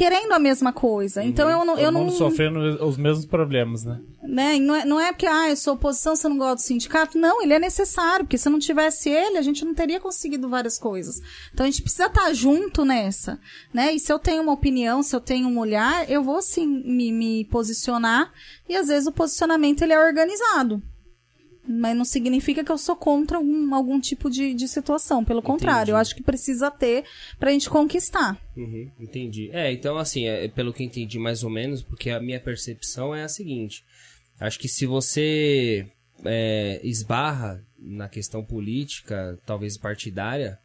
querendo 0.00 0.32
a 0.32 0.38
mesma 0.38 0.72
coisa. 0.72 1.22
Então 1.22 1.50
eu 1.50 1.62
não. 1.62 1.78
Eu 1.78 1.84
Todo 1.84 1.92
não 1.92 2.04
mundo 2.04 2.16
sofrendo 2.16 2.58
os 2.82 2.96
mesmos 2.96 3.26
problemas, 3.26 3.84
né? 3.84 4.00
né? 4.22 4.58
Não 4.58 4.74
é, 4.74 4.84
não 4.86 4.98
é 4.98 5.12
porque, 5.12 5.26
ah, 5.26 5.50
eu 5.50 5.56
sou 5.56 5.74
oposição, 5.74 6.16
você 6.16 6.26
não 6.26 6.38
gosta 6.38 6.54
do 6.54 6.60
sindicato. 6.62 7.18
Não, 7.18 7.42
ele 7.42 7.52
é 7.52 7.58
necessário, 7.58 8.24
porque 8.24 8.38
se 8.38 8.48
não 8.48 8.58
tivesse 8.58 9.10
ele, 9.10 9.36
a 9.36 9.42
gente 9.42 9.62
não 9.62 9.74
teria 9.74 10.00
conseguido 10.00 10.48
várias 10.48 10.78
coisas. 10.78 11.20
Então 11.52 11.66
a 11.66 11.70
gente 11.70 11.82
precisa 11.82 12.06
estar 12.06 12.32
junto 12.32 12.82
nessa, 12.82 13.38
né? 13.74 13.92
E 13.92 14.00
se 14.00 14.10
eu 14.10 14.18
tenho 14.18 14.42
uma 14.42 14.54
opinião, 14.54 15.02
se 15.02 15.14
eu 15.14 15.20
tenho 15.20 15.46
um 15.46 15.58
olhar, 15.58 16.10
eu 16.10 16.22
vou 16.22 16.40
sim 16.40 16.66
me, 16.66 17.12
me 17.12 17.44
posicionar. 17.44 18.32
E 18.66 18.76
às 18.76 18.88
vezes 18.88 19.06
o 19.06 19.12
posicionamento 19.12 19.82
ele 19.82 19.92
é 19.92 19.98
organizado. 19.98 20.82
Mas 21.70 21.96
não 21.96 22.04
significa 22.04 22.64
que 22.64 22.72
eu 22.72 22.78
sou 22.78 22.96
contra 22.96 23.36
algum, 23.36 23.72
algum 23.74 24.00
tipo 24.00 24.28
de, 24.28 24.52
de 24.54 24.66
situação. 24.66 25.24
Pelo 25.24 25.40
contrário, 25.40 25.92
eu 25.92 25.96
acho 25.96 26.16
que 26.16 26.22
precisa 26.22 26.70
ter 26.70 27.04
pra 27.38 27.52
gente 27.52 27.70
conquistar. 27.70 28.40
Uhum, 28.56 28.90
entendi. 28.98 29.50
É, 29.52 29.72
então 29.72 29.96
assim, 29.96 30.26
é, 30.26 30.48
pelo 30.48 30.72
que 30.72 30.82
entendi 30.82 31.18
mais 31.18 31.44
ou 31.44 31.50
menos, 31.50 31.82
porque 31.82 32.10
a 32.10 32.20
minha 32.20 32.40
percepção 32.40 33.14
é 33.14 33.22
a 33.22 33.28
seguinte. 33.28 33.84
Acho 34.40 34.58
que 34.58 34.68
se 34.68 34.84
você 34.84 35.86
é, 36.24 36.80
esbarra 36.82 37.64
na 37.78 38.08
questão 38.08 38.44
política, 38.44 39.38
talvez 39.46 39.78
partidária, 39.78 40.58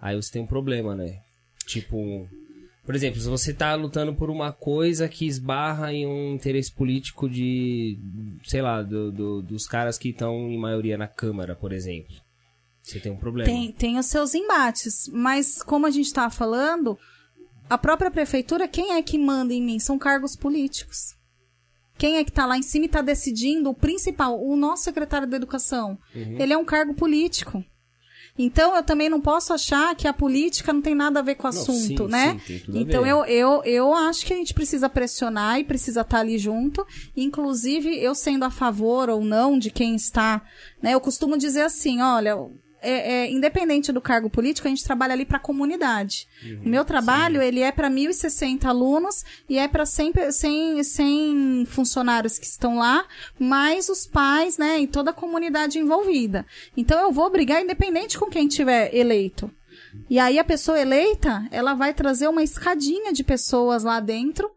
aí 0.00 0.14
você 0.14 0.32
tem 0.32 0.42
um 0.42 0.46
problema, 0.46 0.94
né? 0.94 1.20
Tipo, 1.66 2.28
por 2.86 2.94
exemplo, 2.94 3.20
se 3.20 3.28
você 3.28 3.52
tá 3.52 3.74
lutando 3.74 4.14
por 4.14 4.30
uma 4.30 4.52
coisa 4.52 5.08
que 5.08 5.26
esbarra 5.26 5.92
em 5.92 6.06
um 6.06 6.34
interesse 6.34 6.70
político 6.70 7.28
de, 7.28 7.98
sei 8.44 8.62
lá, 8.62 8.80
do, 8.80 9.10
do, 9.10 9.42
dos 9.42 9.66
caras 9.66 9.98
que 9.98 10.10
estão 10.10 10.48
em 10.48 10.56
maioria 10.56 10.96
na 10.96 11.08
Câmara, 11.08 11.56
por 11.56 11.72
exemplo. 11.72 12.14
Você 12.80 13.00
tem 13.00 13.10
um 13.10 13.16
problema. 13.16 13.50
Tem, 13.50 13.72
tem 13.72 13.98
os 13.98 14.06
seus 14.06 14.36
embates, 14.36 15.10
mas 15.12 15.60
como 15.64 15.84
a 15.84 15.90
gente 15.90 16.06
estava 16.06 16.30
falando, 16.30 16.96
a 17.68 17.76
própria 17.76 18.08
prefeitura, 18.08 18.68
quem 18.68 18.92
é 18.92 19.02
que 19.02 19.18
manda 19.18 19.52
em 19.52 19.60
mim? 19.60 19.80
São 19.80 19.98
cargos 19.98 20.36
políticos. 20.36 21.16
Quem 21.98 22.18
é 22.18 22.24
que 22.24 22.30
está 22.30 22.46
lá 22.46 22.56
em 22.56 22.62
cima 22.62 22.84
e 22.84 22.86
está 22.86 23.02
decidindo 23.02 23.68
o 23.68 23.74
principal? 23.74 24.40
O 24.40 24.54
nosso 24.54 24.84
secretário 24.84 25.26
da 25.26 25.36
Educação. 25.36 25.98
Uhum. 26.14 26.36
Ele 26.38 26.52
é 26.52 26.56
um 26.56 26.64
cargo 26.64 26.94
político. 26.94 27.64
Então 28.38 28.76
eu 28.76 28.82
também 28.82 29.08
não 29.08 29.20
posso 29.20 29.52
achar 29.52 29.94
que 29.94 30.06
a 30.06 30.12
política 30.12 30.72
não 30.72 30.82
tem 30.82 30.94
nada 30.94 31.20
a 31.20 31.22
ver 31.22 31.36
com 31.36 31.48
o 31.48 31.50
Não, 31.50 31.58
assunto, 31.60 32.04
sim, 32.04 32.10
né? 32.10 32.40
sim, 32.46 32.62
então 32.74 33.06
eu, 33.06 33.24
eu, 33.24 33.62
eu 33.64 33.94
acho 33.94 34.26
que 34.26 34.32
a 34.32 34.36
gente 34.36 34.52
precisa 34.52 34.88
pressionar 34.88 35.58
e 35.58 35.64
precisa 35.64 36.02
estar 36.02 36.20
ali 36.20 36.38
junto. 36.38 36.86
Inclusive, 37.16 37.98
eu 37.98 38.14
sendo 38.14 38.44
a 38.44 38.50
favor 38.50 39.08
ou 39.08 39.24
não 39.24 39.58
de 39.58 39.70
quem 39.70 39.94
está, 39.94 40.42
né? 40.82 40.92
Eu 40.94 41.00
costumo 41.00 41.38
dizer 41.38 41.62
assim, 41.62 42.00
olha, 42.00 42.36
é, 42.80 43.24
é, 43.24 43.30
independente 43.30 43.92
do 43.92 44.00
cargo 44.00 44.28
político, 44.30 44.66
a 44.66 44.70
gente 44.70 44.84
trabalha 44.84 45.12
ali 45.12 45.24
para 45.24 45.38
a 45.38 45.40
comunidade. 45.40 46.26
Uhum, 46.44 46.62
o 46.64 46.68
meu 46.68 46.84
trabalho, 46.84 47.42
ele 47.42 47.60
é 47.60 47.72
para 47.72 47.90
1.060 47.90 48.64
alunos 48.64 49.24
e 49.48 49.58
é 49.58 49.66
para 49.66 49.86
100, 49.86 50.30
100, 50.30 50.82
100 50.82 51.66
funcionários 51.66 52.38
que 52.38 52.46
estão 52.46 52.78
lá, 52.78 53.04
mais 53.38 53.88
os 53.88 54.06
pais, 54.06 54.58
né, 54.58 54.80
e 54.80 54.86
toda 54.86 55.10
a 55.10 55.14
comunidade 55.14 55.78
envolvida. 55.78 56.44
Então 56.76 57.00
eu 57.00 57.12
vou 57.12 57.30
brigar 57.30 57.62
independente 57.62 58.18
com 58.18 58.26
quem 58.26 58.48
tiver 58.48 58.94
eleito. 58.94 59.50
E 60.08 60.18
aí 60.18 60.38
a 60.38 60.44
pessoa 60.44 60.80
eleita, 60.80 61.46
ela 61.50 61.74
vai 61.74 61.92
trazer 61.94 62.28
uma 62.28 62.42
escadinha 62.42 63.12
de 63.12 63.24
pessoas 63.24 63.82
lá 63.82 64.00
dentro 64.00 64.50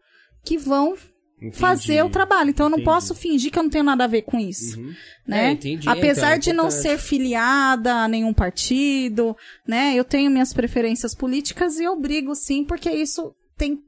que 0.43 0.57
vão 0.57 0.95
Entendi. 1.41 1.57
fazer 1.57 2.03
o 2.03 2.09
trabalho. 2.09 2.49
Então 2.49 2.65
eu 2.65 2.69
não 2.69 2.83
posso 2.83 3.15
fingir 3.15 3.51
que 3.51 3.57
eu 3.57 3.63
não 3.63 3.69
tenho 3.69 3.83
nada 3.83 4.03
a 4.03 4.07
ver 4.07 4.23
com 4.23 4.37
isso. 4.37 4.79
Uhum. 4.79 4.93
Né? 5.25 5.47
É, 5.47 5.51
entendi, 5.51 5.87
Apesar 5.87 6.37
então, 6.37 6.39
de 6.39 6.53
não 6.53 6.69
ser 6.69 6.97
filiada 6.97 7.93
a 7.93 8.07
nenhum 8.07 8.33
partido, 8.33 9.35
né? 9.67 9.93
Eu 9.95 10.03
tenho 10.03 10.29
minhas 10.29 10.53
preferências 10.53 11.15
políticas 11.15 11.79
e 11.79 11.83
eu 11.83 11.99
brigo 11.99 12.35
sim, 12.35 12.65
porque 12.65 12.89
isso 12.89 13.33
tem 13.57 13.79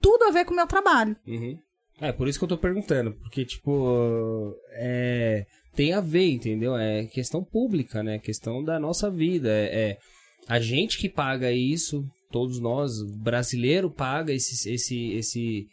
tudo 0.00 0.24
a 0.24 0.30
ver 0.30 0.44
com 0.44 0.52
o 0.52 0.56
meu 0.56 0.66
trabalho. 0.66 1.16
Uhum. 1.26 1.58
É, 2.00 2.12
por 2.12 2.28
isso 2.28 2.38
que 2.38 2.44
eu 2.44 2.48
tô 2.48 2.58
perguntando, 2.58 3.12
porque, 3.12 3.44
tipo, 3.44 4.54
é, 4.72 5.46
tem 5.74 5.94
a 5.94 6.00
ver, 6.00 6.30
entendeu? 6.30 6.76
É 6.76 7.06
questão 7.06 7.42
pública, 7.42 8.02
né? 8.02 8.18
Questão 8.18 8.62
da 8.62 8.78
nossa 8.78 9.10
vida. 9.10 9.48
É, 9.48 9.64
é 9.64 9.98
a 10.48 10.60
gente 10.60 10.98
que 10.98 11.08
paga 11.08 11.50
isso, 11.50 12.04
todos 12.30 12.60
nós, 12.60 13.00
o 13.00 13.16
brasileiro 13.18 13.90
paga 13.90 14.32
esse, 14.32 14.70
esse, 14.70 15.12
esse, 15.12 15.66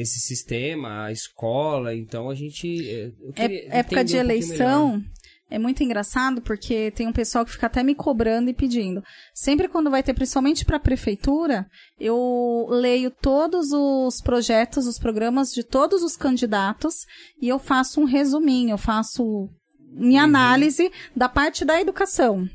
esse 0.00 0.20
sistema, 0.20 1.04
a 1.06 1.12
escola, 1.12 1.94
então 1.94 2.30
a 2.30 2.34
gente. 2.34 2.88
é, 2.88 3.06
eu 3.06 3.32
É, 3.36 3.78
época 3.78 4.04
de 4.04 4.16
um 4.16 4.20
eleição 4.20 5.02
é 5.50 5.58
muito 5.58 5.82
engraçado 5.82 6.42
porque 6.42 6.90
tem 6.90 7.06
um 7.06 7.12
pessoal 7.12 7.44
que 7.44 7.52
fica 7.52 7.66
até 7.66 7.82
me 7.82 7.94
cobrando 7.94 8.50
e 8.50 8.54
pedindo. 8.54 9.02
Sempre 9.34 9.66
quando 9.68 9.90
vai 9.90 10.02
ter, 10.02 10.12
principalmente 10.12 10.64
para 10.64 10.76
a 10.76 10.80
prefeitura, 10.80 11.66
eu 11.98 12.66
leio 12.68 13.10
todos 13.10 13.72
os 13.72 14.20
projetos, 14.20 14.86
os 14.86 14.98
programas 14.98 15.52
de 15.52 15.62
todos 15.62 16.02
os 16.02 16.16
candidatos 16.16 17.06
e 17.40 17.48
eu 17.48 17.58
faço 17.58 18.00
um 18.00 18.04
resuminho, 18.04 18.70
eu 18.72 18.78
faço 18.78 19.48
minha 19.90 20.22
Uhum. 20.22 20.28
análise 20.28 20.92
da 21.16 21.28
parte 21.30 21.64
da 21.64 21.80
educação. 21.80 22.46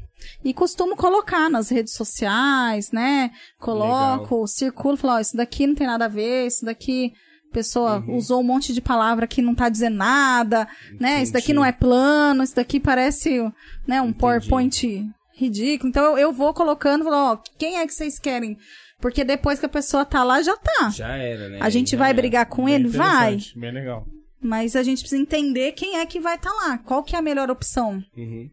E 0.43 0.53
costumo 0.53 0.95
colocar 0.95 1.49
nas 1.49 1.69
redes 1.69 1.95
sociais, 1.95 2.91
né? 2.91 3.31
Coloco, 3.59 4.47
circulo, 4.47 4.95
falo, 4.95 5.15
ó, 5.15 5.19
isso 5.19 5.35
daqui 5.35 5.65
não 5.67 5.75
tem 5.75 5.87
nada 5.87 6.05
a 6.05 6.09
ver, 6.09 6.45
isso 6.47 6.63
daqui 6.63 7.11
pessoa 7.53 7.99
Uhum. 7.99 8.15
usou 8.17 8.41
um 8.41 8.43
monte 8.43 8.73
de 8.73 8.81
palavra 8.81 9.25
que 9.27 9.41
não 9.41 9.55
tá 9.55 9.69
dizendo 9.69 9.95
nada, 9.97 10.67
né? 10.99 11.21
Isso 11.23 11.31
daqui 11.31 11.45
Entendi. 11.51 11.53
não 11.55 11.65
é 11.65 11.71
plano, 11.71 12.43
isso 12.43 12.55
daqui 12.55 12.79
parece, 12.79 13.39
né, 13.87 14.01
um 14.01 14.05
Entendi. 14.09 14.17
PowerPoint 14.19 15.09
ridículo. 15.35 15.89
Então 15.89 16.03
eu, 16.03 16.17
eu 16.17 16.31
vou 16.33 16.53
colocando, 16.53 17.03
falo, 17.03 17.15
ó, 17.33 17.37
quem 17.57 17.77
é 17.77 17.87
que 17.87 17.93
vocês 17.93 18.19
querem? 18.19 18.57
Porque 18.99 19.23
depois 19.23 19.59
que 19.59 19.65
a 19.65 19.69
pessoa 19.69 20.05
tá 20.05 20.23
lá, 20.23 20.41
já 20.41 20.55
tá. 20.57 20.89
Já 20.89 21.15
era, 21.17 21.49
né? 21.49 21.59
A 21.61 21.69
gente 21.69 21.91
Já 21.91 21.97
vai 21.97 22.09
era. 22.09 22.15
brigar 22.21 22.45
com 22.45 22.65
Bem 22.65 22.75
ele? 22.75 22.87
Vai. 22.87 23.37
Bem 23.55 23.71
legal. 23.73 24.05
Mas 24.41 24.75
a 24.75 24.83
gente 24.83 24.99
precisa 24.99 25.21
entender 25.21 25.71
quem 25.73 25.97
é 25.97 26.05
que 26.05 26.19
vai 26.19 26.35
estar 26.35 26.51
lá. 26.51 26.77
Qual 26.79 27.03
que 27.03 27.15
é 27.15 27.19
a 27.19 27.21
melhor 27.21 27.49
opção? 27.51 28.01
Uhum. 28.15 28.49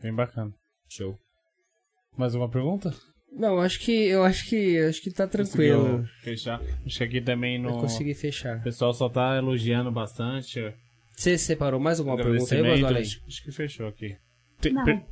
Bem 0.00 0.14
bacana. 0.14 0.50
Show. 0.88 1.16
Mais 2.16 2.34
alguma 2.34 2.50
pergunta? 2.50 2.92
Não, 3.34 3.58
acho 3.60 3.80
que 3.80 3.90
eu 4.08 4.22
acho 4.24 4.48
que 4.48 4.78
acho 4.78 5.00
que 5.02 5.10
tá 5.10 5.26
tranquilo. 5.26 5.84
Conseguiu 5.84 6.06
Fechar. 6.22 6.60
Acho 6.84 6.98
que 6.98 7.04
aqui 7.04 7.20
também 7.20 7.58
no. 7.58 7.78
consegui 7.78 8.14
fechar. 8.14 8.58
O 8.58 8.62
pessoal 8.62 8.92
só 8.92 9.08
tá 9.08 9.36
elogiando 9.36 9.90
bastante. 9.90 10.60
Você 11.12 11.38
separou 11.38 11.80
mais 11.80 11.98
alguma 11.98 12.16
pergunta 12.16 12.54
aí, 12.54 12.80
do 12.80 12.86
Além? 12.86 13.02
Acho, 13.02 13.22
acho 13.26 13.42
que 13.44 13.52
fechou 13.52 13.86
aqui. 13.88 14.16
Te- 14.60 14.70
Não. 14.70 14.84
per- 14.84 15.02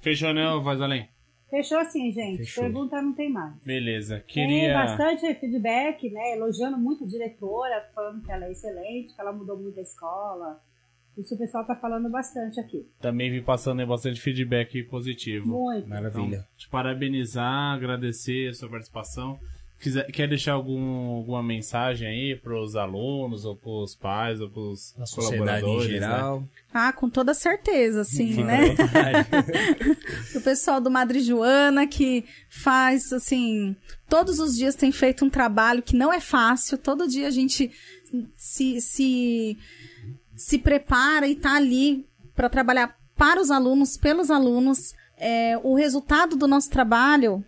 Fechou 0.00 0.32
não, 0.34 0.62
Voz 0.62 0.78
do 0.78 0.84
Além? 0.84 1.08
Fechou 1.50 1.78
assim, 1.78 2.12
gente. 2.12 2.38
Fechou. 2.38 2.64
Pergunta 2.64 3.00
não 3.00 3.14
tem 3.14 3.30
mais. 3.30 3.54
Beleza. 3.64 4.16
Tem 4.32 4.46
Queria. 4.46 4.74
bastante 4.74 5.34
feedback, 5.34 6.10
né? 6.10 6.34
Elogiando 6.36 6.76
muito 6.76 7.04
a 7.04 7.06
diretora, 7.06 7.88
falando 7.94 8.22
que 8.22 8.30
ela 8.30 8.44
é 8.44 8.50
excelente, 8.52 9.14
que 9.14 9.20
ela 9.20 9.32
mudou 9.32 9.56
muito 9.58 9.78
a 9.78 9.82
escola. 9.82 10.60
Isso 11.18 11.34
o 11.34 11.38
pessoal 11.38 11.64
tá 11.64 11.74
falando 11.74 12.08
bastante 12.08 12.60
aqui. 12.60 12.86
Também 13.00 13.28
vi 13.28 13.42
passando 13.42 13.80
aí 13.80 13.86
bastante 13.86 14.20
feedback 14.20 14.84
positivo. 14.84 15.48
Muito. 15.48 15.88
Maravilha. 15.88 16.26
Então, 16.26 16.44
te 16.56 16.68
parabenizar, 16.68 17.74
agradecer 17.74 18.50
a 18.50 18.54
sua 18.54 18.68
participação. 18.68 19.38
Quiser, 19.80 20.10
quer 20.10 20.28
deixar 20.28 20.52
algum, 20.54 21.16
alguma 21.16 21.40
mensagem 21.40 22.08
aí 22.08 22.36
pros 22.36 22.74
alunos, 22.74 23.44
ou 23.44 23.54
pros 23.54 23.94
pais, 23.94 24.40
ou 24.40 24.50
pros 24.50 24.94
Na 24.98 25.06
sociedade 25.06 25.34
em 25.34 25.38
colaboradores, 25.38 25.92
né? 25.92 26.00
geral. 26.00 26.44
Ah, 26.72 26.92
com 26.92 27.08
toda 27.08 27.32
certeza, 27.32 28.02
sim, 28.02 28.42
né? 28.42 28.74
vontade. 28.74 29.28
o 30.36 30.40
pessoal 30.40 30.80
do 30.80 30.90
Madre 30.90 31.20
Joana 31.20 31.86
que 31.86 32.24
faz 32.48 33.12
assim, 33.12 33.76
todos 34.08 34.40
os 34.40 34.56
dias 34.56 34.74
tem 34.74 34.90
feito 34.90 35.24
um 35.24 35.30
trabalho 35.30 35.82
que 35.82 35.96
não 35.96 36.12
é 36.12 36.18
fácil, 36.20 36.76
todo 36.76 37.06
dia 37.06 37.28
a 37.28 37.30
gente 37.30 37.70
se 38.36 38.80
se, 38.80 39.56
se 40.38 40.56
prepara 40.56 41.26
e 41.26 41.34
tá 41.34 41.56
ali 41.56 42.06
para 42.34 42.48
trabalhar 42.48 42.96
para 43.16 43.40
os 43.40 43.50
alunos, 43.50 43.96
pelos 43.96 44.30
alunos. 44.30 44.94
É, 45.18 45.58
o 45.64 45.74
resultado 45.74 46.36
do 46.36 46.46
nosso 46.46 46.70
trabalho 46.70 47.44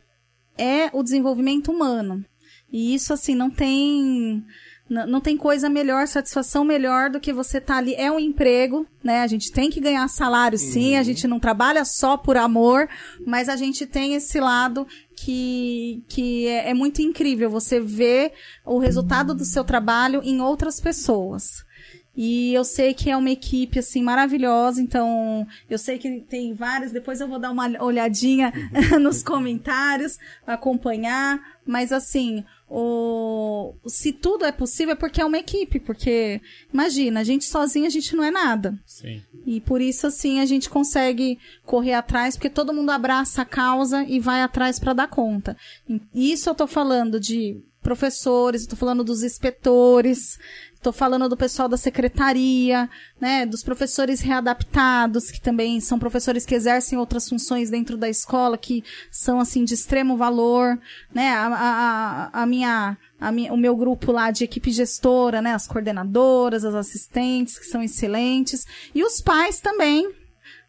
é 0.58 0.90
o 0.92 1.02
desenvolvimento 1.02 1.70
humano. 1.70 2.24
E 2.70 2.92
isso, 2.92 3.12
assim, 3.12 3.34
não 3.34 3.48
tem. 3.48 4.44
Não 4.88 5.20
tem 5.20 5.36
coisa 5.36 5.68
melhor, 5.68 6.08
satisfação 6.08 6.64
melhor 6.64 7.10
do 7.10 7.20
que 7.20 7.32
você 7.32 7.58
estar 7.58 7.76
ali. 7.76 7.94
É 7.94 8.10
um 8.10 8.18
emprego, 8.18 8.84
né? 9.04 9.22
A 9.22 9.26
gente 9.28 9.52
tem 9.52 9.70
que 9.70 9.78
ganhar 9.78 10.08
salário, 10.08 10.58
sim. 10.58 10.96
A 10.96 11.04
gente 11.04 11.28
não 11.28 11.38
trabalha 11.38 11.84
só 11.84 12.16
por 12.16 12.36
amor, 12.36 12.88
mas 13.24 13.48
a 13.48 13.54
gente 13.54 13.86
tem 13.86 14.14
esse 14.14 14.40
lado 14.40 14.84
que, 15.14 16.02
que 16.08 16.48
é, 16.48 16.70
é 16.70 16.74
muito 16.74 17.00
incrível. 17.00 17.48
Você 17.50 17.78
vê 17.78 18.32
o 18.66 18.80
resultado 18.80 19.32
do 19.32 19.44
seu 19.44 19.62
trabalho 19.62 20.22
em 20.24 20.40
outras 20.40 20.80
pessoas. 20.80 21.64
E 22.22 22.52
eu 22.52 22.64
sei 22.64 22.92
que 22.92 23.08
é 23.08 23.16
uma 23.16 23.30
equipe, 23.30 23.78
assim, 23.78 24.02
maravilhosa. 24.02 24.82
Então, 24.82 25.46
eu 25.70 25.78
sei 25.78 25.96
que 25.96 26.20
tem 26.20 26.52
várias. 26.52 26.92
Depois 26.92 27.18
eu 27.18 27.26
vou 27.26 27.38
dar 27.38 27.50
uma 27.50 27.82
olhadinha 27.82 28.52
nos 29.00 29.22
comentários, 29.22 30.18
acompanhar. 30.46 31.40
Mas, 31.64 31.92
assim, 31.92 32.44
o... 32.68 33.72
se 33.86 34.12
tudo 34.12 34.44
é 34.44 34.52
possível 34.52 34.92
é 34.92 34.96
porque 34.96 35.22
é 35.22 35.24
uma 35.24 35.38
equipe. 35.38 35.80
Porque, 35.80 36.42
imagina, 36.70 37.20
a 37.20 37.24
gente 37.24 37.46
sozinha, 37.46 37.86
a 37.86 37.90
gente 37.90 38.14
não 38.14 38.22
é 38.22 38.30
nada. 38.30 38.78
Sim. 38.84 39.22
E 39.46 39.58
por 39.58 39.80
isso, 39.80 40.06
assim, 40.06 40.40
a 40.40 40.44
gente 40.44 40.68
consegue 40.68 41.38
correr 41.64 41.94
atrás, 41.94 42.36
porque 42.36 42.50
todo 42.50 42.74
mundo 42.74 42.90
abraça 42.90 43.40
a 43.40 43.46
causa 43.46 44.04
e 44.04 44.20
vai 44.20 44.42
atrás 44.42 44.78
para 44.78 44.92
dar 44.92 45.08
conta. 45.08 45.56
E 45.88 46.32
Isso 46.32 46.50
eu 46.50 46.54
tô 46.54 46.66
falando 46.66 47.18
de 47.18 47.64
professores, 47.82 48.66
tô 48.66 48.76
falando 48.76 49.02
dos 49.02 49.22
inspetores, 49.22 50.38
tô 50.82 50.92
falando 50.92 51.28
do 51.28 51.36
pessoal 51.36 51.68
da 51.68 51.76
secretaria, 51.76 52.88
né, 53.20 53.44
dos 53.44 53.62
professores 53.62 54.20
readaptados, 54.20 55.30
que 55.30 55.40
também 55.40 55.80
são 55.80 55.98
professores 55.98 56.46
que 56.46 56.54
exercem 56.54 56.98
outras 56.98 57.28
funções 57.28 57.68
dentro 57.70 57.96
da 57.96 58.08
escola, 58.08 58.56
que 58.56 58.82
são, 59.10 59.40
assim, 59.40 59.64
de 59.64 59.74
extremo 59.74 60.16
valor, 60.16 60.78
né, 61.14 61.30
a, 61.32 61.46
a, 62.32 62.42
a- 62.42 62.46
minha, 62.46 62.96
a 63.20 63.30
minha, 63.32 63.52
o 63.52 63.56
meu 63.56 63.76
grupo 63.76 64.10
lá 64.12 64.30
de 64.30 64.44
equipe 64.44 64.70
gestora, 64.70 65.42
né, 65.42 65.52
as 65.54 65.66
coordenadoras, 65.66 66.64
as 66.64 66.74
assistentes, 66.74 67.58
que 67.58 67.66
são 67.66 67.82
excelentes, 67.82 68.66
e 68.94 69.04
os 69.04 69.20
pais 69.20 69.60
também, 69.60 70.10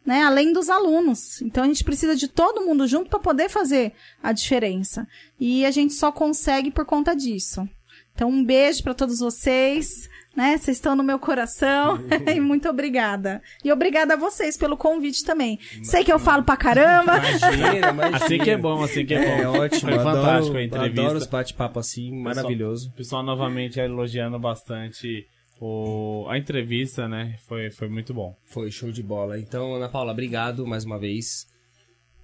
né? 0.06 0.24
Além 0.24 0.52
dos 0.52 0.70
alunos. 0.70 1.42
Então 1.42 1.64
a 1.64 1.68
gente 1.68 1.84
precisa 1.84 2.16
de 2.16 2.28
todo 2.28 2.66
mundo 2.66 2.88
junto 2.88 3.10
para 3.10 3.20
poder 3.20 3.50
fazer 3.50 3.94
a 4.22 4.32
diferença. 4.32 5.08
E 5.40 5.66
a 5.66 5.72
gente 5.72 5.94
só 5.94 6.12
consegue 6.12 6.72
por 6.72 6.86
conta 6.86 7.16
disso. 7.16 7.68
Então 8.14 8.30
um 8.30 8.44
beijo 8.44 8.84
para 8.84 8.94
todos 8.94 9.20
vocês, 9.20 10.10
né? 10.36 10.58
Vocês 10.58 10.78
estão 10.78 10.96
no 10.96 11.04
meu 11.04 11.20
coração 11.20 12.00
e 12.28 12.40
muito 12.40 12.68
obrigada. 12.70 13.42
E 13.64 13.72
obrigada 13.72 14.16
a 14.16 14.18
vocês 14.18 14.58
pelo 14.58 14.76
convite 14.76 15.24
também. 15.24 15.60
Sei 15.84 16.04
que 16.04 16.12
eu 16.12 16.20
falo 16.20 16.44
pra 16.44 16.58
caramba. 16.58 17.18
Imagina, 17.18 17.90
imagina. 17.90 18.18
Assim 18.18 18.38
que 18.38 18.50
é 18.50 18.58
bom, 18.58 18.84
assim 18.84 19.06
que 19.06 19.14
é 19.14 19.20
bom. 19.26 19.44
É 19.44 19.48
ótimo, 19.48 19.92
Foi 19.92 19.94
adoro, 20.00 20.16
fantástico 20.16 20.58
a 20.58 20.64
entrevista. 20.64 21.02
adoro 21.02 21.18
os 21.18 21.28
bate-papo 21.28 21.80
assim, 21.80 22.12
maravilhoso. 22.12 22.90
O 22.90 22.94
pessoal 22.94 23.24
novamente 23.24 23.80
elogiando 23.80 24.40
bastante 24.40 25.26
o, 25.62 26.26
a 26.28 26.40
entrevista, 26.40 27.08
né? 27.08 27.38
Foi, 27.48 27.70
foi 27.70 27.88
muito 27.88 28.16
bom. 28.16 28.36
Foi 28.46 28.72
show 28.72 28.92
de 28.92 29.04
bola. 29.04 29.40
Então, 29.40 29.76
Ana 29.76 29.88
Paula, 29.88 30.12
obrigado 30.12 30.66
mais 30.66 30.84
uma 30.84 30.98
vez. 30.98 31.48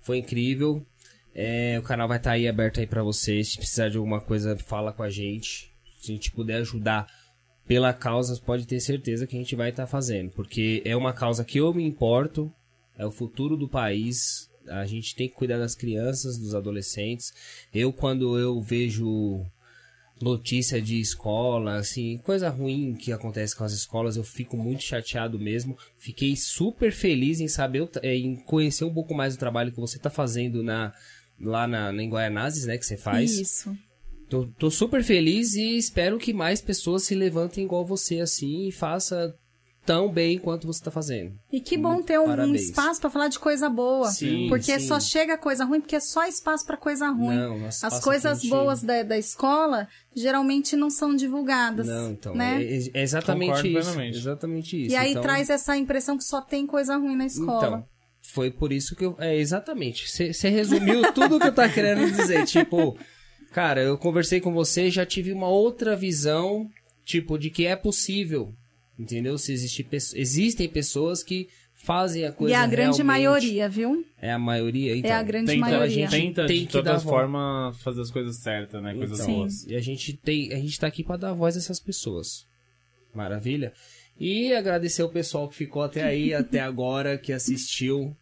Foi 0.02 0.18
incrível. 0.18 0.84
É, 1.36 1.78
o 1.78 1.84
canal 1.84 2.08
vai 2.08 2.18
estar 2.18 2.32
aí 2.32 2.48
aberto 2.48 2.80
aí 2.80 2.88
pra 2.88 3.04
vocês. 3.04 3.50
Se 3.50 3.58
precisar 3.58 3.90
de 3.90 3.98
alguma 3.98 4.20
coisa, 4.20 4.58
fala 4.58 4.92
com 4.92 5.04
a 5.04 5.10
gente. 5.10 5.72
Se 6.02 6.12
a 6.12 6.16
gente 6.16 6.32
puder 6.32 6.56
ajudar 6.56 7.06
pela 7.68 7.94
causa, 7.94 8.42
pode 8.44 8.66
ter 8.66 8.80
certeza 8.80 9.28
que 9.28 9.36
a 9.36 9.40
gente 9.40 9.56
vai 9.56 9.70
estar 9.70 9.86
fazendo. 9.86 10.32
Porque 10.32 10.82
é 10.84 10.96
uma 10.96 11.14
causa 11.14 11.46
que 11.46 11.60
eu 11.60 11.72
me 11.72 11.84
importo, 11.84 12.52
é 12.98 13.06
o 13.06 13.12
futuro 13.12 13.56
do 13.56 13.70
país. 13.70 14.50
A 14.68 14.88
gente 14.88 15.16
tem 15.16 15.30
que 15.30 15.36
cuidar 15.36 15.60
das 15.60 15.76
crianças, 15.76 16.40
dos 16.40 16.56
adolescentes. 16.56 17.32
Eu, 17.72 17.94
quando 17.94 18.40
eu 18.40 18.60
vejo 18.60 19.46
notícia 20.22 20.82
de 20.82 21.00
escola, 21.00 21.76
assim, 21.76 22.18
coisa 22.20 22.50
ruim 22.50 22.96
que 22.96 23.12
acontece 23.12 23.56
com 23.56 23.64
as 23.64 23.74
escolas, 23.74 24.18
eu 24.18 24.24
fico 24.24 24.58
muito 24.58 24.84
chateado 24.84 25.40
mesmo. 25.40 25.78
Fiquei 25.98 26.36
super 26.36 26.92
feliz 26.92 27.40
em 27.40 27.48
saber, 27.48 27.82
o 27.82 27.90
eh, 28.02 28.16
em 28.16 28.36
conhecer 28.36 28.86
um 28.86 28.94
pouco 28.94 29.14
mais 29.14 29.36
do 29.36 29.40
trabalho 29.40 29.72
que 29.72 29.80
você 29.80 29.98
está 29.98 30.10
fazendo 30.10 30.64
na, 30.64 30.94
lá 31.40 31.68
na, 31.68 31.92
em 31.94 32.10
Guaianazes, 32.10 32.66
né, 32.66 32.78
que 32.78 32.86
você 32.86 32.98
faz. 32.98 33.32
Isso. 33.32 33.78
Tô, 34.30 34.46
tô 34.46 34.70
super 34.70 35.04
feliz 35.04 35.56
e 35.56 35.78
espero 35.78 36.18
que 36.18 36.34
mais 36.34 36.60
pessoas 36.60 37.04
se 37.04 37.16
levantem 37.16 37.64
igual 37.64 37.86
você, 37.86 38.20
assim, 38.20 38.68
e 38.68 38.72
faça 38.72 39.34
tão 39.88 40.12
bem 40.12 40.38
quanto 40.38 40.68
você 40.68 40.84
tá 40.84 40.92
fazendo. 40.92 41.34
E 41.50 41.62
que 41.62 41.78
bom 41.78 42.02
ter 42.02 42.20
um, 42.20 42.30
um 42.30 42.54
espaço 42.54 43.00
pra 43.00 43.10
falar 43.10 43.30
de 43.30 43.40
coisa 43.40 43.70
boa. 43.70 44.10
Sim, 44.10 44.48
porque 44.50 44.78
sim. 44.78 44.86
só 44.86 45.00
chega 45.00 45.38
coisa 45.38 45.64
ruim, 45.64 45.80
porque 45.80 45.96
é 45.96 46.02
só 46.02 46.28
espaço 46.28 46.66
pra 46.66 46.76
coisa 46.76 47.08
ruim. 47.10 47.38
Não, 47.38 47.66
As 47.66 48.04
coisas 48.04 48.44
boas 48.44 48.84
da, 48.84 49.02
da 49.04 49.18
escola 49.18 49.88
geralmente 50.14 50.76
não 50.76 50.90
são 50.90 51.16
divulgadas. 51.16 51.88
Não, 51.88 52.12
então, 52.12 52.36
né? 52.36 52.62
é, 52.62 53.00
é 53.00 53.02
exatamente 53.02 53.48
Concordo 53.48 53.68
isso. 53.70 53.80
plenamente. 53.80 54.18
Exatamente 54.18 54.86
isso. 54.86 54.94
E 54.94 54.98
aí 54.98 55.12
então, 55.12 55.22
traz 55.22 55.50
essa 55.50 55.78
impressão 55.78 56.18
que 56.18 56.26
só 56.26 56.42
tem 56.42 56.68
coisa 56.68 56.98
ruim 56.98 57.16
na 57.16 57.26
escola. 57.26 57.68
Então, 57.68 57.86
foi 58.22 58.52
por 58.52 58.74
isso 58.74 58.94
que 58.94 59.06
eu. 59.06 59.16
É, 59.20 59.38
exatamente. 59.38 60.06
Você 60.12 60.50
resumiu 60.50 61.02
tudo 61.16 61.40
que 61.40 61.48
eu 61.48 61.56
tava 61.56 61.72
querendo 61.72 62.12
dizer. 62.12 62.46
Tipo, 62.46 62.98
cara, 63.54 63.82
eu 63.82 63.98
conversei 63.98 64.42
com 64.42 64.52
você 64.52 64.88
e 64.88 64.92
já 64.92 65.06
tive 65.06 65.32
uma 65.32 65.48
outra 65.48 65.96
visão, 65.96 66.68
tipo, 67.06 67.38
de 67.38 67.50
que 67.50 67.66
é 67.66 67.76
possível. 67.78 68.54
Entendeu? 68.98 69.38
Se 69.38 69.52
existe, 69.54 69.86
existem 70.16 70.68
pessoas 70.68 71.22
que 71.24 71.48
fazem 71.74 72.26
a 72.26 72.32
coisa 72.32 72.52
e 72.52 72.56
é 72.56 72.58
a 72.58 72.66
grande 72.66 73.04
maioria, 73.04 73.70
viu? 73.70 74.04
É 74.20 74.32
a 74.32 74.40
maioria, 74.40 74.96
então. 74.96 75.12
é 75.12 75.14
a 75.14 75.22
grande 75.24 75.52
Tenta, 75.52 75.66
a 75.66 75.70
maioria. 75.70 76.08
gente 76.10 76.22
tenta, 76.26 76.46
Tem 76.48 76.62
de 76.62 76.66
que 76.66 76.72
todas 76.72 76.86
dar 76.94 76.98
voz. 76.98 77.04
formas, 77.04 77.78
fazer 77.82 78.02
as 78.02 78.10
coisas 78.12 78.38
certas, 78.38 78.82
né? 78.82 78.96
Coisas 78.96 79.20
Então, 79.20 79.36
boas. 79.36 79.64
E 79.68 79.76
a 79.76 79.80
gente 79.80 80.14
tem, 80.18 80.52
a 80.52 80.58
gente 80.58 80.80
tá 80.80 80.88
aqui 80.88 81.04
pra 81.04 81.18
dar 81.18 81.34
voz 81.34 81.56
a 81.56 81.60
essas 81.60 81.80
pessoas. 81.80 82.48
Maravilha? 83.14 83.72
E 84.20 84.52
agradecer 84.54 85.04
o 85.04 85.10
pessoal 85.10 85.48
que 85.48 85.56
ficou 85.56 85.84
até 85.84 86.04
aí, 86.04 86.34
até 86.36 86.60
agora, 86.60 87.18
que 87.18 87.32
assistiu, 87.32 88.16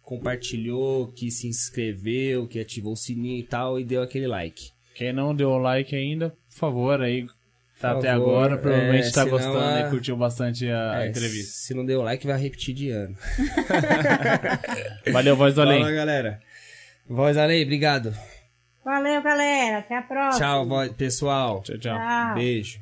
compartilhou, 0.00 1.08
que 1.08 1.30
se 1.30 1.46
inscreveu, 1.46 2.46
que 2.46 2.58
ativou 2.58 2.94
o 2.94 2.96
sininho 2.96 3.38
e 3.38 3.42
tal 3.42 3.78
e 3.78 3.84
deu 3.84 4.02
aquele 4.02 4.26
like. 4.26 4.70
Quem 4.94 5.12
não 5.12 5.34
deu 5.34 5.50
o 5.50 5.58
like 5.58 5.94
ainda, 5.94 6.30
por 6.50 6.56
favor, 6.56 7.00
aí 7.00 7.26
tá 7.82 7.98
até 7.98 8.08
agora, 8.10 8.56
provavelmente 8.56 9.08
é, 9.08 9.10
tá 9.10 9.24
gostando 9.24 9.58
a- 9.58 9.80
e 9.80 9.90
curtiu 9.90 10.16
bastante 10.16 10.68
a 10.70 11.02
É, 11.04 11.08
entrevista. 11.08 11.52
Se 11.52 11.74
não 11.74 11.84
deu 11.84 12.00
like, 12.02 12.26
vai 12.26 12.40
repetir 12.40 12.74
de 12.74 12.90
ano. 12.90 13.16
Valeu, 15.12 15.36
voz 15.36 15.54
do 15.54 15.62
além. 15.62 15.80
Fala, 15.80 15.92
galera. 15.92 16.40
Voz 17.08 17.36
além, 17.36 17.62
obrigado. 17.62 18.14
Valeu, 18.84 19.22
galera. 19.22 19.78
Até 19.78 19.96
a 19.98 20.02
próxima. 20.02 20.38
Tchau, 20.46 20.66
voz, 20.66 20.92
pessoal. 20.92 21.62
Tchau, 21.62 21.78
tchau. 21.78 21.96
Tchau. 21.98 22.34
Beijo. 22.34 22.80